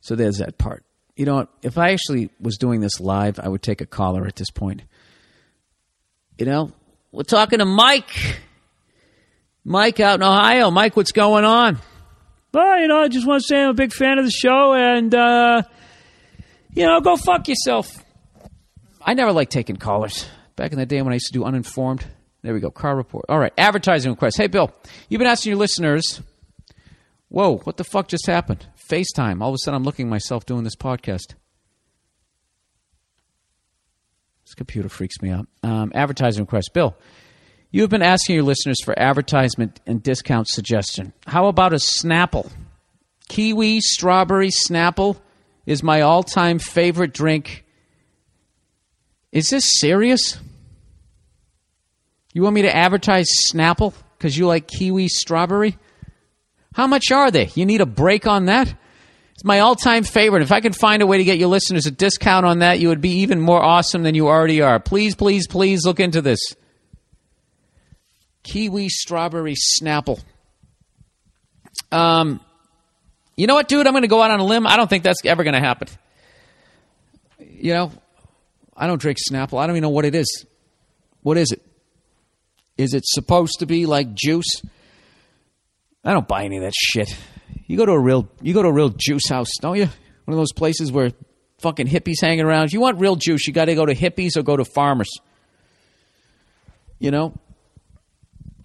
So 0.00 0.14
there's 0.14 0.38
that 0.38 0.58
part. 0.58 0.84
You 1.16 1.26
know? 1.26 1.48
If 1.62 1.76
I 1.76 1.90
actually 1.90 2.30
was 2.40 2.56
doing 2.56 2.80
this 2.80 3.00
live, 3.00 3.38
I 3.38 3.48
would 3.48 3.62
take 3.62 3.80
a 3.80 3.86
caller 3.86 4.26
at 4.26 4.36
this 4.36 4.50
point. 4.50 4.82
You 6.38 6.46
know, 6.46 6.72
we're 7.12 7.24
talking 7.24 7.58
to 7.58 7.64
Mike. 7.64 8.38
Mike 9.64 10.00
out 10.00 10.20
in 10.20 10.22
Ohio. 10.22 10.70
Mike, 10.70 10.96
what's 10.96 11.12
going 11.12 11.44
on? 11.44 11.78
Well, 12.54 12.80
you 12.80 12.88
know, 12.88 13.02
I 13.02 13.08
just 13.08 13.26
want 13.26 13.42
to 13.42 13.46
say 13.46 13.62
I'm 13.62 13.70
a 13.70 13.74
big 13.74 13.92
fan 13.92 14.18
of 14.18 14.24
the 14.24 14.30
show 14.30 14.72
and, 14.72 15.14
uh, 15.14 15.62
you 16.78 16.86
know, 16.86 17.00
go 17.00 17.16
fuck 17.16 17.48
yourself. 17.48 18.04
I 19.02 19.14
never 19.14 19.32
liked 19.32 19.50
taking 19.50 19.76
callers. 19.76 20.28
Back 20.54 20.70
in 20.70 20.78
the 20.78 20.86
day 20.86 21.02
when 21.02 21.12
I 21.12 21.16
used 21.16 21.26
to 21.26 21.32
do 21.32 21.44
uninformed. 21.44 22.06
There 22.42 22.54
we 22.54 22.60
go. 22.60 22.70
Car 22.70 22.94
report. 22.96 23.24
All 23.28 23.38
right. 23.40 23.52
Advertising 23.58 24.12
request. 24.12 24.36
Hey, 24.36 24.46
Bill, 24.46 24.72
you've 25.08 25.18
been 25.18 25.26
asking 25.26 25.50
your 25.50 25.58
listeners. 25.58 26.22
Whoa, 27.30 27.58
what 27.58 27.78
the 27.78 27.84
fuck 27.84 28.06
just 28.06 28.26
happened? 28.26 28.64
FaceTime. 28.88 29.42
All 29.42 29.48
of 29.48 29.54
a 29.54 29.58
sudden, 29.58 29.76
I'm 29.76 29.82
looking 29.82 30.08
myself 30.08 30.46
doing 30.46 30.62
this 30.62 30.76
podcast. 30.76 31.34
This 34.46 34.54
computer 34.54 34.88
freaks 34.88 35.20
me 35.20 35.30
out. 35.30 35.48
Um, 35.64 35.90
advertising 35.96 36.44
request. 36.44 36.70
Bill, 36.74 36.96
you 37.72 37.80
have 37.80 37.90
been 37.90 38.02
asking 38.02 38.36
your 38.36 38.44
listeners 38.44 38.80
for 38.84 38.96
advertisement 38.96 39.80
and 39.84 40.00
discount 40.00 40.46
suggestion. 40.46 41.12
How 41.26 41.48
about 41.48 41.72
a 41.72 41.76
Snapple? 41.76 42.50
Kiwi 43.28 43.80
strawberry 43.80 44.50
Snapple 44.50 45.16
is 45.68 45.82
my 45.82 46.00
all 46.00 46.22
time 46.22 46.58
favorite 46.58 47.12
drink. 47.12 47.66
Is 49.30 49.50
this 49.50 49.78
serious? 49.78 50.38
You 52.32 52.40
want 52.40 52.54
me 52.54 52.62
to 52.62 52.74
advertise 52.74 53.28
Snapple 53.52 53.92
because 54.16 54.36
you 54.36 54.46
like 54.46 54.66
kiwi 54.66 55.08
strawberry? 55.08 55.76
How 56.72 56.86
much 56.86 57.12
are 57.12 57.30
they? 57.30 57.50
You 57.54 57.66
need 57.66 57.82
a 57.82 57.86
break 57.86 58.26
on 58.26 58.46
that? 58.46 58.74
It's 59.34 59.44
my 59.44 59.60
all 59.60 59.74
time 59.74 60.04
favorite. 60.04 60.42
If 60.42 60.52
I 60.52 60.62
could 60.62 60.74
find 60.74 61.02
a 61.02 61.06
way 61.06 61.18
to 61.18 61.24
get 61.24 61.36
your 61.36 61.48
listeners 61.48 61.84
a 61.84 61.90
discount 61.90 62.46
on 62.46 62.60
that, 62.60 62.80
you 62.80 62.88
would 62.88 63.02
be 63.02 63.20
even 63.20 63.38
more 63.38 63.62
awesome 63.62 64.02
than 64.02 64.14
you 64.14 64.26
already 64.26 64.62
are. 64.62 64.80
Please, 64.80 65.14
please, 65.14 65.46
please 65.46 65.84
look 65.84 66.00
into 66.00 66.22
this. 66.22 66.40
Kiwi 68.42 68.88
strawberry 68.88 69.54
Snapple. 69.54 70.22
Um, 71.92 72.40
you 73.38 73.46
know 73.46 73.54
what, 73.54 73.68
dude? 73.68 73.86
I'm 73.86 73.92
going 73.92 74.02
to 74.02 74.08
go 74.08 74.20
out 74.20 74.32
on 74.32 74.40
a 74.40 74.44
limb. 74.44 74.66
I 74.66 74.76
don't 74.76 74.90
think 74.90 75.04
that's 75.04 75.24
ever 75.24 75.44
going 75.44 75.54
to 75.54 75.60
happen. 75.60 75.86
You 77.38 77.72
know, 77.72 77.92
I 78.76 78.88
don't 78.88 79.00
drink 79.00 79.18
Snapple. 79.30 79.60
I 79.60 79.68
don't 79.68 79.76
even 79.76 79.82
know 79.82 79.90
what 79.90 80.04
it 80.04 80.16
is. 80.16 80.44
What 81.22 81.38
is 81.38 81.52
it? 81.52 81.62
Is 82.76 82.94
it 82.94 83.06
supposed 83.06 83.60
to 83.60 83.66
be 83.66 83.86
like 83.86 84.12
juice? 84.12 84.60
I 86.04 86.14
don't 86.14 86.26
buy 86.26 86.46
any 86.46 86.56
of 86.56 86.64
that 86.64 86.74
shit. 86.76 87.16
You 87.68 87.76
go 87.76 87.86
to 87.86 87.92
a 87.92 88.00
real 88.00 88.28
you 88.42 88.54
go 88.54 88.62
to 88.62 88.68
a 88.68 88.72
real 88.72 88.88
juice 88.88 89.28
house, 89.28 89.50
don't 89.60 89.76
you? 89.76 89.84
One 89.84 90.32
of 90.32 90.36
those 90.36 90.52
places 90.52 90.90
where 90.90 91.12
fucking 91.60 91.86
hippies 91.86 92.20
hanging 92.20 92.44
around. 92.44 92.64
If 92.64 92.72
you 92.72 92.80
want 92.80 92.98
real 92.98 93.14
juice, 93.14 93.46
you 93.46 93.52
got 93.52 93.66
to 93.66 93.76
go 93.76 93.86
to 93.86 93.94
hippies 93.94 94.36
or 94.36 94.42
go 94.42 94.56
to 94.56 94.64
farmers. 94.64 95.10
You 96.98 97.12
know. 97.12 97.34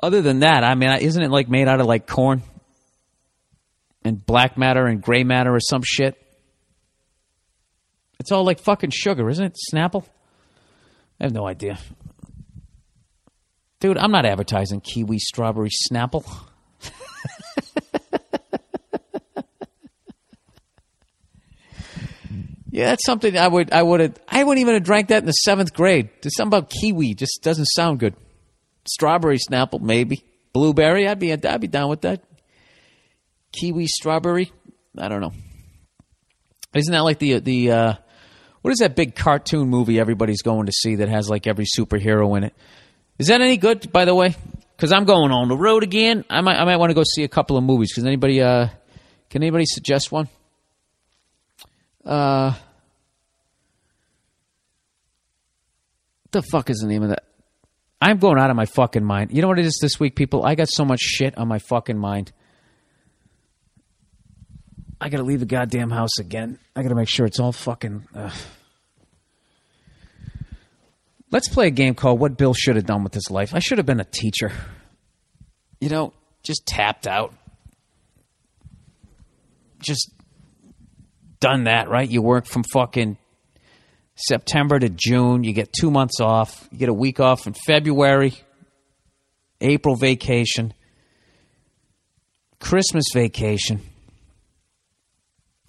Other 0.02 0.24
than 0.24 0.40
that, 0.40 0.64
I 0.64 0.74
mean, 0.74 0.90
isn't 1.00 1.22
it 1.22 1.30
like 1.30 1.48
made 1.48 1.68
out 1.68 1.80
of 1.80 1.86
like 1.86 2.08
corn 2.08 2.42
and 4.04 4.26
black 4.26 4.58
matter 4.58 4.86
and 4.86 5.02
gray 5.02 5.24
matter 5.24 5.54
or 5.54 5.60
some 5.60 5.82
shit? 5.84 6.20
It's 8.20 8.32
all 8.32 8.46
like 8.46 8.60
fucking 8.60 8.92
sugar, 8.92 9.30
isn't 9.30 9.46
it? 9.46 9.58
Snapple. 9.74 10.06
I 11.20 11.26
have 11.26 11.34
no 11.34 11.46
idea. 11.48 11.78
Dude, 13.80 13.98
I'm 13.98 14.12
not 14.12 14.26
advertising 14.26 14.80
kiwi 14.80 15.20
strawberry 15.20 15.70
Snapple. 15.92 16.26
yeah, 22.72 22.92
that's 22.92 23.06
something 23.06 23.38
I 23.38 23.48
would 23.48 23.74
I 23.74 23.84
would 23.84 24.00
have 24.00 24.18
I 24.30 24.44
wouldn't 24.44 24.62
even 24.62 24.76
have 24.76 24.84
drank 24.84 25.10
that 25.10 25.24
in 25.24 25.26
the 25.26 25.34
seventh 25.34 25.74
grade. 25.74 26.10
There's 26.22 26.36
something 26.36 26.58
about 26.58 26.70
kiwi 26.70 27.14
just 27.14 27.42
doesn't 27.44 27.68
sound 27.76 28.00
good. 28.00 28.16
Strawberry 28.86 29.38
Snapple, 29.38 29.82
maybe. 29.82 30.24
Blueberry, 30.54 31.08
I'd 31.08 31.20
be 31.20 31.34
I'd 31.34 31.60
be 31.62 31.68
down 31.68 31.90
with 31.90 32.02
that. 32.02 32.24
Kiwi 33.54 33.88
strawberry, 33.88 34.52
I 34.98 35.08
don't 35.08 35.22
know. 35.22 35.32
Isn't 36.74 36.92
that 36.92 37.04
like 37.04 37.20
the 37.20 37.40
the 37.40 37.72
uh, 37.72 37.94
what 38.62 38.72
is 38.72 38.80
that 38.80 38.96
big 38.96 39.16
cartoon 39.16 39.70
movie 39.70 40.00
everybody's 40.00 40.42
going 40.42 40.66
to 40.66 40.72
see 40.72 40.96
that 40.96 41.08
has 41.08 41.30
like 41.30 41.48
every 41.48 41.66
superhero 41.66 42.36
in 42.38 42.46
it? 42.46 42.56
Is 43.20 43.28
that 43.28 43.42
any 43.42 43.58
good, 43.58 43.92
by 43.92 44.06
the 44.06 44.16
way? 44.16 44.36
Because 44.76 44.92
I'm 44.92 45.06
going 45.06 45.32
on 45.32 45.50
the 45.50 45.58
road 45.58 45.84
again. 45.84 46.26
I 46.30 46.42
might 46.42 46.58
I 46.58 46.66
might 46.66 46.78
want 46.78 46.90
to 46.90 46.96
go 46.96 47.04
see 47.04 47.24
a 47.24 47.28
couple 47.28 47.58
of 47.58 47.64
movies. 47.64 47.92
Because 47.92 48.06
anybody 48.06 48.42
uh, 48.42 48.70
can 49.30 49.44
anybody 49.44 49.66
suggest 49.68 50.12
one? 50.12 50.28
Uh, 52.04 52.54
the 56.32 56.42
fuck 56.42 56.70
is 56.70 56.80
the 56.80 56.88
name 56.88 57.04
of 57.04 57.10
that? 57.10 57.24
I'm 58.02 58.18
going 58.18 58.38
out 58.38 58.50
of 58.50 58.56
my 58.58 58.66
fucking 58.66 59.04
mind. 59.04 59.32
You 59.32 59.42
know 59.42 59.48
what 59.48 59.60
it 59.60 59.66
is 59.66 59.78
this 59.82 60.00
week, 60.00 60.16
people? 60.16 60.44
I 60.44 60.56
got 60.56 60.68
so 60.70 60.84
much 60.84 61.00
shit 61.00 61.38
on 61.38 61.48
my 61.48 61.60
fucking 61.60 61.98
mind. 61.98 62.34
I 65.04 65.10
gotta 65.10 65.24
leave 65.24 65.42
the 65.42 65.46
goddamn 65.46 65.90
house 65.90 66.18
again. 66.18 66.58
I 66.78 66.82
gotta 66.82 66.96
make 66.96 67.10
sure 67.10 67.26
it's 67.26 67.38
all 67.38 67.52
fucking. 67.52 68.08
Uh. 68.16 68.32
Let's 71.30 71.50
play 71.50 71.68
a 71.68 71.72
game 71.72 71.94
called 71.94 72.22
What 72.22 72.38
Bill 72.38 72.54
Should 72.54 72.78
Have 72.78 72.86
Done 72.86 73.04
with 73.04 73.14
His 73.14 73.30
Life. 73.30 73.54
I 73.54 73.60
should 73.60 73.80
have 73.80 73.86
been 73.86 74.00
a 74.00 74.06
teacher. 74.06 74.54
You 75.82 75.90
know, 75.90 76.14
just 76.42 76.66
tapped 76.66 77.06
out. 77.06 77.34
Just 79.80 80.10
done 81.42 81.66
that, 81.66 81.90
right? 81.90 82.10
You 82.10 82.22
work 82.22 82.46
from 82.46 82.64
fucking 82.64 83.18
September 84.16 84.80
to 84.80 84.88
June. 84.88 85.44
You 85.44 85.52
get 85.52 85.74
two 85.78 85.92
months 85.92 86.22
off. 86.22 86.66
You 86.72 86.78
get 86.78 86.88
a 86.88 86.94
week 86.94 87.20
off 87.20 87.46
in 87.46 87.56
February, 87.66 88.36
April 89.60 89.98
vacation, 89.98 90.74
Christmas 92.62 93.04
vacation. 93.14 93.82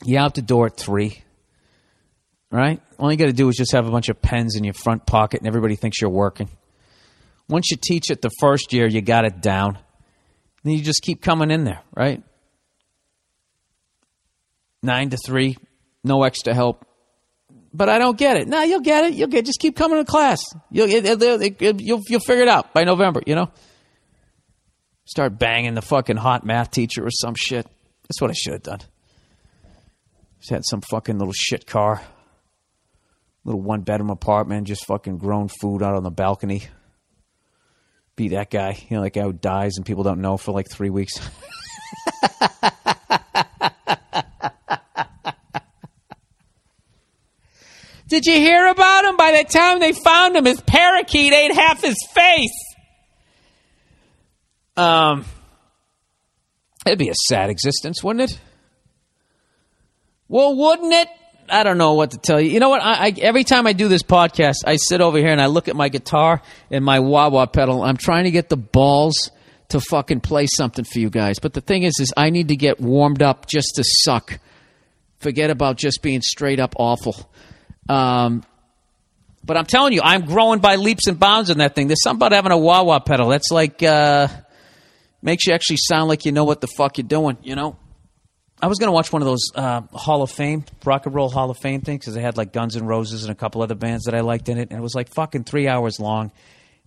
You 0.03 0.19
out 0.19 0.35
the 0.35 0.43
door 0.43 0.67
at 0.67 0.77
three. 0.77 1.23
Right? 2.51 2.81
All 2.99 3.11
you 3.11 3.17
got 3.17 3.27
to 3.27 3.33
do 3.33 3.49
is 3.49 3.57
just 3.57 3.73
have 3.73 3.87
a 3.87 3.91
bunch 3.91 4.09
of 4.09 4.21
pens 4.23 4.57
in 4.57 4.65
your 4.65 4.75
front 4.75 5.07
pocket 5.07 5.41
and 5.41 5.47
everybody 5.47 5.77
thinks 5.77 6.01
you're 6.01 6.11
working. 6.11 6.49
Once 7.49 7.71
you 7.71 7.77
teach 7.77 8.11
it 8.11 8.23
the 8.23 8.31
first 8.41 8.73
year, 8.73 8.87
you 8.87 9.03
got 9.03 9.25
it 9.25 9.41
down. 9.41 9.79
Then 10.63 10.75
you 10.75 10.83
just 10.83 11.03
keep 11.03 11.21
coming 11.21 11.51
in 11.51 11.65
there, 11.65 11.81
right? 11.95 12.23
Nine 14.83 15.11
to 15.11 15.17
three, 15.17 15.57
no 16.03 16.23
extra 16.23 16.55
help. 16.55 16.87
But 17.73 17.89
I 17.89 17.99
don't 17.99 18.17
get 18.17 18.37
it. 18.37 18.47
No, 18.47 18.63
you'll 18.63 18.81
get 18.81 19.05
it. 19.05 19.15
You'll 19.15 19.29
get. 19.29 19.45
Just 19.45 19.59
keep 19.59 19.77
coming 19.77 19.99
to 19.99 20.05
class. 20.05 20.41
You'll 20.71 20.89
it, 20.89 21.61
you'll 21.61 22.01
you'll 22.07 22.21
figure 22.21 22.45
it 22.45 22.49
out 22.49 22.73
by 22.73 22.85
November. 22.85 23.21
You 23.27 23.35
know. 23.35 23.51
Start 25.07 25.39
banging 25.39 25.75
the 25.75 25.83
fucking 25.83 26.17
hot 26.17 26.47
math 26.47 26.71
teacher 26.71 27.05
or 27.05 27.11
some 27.11 27.35
shit. 27.37 27.67
That's 28.05 28.21
what 28.21 28.31
I 28.31 28.35
should 28.35 28.53
have 28.55 28.63
done. 28.63 28.81
Just 30.45 30.53
had 30.53 30.63
some 30.67 30.83
fucking 30.83 31.17
little 31.17 31.33
shit 31.33 31.67
car, 31.67 32.03
little 33.47 33.63
one 33.63 33.81
bedroom 33.81 34.11
apartment, 34.11 34.67
just 34.67 34.85
fucking 34.85 35.17
grown 35.17 35.49
food 35.49 35.83
out 35.83 35.95
on 35.95 36.03
the 36.03 36.11
balcony. 36.11 36.65
Be 38.15 38.29
that 38.29 38.51
guy, 38.51 38.77
you 38.91 38.97
know, 38.97 39.01
like 39.01 39.15
guy 39.15 39.23
who 39.23 39.33
dies 39.33 39.79
and 39.79 39.87
people 39.87 40.03
don't 40.03 40.21
know 40.21 40.37
for 40.37 40.53
like 40.53 40.69
three 40.71 40.91
weeks. 40.91 41.19
Did 48.09 48.27
you 48.27 48.35
hear 48.35 48.67
about 48.67 49.07
him? 49.07 49.17
By 49.17 49.43
the 49.43 49.45
time 49.51 49.81
they 49.81 49.93
found 49.95 50.37
him, 50.37 50.45
his 50.45 50.61
parakeet 50.61 51.33
ate 51.33 51.55
half 51.55 51.81
his 51.83 51.97
face. 52.13 52.75
Um, 54.77 55.25
it'd 56.85 56.99
be 56.99 57.09
a 57.09 57.15
sad 57.15 57.49
existence, 57.49 58.05
wouldn't 58.05 58.31
it? 58.31 58.39
Well, 60.29 60.57
wouldn't 60.57 60.93
it? 60.93 61.09
I 61.49 61.63
don't 61.63 61.79
know 61.79 61.95
what 61.95 62.13
to 62.13 62.19
tell 62.19 62.41
you. 62.41 62.51
You 62.51 62.61
know 62.61 62.71
what? 62.71 62.83
I, 62.83 63.07
I, 63.07 63.15
every 63.21 63.45
time 63.45 63.67
I 63.67 63.75
do 63.75 63.89
this 63.89 64.03
podcast, 64.03 64.57
I 64.67 64.77
sit 64.77 65.01
over 65.01 65.19
here 65.19 65.31
and 65.31 65.41
I 65.41 65.47
look 65.47 65.69
at 65.69 65.77
my 65.77 65.89
guitar 65.89 66.41
and 66.71 66.85
my 66.85 67.01
wah 67.01 67.29
wah 67.29 67.47
pedal. 67.47 67.83
I'm 67.83 67.97
trying 67.97 68.25
to 68.25 68.31
get 68.31 68.49
the 68.49 68.57
balls 68.57 69.31
to 69.69 69.81
fucking 69.81 70.21
play 70.21 70.47
something 70.47 70.85
for 70.85 70.99
you 70.99 71.11
guys. 71.11 71.39
But 71.39 71.53
the 71.53 71.61
thing 71.61 71.83
is, 71.83 71.99
is 72.01 72.13
I 72.17 72.31
need 72.31 72.49
to 72.49 72.57
get 72.57 72.81
warmed 72.81 73.23
up 73.23 73.47
just 73.47 73.75
to 73.77 73.85
suck. 73.85 74.39
Forget 75.19 75.51
about 75.51 75.77
just 75.77 76.03
being 76.03 76.23
straight 76.23 76.61
up 76.61 76.75
awful. 76.79 77.31
Um, 77.89 78.43
but 79.45 79.57
I'm 79.57 79.67
telling 79.67 79.93
you, 79.93 80.01
I'm 80.03 80.25
growing 80.25 80.61
by 80.61 80.77
leaps 80.77 81.07
and 81.07 81.19
bounds 81.19 81.51
in 81.51 81.59
that 81.59 81.75
thing. 81.75 81.89
There's 81.89 82.03
something 82.03 82.19
about 82.19 82.33
having 82.33 82.53
a 82.53 82.59
wah 82.59 82.83
wah 82.83 82.99
pedal. 82.99 83.29
That's 83.29 83.51
like 83.51 83.83
uh, 83.83 84.29
makes 85.21 85.47
you 85.47 85.53
actually 85.53 85.77
sound 85.79 86.09
like 86.09 86.25
you 86.25 86.33
know 86.33 86.45
what 86.45 86.63
the 86.63 86.67
fuck 86.67 86.97
you're 86.97 87.07
doing. 87.07 87.37
You 87.43 87.55
know. 87.55 87.77
I 88.65 88.67
was 88.67 88.79
going 88.79 88.89
to 88.89 88.93
watch 88.93 89.13
one 89.13 89.21
of 89.21 89.27
those 89.27 89.51
uh, 89.55 89.83
Hall 89.93 90.23
of 90.23 90.31
Fame, 90.31 90.65
Rock 90.87 91.05
and 91.05 91.15
Roll 91.15 91.29
Hall 91.29 91.51
of 91.51 91.59
Fame 91.59 91.83
things 91.83 92.01
because 92.01 92.15
they 92.15 92.23
had 92.23 92.39
like 92.39 92.55
Guns 92.55 92.77
N' 92.77 92.87
Roses 92.87 93.23
and 93.23 93.31
a 93.31 93.35
couple 93.35 93.61
other 93.61 93.75
bands 93.75 94.05
that 94.05 94.15
I 94.15 94.21
liked 94.21 94.49
in 94.49 94.57
it. 94.57 94.71
And 94.71 94.79
it 94.79 94.83
was 94.83 94.95
like 94.95 95.13
fucking 95.13 95.45
three 95.45 95.69
hours 95.69 96.01
long. 96.01 96.33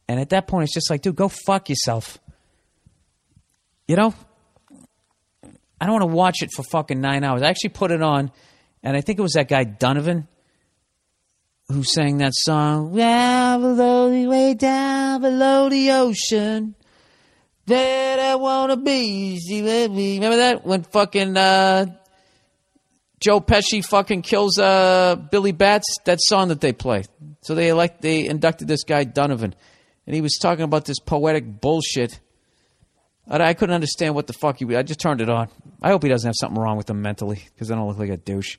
And 0.07 0.19
at 0.19 0.31
that 0.31 0.47
point, 0.47 0.63
it's 0.63 0.73
just 0.73 0.89
like, 0.89 1.03
dude, 1.03 1.15
go 1.15 1.27
fuck 1.27 1.69
yourself. 1.69 2.17
You 3.87 3.95
know? 3.95 4.15
I 5.79 5.85
don't 5.85 5.93
want 5.93 6.01
to 6.01 6.15
watch 6.15 6.41
it 6.41 6.49
for 6.51 6.63
fucking 6.63 6.99
nine 6.99 7.23
hours. 7.23 7.43
I 7.43 7.49
actually 7.49 7.69
put 7.69 7.91
it 7.91 8.01
on, 8.01 8.31
and 8.81 8.97
I 8.97 9.01
think 9.01 9.19
it 9.19 9.21
was 9.21 9.33
that 9.33 9.47
guy 9.47 9.63
Donovan 9.63 10.27
who 11.69 11.83
sang 11.83 12.17
that 12.17 12.33
song, 12.33 12.95
Down 12.95 13.61
below 13.61 14.09
the 14.09 14.25
way 14.25 14.55
down 14.55 15.21
below 15.21 15.69
the 15.69 15.91
ocean. 15.91 16.73
That 17.67 18.19
I 18.19 18.35
wanna 18.35 18.77
be. 18.77 19.39
See 19.39 19.61
with 19.61 19.91
me. 19.91 20.15
Remember 20.15 20.37
that 20.37 20.65
when 20.65 20.83
fucking 20.83 21.35
uh, 21.35 21.87
Joe 23.19 23.41
Pesci 23.41 23.85
fucking 23.85 24.21
kills 24.21 24.57
uh, 24.57 25.15
Billy 25.15 25.51
Batts? 25.51 25.97
That 26.05 26.19
song 26.21 26.47
that 26.47 26.61
they 26.61 26.71
play. 26.71 27.03
So 27.41 27.55
they 27.55 27.67
elect 27.67 28.01
they 28.01 28.25
inducted 28.25 28.69
this 28.69 28.85
guy 28.85 29.03
Donovan, 29.03 29.53
and 30.05 30.15
he 30.15 30.21
was 30.21 30.37
talking 30.41 30.63
about 30.63 30.85
this 30.85 30.99
poetic 30.99 31.59
bullshit. 31.59 32.21
I, 33.29 33.37
I 33.41 33.53
couldn't 33.53 33.75
understand 33.75 34.15
what 34.15 34.27
the 34.27 34.33
fuck 34.33 34.59
he. 34.59 34.75
I 34.75 34.83
just 34.83 35.01
turned 35.01 35.19
it 35.19 35.29
on. 35.29 35.49
I 35.81 35.89
hope 35.89 36.03
he 36.03 36.09
doesn't 36.09 36.27
have 36.27 36.35
something 36.39 36.61
wrong 36.61 36.77
with 36.77 36.89
him 36.89 37.01
mentally 37.01 37.43
because 37.53 37.69
I 37.69 37.75
don't 37.75 37.87
look 37.89 37.97
like 37.99 38.09
a 38.09 38.17
douche. 38.17 38.57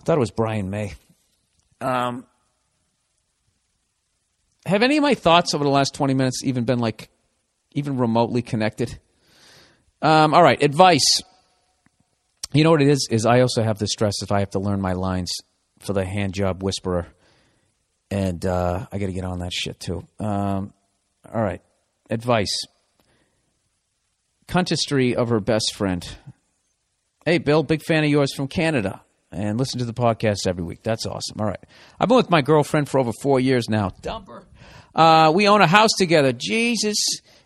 I 0.00 0.02
thought 0.02 0.16
it 0.16 0.20
was 0.20 0.32
Brian 0.32 0.70
May. 0.70 0.94
Um, 1.80 2.26
have 4.64 4.82
any 4.82 4.96
of 4.96 5.02
my 5.02 5.14
thoughts 5.14 5.54
over 5.54 5.62
the 5.62 5.70
last 5.70 5.94
20 5.94 6.14
minutes 6.14 6.42
even 6.42 6.64
been 6.64 6.80
like 6.80 7.10
even 7.76 7.98
remotely 7.98 8.42
connected? 8.42 8.98
Um, 10.02 10.34
all 10.34 10.42
right, 10.42 10.60
advice. 10.62 11.22
You 12.52 12.64
know 12.64 12.70
what 12.70 12.82
it 12.82 12.88
is? 12.88 13.08
Is 13.10 13.26
I 13.26 13.40
also 13.40 13.62
have 13.62 13.78
the 13.78 13.86
stress 13.86 14.22
if 14.22 14.32
I 14.32 14.40
have 14.40 14.50
to 14.50 14.58
learn 14.58 14.80
my 14.80 14.92
lines 14.92 15.30
for 15.78 15.92
the 15.92 16.04
hand 16.04 16.34
job 16.34 16.62
whisperer, 16.62 17.06
and 18.10 18.44
uh, 18.44 18.86
I 18.90 18.98
got 18.98 19.06
to 19.06 19.12
get 19.12 19.24
on 19.24 19.40
that 19.40 19.52
shit 19.52 19.78
too. 19.78 20.06
Um, 20.18 20.72
all 21.32 21.42
right, 21.42 21.62
advice. 22.10 22.56
Contestry 24.48 25.14
of 25.16 25.28
her 25.28 25.40
best 25.40 25.74
friend. 25.74 26.06
Hey, 27.24 27.38
Bill, 27.38 27.62
big 27.64 27.82
fan 27.82 28.04
of 28.04 28.10
yours 28.10 28.32
from 28.32 28.46
Canada 28.46 29.02
and 29.32 29.58
listen 29.58 29.80
to 29.80 29.84
the 29.84 29.92
podcast 29.92 30.46
every 30.46 30.62
week. 30.62 30.82
That's 30.82 31.04
awesome. 31.04 31.40
All 31.40 31.46
right. 31.46 31.62
I've 31.98 32.08
been 32.08 32.16
with 32.16 32.30
my 32.30 32.42
girlfriend 32.42 32.88
for 32.88 33.00
over 33.00 33.10
four 33.20 33.40
years 33.40 33.68
now. 33.68 33.90
Dumper. 34.02 34.44
Uh, 34.94 35.32
we 35.34 35.48
own 35.48 35.60
a 35.60 35.66
house 35.66 35.90
together. 35.98 36.32
Jesus. 36.32 36.96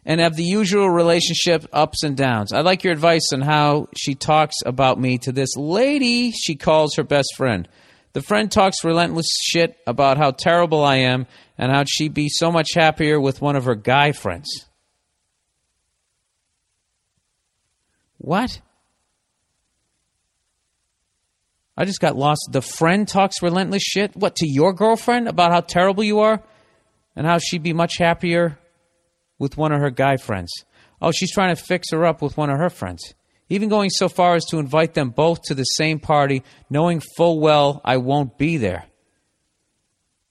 And 0.05 0.21
have 0.21 0.35
the 0.35 0.45
usual 0.45 0.89
relationship 0.89 1.67
ups 1.73 2.03
and 2.03 2.17
downs. 2.17 2.53
I'd 2.53 2.65
like 2.65 2.85
your 2.85 2.93
advice 2.93 3.33
on 3.33 3.43
how 3.43 3.89
she 3.97 4.15
talks 4.15 4.57
about 4.65 4.99
me 4.99 5.19
to 5.19 5.33
this 5.33 5.57
lady 5.57 6.31
she 6.31 6.57
calls 6.57 6.97
her 6.97 7.05
best 7.05 7.29
friend. 7.37 7.69
The 8.13 8.23
friend 8.23 8.51
talks 8.51 8.83
relentless 8.83 9.29
shit 9.43 9.77
about 9.87 10.17
how 10.17 10.33
terrible 10.33 10.83
I 10.83 10.97
am 10.97 11.27
and 11.59 11.71
how 11.71 11.85
she'd 11.87 12.15
be 12.15 12.29
so 12.29 12.51
much 12.51 12.69
happier 12.75 13.21
with 13.21 13.41
one 13.41 13.57
of 13.57 13.67
her 13.67 13.75
guy 13.75 14.13
friends. 14.13 14.49
What? 18.19 18.61
I 21.77 21.85
just 21.85 22.01
got 22.01 22.17
lost. 22.17 22.49
The 22.51 22.63
friend 22.63 23.07
talks 23.07 23.43
relentless 23.43 23.83
shit. 23.83 24.17
What, 24.17 24.37
to 24.37 24.47
your 24.47 24.73
girlfriend 24.73 25.29
about 25.29 25.53
how 25.53 25.61
terrible 25.61 26.05
you 26.05 26.21
are 26.21 26.43
and 27.15 27.27
how 27.27 27.39
she'd 27.39 27.63
be 27.63 27.73
much 27.73 27.97
happier 27.99 28.59
with 29.41 29.57
one 29.57 29.73
of 29.73 29.81
her 29.81 29.91
guy 29.91 30.17
friends? 30.17 30.53
Oh, 31.03 31.11
she's 31.11 31.33
trying 31.33 31.57
to 31.57 31.61
fix 31.61 31.91
her 31.91 32.07
up 32.07 32.23
with 32.23 32.37
one 32.37 32.51
of 32.51 32.59
her 32.59 32.71
friends. 32.71 33.15
Even 33.49 33.69
going 33.69 33.91
so 33.91 34.09
far 34.09 34.37
as 34.37 34.45
to 34.47 34.59
invite 34.59 34.95
them 34.95 35.11
both 35.11 35.43
to 35.43 35.55
the 35.57 35.65
same 35.65 35.99
party, 35.99 36.45
knowing 36.71 37.03
full 37.17 37.41
well 37.41 37.81
I 37.85 37.97
won't 37.97 38.39
be 38.39 38.59
there. 38.59 38.85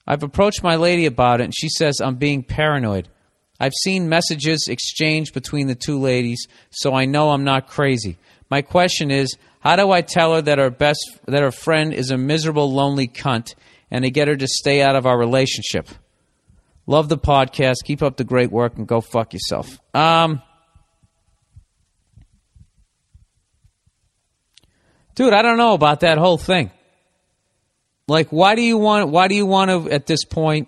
I've 0.08 0.24
approached 0.24 0.64
my 0.64 0.78
lady 0.78 1.06
about 1.06 1.42
it, 1.42 1.44
and 1.44 1.54
she 1.54 1.68
says 1.68 2.00
I'm 2.00 2.16
being 2.16 2.44
paranoid. 2.44 3.10
I've 3.60 3.74
seen 3.84 4.08
messages 4.08 4.68
exchanged 4.70 5.34
between 5.34 5.68
the 5.68 5.76
two 5.76 6.00
ladies, 6.00 6.48
so 6.70 6.96
I 6.96 7.06
know 7.06 7.32
I'm 7.32 7.44
not 7.44 7.68
crazy. 7.68 8.18
My 8.50 8.62
question 8.62 9.12
is, 9.12 9.36
how 9.60 9.76
do 9.76 9.92
I 9.92 10.02
tell 10.02 10.36
her 10.36 10.42
that 10.42 10.58
her 10.58 10.70
best 10.70 11.00
that 11.28 11.44
her 11.44 11.52
friend 11.52 11.94
is 11.94 12.10
a 12.10 12.18
miserable, 12.18 12.72
lonely 12.72 13.08
cunt, 13.08 13.56
and 13.92 14.06
to 14.06 14.12
get 14.12 14.30
her 14.30 14.38
to 14.38 14.48
stay 14.48 14.82
out 14.82 14.96
of 14.96 15.06
our 15.06 15.20
relationship? 15.20 15.90
Love 16.90 17.08
the 17.08 17.20
podcast. 17.20 17.76
Keep 17.86 18.02
up 18.02 18.18
the 18.18 18.24
great 18.24 18.52
work, 18.52 18.76
and 18.76 18.88
go 18.88 19.00
fuck 19.00 19.34
yourself. 19.34 19.80
Um, 19.94 20.42
dude, 25.14 25.32
I 25.32 25.44
don't 25.44 25.60
know 25.60 25.76
about 25.76 26.00
that 26.00 26.18
whole 26.18 26.40
thing. 26.40 26.72
Like, 28.08 28.30
why 28.30 28.56
do 28.56 28.64
you 28.64 28.80
want? 28.80 29.10
Why 29.12 29.28
do 29.28 29.36
you 29.36 29.46
want 29.46 29.70
to 29.70 29.92
at 29.92 30.08
this 30.08 30.26
point? 30.26 30.68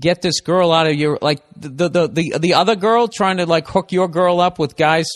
Get 0.00 0.22
this 0.22 0.40
girl 0.40 0.72
out 0.72 0.86
of 0.86 0.94
your 0.94 1.18
like 1.20 1.42
the 1.54 1.90
the 1.90 2.08
the 2.08 2.38
the 2.38 2.54
other 2.54 2.76
girl 2.76 3.08
trying 3.08 3.36
to 3.36 3.44
like 3.44 3.68
hook 3.68 3.92
your 3.92 4.08
girl 4.08 4.40
up 4.40 4.58
with 4.58 4.74
guys 4.74 5.06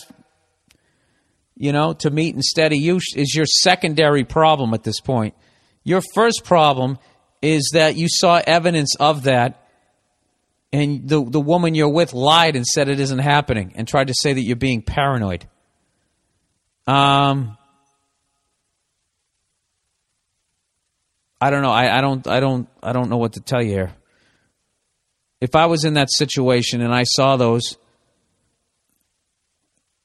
you 1.56 1.72
know, 1.72 1.92
to 1.92 2.10
meet 2.10 2.34
instead 2.34 2.72
of 2.72 2.78
you 2.78 2.98
is 3.16 3.34
your 3.34 3.46
secondary 3.46 4.24
problem 4.24 4.72
at 4.72 4.82
this 4.82 5.00
point. 5.00 5.34
Your 5.84 6.02
first 6.14 6.42
problem 6.44 6.98
is 7.42 7.70
that 7.74 7.96
you 7.96 8.06
saw 8.08 8.40
evidence 8.46 8.94
of 9.00 9.24
that 9.24 9.66
and 10.72 11.08
the, 11.08 11.24
the 11.24 11.40
woman 11.40 11.74
you're 11.74 11.88
with 11.88 12.12
lied 12.12 12.54
and 12.54 12.66
said 12.66 12.88
it 12.88 13.00
isn't 13.00 13.18
happening 13.18 13.72
and 13.74 13.88
tried 13.88 14.06
to 14.08 14.14
say 14.14 14.32
that 14.32 14.40
you're 14.40 14.56
being 14.56 14.82
paranoid. 14.82 15.46
Um, 16.86 17.56
I 21.40 21.50
don't 21.50 21.62
know. 21.62 21.70
I, 21.70 21.98
I 21.98 22.00
don't. 22.00 22.26
I 22.26 22.40
don't. 22.40 22.68
I 22.82 22.92
don't 22.92 23.08
know 23.08 23.16
what 23.16 23.34
to 23.34 23.40
tell 23.40 23.62
you 23.62 23.70
here. 23.70 23.92
If 25.40 25.56
I 25.56 25.66
was 25.66 25.84
in 25.84 25.94
that 25.94 26.08
situation 26.10 26.82
and 26.82 26.94
I 26.94 27.04
saw 27.04 27.36
those, 27.36 27.78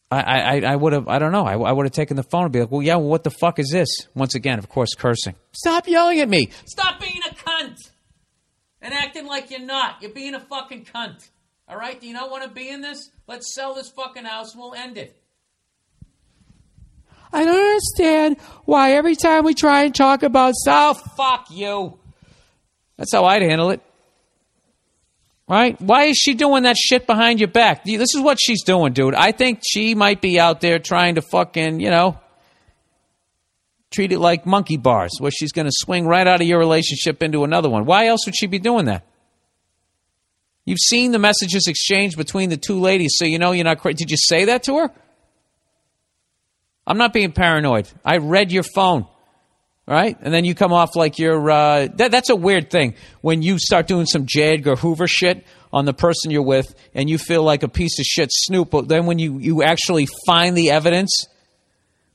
I, 0.10 0.22
I, 0.22 0.62
I 0.62 0.76
would 0.76 0.94
have, 0.94 1.10
I 1.10 1.20
don't 1.20 1.34
know, 1.34 1.46
I, 1.46 1.58
I 1.58 1.72
would 1.74 1.86
have 1.86 1.94
taken 1.94 2.16
the 2.16 2.24
phone 2.24 2.44
and 2.44 2.54
be 2.54 2.62
like, 2.62 2.72
well, 2.72 2.82
yeah, 2.82 2.96
well, 2.96 3.10
what 3.10 3.26
the 3.26 3.32
fuck 3.32 3.60
is 3.60 3.70
this? 3.70 3.90
Once 4.14 4.36
again, 4.36 4.60
of 4.60 4.70
course, 4.70 4.94
cursing. 4.96 5.36
Stop 5.52 5.88
yelling 5.88 6.20
at 6.20 6.30
me. 6.30 6.52
Stop 6.66 7.02
being 7.02 7.20
cunt 7.56 7.78
and 8.82 8.94
acting 8.94 9.26
like 9.26 9.52
you're 9.52 9.60
not. 9.60 10.02
You're 10.02 10.12
being 10.12 10.36
a 10.36 10.40
fucking 10.40 10.86
cunt. 10.86 11.28
All 11.68 11.78
right? 11.78 12.00
Do 12.00 12.08
you 12.08 12.14
not 12.14 12.30
want 12.30 12.44
to 12.44 12.50
be 12.50 12.70
in 12.70 12.82
this? 12.82 13.10
Let's 13.28 13.54
sell 13.54 13.74
this 13.74 13.90
fucking 13.90 14.26
house 14.26 14.54
and 14.54 14.62
we'll 14.62 14.74
end 14.74 14.98
it. 14.98 15.20
I 17.34 17.44
don't 17.44 17.56
understand 17.56 18.38
why 18.66 18.94
every 18.94 19.16
time 19.16 19.44
we 19.44 19.54
try 19.54 19.84
and 19.84 19.94
talk 19.94 20.24
about 20.24 20.54
stuff, 20.54 21.02
oh, 21.04 21.14
fuck 21.18 21.48
you. 21.52 22.00
That's 22.98 23.12
how 23.12 23.26
I'd 23.26 23.42
handle 23.42 23.72
it. 23.72 23.82
Right? 25.48 25.80
Why 25.82 26.06
is 26.06 26.18
she 26.18 26.34
doing 26.34 26.64
that 26.64 26.78
shit 26.78 27.06
behind 27.06 27.40
your 27.40 27.50
back? 27.50 27.84
This 27.84 28.16
is 28.16 28.22
what 28.22 28.40
she's 28.42 28.64
doing, 28.64 28.94
dude. 28.94 29.14
I 29.14 29.32
think 29.32 29.62
she 29.68 29.94
might 29.96 30.22
be 30.22 30.40
out 30.40 30.62
there 30.62 30.80
trying 30.80 31.16
to 31.16 31.22
fucking, 31.22 31.80
you 31.82 31.90
know, 31.90 32.18
treat 33.96 34.12
it 34.12 34.20
like 34.20 34.46
monkey 34.46 34.78
bars, 34.78 35.12
where 35.20 35.32
she's 35.32 35.52
going 35.52 35.66
to 35.66 35.72
swing 35.74 36.06
right 36.06 36.28
out 36.28 36.42
of 36.42 36.48
your 36.48 36.60
relationship 36.60 37.24
into 37.24 37.44
another 37.44 37.70
one. 37.70 37.86
Why 37.86 38.08
else 38.08 38.26
would 38.26 38.36
she 38.36 38.48
be 38.48 38.60
doing 38.60 38.86
that? 38.86 39.06
You've 40.66 40.80
seen 40.80 41.12
the 41.12 41.20
messages 41.20 41.68
exchanged 41.68 42.18
between 42.18 42.50
the 42.50 42.58
two 42.58 42.80
ladies, 42.80 43.14
so 43.16 43.26
you 43.26 43.40
know 43.40 43.52
you're 43.52 43.64
not 43.64 43.80
crazy. 43.80 43.96
Did 43.96 44.12
you 44.12 44.18
say 44.18 44.46
that 44.46 44.64
to 44.64 44.78
her? 44.78 44.92
I'm 46.88 46.98
not 46.98 47.14
being 47.14 47.32
paranoid. 47.32 47.88
I 48.04 48.18
read 48.18 48.52
your 48.52 48.64
phone 48.64 49.08
right? 49.88 50.18
And 50.22 50.34
then 50.34 50.46
you 50.46 50.56
come 50.56 50.74
off 50.74 50.96
like 50.96 51.20
you're. 51.20 51.50
Uh, 51.50 51.88
that, 51.96 52.12
that's 52.12 52.30
a 52.30 52.36
weird 52.36 52.70
thing 52.70 52.96
when 53.22 53.42
you 53.42 53.60
start 53.60 53.88
doing 53.88 54.06
some 54.06 54.26
J. 54.26 54.54
Edgar 54.54 54.76
Hoover 54.76 55.08
shit 55.08 55.46
on 55.72 55.86
the 55.86 55.94
person 55.94 56.32
you're 56.32 56.42
with, 56.42 56.74
and 56.94 57.10
you 57.10 57.18
feel 57.18 57.44
like 57.44 57.64
a 57.64 57.68
piece 57.68 58.00
of 58.00 58.06
shit 58.06 58.30
snoop. 58.32 58.72
But 58.72 58.88
then 58.88 59.06
when 59.06 59.20
you 59.20 59.40
you 59.40 59.64
actually 59.64 60.08
find 60.26 60.58
the 60.58 60.72
evidence, 60.72 61.28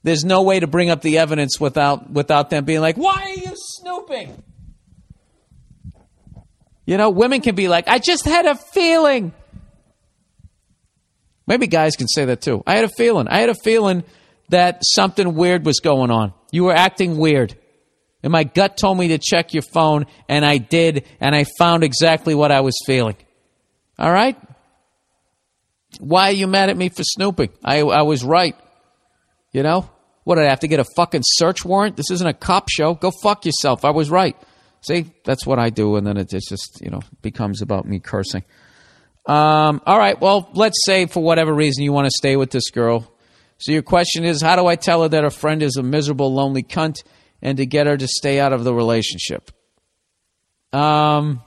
there's 0.02 0.24
no 0.24 0.42
way 0.42 0.60
to 0.60 0.66
bring 0.66 0.90
up 0.90 1.02
the 1.02 1.18
evidence 1.18 1.60
without 1.60 2.10
without 2.10 2.50
them 2.50 2.64
being 2.64 2.80
like, 2.80 2.96
"Why 2.96 3.22
are 3.22 3.40
you 3.40 3.52
snooping?" 3.54 4.42
You 6.86 6.96
know, 6.96 7.10
women 7.10 7.40
can 7.40 7.54
be 7.54 7.68
like, 7.68 7.88
"I 7.88 7.98
just 7.98 8.24
had 8.24 8.46
a 8.46 8.54
feeling." 8.54 9.32
Maybe 11.46 11.66
guys 11.66 11.96
can 11.96 12.08
say 12.08 12.26
that 12.26 12.40
too. 12.40 12.62
I 12.66 12.76
had 12.76 12.84
a 12.84 12.90
feeling. 12.96 13.28
I 13.28 13.38
had 13.38 13.48
a 13.48 13.54
feeling 13.54 14.04
that 14.50 14.82
something 14.84 15.34
weird 15.34 15.64
was 15.64 15.80
going 15.80 16.10
on. 16.10 16.32
You 16.52 16.64
were 16.64 16.74
acting 16.74 17.16
weird. 17.16 17.56
And 18.22 18.32
my 18.32 18.44
gut 18.44 18.76
told 18.76 18.98
me 18.98 19.08
to 19.08 19.18
check 19.18 19.54
your 19.54 19.62
phone, 19.72 20.06
and 20.28 20.44
I 20.44 20.58
did, 20.58 21.06
and 21.20 21.34
I 21.34 21.44
found 21.58 21.84
exactly 21.84 22.34
what 22.34 22.52
I 22.52 22.60
was 22.60 22.76
feeling. 22.84 23.16
All 23.98 24.12
right? 24.12 24.36
Why 25.98 26.28
are 26.28 26.32
you 26.32 26.46
mad 26.46 26.70
at 26.70 26.76
me 26.76 26.88
for 26.88 27.02
snooping? 27.02 27.50
I, 27.64 27.80
I 27.80 28.02
was 28.02 28.22
right. 28.22 28.54
You 29.52 29.62
know? 29.62 29.90
What, 30.24 30.36
did 30.36 30.44
I 30.44 30.50
have 30.50 30.60
to 30.60 30.68
get 30.68 30.80
a 30.80 30.84
fucking 30.96 31.22
search 31.24 31.64
warrant? 31.64 31.96
This 31.96 32.10
isn't 32.10 32.26
a 32.26 32.34
cop 32.34 32.68
show. 32.68 32.94
Go 32.94 33.10
fuck 33.22 33.44
yourself. 33.46 33.84
I 33.84 33.90
was 33.90 34.10
right. 34.10 34.36
See, 34.82 35.12
that's 35.24 35.46
what 35.46 35.58
I 35.58 35.70
do, 35.70 35.96
and 35.96 36.06
then 36.06 36.16
it 36.16 36.30
just, 36.30 36.80
you 36.80 36.90
know, 36.90 37.00
becomes 37.20 37.60
about 37.60 37.86
me 37.86 38.00
cursing. 38.00 38.44
Um, 39.26 39.82
all 39.86 39.98
right, 39.98 40.18
well, 40.20 40.50
let's 40.54 40.78
say 40.84 41.06
for 41.06 41.22
whatever 41.22 41.52
reason 41.52 41.84
you 41.84 41.92
want 41.92 42.06
to 42.06 42.12
stay 42.16 42.36
with 42.36 42.50
this 42.50 42.70
girl 42.70 43.12
So 43.58 43.72
your 43.72 43.82
question 43.82 44.24
is, 44.24 44.40
how 44.40 44.56
do 44.56 44.66
I 44.66 44.76
tell 44.76 45.02
her 45.02 45.08
that 45.08 45.22
her 45.22 45.30
friend 45.30 45.62
is 45.62 45.76
a 45.76 45.82
miserable, 45.82 46.32
lonely 46.32 46.62
cunt, 46.62 47.02
and 47.42 47.58
to 47.58 47.66
get 47.66 47.86
her 47.86 47.96
to 47.96 48.08
stay 48.08 48.40
out 48.40 48.54
of 48.54 48.64
the 48.64 48.74
relationship? 48.74 49.50
Um, 50.72 51.42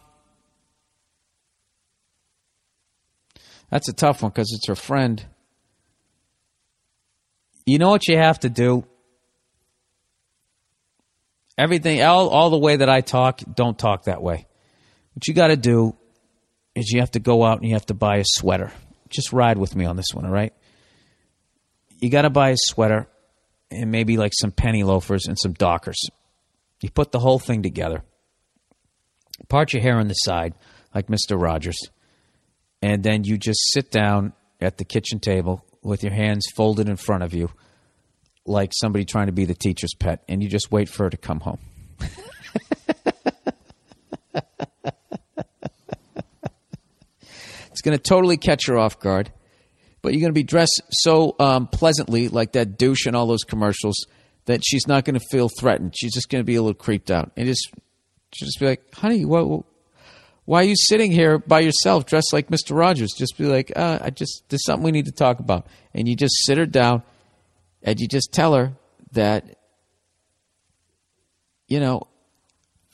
that's 3.72 3.90
a 3.90 3.94
tough 3.94 4.22
one 4.22 4.32
because 4.32 4.52
it's 4.54 4.68
her 4.68 4.76
friend. 4.76 5.26
You 7.65 7.77
know 7.77 7.90
what 7.90 8.07
you 8.07 8.18
have 8.18 8.40
to 8.41 8.49
do? 8.49 8.85
Everything, 11.57 12.02
all, 12.02 12.30
all 12.30 12.49
the 12.49 12.57
way 12.57 12.77
that 12.77 12.90
I 12.90 13.02
talk, 13.02 13.41
don't 13.53 13.77
talk 13.77 14.06
that 14.06 14.22
way. 14.22 14.48
What 15.14 15.27
you 15.27 15.34
got 15.34 15.48
to 15.48 15.57
do 15.57 15.95
is 16.76 16.91
you 16.91 16.99
have 17.02 17.11
to 17.11 17.19
go 17.19 17.44
out 17.44 17.60
and 17.60 17.68
you 17.68 17.76
have 17.76 17.85
to 17.88 17.94
buy 17.94 18.18
a 18.18 18.23
sweater. 18.26 18.72
Just 19.10 19.31
ride 19.31 19.57
with 19.57 19.76
me 19.76 19.85
on 19.85 19.95
this 19.95 20.07
one, 20.14 20.26
all 20.26 20.31
right? 20.31 20.53
You 21.99 22.10
got 22.10 22.23
to 22.23 22.31
buy 22.31 22.49
a 22.49 22.57
sweater 22.57 23.07
and 23.69 23.91
maybe 23.91 24.18
like 24.18 24.34
some 24.34 24.52
penny 24.52 24.84
loafers 24.84 25.27
and 25.27 25.38
some 25.40 25.53
dockers. 25.53 25.99
You 26.81 26.90
put 26.90 27.11
the 27.11 27.19
whole 27.19 27.40
thing 27.40 27.61
together. 27.61 28.03
Part 29.48 29.73
your 29.73 29.81
hair 29.81 29.98
on 29.98 30.07
the 30.07 30.14
side, 30.15 30.56
like 30.94 31.07
Mr. 31.07 31.40
Rogers. 31.40 31.77
And 32.81 33.03
then 33.03 33.23
you 33.23 33.38
just 33.38 33.60
sit 33.72 33.91
down 33.91 34.34
at 34.60 34.77
the 34.77 34.85
kitchen 34.85 35.19
table 35.19 35.64
with 35.84 36.03
your 36.03 36.14
hands 36.14 36.45
folded 36.55 36.89
in 36.89 36.95
front 36.95 37.23
of 37.23 37.34
you, 37.34 37.51
like 38.45 38.72
somebody 38.73 39.05
trying 39.05 39.27
to 39.27 39.34
be 39.34 39.45
the 39.45 39.53
teacher's 39.53 39.93
pet, 39.93 40.23
and 40.27 40.41
you 40.41 40.49
just 40.49 40.72
wait 40.72 40.89
for 40.89 41.03
her 41.03 41.10
to 41.10 41.18
come 41.18 41.39
home. 41.39 41.60
it's 47.72 47.81
going 47.81 47.97
to 47.97 48.03
totally 48.03 48.38
catch 48.38 48.68
her 48.68 48.77
off 48.77 48.99
guard, 48.99 49.31
but 50.01 50.14
you're 50.14 50.22
going 50.22 50.31
to 50.31 50.34
be 50.34 50.43
dressed 50.43 50.81
so 50.89 51.35
um, 51.39 51.68
pleasantly, 51.68 52.27
like 52.27 52.53
that 52.53 52.77
douche 52.77 53.07
in 53.07 53.15
all 53.15 53.27
those 53.27 53.43
commercials, 53.43 53.95
that 54.45 54.61
she's 54.64 54.88
not 54.88 55.05
going 55.05 55.19
to 55.19 55.26
feel 55.31 55.49
threatened. 55.60 55.93
She's 55.97 56.14
just 56.14 56.30
going 56.30 56.41
to 56.41 56.45
be 56.45 56.55
a 56.55 56.61
little 56.61 56.73
creeped 56.73 57.11
out, 57.11 57.31
and 57.38 57.47
just 57.47 57.72
just 58.31 58.60
be 58.60 58.65
like, 58.65 58.93
"Honey, 58.95 59.26
what?" 59.26 59.65
Why 60.45 60.61
are 60.61 60.65
you 60.65 60.76
sitting 60.76 61.11
here 61.11 61.38
by 61.40 61.61
yourself 61.61 62.06
dressed 62.06 62.34
like 62.34 62.49
Mr. 62.49 62.76
Rogers? 62.76 63.14
Just 63.18 63.38
be 63.38 63.45
like, 63.45 63.72
uh, 63.76 63.99
I 64.02 64.10
just, 64.10 64.44
there's 64.49 64.65
something 64.65 64.84
we 64.84 64.91
need 64.91 65.06
to 65.06 65.11
talk 65.11 65.40
about. 65.40 65.68
And 65.94 66.07
you 66.07 66.15
just 66.15 66.34
sit 66.45 66.57
her 66.57 66.65
down 66.65 67.03
and 67.82 67.99
you 67.99 68.07
just 68.07 68.34
tell 68.34 68.53
her 68.53 68.74
that, 69.14 69.57
you 71.68 71.80
know, 71.80 72.07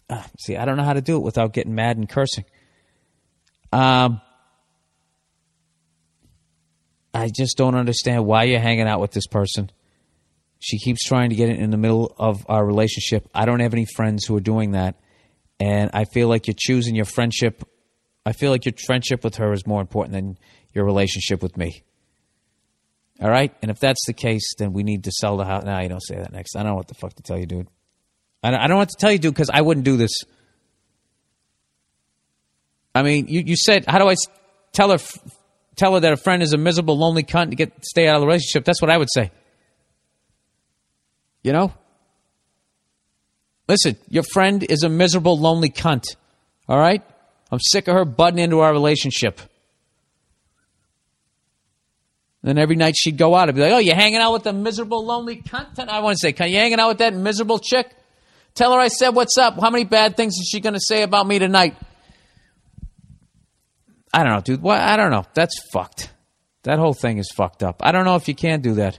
uh, 0.10 0.24
see, 0.40 0.58
I 0.58 0.66
don't 0.66 0.78
know 0.78 0.84
how 0.84 0.94
to 0.94 1.02
do 1.02 1.18
it 1.18 1.24
without 1.24 1.54
getting 1.54 1.74
mad 1.74 1.98
and 1.98 2.08
cursing. 2.08 2.46
Um, 3.72 4.22
I 7.14 7.30
just 7.30 7.58
don't 7.58 7.76
understand 7.76 8.26
why 8.26 8.44
you're 8.44 8.60
hanging 8.60 8.88
out 8.88 9.00
with 9.00 9.12
this 9.12 9.28
person. 9.28 9.72
She 10.60 10.78
keeps 10.78 11.04
trying 11.04 11.30
to 11.30 11.36
get 11.36 11.50
it 11.50 11.60
in 11.60 11.72
the 11.72 11.78
middle 11.78 12.14
of 12.18 12.46
our 12.48 12.64
relationship. 12.66 13.28
I 13.34 13.46
don't 13.46 13.60
have 13.60 13.74
any 13.74 13.86
friends 13.96 14.26
who 14.26 14.36
are 14.36 14.42
doing 14.42 14.72
that 14.72 14.96
and 15.60 15.92
I 15.94 16.06
feel 16.06 16.28
like 16.28 16.48
you're 16.48 16.56
choosing 16.58 16.96
your 16.96 17.06
friendship. 17.06 17.64
I 18.26 18.34
feel 18.34 18.52
like 18.52 18.66
your 18.66 18.74
friendship 18.86 19.24
with 19.24 19.36
her 19.36 19.52
is 19.52 19.66
more 19.66 19.82
important 19.82 20.14
than 20.14 20.38
your 20.74 20.86
relationship 20.86 21.42
with 21.42 21.58
me. 21.58 21.84
All 23.22 23.30
right, 23.30 23.54
and 23.62 23.70
if 23.70 23.80
that's 23.80 24.06
the 24.06 24.14
case, 24.14 24.54
then 24.58 24.72
we 24.72 24.84
need 24.84 25.04
to 25.04 25.12
sell 25.12 25.36
the 25.36 25.44
house. 25.44 25.66
Now 25.66 25.82
you 25.82 25.90
don't 25.90 26.04
say 26.04 26.16
that 26.16 26.32
next. 26.32 26.56
I 26.56 26.64
don't 26.64 26.72
know 26.72 26.76
what 26.76 26.88
the 26.88 26.94
fuck 26.94 27.14
to 27.16 27.24
tell 27.24 27.38
you, 27.38 27.46
dude. 27.46 27.68
I 28.42 28.52
don't, 28.52 28.60
I 28.62 28.68
don't 28.68 28.90
to 28.90 28.96
tell 28.98 29.12
you, 29.12 29.20
dude, 29.20 29.34
because 29.34 29.50
I 29.54 29.62
wouldn't 29.62 29.84
do 29.84 29.98
this. 29.98 30.12
I 32.96 33.04
mean, 33.04 33.28
you, 33.28 33.42
you 33.46 33.56
said, 33.58 33.86
how 33.88 34.00
do 34.00 34.10
I 34.10 34.16
tell 34.72 34.92
her 34.92 35.00
tell 35.76 35.94
her 35.94 36.00
that 36.00 36.14
a 36.14 36.18
friend 36.18 36.42
is 36.42 36.54
a 36.54 36.58
miserable, 36.58 36.98
lonely 36.98 37.24
cunt 37.24 37.50
to 37.50 37.56
get 37.56 37.86
stay 37.86 38.08
out 38.08 38.16
of 38.16 38.22
the 38.22 38.28
relationship? 38.28 38.64
That's 38.64 38.82
what 38.82 38.90
I 38.90 38.98
would 38.98 39.10
say. 39.12 39.32
You 41.44 41.52
know, 41.52 41.74
Listen, 43.70 43.98
your 44.10 44.24
friend 44.24 44.66
is 44.68 44.82
a 44.82 44.90
miserable, 44.90 45.38
lonely 45.38 45.70
cunt. 45.70 46.16
All 46.68 46.80
right? 46.80 47.04
I'm 47.52 47.60
sick 47.60 47.88
of 47.88 47.94
her 47.94 48.04
butting 48.04 48.40
into 48.40 48.62
our 48.62 48.72
relationship. 48.72 49.40
Then 52.42 52.58
every 52.58 52.76
night 52.76 52.96
she'd 52.98 53.18
go 53.18 53.36
out 53.36 53.48
and 53.48 53.56
be 53.56 53.62
like, 53.62 53.72
Oh, 53.72 53.78
you're 53.78 53.94
hanging 53.94 54.18
out 54.18 54.34
with 54.34 54.44
the 54.44 54.54
miserable, 54.54 55.06
lonely 55.06 55.38
cunt? 55.44 55.78
I 55.88 56.00
want 56.00 56.18
to 56.18 56.20
say, 56.20 56.34
Can 56.34 56.50
you 56.50 56.58
hanging 56.58 56.80
out 56.80 56.88
with 56.88 56.98
that 56.98 57.14
miserable 57.14 57.60
chick? 57.60 57.96
Tell 58.56 58.74
her 58.74 58.80
I 58.80 58.88
said, 58.88 59.10
What's 59.10 59.38
up? 59.38 59.60
How 59.62 59.70
many 59.70 59.84
bad 59.84 60.18
things 60.18 60.34
is 60.34 60.50
she 60.52 60.62
going 60.62 60.74
to 60.74 60.82
say 60.82 61.04
about 61.04 61.28
me 61.28 61.38
tonight? 61.38 61.78
I 64.12 64.24
don't 64.24 64.34
know, 64.34 64.42
dude. 64.42 64.66
I 64.66 64.98
don't 64.98 65.12
know. 65.12 65.26
That's 65.36 65.60
fucked. 65.72 66.12
That 66.64 66.80
whole 66.80 66.96
thing 66.96 67.20
is 67.20 67.30
fucked 67.36 67.62
up. 67.62 67.82
I 67.86 67.92
don't 67.92 68.06
know 68.06 68.16
if 68.16 68.28
you 68.28 68.34
can 68.34 68.62
do 68.62 68.74
that. 68.76 68.98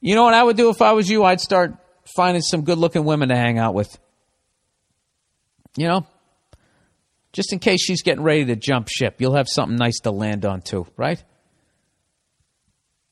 You 0.00 0.14
know 0.14 0.22
what 0.22 0.34
I 0.34 0.44
would 0.44 0.56
do 0.56 0.70
if 0.70 0.80
I 0.80 0.92
was 0.92 1.10
you? 1.10 1.24
I'd 1.24 1.40
start 1.40 1.74
finding 2.14 2.42
some 2.42 2.62
good 2.62 2.78
looking 2.78 3.04
women 3.04 3.28
to 3.30 3.36
hang 3.36 3.58
out 3.58 3.74
with. 3.74 3.98
You 5.76 5.88
know? 5.88 6.06
Just 7.32 7.52
in 7.52 7.58
case 7.58 7.82
she's 7.82 8.02
getting 8.02 8.22
ready 8.22 8.46
to 8.46 8.56
jump 8.56 8.88
ship, 8.88 9.20
you'll 9.20 9.34
have 9.34 9.48
something 9.48 9.76
nice 9.76 10.00
to 10.00 10.10
land 10.10 10.46
on 10.46 10.62
too, 10.62 10.86
right? 10.96 11.22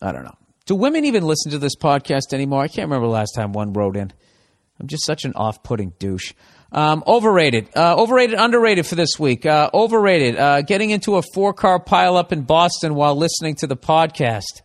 I 0.01 0.13
don't 0.13 0.25
know. 0.25 0.37
Do 0.67 0.75
women 0.75 1.05
even 1.05 1.25
listen 1.25 1.53
to 1.53 1.59
this 1.59 1.77
podcast 1.77 2.33
anymore? 2.33 2.63
I 2.63 2.69
can't 2.69 2.89
remember 2.89 3.07
the 3.07 3.13
last 3.13 3.33
time 3.35 3.53
one 3.53 3.75
wrote 3.75 3.97
in. 3.97 4.13
I'm 4.81 4.87
just 4.87 5.05
such 5.05 5.25
an 5.25 5.35
off 5.35 5.63
putting 5.63 5.93
douche. 5.99 6.33
Um, 6.73 7.05
overrated. 7.07 7.69
Uh, 7.77 7.95
overrated, 7.97 8.39
underrated 8.39 8.87
for 8.87 8.95
this 8.95 9.19
week. 9.19 9.47
Uh, 9.47 9.71
overrated. 9.73 10.37
Uh, 10.37 10.63
getting 10.63 10.91
into 10.91 11.17
a 11.17 11.23
four 11.35 11.53
car 11.53 11.79
pileup 11.79 12.33
in 12.33 12.43
Boston 12.43 12.95
while 12.95 13.15
listening 13.15 13.55
to 13.57 13.67
the 13.67 13.77
podcast. 13.77 14.63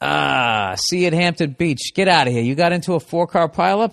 Ah, 0.00 0.76
see 0.78 1.00
you 1.00 1.06
at 1.08 1.12
Hampton 1.12 1.50
Beach. 1.58 1.92
Get 1.94 2.08
out 2.08 2.26
of 2.26 2.32
here. 2.32 2.42
You 2.42 2.54
got 2.54 2.72
into 2.72 2.94
a 2.94 3.00
four 3.00 3.26
car 3.26 3.48
pileup? 3.48 3.92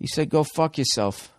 You 0.00 0.08
said 0.08 0.28
go 0.28 0.44
fuck 0.44 0.76
yourself. 0.76 1.32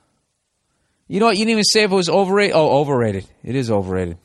You 1.08 1.20
know 1.20 1.28
what? 1.28 1.38
You 1.38 1.46
didn't 1.46 1.52
even 1.52 1.64
say 1.66 1.84
if 1.84 1.92
it 1.92 1.96
was 1.96 2.10
overrated. 2.10 2.56
Oh, 2.56 2.80
overrated. 2.80 3.28
It 3.44 3.56
is 3.56 3.70
overrated. 3.70 4.18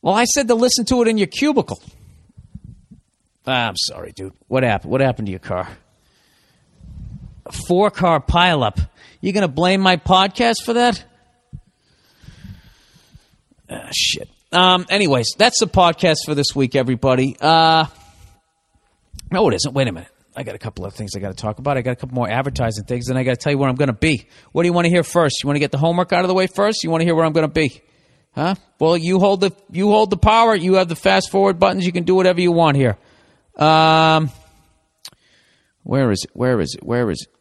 Well, 0.00 0.14
I 0.14 0.24
said 0.24 0.48
to 0.48 0.54
listen 0.54 0.84
to 0.86 1.02
it 1.02 1.08
in 1.08 1.16
your 1.18 1.28
cubicle. 1.28 1.80
Ah, 3.46 3.68
I'm 3.68 3.76
sorry, 3.76 4.12
dude. 4.12 4.34
What 4.48 4.62
happened? 4.62 4.90
What 4.92 5.00
happened 5.00 5.26
to 5.26 5.30
your 5.30 5.40
car? 5.40 5.68
A 7.46 7.52
four 7.52 7.90
car 7.90 8.20
pileup. 8.20 8.88
You 9.20 9.32
going 9.32 9.42
to 9.42 9.48
blame 9.48 9.80
my 9.80 9.96
podcast 9.96 10.62
for 10.64 10.74
that? 10.74 11.04
Ah, 13.70 13.88
shit. 13.92 14.28
Um, 14.52 14.86
anyways, 14.90 15.34
that's 15.38 15.60
the 15.60 15.66
podcast 15.66 16.18
for 16.26 16.34
this 16.34 16.54
week, 16.54 16.76
everybody. 16.76 17.36
Uh, 17.40 17.86
no, 19.30 19.48
it 19.48 19.54
isn't. 19.54 19.72
Wait 19.72 19.88
a 19.88 19.92
minute. 19.92 20.10
I 20.36 20.42
got 20.42 20.54
a 20.54 20.58
couple 20.58 20.84
of 20.84 20.94
things 20.94 21.16
I 21.16 21.20
got 21.20 21.28
to 21.28 21.34
talk 21.34 21.58
about. 21.58 21.76
I 21.76 21.82
got 21.82 21.92
a 21.92 21.96
couple 21.96 22.14
more 22.14 22.28
advertising 22.28 22.84
things, 22.84 23.08
and 23.08 23.18
I 23.18 23.22
got 23.22 23.32
to 23.32 23.36
tell 23.36 23.52
you 23.52 23.58
where 23.58 23.68
I'm 23.68 23.76
going 23.76 23.88
to 23.88 23.94
be. 23.94 24.26
What 24.52 24.62
do 24.62 24.68
you 24.68 24.72
want 24.72 24.86
to 24.86 24.90
hear 24.90 25.02
first? 25.02 25.42
You 25.42 25.46
want 25.46 25.56
to 25.56 25.60
get 25.60 25.72
the 25.72 25.78
homework 25.78 26.12
out 26.12 26.20
of 26.20 26.28
the 26.28 26.34
way 26.34 26.46
first? 26.46 26.84
You 26.84 26.90
want 26.90 27.00
to 27.00 27.04
hear 27.04 27.14
where 27.14 27.24
I'm 27.24 27.32
going 27.32 27.46
to 27.46 27.52
be? 27.52 27.82
Huh? 28.34 28.54
Well, 28.78 28.96
you 28.96 29.18
hold 29.18 29.40
the 29.40 29.52
you 29.70 29.88
hold 29.88 30.10
the 30.10 30.16
power. 30.16 30.54
You 30.54 30.74
have 30.74 30.88
the 30.88 30.96
fast 30.96 31.30
forward 31.30 31.58
buttons. 31.58 31.84
You 31.84 31.92
can 31.92 32.04
do 32.04 32.14
whatever 32.14 32.40
you 32.40 32.50
want 32.50 32.76
here. 32.76 32.96
Um, 33.56 34.30
where 35.82 36.10
is 36.10 36.24
it? 36.24 36.30
Where 36.32 36.60
is 36.60 36.74
it? 36.74 36.82
Where 36.82 37.10
is 37.10 37.26
it? 37.28 37.34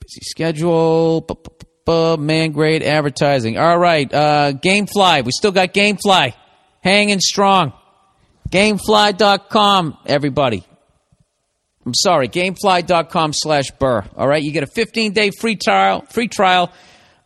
Busy 0.00 0.20
schedule. 0.22 1.20
Man 1.88 2.52
Grate 2.52 2.82
advertising. 2.82 3.58
All 3.58 3.78
right. 3.78 4.12
Uh, 4.12 4.52
Gamefly. 4.52 5.24
We 5.24 5.32
still 5.32 5.52
got 5.52 5.72
Gamefly. 5.72 6.34
Hanging 6.82 7.20
strong. 7.20 7.72
Gamefly.com, 8.50 9.98
everybody. 10.06 10.64
I'm 11.84 11.94
sorry, 11.94 12.28
gamefly.com 12.28 13.32
slash 13.32 13.70
burr. 13.72 14.04
All 14.16 14.26
right, 14.26 14.42
you 14.42 14.50
get 14.52 14.64
a 14.64 14.68
15 14.68 15.12
day 15.12 15.30
free 15.30 15.56
trial. 15.56 16.04
Free 16.10 16.26
trial. 16.26 16.72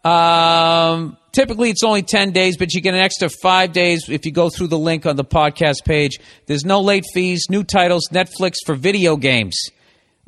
Um, 0.04 1.16
typically, 1.32 1.70
it's 1.70 1.82
only 1.82 2.02
10 2.02 2.32
days, 2.32 2.56
but 2.58 2.74
you 2.74 2.82
get 2.82 2.94
an 2.94 3.00
extra 3.00 3.30
five 3.42 3.72
days 3.72 4.08
if 4.08 4.26
you 4.26 4.32
go 4.32 4.50
through 4.50 4.68
the 4.68 4.78
link 4.78 5.06
on 5.06 5.16
the 5.16 5.24
podcast 5.24 5.84
page. 5.84 6.18
There's 6.46 6.64
no 6.64 6.80
late 6.82 7.04
fees, 7.12 7.46
new 7.48 7.64
titles, 7.64 8.08
Netflix 8.12 8.56
for 8.66 8.74
video 8.74 9.16
games. 9.16 9.58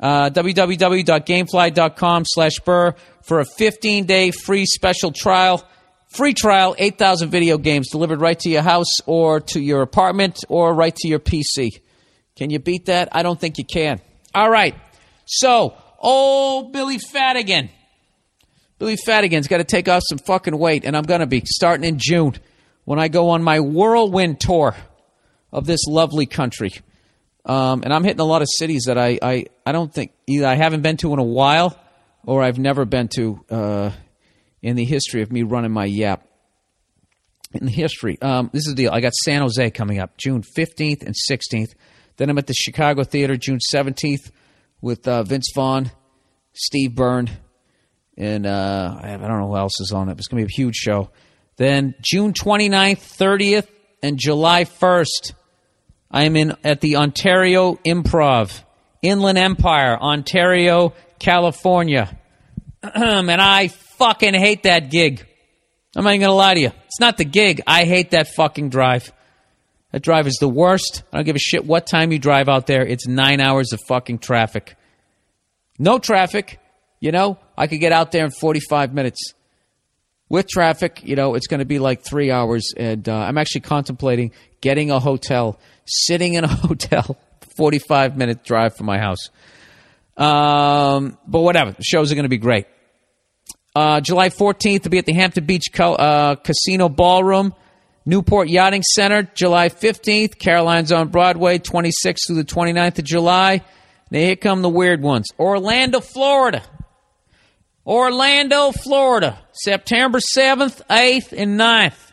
Uh, 0.03 0.29
www.gamefly.com 0.31 2.23
slash 2.25 2.59
burr 2.65 2.93
for 3.21 3.39
a 3.39 3.45
15 3.45 4.05
day 4.05 4.31
free 4.31 4.65
special 4.65 5.13
trial. 5.13 5.65
Free 6.09 6.33
trial, 6.33 6.75
8,000 6.77 7.29
video 7.29 7.57
games 7.57 7.89
delivered 7.89 8.19
right 8.19 8.37
to 8.39 8.49
your 8.49 8.63
house 8.63 8.99
or 9.05 9.39
to 9.39 9.61
your 9.61 9.81
apartment 9.81 10.39
or 10.49 10.73
right 10.73 10.93
to 10.93 11.07
your 11.07 11.19
PC. 11.19 11.69
Can 12.35 12.49
you 12.49 12.59
beat 12.59 12.87
that? 12.87 13.07
I 13.13 13.23
don't 13.23 13.39
think 13.39 13.57
you 13.57 13.63
can. 13.63 14.01
All 14.35 14.49
right. 14.49 14.75
So, 15.25 15.73
old 15.99 16.73
Billy 16.73 16.97
Fadigan. 16.97 17.69
Billy 18.79 18.97
Fadigan's 18.97 19.47
got 19.47 19.59
to 19.59 19.63
take 19.63 19.87
off 19.87 20.03
some 20.05 20.17
fucking 20.17 20.59
weight, 20.59 20.83
and 20.83 20.97
I'm 20.97 21.03
going 21.05 21.21
to 21.21 21.27
be 21.27 21.43
starting 21.45 21.85
in 21.85 21.97
June 21.97 22.35
when 22.83 22.99
I 22.99 23.07
go 23.07 23.29
on 23.29 23.41
my 23.41 23.61
whirlwind 23.61 24.41
tour 24.41 24.75
of 25.53 25.65
this 25.65 25.85
lovely 25.87 26.25
country. 26.25 26.71
Um, 27.45 27.83
and 27.83 27.93
I'm 27.93 28.03
hitting 28.03 28.21
a 28.21 28.25
lot 28.25 28.41
of 28.41 28.47
cities 28.57 28.83
that 28.87 28.97
I, 28.97 29.19
I, 29.21 29.45
I 29.65 29.71
don't 29.71 29.93
think 29.93 30.13
either 30.27 30.47
I 30.47 30.55
haven't 30.55 30.81
been 30.81 30.97
to 30.97 31.13
in 31.13 31.19
a 31.19 31.23
while 31.23 31.77
or 32.25 32.41
I've 32.41 32.57
never 32.57 32.85
been 32.85 33.09
to 33.15 33.43
uh, 33.49 33.91
in 34.61 34.75
the 34.75 34.85
history 34.85 35.21
of 35.21 35.31
me 35.31 35.43
running 35.43 35.71
my 35.71 35.85
yap. 35.85 36.25
in 37.53 37.65
the 37.65 37.71
history. 37.71 38.17
Um, 38.21 38.49
this 38.53 38.65
is 38.65 38.73
the 38.73 38.83
deal. 38.83 38.91
I 38.91 39.01
got 39.01 39.13
San 39.13 39.41
Jose 39.41 39.71
coming 39.71 39.99
up 39.99 40.17
June 40.17 40.41
15th 40.41 41.03
and 41.03 41.13
16th. 41.29 41.73
Then 42.17 42.29
I'm 42.29 42.37
at 42.37 42.47
the 42.47 42.53
Chicago 42.53 43.03
Theater 43.03 43.35
June 43.35 43.59
17th 43.73 44.31
with 44.81 45.07
uh, 45.07 45.23
Vince 45.23 45.51
Vaughn, 45.53 45.91
Steve 46.53 46.95
Byrne, 46.95 47.29
and 48.17 48.45
uh, 48.45 48.99
I, 49.01 49.17
don't 49.17 49.39
know 49.39 49.47
who 49.47 49.57
else 49.57 49.79
is 49.81 49.91
on 49.91 50.09
it. 50.09 50.17
It's 50.17 50.27
going 50.27 50.43
to 50.43 50.47
be 50.47 50.53
a 50.53 50.55
huge 50.55 50.75
show. 50.75 51.09
Then 51.57 51.95
June 52.01 52.33
29th, 52.33 52.99
30th, 52.99 53.67
and 54.03 54.19
July 54.19 54.65
1st, 54.65 55.33
I 56.13 56.25
am 56.25 56.35
in 56.35 56.55
at 56.63 56.79
the 56.79 56.97
Ontario 56.97 57.73
Improv, 57.83 58.61
Inland 59.01 59.39
Empire, 59.39 59.97
Ontario, 59.99 60.93
California. 61.19 62.17
and 62.83 63.31
I 63.31 63.69
fucking 63.69 64.35
hate 64.35 64.63
that 64.63 64.91
gig. 64.91 65.25
I'm 65.95 66.03
not 66.03 66.11
even 66.11 66.21
gonna 66.21 66.33
lie 66.33 66.53
to 66.53 66.59
you. 66.59 66.71
It's 66.85 66.99
not 66.99 67.17
the 67.17 67.25
gig. 67.25 67.61
I 67.65 67.85
hate 67.85 68.11
that 68.11 68.27
fucking 68.35 68.69
drive. 68.69 69.11
That 69.91 70.01
drive 70.01 70.27
is 70.27 70.37
the 70.39 70.49
worst. 70.49 71.03
I 71.11 71.17
don't 71.17 71.25
give 71.25 71.35
a 71.35 71.39
shit 71.39 71.65
what 71.65 71.87
time 71.87 72.11
you 72.11 72.19
drive 72.19 72.47
out 72.47 72.67
there. 72.67 72.85
It's 72.85 73.07
nine 73.07 73.39
hours 73.39 73.73
of 73.73 73.79
fucking 73.87 74.19
traffic. 74.19 74.75
No 75.79 75.97
traffic, 75.97 76.59
you 76.99 77.11
know, 77.11 77.39
I 77.57 77.67
could 77.67 77.79
get 77.79 77.91
out 77.91 78.11
there 78.11 78.25
in 78.25 78.31
45 78.31 78.93
minutes. 78.93 79.33
With 80.29 80.47
traffic, 80.47 81.01
you 81.03 81.15
know, 81.15 81.35
it's 81.35 81.47
going 81.47 81.59
to 81.59 81.65
be 81.65 81.77
like 81.77 82.03
three 82.03 82.31
hours. 82.31 82.73
And 82.75 83.07
uh, 83.07 83.15
I'm 83.15 83.37
actually 83.37 83.61
contemplating 83.61 84.31
getting 84.61 84.89
a 84.89 84.99
hotel, 84.99 85.59
sitting 85.85 86.33
in 86.33 86.43
a 86.43 86.47
hotel, 86.67 87.17
45 87.57 88.17
minute 88.17 88.43
drive 88.43 88.75
from 88.75 88.85
my 88.85 88.97
house. 88.97 89.29
Um, 90.17 91.17
but 91.27 91.41
whatever, 91.41 91.71
the 91.71 91.83
shows 91.83 92.11
are 92.11 92.15
going 92.15 92.23
to 92.23 92.29
be 92.29 92.37
great. 92.37 92.67
Uh, 93.75 94.01
July 94.01 94.29
14th 94.29 94.83
to 94.83 94.89
be 94.89 94.99
at 94.99 95.05
the 95.05 95.13
Hampton 95.13 95.45
Beach 95.45 95.65
Co- 95.73 95.95
uh, 95.95 96.35
Casino 96.35 96.89
Ballroom, 96.89 97.53
Newport 98.05 98.47
Yachting 98.47 98.83
Center. 98.83 99.23
July 99.33 99.69
15th, 99.69 100.37
Caroline's 100.37 100.91
on 100.91 101.07
Broadway, 101.07 101.57
26th 101.57 102.17
through 102.27 102.35
the 102.35 102.43
29th 102.43 102.99
of 102.99 103.05
July. 103.05 103.61
Now 104.11 104.19
here 104.19 104.35
come 104.35 104.61
the 104.61 104.69
weird 104.69 105.01
ones. 105.01 105.27
Orlando, 105.39 105.99
Florida. 106.01 106.61
Orlando, 107.85 108.71
Florida, 108.71 109.39
September 109.51 110.19
7th, 110.37 110.81
8th, 110.89 111.33
and 111.37 111.59
9th. 111.59 112.12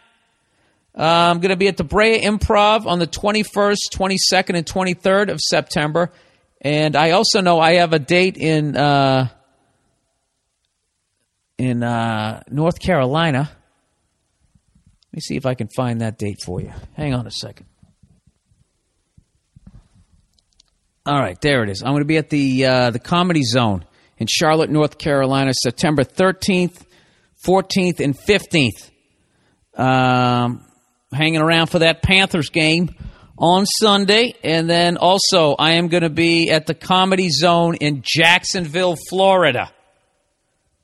Uh, 0.96 1.30
I'm 1.30 1.40
going 1.40 1.50
to 1.50 1.56
be 1.56 1.68
at 1.68 1.76
the 1.76 1.84
Brea 1.84 2.20
Improv 2.20 2.86
on 2.86 2.98
the 2.98 3.06
21st, 3.06 3.76
22nd, 3.92 4.56
and 4.56 4.66
23rd 4.66 5.30
of 5.30 5.40
September. 5.40 6.10
And 6.60 6.96
I 6.96 7.12
also 7.12 7.40
know 7.40 7.60
I 7.60 7.74
have 7.74 7.92
a 7.92 7.98
date 7.98 8.36
in 8.36 8.76
uh, 8.76 9.28
in 11.58 11.82
uh, 11.82 12.42
North 12.50 12.80
Carolina. 12.80 13.50
Let 15.10 15.16
me 15.16 15.20
see 15.20 15.36
if 15.36 15.46
I 15.46 15.54
can 15.54 15.68
find 15.68 16.00
that 16.00 16.18
date 16.18 16.38
for 16.44 16.60
you. 16.60 16.72
Hang 16.94 17.14
on 17.14 17.26
a 17.26 17.30
second. 17.30 17.66
All 21.06 21.18
right, 21.18 21.40
there 21.40 21.62
it 21.64 21.70
is. 21.70 21.82
I'm 21.82 21.92
going 21.92 22.02
to 22.02 22.06
be 22.06 22.18
at 22.18 22.30
the 22.30 22.66
uh, 22.66 22.90
the 22.90 22.98
Comedy 22.98 23.42
Zone 23.42 23.84
in 24.18 24.26
Charlotte, 24.28 24.70
North 24.70 24.98
Carolina, 24.98 25.52
September 25.54 26.04
13th, 26.04 26.84
14th, 27.46 28.00
and 28.00 28.16
15th. 28.16 28.90
Um, 29.74 30.66
hanging 31.12 31.40
around 31.40 31.68
for 31.68 31.80
that 31.80 32.02
Panthers 32.02 32.50
game 32.50 32.90
on 33.36 33.66
Sunday. 33.66 34.34
And 34.44 34.68
then 34.68 34.96
also, 34.96 35.54
I 35.54 35.72
am 35.72 35.88
going 35.88 36.02
to 36.02 36.10
be 36.10 36.50
at 36.50 36.66
the 36.66 36.74
Comedy 36.74 37.30
Zone 37.30 37.74
in 37.76 38.02
Jacksonville, 38.04 38.96
Florida 39.08 39.72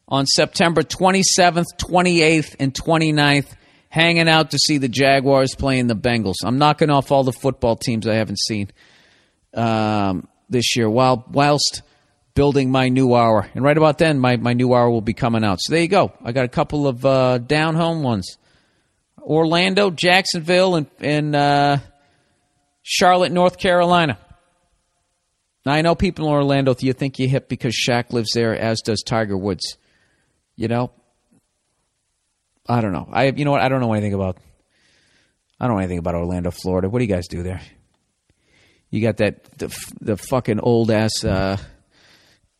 on 0.08 0.26
September 0.26 0.82
27th, 0.82 1.64
28th, 1.78 2.56
and 2.60 2.72
29th, 2.72 3.46
hanging 3.88 4.28
out 4.28 4.52
to 4.52 4.58
see 4.58 4.78
the 4.78 4.88
Jaguars 4.88 5.54
playing 5.56 5.88
the 5.88 5.96
Bengals. 5.96 6.36
I'm 6.44 6.58
knocking 6.58 6.90
off 6.90 7.10
all 7.10 7.24
the 7.24 7.32
football 7.32 7.76
teams 7.76 8.06
I 8.06 8.14
haven't 8.14 8.38
seen 8.38 8.70
um, 9.54 10.28
this 10.48 10.76
year 10.76 10.88
while 10.88 11.24
whilst 11.30 11.82
building 12.34 12.70
my 12.70 12.88
new 12.88 13.14
hour. 13.14 13.48
And 13.54 13.64
right 13.64 13.76
about 13.76 13.98
then, 13.98 14.18
my, 14.18 14.36
my 14.36 14.52
new 14.52 14.74
hour 14.74 14.90
will 14.90 15.00
be 15.00 15.14
coming 15.14 15.42
out. 15.42 15.58
So 15.60 15.72
there 15.72 15.82
you 15.82 15.88
go. 15.88 16.12
I 16.22 16.32
got 16.32 16.44
a 16.44 16.48
couple 16.48 16.86
of 16.86 17.04
uh, 17.04 17.38
down 17.38 17.74
home 17.74 18.02
ones 18.02 18.36
Orlando, 19.26 19.90
Jacksonville, 19.90 20.76
and, 20.76 20.86
and 21.00 21.34
uh, 21.34 21.78
Charlotte, 22.82 23.32
North 23.32 23.58
Carolina. 23.58 24.18
Now, 25.64 25.72
I 25.72 25.82
know 25.82 25.96
people 25.96 26.26
in 26.28 26.32
Orlando, 26.32 26.76
you 26.78 26.92
think 26.92 27.18
you're 27.18 27.28
hip 27.28 27.48
because 27.48 27.74
Shaq 27.74 28.12
lives 28.12 28.30
there, 28.32 28.56
as 28.56 28.80
does 28.82 29.02
Tiger 29.04 29.36
Woods. 29.36 29.76
You 30.54 30.68
know? 30.68 30.92
I 32.68 32.80
don't 32.80 32.92
know. 32.92 33.08
I 33.12 33.26
you 33.26 33.44
know 33.44 33.50
what? 33.52 33.60
I 33.60 33.68
don't 33.68 33.80
know 33.80 33.92
anything 33.92 34.14
about 34.14 34.38
I 35.60 35.66
don't 35.66 35.76
know 35.76 35.80
anything 35.80 35.98
about 35.98 36.14
Orlando, 36.14 36.50
Florida. 36.50 36.88
What 36.88 36.98
do 36.98 37.04
you 37.04 37.12
guys 37.12 37.28
do 37.28 37.42
there? 37.42 37.60
You 38.90 39.02
got 39.02 39.18
that 39.18 39.44
the, 39.58 39.76
the 40.00 40.16
fucking 40.16 40.60
old 40.60 40.90
ass 40.90 41.24
uh, 41.24 41.56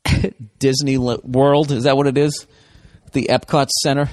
Disney 0.59 0.99
World. 0.99 1.73
Is 1.73 1.85
that 1.85 1.97
what 1.97 2.07
it 2.07 2.19
is? 2.19 2.47
The 3.13 3.29
Epcot 3.31 3.69
Center 3.83 4.11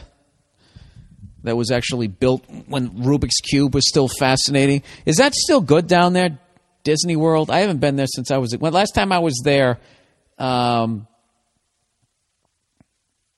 that 1.44 1.56
was 1.56 1.72
actually 1.72 2.08
built 2.08 2.44
when 2.68 2.90
Rubik's 2.90 3.40
Cube 3.42 3.74
was 3.74 3.88
still 3.88 4.08
fascinating. 4.08 4.84
Is 5.06 5.18
that 5.18 5.34
still 5.34 5.62
good 5.62 5.88
down 5.88 6.14
there? 6.14 6.40
Disney 6.84 7.16
World. 7.16 7.50
I 7.50 7.60
haven't 7.60 7.80
been 7.80 7.96
there 7.96 8.08
since 8.08 8.30
I 8.32 8.38
was. 8.38 8.56
Well, 8.58 8.72
last 8.72 8.94
time 8.94 9.12
I 9.12 9.20
was 9.20 9.42
there, 9.44 9.80
um, 10.38 11.08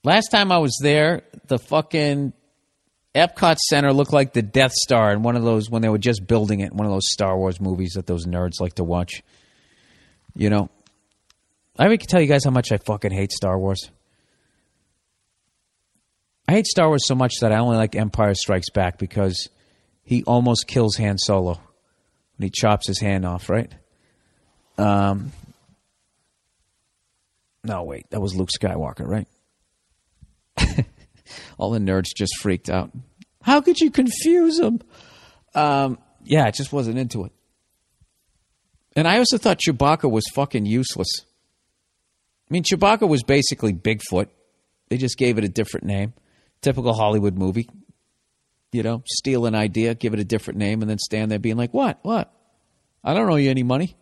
last 0.04 0.30
time 0.30 0.52
I 0.52 0.58
was 0.58 0.78
there, 0.82 1.22
the 1.48 1.60
fucking 1.60 2.34
Epcot 3.14 3.58
Center 3.58 3.94
looked 3.94 4.14
like 4.14 4.34
the 4.34 4.42
Death 4.42 4.74
Star 4.74 5.14
in 5.14 5.22
one 5.22 5.36
of 5.36 5.44
those 5.44 5.70
when 5.70 5.82
they 5.82 5.90
were 5.90 5.98
just 5.98 6.26
building 6.26 6.60
it. 6.60 6.74
One 6.74 6.86
of 6.86 6.92
those 6.92 7.12
Star 7.12 7.38
Wars 7.38 7.62
movies 7.62 7.94
that 7.96 8.08
those 8.08 8.26
nerds 8.26 8.60
like 8.60 8.76
to 8.76 8.84
watch. 8.84 9.24
You 10.36 10.50
know, 10.50 10.70
I 11.78 11.88
can 11.88 12.08
tell 12.08 12.22
you 12.22 12.28
guys 12.28 12.44
how 12.44 12.52
much 12.52 12.72
I 12.72 12.78
fucking 12.78 13.12
hate 13.12 13.32
Star 13.32 13.58
Wars. 13.58 13.90
I 16.48 16.54
hate 16.54 16.68
Star 16.68 16.88
Wars 16.88 17.08
so 17.08 17.16
much 17.16 17.34
that 17.42 17.52
I 17.52 17.58
only 17.58 17.78
like 17.78 17.96
Empire 17.96 18.36
Strikes 18.36 18.70
Back 18.70 18.98
because 18.98 19.50
he 20.04 20.24
almost 20.24 20.68
kills 20.68 20.96
Han 20.98 21.18
Solo 21.18 21.54
when 22.38 22.48
he 22.48 22.52
chops 22.52 22.88
his 22.88 23.00
hand 23.00 23.26
off, 23.26 23.50
right? 23.50 23.72
Um, 24.78 25.32
no, 27.64 27.84
wait, 27.84 28.10
that 28.12 28.22
was 28.22 28.36
Luke 28.36 28.50
Skywalker, 28.58 29.08
right? 29.08 29.28
All 31.58 31.72
the 31.72 31.80
nerds 31.80 32.16
just 32.16 32.38
freaked 32.40 32.70
out. 32.70 32.92
How 33.42 33.62
could 33.62 33.80
you 33.80 33.90
confuse 33.90 34.58
them? 34.58 34.82
Um, 35.56 35.98
yeah, 36.24 36.46
I 36.46 36.52
just 36.52 36.72
wasn't 36.72 36.98
into 36.98 37.26
it. 37.26 37.32
And 38.96 39.08
I 39.08 39.18
also 39.18 39.38
thought 39.38 39.60
Chewbacca 39.60 40.10
was 40.10 40.24
fucking 40.34 40.66
useless. 40.66 41.08
I 42.50 42.54
mean, 42.54 42.64
Chewbacca 42.64 43.08
was 43.08 43.24
basically 43.24 43.74
Bigfoot. 43.74 44.28
They 44.90 44.98
just 44.98 45.18
gave 45.18 45.38
it 45.38 45.44
a 45.44 45.50
different 45.50 45.86
name. 45.86 46.14
Typical 46.66 46.96
Hollywood 46.96 47.38
movie. 47.38 47.70
You 48.72 48.82
know, 48.82 49.04
steal 49.06 49.46
an 49.46 49.54
idea, 49.54 49.94
give 49.94 50.16
it 50.16 50.20
a 50.20 50.24
different 50.24 50.58
name, 50.58 50.82
and 50.82 50.90
then 50.90 50.98
stand 50.98 51.30
there 51.30 51.38
being 51.38 51.58
like, 51.58 51.76
what? 51.76 52.00
What? 52.02 52.34
I 53.04 53.14
don't 53.14 53.30
owe 53.30 53.36
you 53.36 53.52
any 53.52 53.62
money. 53.62 53.96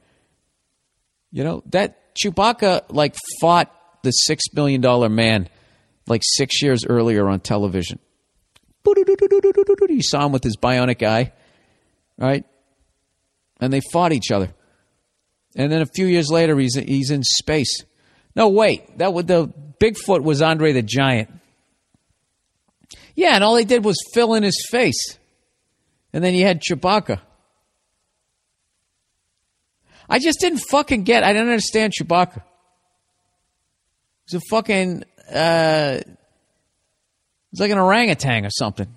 You 1.29 1.43
know, 1.43 1.61
that 1.71 2.15
Chewbacca, 2.15 2.83
like, 2.87 3.17
fought 3.41 3.69
the 4.03 4.11
six 4.11 4.45
million 4.53 4.79
dollar 4.79 5.09
man 5.09 5.49
like 6.07 6.21
six 6.23 6.61
years 6.61 6.85
earlier 6.87 7.27
on 7.27 7.41
television. 7.41 7.99
You 8.85 10.01
saw 10.01 10.25
him 10.25 10.31
with 10.31 10.45
his 10.45 10.55
bionic 10.55 11.05
eye, 11.05 11.33
right? 12.17 12.45
And 13.59 13.73
they 13.73 13.81
fought 13.91 14.13
each 14.13 14.31
other. 14.31 14.53
And 15.57 15.69
then 15.69 15.81
a 15.81 15.85
few 15.85 16.05
years 16.05 16.29
later, 16.31 16.57
he's 16.57 16.75
he's 16.75 17.11
in 17.11 17.23
space. 17.23 17.83
No, 18.37 18.47
wait, 18.47 18.99
that 18.99 19.13
was 19.13 19.25
the 19.25 19.51
Bigfoot 19.81 20.23
was 20.23 20.41
Andre 20.41 20.71
the 20.71 20.81
Giant. 20.81 21.29
Yeah, 23.15 23.35
and 23.35 23.43
all 23.43 23.55
they 23.55 23.65
did 23.65 23.85
was 23.85 23.97
fill 24.13 24.33
in 24.33 24.43
his 24.43 24.65
face, 24.69 25.17
and 26.11 26.23
then 26.23 26.33
you 26.33 26.45
had 26.45 26.61
Chewbacca. 26.61 27.19
I 30.09 30.19
just 30.19 30.39
didn't 30.39 30.59
fucking 30.69 31.03
get. 31.03 31.23
I 31.23 31.33
didn't 31.33 31.49
understand 31.49 31.93
Chewbacca. 31.93 32.41
He's 34.25 34.41
a 34.41 34.41
fucking. 34.49 35.03
Uh, 35.33 35.99
it's 37.51 37.59
like 37.59 37.71
an 37.71 37.77
orangutan 37.77 38.45
or 38.45 38.49
something. 38.49 38.87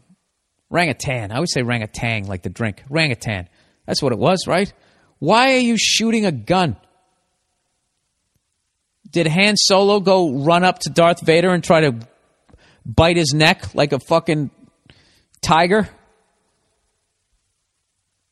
Orangutan. 0.70 1.30
I 1.30 1.36
always 1.36 1.52
say 1.52 1.62
orangutan, 1.62 2.26
like 2.26 2.42
the 2.42 2.48
drink. 2.48 2.82
Orangutan. 2.90 3.48
That's 3.86 4.02
what 4.02 4.12
it 4.12 4.18
was, 4.18 4.46
right? 4.46 4.72
Why 5.18 5.54
are 5.54 5.58
you 5.58 5.76
shooting 5.78 6.26
a 6.26 6.32
gun? 6.32 6.76
Did 9.10 9.26
Han 9.28 9.56
Solo 9.56 10.00
go 10.00 10.30
run 10.30 10.64
up 10.64 10.80
to 10.80 10.90
Darth 10.90 11.20
Vader 11.20 11.50
and 11.50 11.62
try 11.62 11.82
to 11.82 11.96
bite 12.86 13.16
his 13.16 13.34
neck 13.34 13.74
like 13.74 13.92
a 13.92 13.98
fucking 13.98 14.50
tiger? 15.42 15.88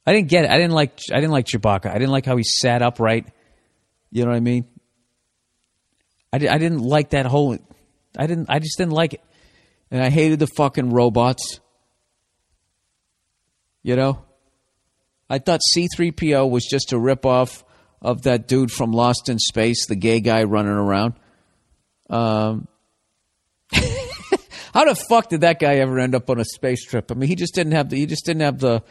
I 0.06 0.12
didn't 0.12 0.28
get 0.28 0.44
it. 0.44 0.50
I 0.50 0.56
didn't 0.56 0.72
like. 0.72 0.98
I 1.10 1.16
didn't 1.16 1.32
like 1.32 1.46
Chewbacca. 1.46 1.90
I 1.90 1.94
didn't 1.94 2.10
like 2.10 2.26
how 2.26 2.36
he 2.36 2.44
sat 2.44 2.82
upright. 2.82 3.26
You 4.10 4.24
know 4.24 4.30
what 4.30 4.36
I 4.36 4.40
mean? 4.40 4.66
I, 6.32 6.36
I 6.36 6.58
didn't 6.58 6.80
like 6.80 7.10
that 7.10 7.26
whole. 7.26 7.58
I 8.16 8.26
didn't. 8.26 8.50
I 8.50 8.58
just 8.58 8.78
didn't 8.78 8.92
like 8.92 9.14
it, 9.14 9.22
and 9.90 10.02
I 10.02 10.10
hated 10.10 10.38
the 10.38 10.46
fucking 10.46 10.90
robots. 10.90 11.60
You 13.82 13.96
know? 13.96 14.24
I 15.28 15.38
thought 15.38 15.60
C3PO 15.74 16.50
was 16.50 16.64
just 16.64 16.92
a 16.92 16.96
ripoff 16.96 17.62
of 18.02 18.22
that 18.22 18.46
dude 18.46 18.70
from 18.70 18.92
Lost 18.92 19.28
in 19.28 19.38
Space, 19.38 19.86
the 19.86 19.96
gay 19.96 20.20
guy 20.20 20.44
running 20.44 20.72
around. 20.72 21.14
Um, 22.10 22.68
how 24.74 24.84
the 24.84 24.96
fuck 24.96 25.28
did 25.28 25.42
that 25.42 25.60
guy 25.60 25.76
ever 25.76 26.00
end 26.00 26.16
up 26.16 26.28
on 26.28 26.40
a 26.40 26.44
space 26.44 26.84
trip? 26.84 27.12
I 27.12 27.14
mean, 27.14 27.28
he 27.28 27.36
just 27.36 27.54
didn't 27.54 27.74
have 27.74 27.90
the. 27.90 27.96
He 27.96 28.06
just 28.06 28.26
didn't 28.26 28.42
have 28.42 28.58
the. 28.58 28.82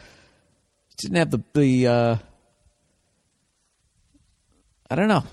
Didn't 0.96 1.16
have 1.18 1.30
the 1.30 1.42
the. 1.52 1.86
Uh, 1.86 2.16
I 4.90 4.94
don't 4.94 5.08
know. 5.08 5.24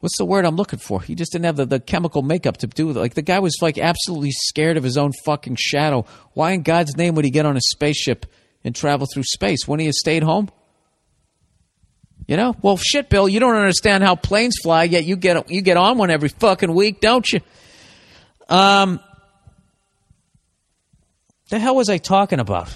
What's 0.00 0.18
the 0.18 0.26
word 0.26 0.44
I'm 0.44 0.56
looking 0.56 0.78
for? 0.78 1.00
He 1.00 1.14
just 1.14 1.32
didn't 1.32 1.46
have 1.46 1.56
the, 1.56 1.66
the 1.66 1.80
chemical 1.80 2.22
makeup 2.22 2.58
to 2.58 2.66
do 2.66 2.90
it. 2.90 2.96
Like 2.96 3.14
the 3.14 3.22
guy 3.22 3.38
was 3.38 3.56
like 3.62 3.78
absolutely 3.78 4.32
scared 4.32 4.76
of 4.76 4.84
his 4.84 4.98
own 4.98 5.12
fucking 5.24 5.56
shadow. 5.58 6.04
Why 6.32 6.52
in 6.52 6.62
God's 6.62 6.96
name 6.96 7.14
would 7.14 7.24
he 7.24 7.30
get 7.30 7.46
on 7.46 7.56
a 7.56 7.60
spaceship 7.60 8.26
and 8.64 8.74
travel 8.74 9.06
through 9.12 9.24
space? 9.24 9.66
Wouldn't 9.66 9.80
he 9.80 9.86
have 9.86 9.94
stayed 9.94 10.22
home? 10.22 10.50
You 12.26 12.36
know? 12.36 12.54
Well, 12.62 12.76
shit, 12.76 13.10
Bill, 13.10 13.28
you 13.28 13.40
don't 13.40 13.56
understand 13.56 14.04
how 14.04 14.14
planes 14.14 14.54
fly. 14.62 14.84
Yet 14.84 15.04
you 15.04 15.16
get 15.16 15.50
you 15.50 15.62
get 15.62 15.78
on 15.78 15.96
one 15.96 16.10
every 16.10 16.28
fucking 16.28 16.74
week, 16.74 17.00
don't 17.00 17.30
you? 17.30 17.40
Um, 18.50 19.00
the 21.48 21.58
hell 21.58 21.76
was 21.76 21.88
I 21.88 21.98
talking 21.98 22.40
about? 22.40 22.66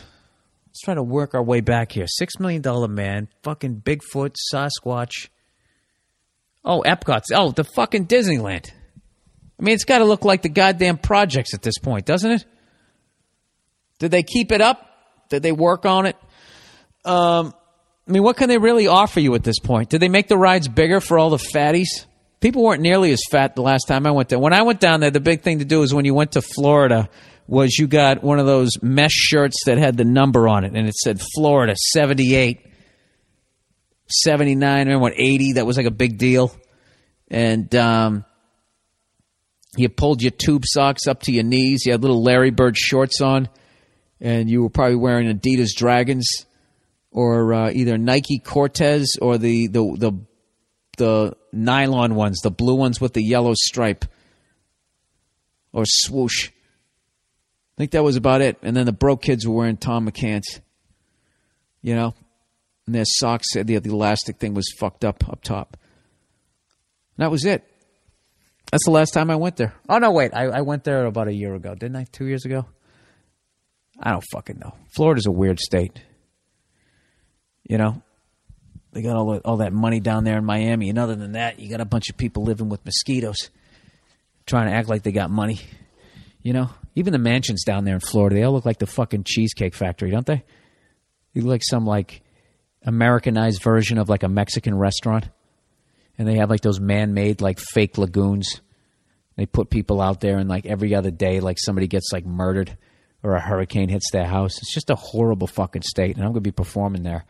Let's 0.68 0.80
try 0.82 0.94
to 0.94 1.02
work 1.02 1.34
our 1.34 1.42
way 1.42 1.60
back 1.60 1.92
here. 1.92 2.06
Six 2.08 2.38
million 2.40 2.62
dollar 2.62 2.88
man, 2.88 3.28
fucking 3.42 3.82
Bigfoot, 3.84 4.36
Sasquatch. 4.52 5.28
Oh, 6.64 6.82
Epcot's. 6.86 7.30
Oh, 7.34 7.50
the 7.50 7.64
fucking 7.64 8.06
Disneyland. 8.06 8.70
I 9.58 9.62
mean, 9.62 9.74
it's 9.74 9.84
got 9.84 9.98
to 9.98 10.04
look 10.04 10.24
like 10.24 10.42
the 10.42 10.48
goddamn 10.48 10.98
projects 10.98 11.54
at 11.54 11.62
this 11.62 11.78
point, 11.78 12.06
doesn't 12.06 12.30
it? 12.30 12.44
Did 13.98 14.10
they 14.10 14.22
keep 14.22 14.50
it 14.50 14.60
up? 14.60 14.84
Did 15.28 15.42
they 15.42 15.52
work 15.52 15.86
on 15.86 16.06
it? 16.06 16.16
Um, 17.04 17.54
I 18.08 18.10
mean, 18.10 18.22
what 18.22 18.36
can 18.36 18.48
they 18.48 18.58
really 18.58 18.86
offer 18.86 19.20
you 19.20 19.34
at 19.34 19.44
this 19.44 19.58
point? 19.58 19.90
Did 19.90 20.00
they 20.00 20.08
make 20.08 20.28
the 20.28 20.36
rides 20.36 20.68
bigger 20.68 21.00
for 21.00 21.18
all 21.18 21.30
the 21.30 21.36
fatties? 21.36 22.06
People 22.44 22.62
weren't 22.62 22.82
nearly 22.82 23.10
as 23.10 23.22
fat 23.30 23.56
the 23.56 23.62
last 23.62 23.84
time 23.88 24.06
I 24.06 24.10
went 24.10 24.28
there. 24.28 24.38
When 24.38 24.52
I 24.52 24.60
went 24.64 24.78
down 24.78 25.00
there, 25.00 25.10
the 25.10 25.18
big 25.18 25.40
thing 25.40 25.60
to 25.60 25.64
do 25.64 25.80
is 25.80 25.94
when 25.94 26.04
you 26.04 26.12
went 26.12 26.32
to 26.32 26.42
Florida 26.42 27.08
was 27.46 27.78
you 27.78 27.86
got 27.86 28.22
one 28.22 28.38
of 28.38 28.44
those 28.44 28.72
mesh 28.82 29.14
shirts 29.14 29.64
that 29.64 29.78
had 29.78 29.96
the 29.96 30.04
number 30.04 30.46
on 30.46 30.64
it 30.64 30.74
and 30.74 30.86
it 30.86 30.94
said 30.94 31.22
Florida 31.34 31.74
78 31.92 32.60
79 34.10 34.78
remember 34.78 34.98
what 35.00 35.14
80 35.16 35.54
that 35.54 35.64
was 35.64 35.78
like 35.78 35.86
a 35.86 35.90
big 35.90 36.18
deal 36.18 36.54
and 37.28 37.74
um, 37.74 38.26
you 39.78 39.88
pulled 39.88 40.20
your 40.20 40.30
tube 40.30 40.64
socks 40.66 41.06
up 41.06 41.22
to 41.22 41.32
your 41.32 41.44
knees 41.44 41.86
you 41.86 41.92
had 41.92 42.02
little 42.02 42.22
larry 42.22 42.50
bird 42.50 42.76
shorts 42.76 43.22
on 43.22 43.48
and 44.20 44.50
you 44.50 44.62
were 44.62 44.70
probably 44.70 44.96
wearing 44.96 45.34
adidas 45.34 45.74
dragons 45.74 46.28
or 47.10 47.54
uh, 47.54 47.70
either 47.70 47.96
nike 47.96 48.38
cortez 48.38 49.12
or 49.20 49.38
the, 49.38 49.66
the 49.66 49.96
the 49.98 50.12
the 50.96 51.36
nylon 51.52 52.14
ones 52.14 52.40
the 52.40 52.50
blue 52.50 52.74
ones 52.74 53.00
with 53.00 53.12
the 53.12 53.22
yellow 53.22 53.52
stripe 53.54 54.04
or 55.72 55.84
swoosh 55.86 56.48
i 56.48 57.76
think 57.78 57.92
that 57.92 58.04
was 58.04 58.16
about 58.16 58.40
it 58.40 58.56
and 58.62 58.76
then 58.76 58.86
the 58.86 58.92
broke 58.92 59.22
kids 59.22 59.46
were 59.46 59.54
wearing 59.54 59.76
Thom 59.76 60.08
McAn's 60.08 60.60
you 61.82 61.94
know 61.94 62.14
and 62.86 62.94
their 62.94 63.04
socks 63.06 63.46
the, 63.54 63.62
the 63.62 63.90
elastic 63.90 64.38
thing 64.38 64.54
was 64.54 64.66
fucked 64.78 65.04
up 65.04 65.28
up 65.28 65.42
top. 65.42 65.76
And 67.16 67.24
that 67.24 67.30
was 67.30 67.44
it. 67.44 67.64
That's 68.70 68.84
the 68.84 68.90
last 68.90 69.12
time 69.12 69.30
I 69.30 69.36
went 69.36 69.56
there. 69.56 69.74
Oh 69.88 69.98
no, 69.98 70.10
wait, 70.10 70.34
I, 70.34 70.46
I 70.46 70.60
went 70.62 70.84
there 70.84 71.06
about 71.06 71.28
a 71.28 71.34
year 71.34 71.54
ago, 71.54 71.74
didn't 71.74 71.96
I? 71.96 72.06
Two 72.10 72.26
years 72.26 72.44
ago. 72.44 72.66
I 74.00 74.10
don't 74.10 74.24
fucking 74.32 74.58
know. 74.58 74.74
Florida's 74.96 75.26
a 75.26 75.30
weird 75.30 75.60
state. 75.60 76.00
You 77.62 77.78
know, 77.78 78.02
they 78.94 79.02
got 79.02 79.16
all 79.16 79.32
the, 79.32 79.40
all 79.40 79.56
that 79.58 79.72
money 79.72 80.00
down 80.00 80.24
there 80.24 80.38
in 80.38 80.44
Miami, 80.44 80.88
and 80.88 80.98
other 80.98 81.16
than 81.16 81.32
that, 81.32 81.58
you 81.58 81.68
got 81.68 81.80
a 81.80 81.84
bunch 81.84 82.08
of 82.08 82.16
people 82.16 82.44
living 82.44 82.68
with 82.68 82.84
mosquitoes, 82.84 83.50
trying 84.46 84.68
to 84.68 84.74
act 84.74 84.88
like 84.88 85.02
they 85.02 85.12
got 85.12 85.30
money. 85.30 85.60
You 86.42 86.52
know, 86.52 86.70
even 86.94 87.12
the 87.12 87.18
mansions 87.18 87.64
down 87.64 87.84
there 87.84 87.94
in 87.94 88.00
Florida, 88.00 88.36
they 88.36 88.42
all 88.44 88.52
look 88.52 88.64
like 88.64 88.78
the 88.78 88.86
fucking 88.86 89.24
cheesecake 89.24 89.74
factory, 89.74 90.10
don't 90.10 90.26
they? 90.26 90.44
They 91.34 91.40
look 91.40 91.50
like 91.50 91.64
some 91.64 91.84
like 91.84 92.22
Americanized 92.84 93.62
version 93.62 93.98
of 93.98 94.08
like 94.08 94.22
a 94.22 94.28
Mexican 94.28 94.76
restaurant. 94.76 95.28
And 96.16 96.28
they 96.28 96.36
have 96.36 96.50
like 96.50 96.60
those 96.60 96.78
man 96.78 97.12
made 97.14 97.40
like 97.40 97.58
fake 97.58 97.98
lagoons. 97.98 98.60
They 99.36 99.46
put 99.46 99.70
people 99.70 100.00
out 100.00 100.20
there 100.20 100.38
and 100.38 100.48
like 100.48 100.66
every 100.66 100.94
other 100.94 101.10
day 101.10 101.40
like 101.40 101.58
somebody 101.58 101.88
gets 101.88 102.12
like 102.12 102.24
murdered 102.24 102.76
or 103.24 103.34
a 103.34 103.40
hurricane 103.40 103.88
hits 103.88 104.10
their 104.12 104.26
house. 104.26 104.58
It's 104.58 104.72
just 104.72 104.90
a 104.90 104.94
horrible 104.94 105.48
fucking 105.48 105.82
state 105.82 106.14
and 106.14 106.24
I'm 106.24 106.30
going 106.30 106.34
to 106.44 106.48
be 106.48 106.52
performing 106.52 107.02
there 107.02 107.24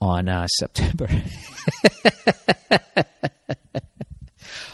on 0.00 0.28
uh, 0.28 0.46
September. 0.46 1.08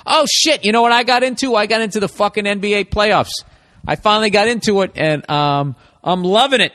oh 0.07 0.27
shit, 0.31 0.65
you 0.65 0.73
know 0.73 0.83
what 0.83 0.93
I 0.93 1.03
got 1.03 1.23
into? 1.23 1.55
I 1.55 1.67
got 1.67 1.81
into 1.81 2.01
the 2.01 2.09
fucking 2.09 2.45
NBA 2.45 2.91
playoffs. 2.91 3.45
I 3.87 3.97
finally 3.97 4.31
got 4.31 4.49
into 4.49 4.83
it 4.83 4.93
and 4.97 5.29
um, 5.31 5.77
I'm 6.03 6.23
loving 6.23 6.61
it. 6.61 6.73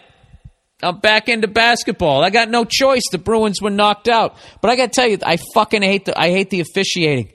I'm 0.84 1.00
back 1.00 1.30
into 1.30 1.48
basketball. 1.48 2.24
I 2.24 2.30
got 2.30 2.50
no 2.50 2.66
choice. 2.66 3.04
The 3.12 3.20
Bruins 3.20 3.62
were 3.62 3.70
knocked 3.70 4.08
out. 4.08 4.36
But 4.62 4.72
I 4.72 4.76
got 4.76 4.92
to 4.92 4.92
tell 4.92 5.08
you, 5.08 5.20
I 5.24 5.38
fucking 5.54 5.84
hate 5.84 6.06
the 6.06 6.20
I 6.20 6.30
hate 6.30 6.50
the 6.50 6.62
officiating. 6.62 7.32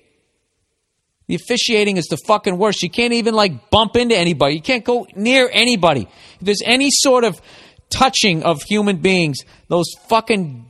The 1.28 1.36
officiating 1.36 1.96
is 1.96 2.06
the 2.06 2.18
fucking 2.26 2.56
worst. 2.56 2.82
You 2.82 2.90
can't 2.90 3.12
even 3.12 3.34
like 3.34 3.70
bump 3.70 3.96
into 3.96 4.16
anybody. 4.16 4.54
You 4.54 4.62
can't 4.62 4.84
go 4.84 5.06
near 5.14 5.48
anybody. 5.52 6.08
If 6.40 6.40
there's 6.40 6.62
any 6.64 6.88
sort 6.90 7.24
of 7.24 7.40
touching 7.90 8.42
of 8.42 8.62
human 8.62 8.98
beings, 8.98 9.38
those 9.68 9.86
fucking 10.08 10.65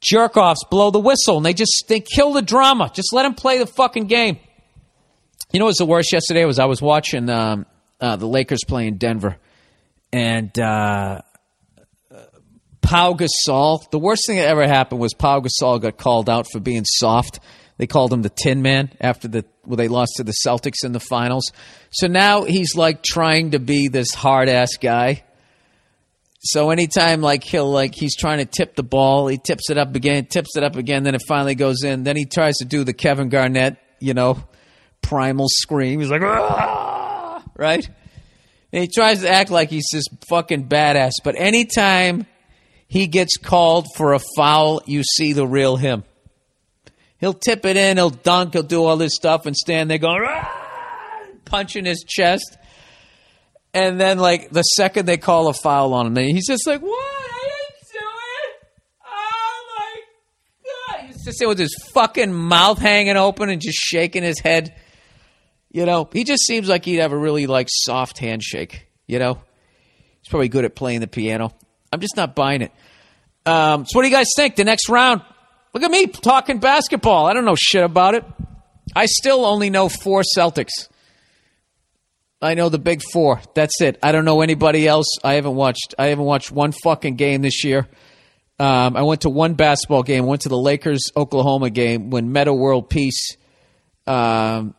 jerk 0.00 0.36
offs 0.36 0.64
blow 0.70 0.90
the 0.90 1.00
whistle 1.00 1.36
and 1.36 1.46
they 1.46 1.54
just 1.54 1.84
they 1.88 2.00
kill 2.00 2.32
the 2.32 2.42
drama. 2.42 2.90
Just 2.92 3.12
let 3.12 3.22
them 3.22 3.34
play 3.34 3.58
the 3.58 3.66
fucking 3.66 4.06
game. 4.06 4.38
You 5.52 5.58
know 5.58 5.64
what 5.64 5.70
was 5.70 5.76
the 5.78 5.86
worst 5.86 6.12
yesterday 6.12 6.44
was 6.44 6.58
I 6.58 6.66
was 6.66 6.80
watching 6.80 7.28
um, 7.28 7.66
uh, 8.00 8.16
the 8.16 8.26
Lakers 8.26 8.60
playing 8.66 8.96
Denver, 8.96 9.36
and 10.12 10.56
uh, 10.58 11.22
Pau 12.80 13.14
Gasol. 13.14 13.90
The 13.90 13.98
worst 13.98 14.22
thing 14.26 14.36
that 14.36 14.48
ever 14.48 14.66
happened 14.66 15.00
was 15.00 15.14
Pau 15.14 15.40
Gasol 15.40 15.80
got 15.80 15.98
called 15.98 16.30
out 16.30 16.46
for 16.50 16.60
being 16.60 16.84
soft. 16.84 17.40
They 17.76 17.86
called 17.86 18.12
him 18.12 18.22
the 18.22 18.30
Tin 18.30 18.62
Man 18.62 18.90
after 19.00 19.28
the 19.28 19.44
well, 19.64 19.76
they 19.76 19.88
lost 19.88 20.12
to 20.16 20.24
the 20.24 20.34
Celtics 20.46 20.84
in 20.84 20.92
the 20.92 21.00
finals. 21.00 21.50
So 21.90 22.06
now 22.06 22.44
he's 22.44 22.74
like 22.74 23.02
trying 23.02 23.52
to 23.52 23.58
be 23.58 23.88
this 23.88 24.12
hard 24.14 24.48
ass 24.48 24.76
guy. 24.80 25.24
So 26.42 26.70
anytime 26.70 27.20
like 27.20 27.44
he'll 27.44 27.70
like 27.70 27.94
he's 27.94 28.16
trying 28.16 28.38
to 28.38 28.46
tip 28.46 28.74
the 28.74 28.82
ball, 28.82 29.26
he 29.26 29.36
tips 29.36 29.68
it 29.68 29.76
up 29.76 29.94
again, 29.94 30.24
tips 30.24 30.56
it 30.56 30.62
up 30.62 30.74
again, 30.76 31.02
then 31.02 31.14
it 31.14 31.20
finally 31.28 31.54
goes 31.54 31.84
in. 31.84 32.02
Then 32.02 32.16
he 32.16 32.24
tries 32.24 32.56
to 32.58 32.64
do 32.64 32.82
the 32.82 32.94
Kevin 32.94 33.28
Garnett, 33.28 33.76
you 33.98 34.14
know, 34.14 34.42
primal 35.02 35.48
scream. 35.50 36.00
He's 36.00 36.10
like, 36.10 36.22
"Ah!" 36.22 37.42
right? 37.56 37.86
And 38.72 38.82
he 38.82 38.88
tries 38.88 39.20
to 39.20 39.28
act 39.28 39.50
like 39.50 39.68
he's 39.68 39.86
this 39.92 40.04
fucking 40.30 40.66
badass. 40.66 41.12
But 41.22 41.34
anytime 41.36 42.26
he 42.88 43.06
gets 43.06 43.36
called 43.36 43.86
for 43.94 44.14
a 44.14 44.20
foul, 44.34 44.80
you 44.86 45.02
see 45.02 45.34
the 45.34 45.46
real 45.46 45.76
him. 45.76 46.04
He'll 47.18 47.34
tip 47.34 47.66
it 47.66 47.76
in, 47.76 47.98
he'll 47.98 48.08
dunk, 48.08 48.54
he'll 48.54 48.62
do 48.62 48.82
all 48.82 48.96
this 48.96 49.14
stuff 49.14 49.44
and 49.44 49.54
stand 49.54 49.90
there 49.90 49.98
going, 49.98 50.24
"Ah!" 50.26 50.56
punching 51.44 51.84
his 51.84 52.02
chest. 52.08 52.56
And 53.72 54.00
then, 54.00 54.18
like, 54.18 54.50
the 54.50 54.62
second 54.62 55.06
they 55.06 55.16
call 55.16 55.48
a 55.48 55.54
foul 55.54 55.94
on 55.94 56.06
him, 56.06 56.16
he's 56.16 56.46
just 56.46 56.66
like, 56.66 56.80
what? 56.80 56.90
I 56.90 57.48
didn't 57.48 57.92
do 57.92 58.06
it. 58.06 58.68
Oh, 59.06 59.64
my 59.78 60.98
God. 60.98 61.06
He's 61.06 61.24
just 61.24 61.46
with 61.46 61.58
his 61.58 61.74
fucking 61.94 62.32
mouth 62.32 62.78
hanging 62.78 63.16
open 63.16 63.48
and 63.48 63.60
just 63.60 63.78
shaking 63.78 64.22
his 64.24 64.40
head. 64.40 64.74
You 65.70 65.86
know, 65.86 66.08
he 66.12 66.24
just 66.24 66.44
seems 66.46 66.68
like 66.68 66.84
he'd 66.84 66.96
have 66.96 67.12
a 67.12 67.18
really, 67.18 67.46
like, 67.46 67.68
soft 67.70 68.18
handshake, 68.18 68.88
you 69.06 69.20
know? 69.20 69.34
He's 70.20 70.28
probably 70.28 70.48
good 70.48 70.64
at 70.64 70.74
playing 70.74 71.00
the 71.00 71.06
piano. 71.06 71.52
I'm 71.92 72.00
just 72.00 72.16
not 72.16 72.34
buying 72.34 72.62
it. 72.62 72.72
Um, 73.46 73.86
so, 73.86 73.98
what 73.98 74.02
do 74.02 74.08
you 74.08 74.14
guys 74.14 74.26
think? 74.36 74.56
The 74.56 74.64
next 74.64 74.88
round? 74.88 75.22
Look 75.72 75.84
at 75.84 75.90
me 75.90 76.08
talking 76.08 76.58
basketball. 76.58 77.26
I 77.26 77.32
don't 77.32 77.44
know 77.44 77.54
shit 77.56 77.84
about 77.84 78.16
it. 78.16 78.24
I 78.96 79.06
still 79.06 79.46
only 79.46 79.70
know 79.70 79.88
four 79.88 80.22
Celtics. 80.36 80.88
I 82.42 82.54
know 82.54 82.70
the 82.70 82.78
big 82.78 83.02
four. 83.12 83.40
That's 83.54 83.80
it. 83.82 83.98
I 84.02 84.12
don't 84.12 84.24
know 84.24 84.40
anybody 84.40 84.88
else. 84.88 85.06
I 85.22 85.34
haven't 85.34 85.56
watched. 85.56 85.94
I 85.98 86.06
haven't 86.06 86.24
watched 86.24 86.50
one 86.50 86.72
fucking 86.72 87.16
game 87.16 87.42
this 87.42 87.64
year. 87.64 87.86
Um, 88.58 88.96
I 88.96 89.02
went 89.02 89.22
to 89.22 89.30
one 89.30 89.54
basketball 89.54 90.02
game. 90.02 90.26
Went 90.26 90.42
to 90.42 90.48
the 90.48 90.56
Lakers 90.56 91.10
Oklahoma 91.16 91.70
game 91.70 92.10
when 92.10 92.32
Meta 92.32 92.52
World 92.54 92.88
Peace 92.88 93.36
um, 94.06 94.74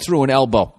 threw 0.00 0.22
an 0.22 0.30
elbow. 0.30 0.74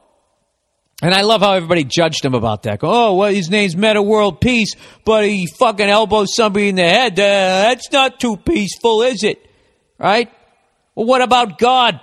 And 1.02 1.14
I 1.14 1.22
love 1.22 1.42
how 1.42 1.54
everybody 1.54 1.86
judged 1.86 2.26
him 2.26 2.34
about 2.34 2.64
that. 2.64 2.80
Go, 2.80 2.90
oh, 2.92 3.16
well, 3.16 3.32
his 3.32 3.50
name's 3.50 3.76
Meta 3.76 4.02
World 4.02 4.42
Peace, 4.42 4.76
but 5.06 5.24
he 5.24 5.48
fucking 5.48 5.88
elbows 5.88 6.36
somebody 6.36 6.70
in 6.70 6.76
the 6.76 6.84
head. 6.84 7.14
Uh, 7.14 7.70
that's 7.70 7.90
not 7.92 8.20
too 8.20 8.36
peaceful, 8.36 9.02
is 9.04 9.24
it? 9.24 9.46
Right? 9.98 10.30
Well, 10.96 11.06
what 11.06 11.22
about 11.22 11.58
God? 11.58 12.02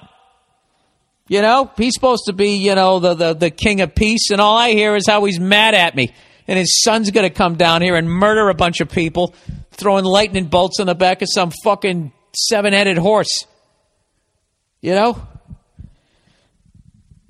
You 1.29 1.43
know, 1.43 1.71
he's 1.77 1.95
supposed 1.95 2.25
to 2.27 2.33
be, 2.33 2.57
you 2.57 2.75
know, 2.75 3.01
the, 3.01 3.15
the, 3.15 3.35
the 3.35 3.51
king 3.51 3.81
of 3.81 3.95
peace, 3.95 4.31
and 4.31 4.41
all 4.41 4.57
I 4.57 4.71
hear 4.71 4.95
is 4.95 5.07
how 5.09 5.25
he's 5.25 5.41
mad 5.41 5.75
at 5.75 5.97
me. 5.97 6.13
and 6.47 6.59
his 6.59 6.83
son's 6.83 7.11
going 7.11 7.29
to 7.29 7.35
come 7.35 7.57
down 7.57 7.83
here 7.83 7.97
and 7.97 8.09
murder 8.09 8.49
a 8.49 8.55
bunch 8.55 8.81
of 8.81 8.89
people, 8.89 9.35
throwing 9.73 10.05
lightning 10.05 10.47
bolts 10.47 10.79
on 10.79 10.87
the 10.87 10.95
back 10.95 11.23
of 11.23 11.29
some 11.33 11.53
fucking 11.65 12.13
seven 12.35 12.73
headed 12.73 12.97
horse. 12.97 13.45
You 14.81 14.95
know? 14.95 15.13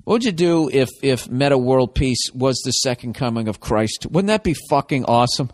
What 0.03 0.13
would 0.13 0.23
you 0.23 0.31
do 0.31 0.69
if, 0.71 0.89
if 1.01 1.29
Meta 1.29 1.57
World 1.57 1.95
Peace 1.95 2.31
was 2.33 2.61
the 2.63 2.71
second 2.71 3.13
coming 3.13 3.47
of 3.47 3.59
Christ? 3.59 4.05
Wouldn't 4.09 4.27
that 4.27 4.43
be 4.43 4.55
fucking 4.69 5.05
awesome? 5.05 5.49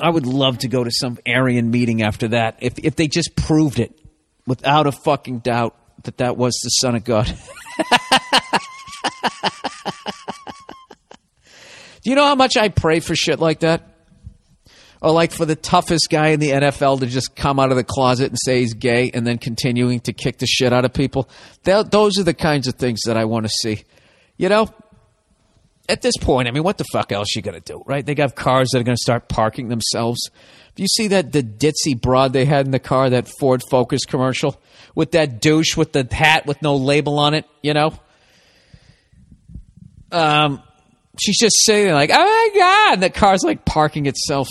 I 0.00 0.10
would 0.10 0.26
love 0.26 0.58
to 0.58 0.68
go 0.68 0.84
to 0.84 0.90
some 0.90 1.18
Aryan 1.26 1.70
meeting 1.70 2.02
after 2.02 2.28
that 2.28 2.58
if, 2.60 2.78
if 2.78 2.96
they 2.96 3.08
just 3.08 3.34
proved 3.34 3.78
it 3.78 3.98
without 4.46 4.86
a 4.86 4.92
fucking 4.92 5.38
doubt 5.38 5.74
that 6.04 6.18
that 6.18 6.36
was 6.36 6.58
the 6.62 6.68
Son 6.70 6.94
of 6.94 7.04
God. 7.04 7.26
Do 12.02 12.10
you 12.10 12.16
know 12.16 12.24
how 12.24 12.34
much 12.34 12.56
I 12.56 12.68
pray 12.68 13.00
for 13.00 13.14
shit 13.14 13.40
like 13.40 13.60
that? 13.60 13.82
Or 15.00 15.12
like 15.12 15.30
for 15.30 15.44
the 15.44 15.56
toughest 15.56 16.08
guy 16.10 16.28
in 16.28 16.40
the 16.40 16.50
NFL 16.50 17.00
to 17.00 17.06
just 17.06 17.36
come 17.36 17.60
out 17.60 17.70
of 17.70 17.76
the 17.76 17.84
closet 17.84 18.30
and 18.30 18.38
say 18.42 18.60
he's 18.60 18.74
gay 18.74 19.10
and 19.12 19.26
then 19.26 19.38
continuing 19.38 20.00
to 20.00 20.12
kick 20.12 20.38
the 20.38 20.46
shit 20.46 20.72
out 20.72 20.84
of 20.84 20.92
people. 20.92 21.28
Those 21.64 22.18
are 22.18 22.24
the 22.24 22.34
kinds 22.34 22.66
of 22.66 22.74
things 22.74 23.02
that 23.06 23.16
I 23.16 23.24
want 23.26 23.46
to 23.46 23.52
see. 23.62 23.84
You 24.36 24.48
know, 24.48 24.72
at 25.88 26.02
this 26.02 26.16
point, 26.16 26.48
I 26.48 26.50
mean, 26.50 26.62
what 26.62 26.78
the 26.78 26.84
fuck 26.92 27.12
else 27.12 27.28
are 27.34 27.38
you 27.38 27.42
gonna 27.42 27.60
do, 27.60 27.82
right? 27.86 28.04
They 28.04 28.14
got 28.14 28.34
cars 28.34 28.70
that 28.72 28.80
are 28.80 28.84
gonna 28.84 28.96
start 28.96 29.28
parking 29.28 29.68
themselves. 29.68 30.30
Do 30.78 30.82
you 30.82 30.88
see 30.88 31.08
that 31.08 31.32
the 31.32 31.42
ditzy 31.42 32.00
broad 32.00 32.32
they 32.32 32.44
had 32.44 32.64
in 32.64 32.70
the 32.70 32.78
car, 32.78 33.10
that 33.10 33.28
Ford 33.40 33.62
Focus 33.68 34.04
commercial 34.04 34.60
with 34.94 35.10
that 35.10 35.40
douche 35.40 35.76
with 35.76 35.92
the 35.92 36.06
hat 36.08 36.46
with 36.46 36.62
no 36.62 36.76
label 36.76 37.18
on 37.18 37.34
it? 37.34 37.46
You 37.64 37.74
know, 37.74 37.94
um, 40.12 40.62
she's 41.20 41.36
just 41.36 41.56
sitting 41.64 41.86
there 41.86 41.94
like, 41.94 42.10
oh 42.12 42.16
my 42.16 42.50
god, 42.60 42.92
and 42.92 43.02
the 43.02 43.10
car's 43.10 43.42
like 43.42 43.64
parking 43.64 44.06
itself. 44.06 44.46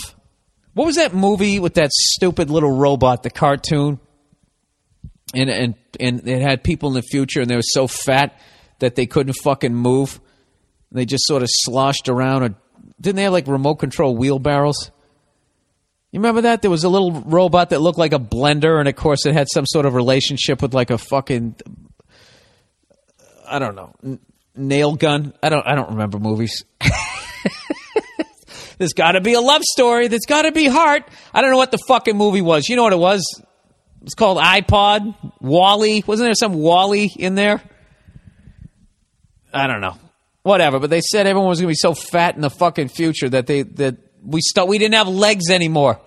What 0.73 0.85
was 0.85 0.97
that 0.97 1.13
movie 1.13 1.61
with 1.61 1.75
that 1.75 1.91
stupid 1.93 2.49
little 2.49 2.77
robot, 2.77 3.23
the 3.23 3.29
cartoon? 3.29 3.97
And 5.33 5.49
and 5.49 5.75
and 5.97 6.27
it 6.27 6.41
had 6.41 6.61
people 6.61 6.89
in 6.89 6.95
the 6.95 7.03
future, 7.03 7.39
and 7.39 7.49
they 7.49 7.55
were 7.55 7.61
so 7.61 7.87
fat 7.87 8.37
that 8.79 8.95
they 8.95 9.05
couldn't 9.05 9.37
fucking 9.45 9.73
move. 9.73 10.19
They 10.91 11.05
just 11.05 11.25
sort 11.25 11.41
of 11.41 11.47
sloshed 11.49 12.09
around. 12.09 12.43
Or 12.43 12.55
didn't 12.99 13.15
they 13.15 13.23
have 13.23 13.31
like 13.31 13.47
remote 13.47 13.75
control 13.75 14.17
wheelbarrows? 14.17 14.91
You 16.11 16.19
remember 16.19 16.41
that? 16.41 16.61
There 16.61 16.71
was 16.71 16.83
a 16.83 16.89
little 16.89 17.11
robot 17.11 17.71
that 17.71 17.81
looked 17.81 17.99
like 17.99 18.13
a 18.13 18.19
blender, 18.19 18.79
and 18.79 18.87
of 18.87 18.95
course, 18.95 19.25
it 19.25 19.33
had 19.33 19.47
some 19.53 19.65
sort 19.65 19.85
of 19.85 19.93
relationship 19.93 20.61
with 20.61 20.73
like 20.73 20.89
a 20.89 20.97
fucking, 20.97 21.55
I 23.45 23.59
don't 23.59 23.75
know, 23.75 23.93
n- 24.03 24.19
nail 24.55 24.95
gun. 24.95 25.33
I 25.43 25.49
don't. 25.49 25.67
I 25.67 25.75
don't 25.75 25.89
remember 25.91 26.17
movies. 26.19 26.63
There's 28.77 28.93
got 28.93 29.13
to 29.13 29.21
be 29.21 29.33
a 29.33 29.41
love 29.41 29.63
story. 29.63 30.07
There's 30.07 30.25
got 30.27 30.43
to 30.43 30.51
be 30.51 30.65
heart. 30.67 31.03
I 31.33 31.41
don't 31.41 31.51
know 31.51 31.57
what 31.57 31.71
the 31.71 31.79
fucking 31.87 32.15
movie 32.15 32.41
was. 32.41 32.69
You 32.69 32.75
know 32.75 32.83
what 32.83 32.93
it 32.93 32.99
was? 32.99 33.41
It's 34.03 34.13
called 34.13 34.37
iPod. 34.37 35.15
Wally. 35.41 36.03
Wasn't 36.05 36.27
there 36.27 36.35
some 36.35 36.53
Wally 36.53 37.07
in 37.07 37.35
there? 37.35 37.61
I 39.53 39.65
don't 39.67 39.81
know. 39.81 39.97
Whatever. 40.43 40.79
But 40.79 40.91
they 40.91 41.01
said 41.01 41.25
everyone 41.25 41.49
was 41.49 41.59
going 41.59 41.67
to 41.67 41.71
be 41.71 41.75
so 41.75 41.93
fat 41.93 42.35
in 42.35 42.41
the 42.41 42.51
fucking 42.51 42.89
future 42.89 43.27
that 43.29 43.47
they 43.47 43.63
that 43.63 43.97
we 44.27 44.41
st- 44.41 44.67
we 44.67 44.77
didn't 44.77 44.95
have 44.95 45.07
legs 45.07 45.49
anymore. 45.49 45.99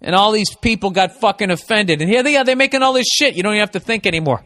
And 0.00 0.14
all 0.16 0.32
these 0.32 0.54
people 0.56 0.90
got 0.90 1.20
fucking 1.20 1.50
offended. 1.50 2.00
And 2.00 2.10
here 2.10 2.22
they 2.22 2.36
are. 2.36 2.44
They're 2.44 2.56
making 2.56 2.82
all 2.82 2.92
this 2.94 3.06
shit. 3.06 3.34
You 3.36 3.42
don't 3.42 3.52
even 3.52 3.60
have 3.60 3.70
to 3.72 3.80
think 3.80 4.06
anymore. 4.06 4.42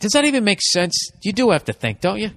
Does 0.00 0.12
that 0.12 0.24
even 0.24 0.44
make 0.44 0.60
sense? 0.60 1.10
You 1.22 1.32
do 1.32 1.50
have 1.50 1.64
to 1.64 1.72
think, 1.72 2.00
don't 2.00 2.18
you? 2.18 2.30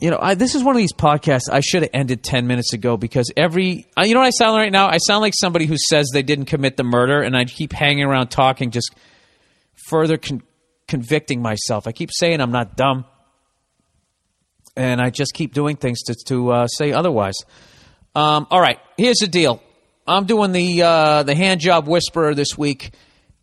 You 0.00 0.10
know, 0.10 0.18
I, 0.20 0.34
this 0.34 0.54
is 0.54 0.62
one 0.62 0.76
of 0.76 0.78
these 0.78 0.92
podcasts 0.92 1.50
I 1.50 1.60
should 1.60 1.82
have 1.82 1.90
ended 1.92 2.22
10 2.22 2.46
minutes 2.46 2.72
ago 2.72 2.96
because 2.96 3.32
every. 3.36 3.86
uh, 3.98 4.02
You 4.04 4.14
know 4.14 4.20
what 4.20 4.26
I 4.26 4.30
sound 4.30 4.52
like 4.52 4.62
right 4.62 4.72
now? 4.72 4.88
I 4.88 4.98
sound 4.98 5.22
like 5.22 5.34
somebody 5.36 5.66
who 5.66 5.76
says 5.90 6.08
they 6.12 6.22
didn't 6.22 6.44
commit 6.46 6.76
the 6.76 6.84
murder, 6.84 7.20
and 7.20 7.36
I 7.36 7.44
keep 7.44 7.72
hanging 7.72 8.04
around 8.04 8.28
talking, 8.28 8.70
just 8.70 8.94
further 9.88 10.16
con- 10.16 10.42
convicting 10.86 11.42
myself. 11.42 11.86
I 11.88 11.92
keep 11.92 12.10
saying 12.12 12.40
I'm 12.40 12.52
not 12.52 12.76
dumb, 12.76 13.04
and 14.78 15.00
I 15.02 15.10
just 15.10 15.34
keep 15.34 15.52
doing 15.52 15.76
things 15.76 16.00
to, 16.04 16.14
to 16.26 16.52
uh, 16.52 16.66
say 16.68 16.92
otherwise. 16.92 17.34
Um, 18.14 18.46
all 18.50 18.60
right, 18.60 18.78
here's 18.96 19.18
the 19.18 19.26
deal. 19.26 19.60
I'm 20.06 20.24
doing 20.24 20.52
the 20.52 20.82
uh, 20.82 21.22
the 21.24 21.34
hand 21.34 21.60
job 21.60 21.86
whisperer 21.86 22.34
this 22.34 22.56
week, 22.56 22.94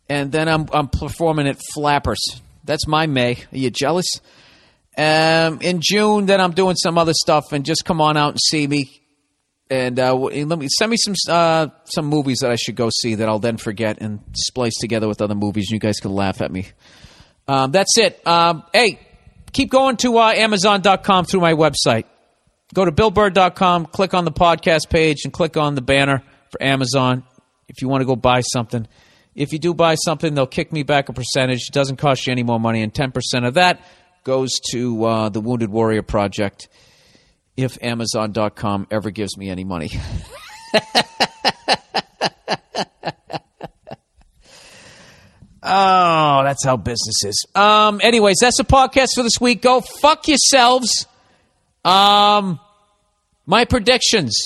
and 0.08 0.32
then 0.32 0.48
I'm 0.48 0.66
I'm 0.72 0.88
performing 0.88 1.46
at 1.46 1.58
Flappers. 1.74 2.18
That's 2.64 2.88
my 2.88 3.06
May. 3.06 3.34
Are 3.34 3.56
you 3.56 3.70
jealous? 3.70 4.06
Um, 4.98 5.60
in 5.60 5.80
June, 5.80 6.26
then 6.26 6.40
I'm 6.40 6.52
doing 6.52 6.74
some 6.74 6.98
other 6.98 7.12
stuff, 7.14 7.52
and 7.52 7.64
just 7.64 7.84
come 7.84 8.00
on 8.00 8.16
out 8.16 8.30
and 8.30 8.40
see 8.40 8.66
me. 8.66 9.02
And 9.68 9.98
uh, 10.00 10.14
let 10.14 10.58
me 10.58 10.68
send 10.78 10.90
me 10.90 10.96
some 10.96 11.14
uh, 11.28 11.68
some 11.84 12.06
movies 12.06 12.38
that 12.40 12.50
I 12.50 12.56
should 12.56 12.76
go 12.76 12.88
see 12.90 13.16
that 13.16 13.28
I'll 13.28 13.38
then 13.38 13.58
forget 13.58 13.98
and 14.00 14.20
splice 14.32 14.74
together 14.80 15.06
with 15.06 15.20
other 15.20 15.34
movies. 15.34 15.66
And 15.68 15.74
you 15.74 15.80
guys 15.80 16.00
can 16.00 16.12
laugh 16.12 16.40
at 16.40 16.50
me. 16.50 16.66
Um, 17.46 17.70
that's 17.70 17.96
it. 17.98 18.26
Um, 18.26 18.64
hey, 18.72 19.05
keep 19.52 19.70
going 19.70 19.96
to 19.98 20.18
uh, 20.18 20.32
Amazon.com 20.32 21.24
through 21.24 21.40
my 21.40 21.54
website. 21.54 22.04
Go 22.74 22.84
to 22.84 22.92
BillBurr.com, 22.92 23.86
click 23.86 24.12
on 24.12 24.24
the 24.24 24.32
podcast 24.32 24.88
page, 24.90 25.24
and 25.24 25.32
click 25.32 25.56
on 25.56 25.74
the 25.74 25.82
banner 25.82 26.22
for 26.50 26.62
Amazon 26.62 27.24
if 27.68 27.80
you 27.80 27.88
want 27.88 28.02
to 28.02 28.06
go 28.06 28.16
buy 28.16 28.40
something. 28.40 28.86
If 29.34 29.52
you 29.52 29.58
do 29.58 29.74
buy 29.74 29.96
something, 29.96 30.34
they'll 30.34 30.46
kick 30.46 30.72
me 30.72 30.82
back 30.82 31.08
a 31.08 31.12
percentage. 31.12 31.68
It 31.68 31.72
doesn't 31.72 31.96
cost 31.96 32.26
you 32.26 32.32
any 32.32 32.42
more 32.42 32.58
money, 32.58 32.82
and 32.82 32.92
10% 32.92 33.46
of 33.46 33.54
that 33.54 33.80
goes 34.24 34.50
to 34.72 35.04
uh, 35.04 35.28
the 35.28 35.40
Wounded 35.40 35.70
Warrior 35.70 36.02
Project 36.02 36.68
if 37.56 37.78
Amazon.com 37.82 38.88
ever 38.90 39.10
gives 39.10 39.36
me 39.36 39.48
any 39.50 39.64
money. 39.64 39.90
oh, 45.66 46.42
that's 46.44 46.64
how 46.64 46.76
business 46.76 47.24
is. 47.24 47.46
Um, 47.54 48.00
anyways, 48.02 48.38
that's 48.40 48.56
the 48.56 48.64
podcast 48.64 49.08
for 49.14 49.22
this 49.22 49.40
week. 49.40 49.62
Go 49.62 49.80
fuck 49.80 50.28
yourselves. 50.28 51.06
Um, 51.84 52.60
my 53.44 53.64
predictions. 53.64 54.36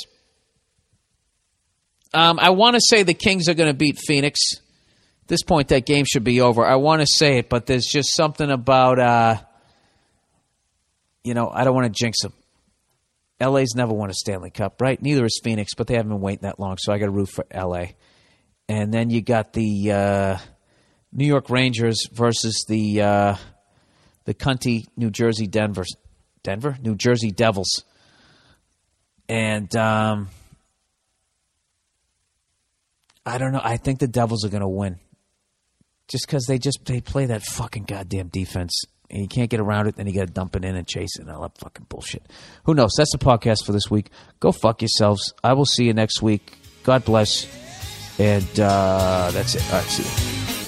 Um, 2.12 2.38
I 2.40 2.50
want 2.50 2.74
to 2.74 2.80
say 2.82 3.02
the 3.02 3.14
Kings 3.14 3.48
are 3.48 3.54
going 3.54 3.70
to 3.70 3.76
beat 3.76 3.98
Phoenix. 3.98 4.40
At 5.22 5.28
this 5.28 5.42
point, 5.42 5.68
that 5.68 5.86
game 5.86 6.04
should 6.04 6.24
be 6.24 6.40
over. 6.40 6.64
I 6.64 6.76
want 6.76 7.02
to 7.02 7.06
say 7.08 7.38
it, 7.38 7.48
but 7.48 7.66
there's 7.66 7.86
just 7.86 8.16
something 8.16 8.50
about, 8.50 8.98
uh, 8.98 9.36
you 11.22 11.34
know, 11.34 11.48
I 11.48 11.64
don't 11.64 11.74
want 11.74 11.86
to 11.86 11.96
jinx 11.96 12.22
them. 12.22 12.32
LA's 13.40 13.74
never 13.74 13.92
won 13.92 14.10
a 14.10 14.14
Stanley 14.14 14.50
Cup, 14.50 14.82
right? 14.82 15.00
Neither 15.00 15.24
is 15.24 15.40
Phoenix, 15.42 15.74
but 15.74 15.86
they 15.86 15.94
haven't 15.94 16.10
been 16.10 16.20
waiting 16.20 16.42
that 16.42 16.60
long, 16.60 16.76
so 16.78 16.92
I 16.92 16.98
got 16.98 17.06
to 17.06 17.12
root 17.12 17.30
for 17.30 17.46
LA. 17.54 17.86
And 18.68 18.92
then 18.92 19.08
you 19.08 19.22
got 19.22 19.52
the 19.52 19.92
uh, 19.92 20.38
New 21.12 21.26
York 21.26 21.50
Rangers 21.50 22.06
versus 22.12 22.64
the 22.68 23.02
uh, 23.02 23.36
the 24.24 24.34
cunty 24.34 24.86
New 24.96 25.10
Jersey 25.10 25.46
Denver, 25.46 25.84
Denver, 26.42 26.76
New 26.82 26.94
Jersey 26.94 27.30
Devils, 27.30 27.84
and 29.28 29.74
um, 29.76 30.28
I 33.26 33.38
don't 33.38 33.52
know. 33.52 33.60
I 33.62 33.76
think 33.76 33.98
the 33.98 34.08
Devils 34.08 34.44
are 34.44 34.50
going 34.50 34.62
to 34.62 34.68
win, 34.68 34.98
just 36.08 36.26
because 36.26 36.46
they 36.46 36.58
just 36.58 36.84
they 36.84 37.00
play 37.00 37.26
that 37.26 37.42
fucking 37.42 37.84
goddamn 37.84 38.28
defense 38.28 38.84
and 39.10 39.20
you 39.20 39.28
can't 39.28 39.50
get 39.50 39.60
around 39.60 39.88
it, 39.88 39.96
then 39.96 40.06
you 40.06 40.12
got 40.12 40.28
to 40.28 40.32
dump 40.32 40.54
it 40.56 40.64
in 40.64 40.76
and 40.76 40.86
chase 40.86 41.16
it 41.18 41.22
and 41.22 41.30
all 41.30 41.42
that 41.42 41.58
fucking 41.58 41.86
bullshit. 41.88 42.22
Who 42.64 42.74
knows? 42.74 42.92
That's 42.96 43.12
the 43.12 43.18
podcast 43.18 43.64
for 43.66 43.72
this 43.72 43.90
week. 43.90 44.10
Go 44.38 44.52
fuck 44.52 44.82
yourselves. 44.82 45.34
I 45.42 45.54
will 45.54 45.66
see 45.66 45.84
you 45.84 45.92
next 45.92 46.22
week. 46.22 46.52
God 46.84 47.04
bless. 47.04 47.46
And 48.18 48.60
uh, 48.60 49.30
that's 49.32 49.54
it. 49.54 49.64
All 49.72 49.80
right, 49.80 49.88
see 49.88 50.54
you. 50.54 50.59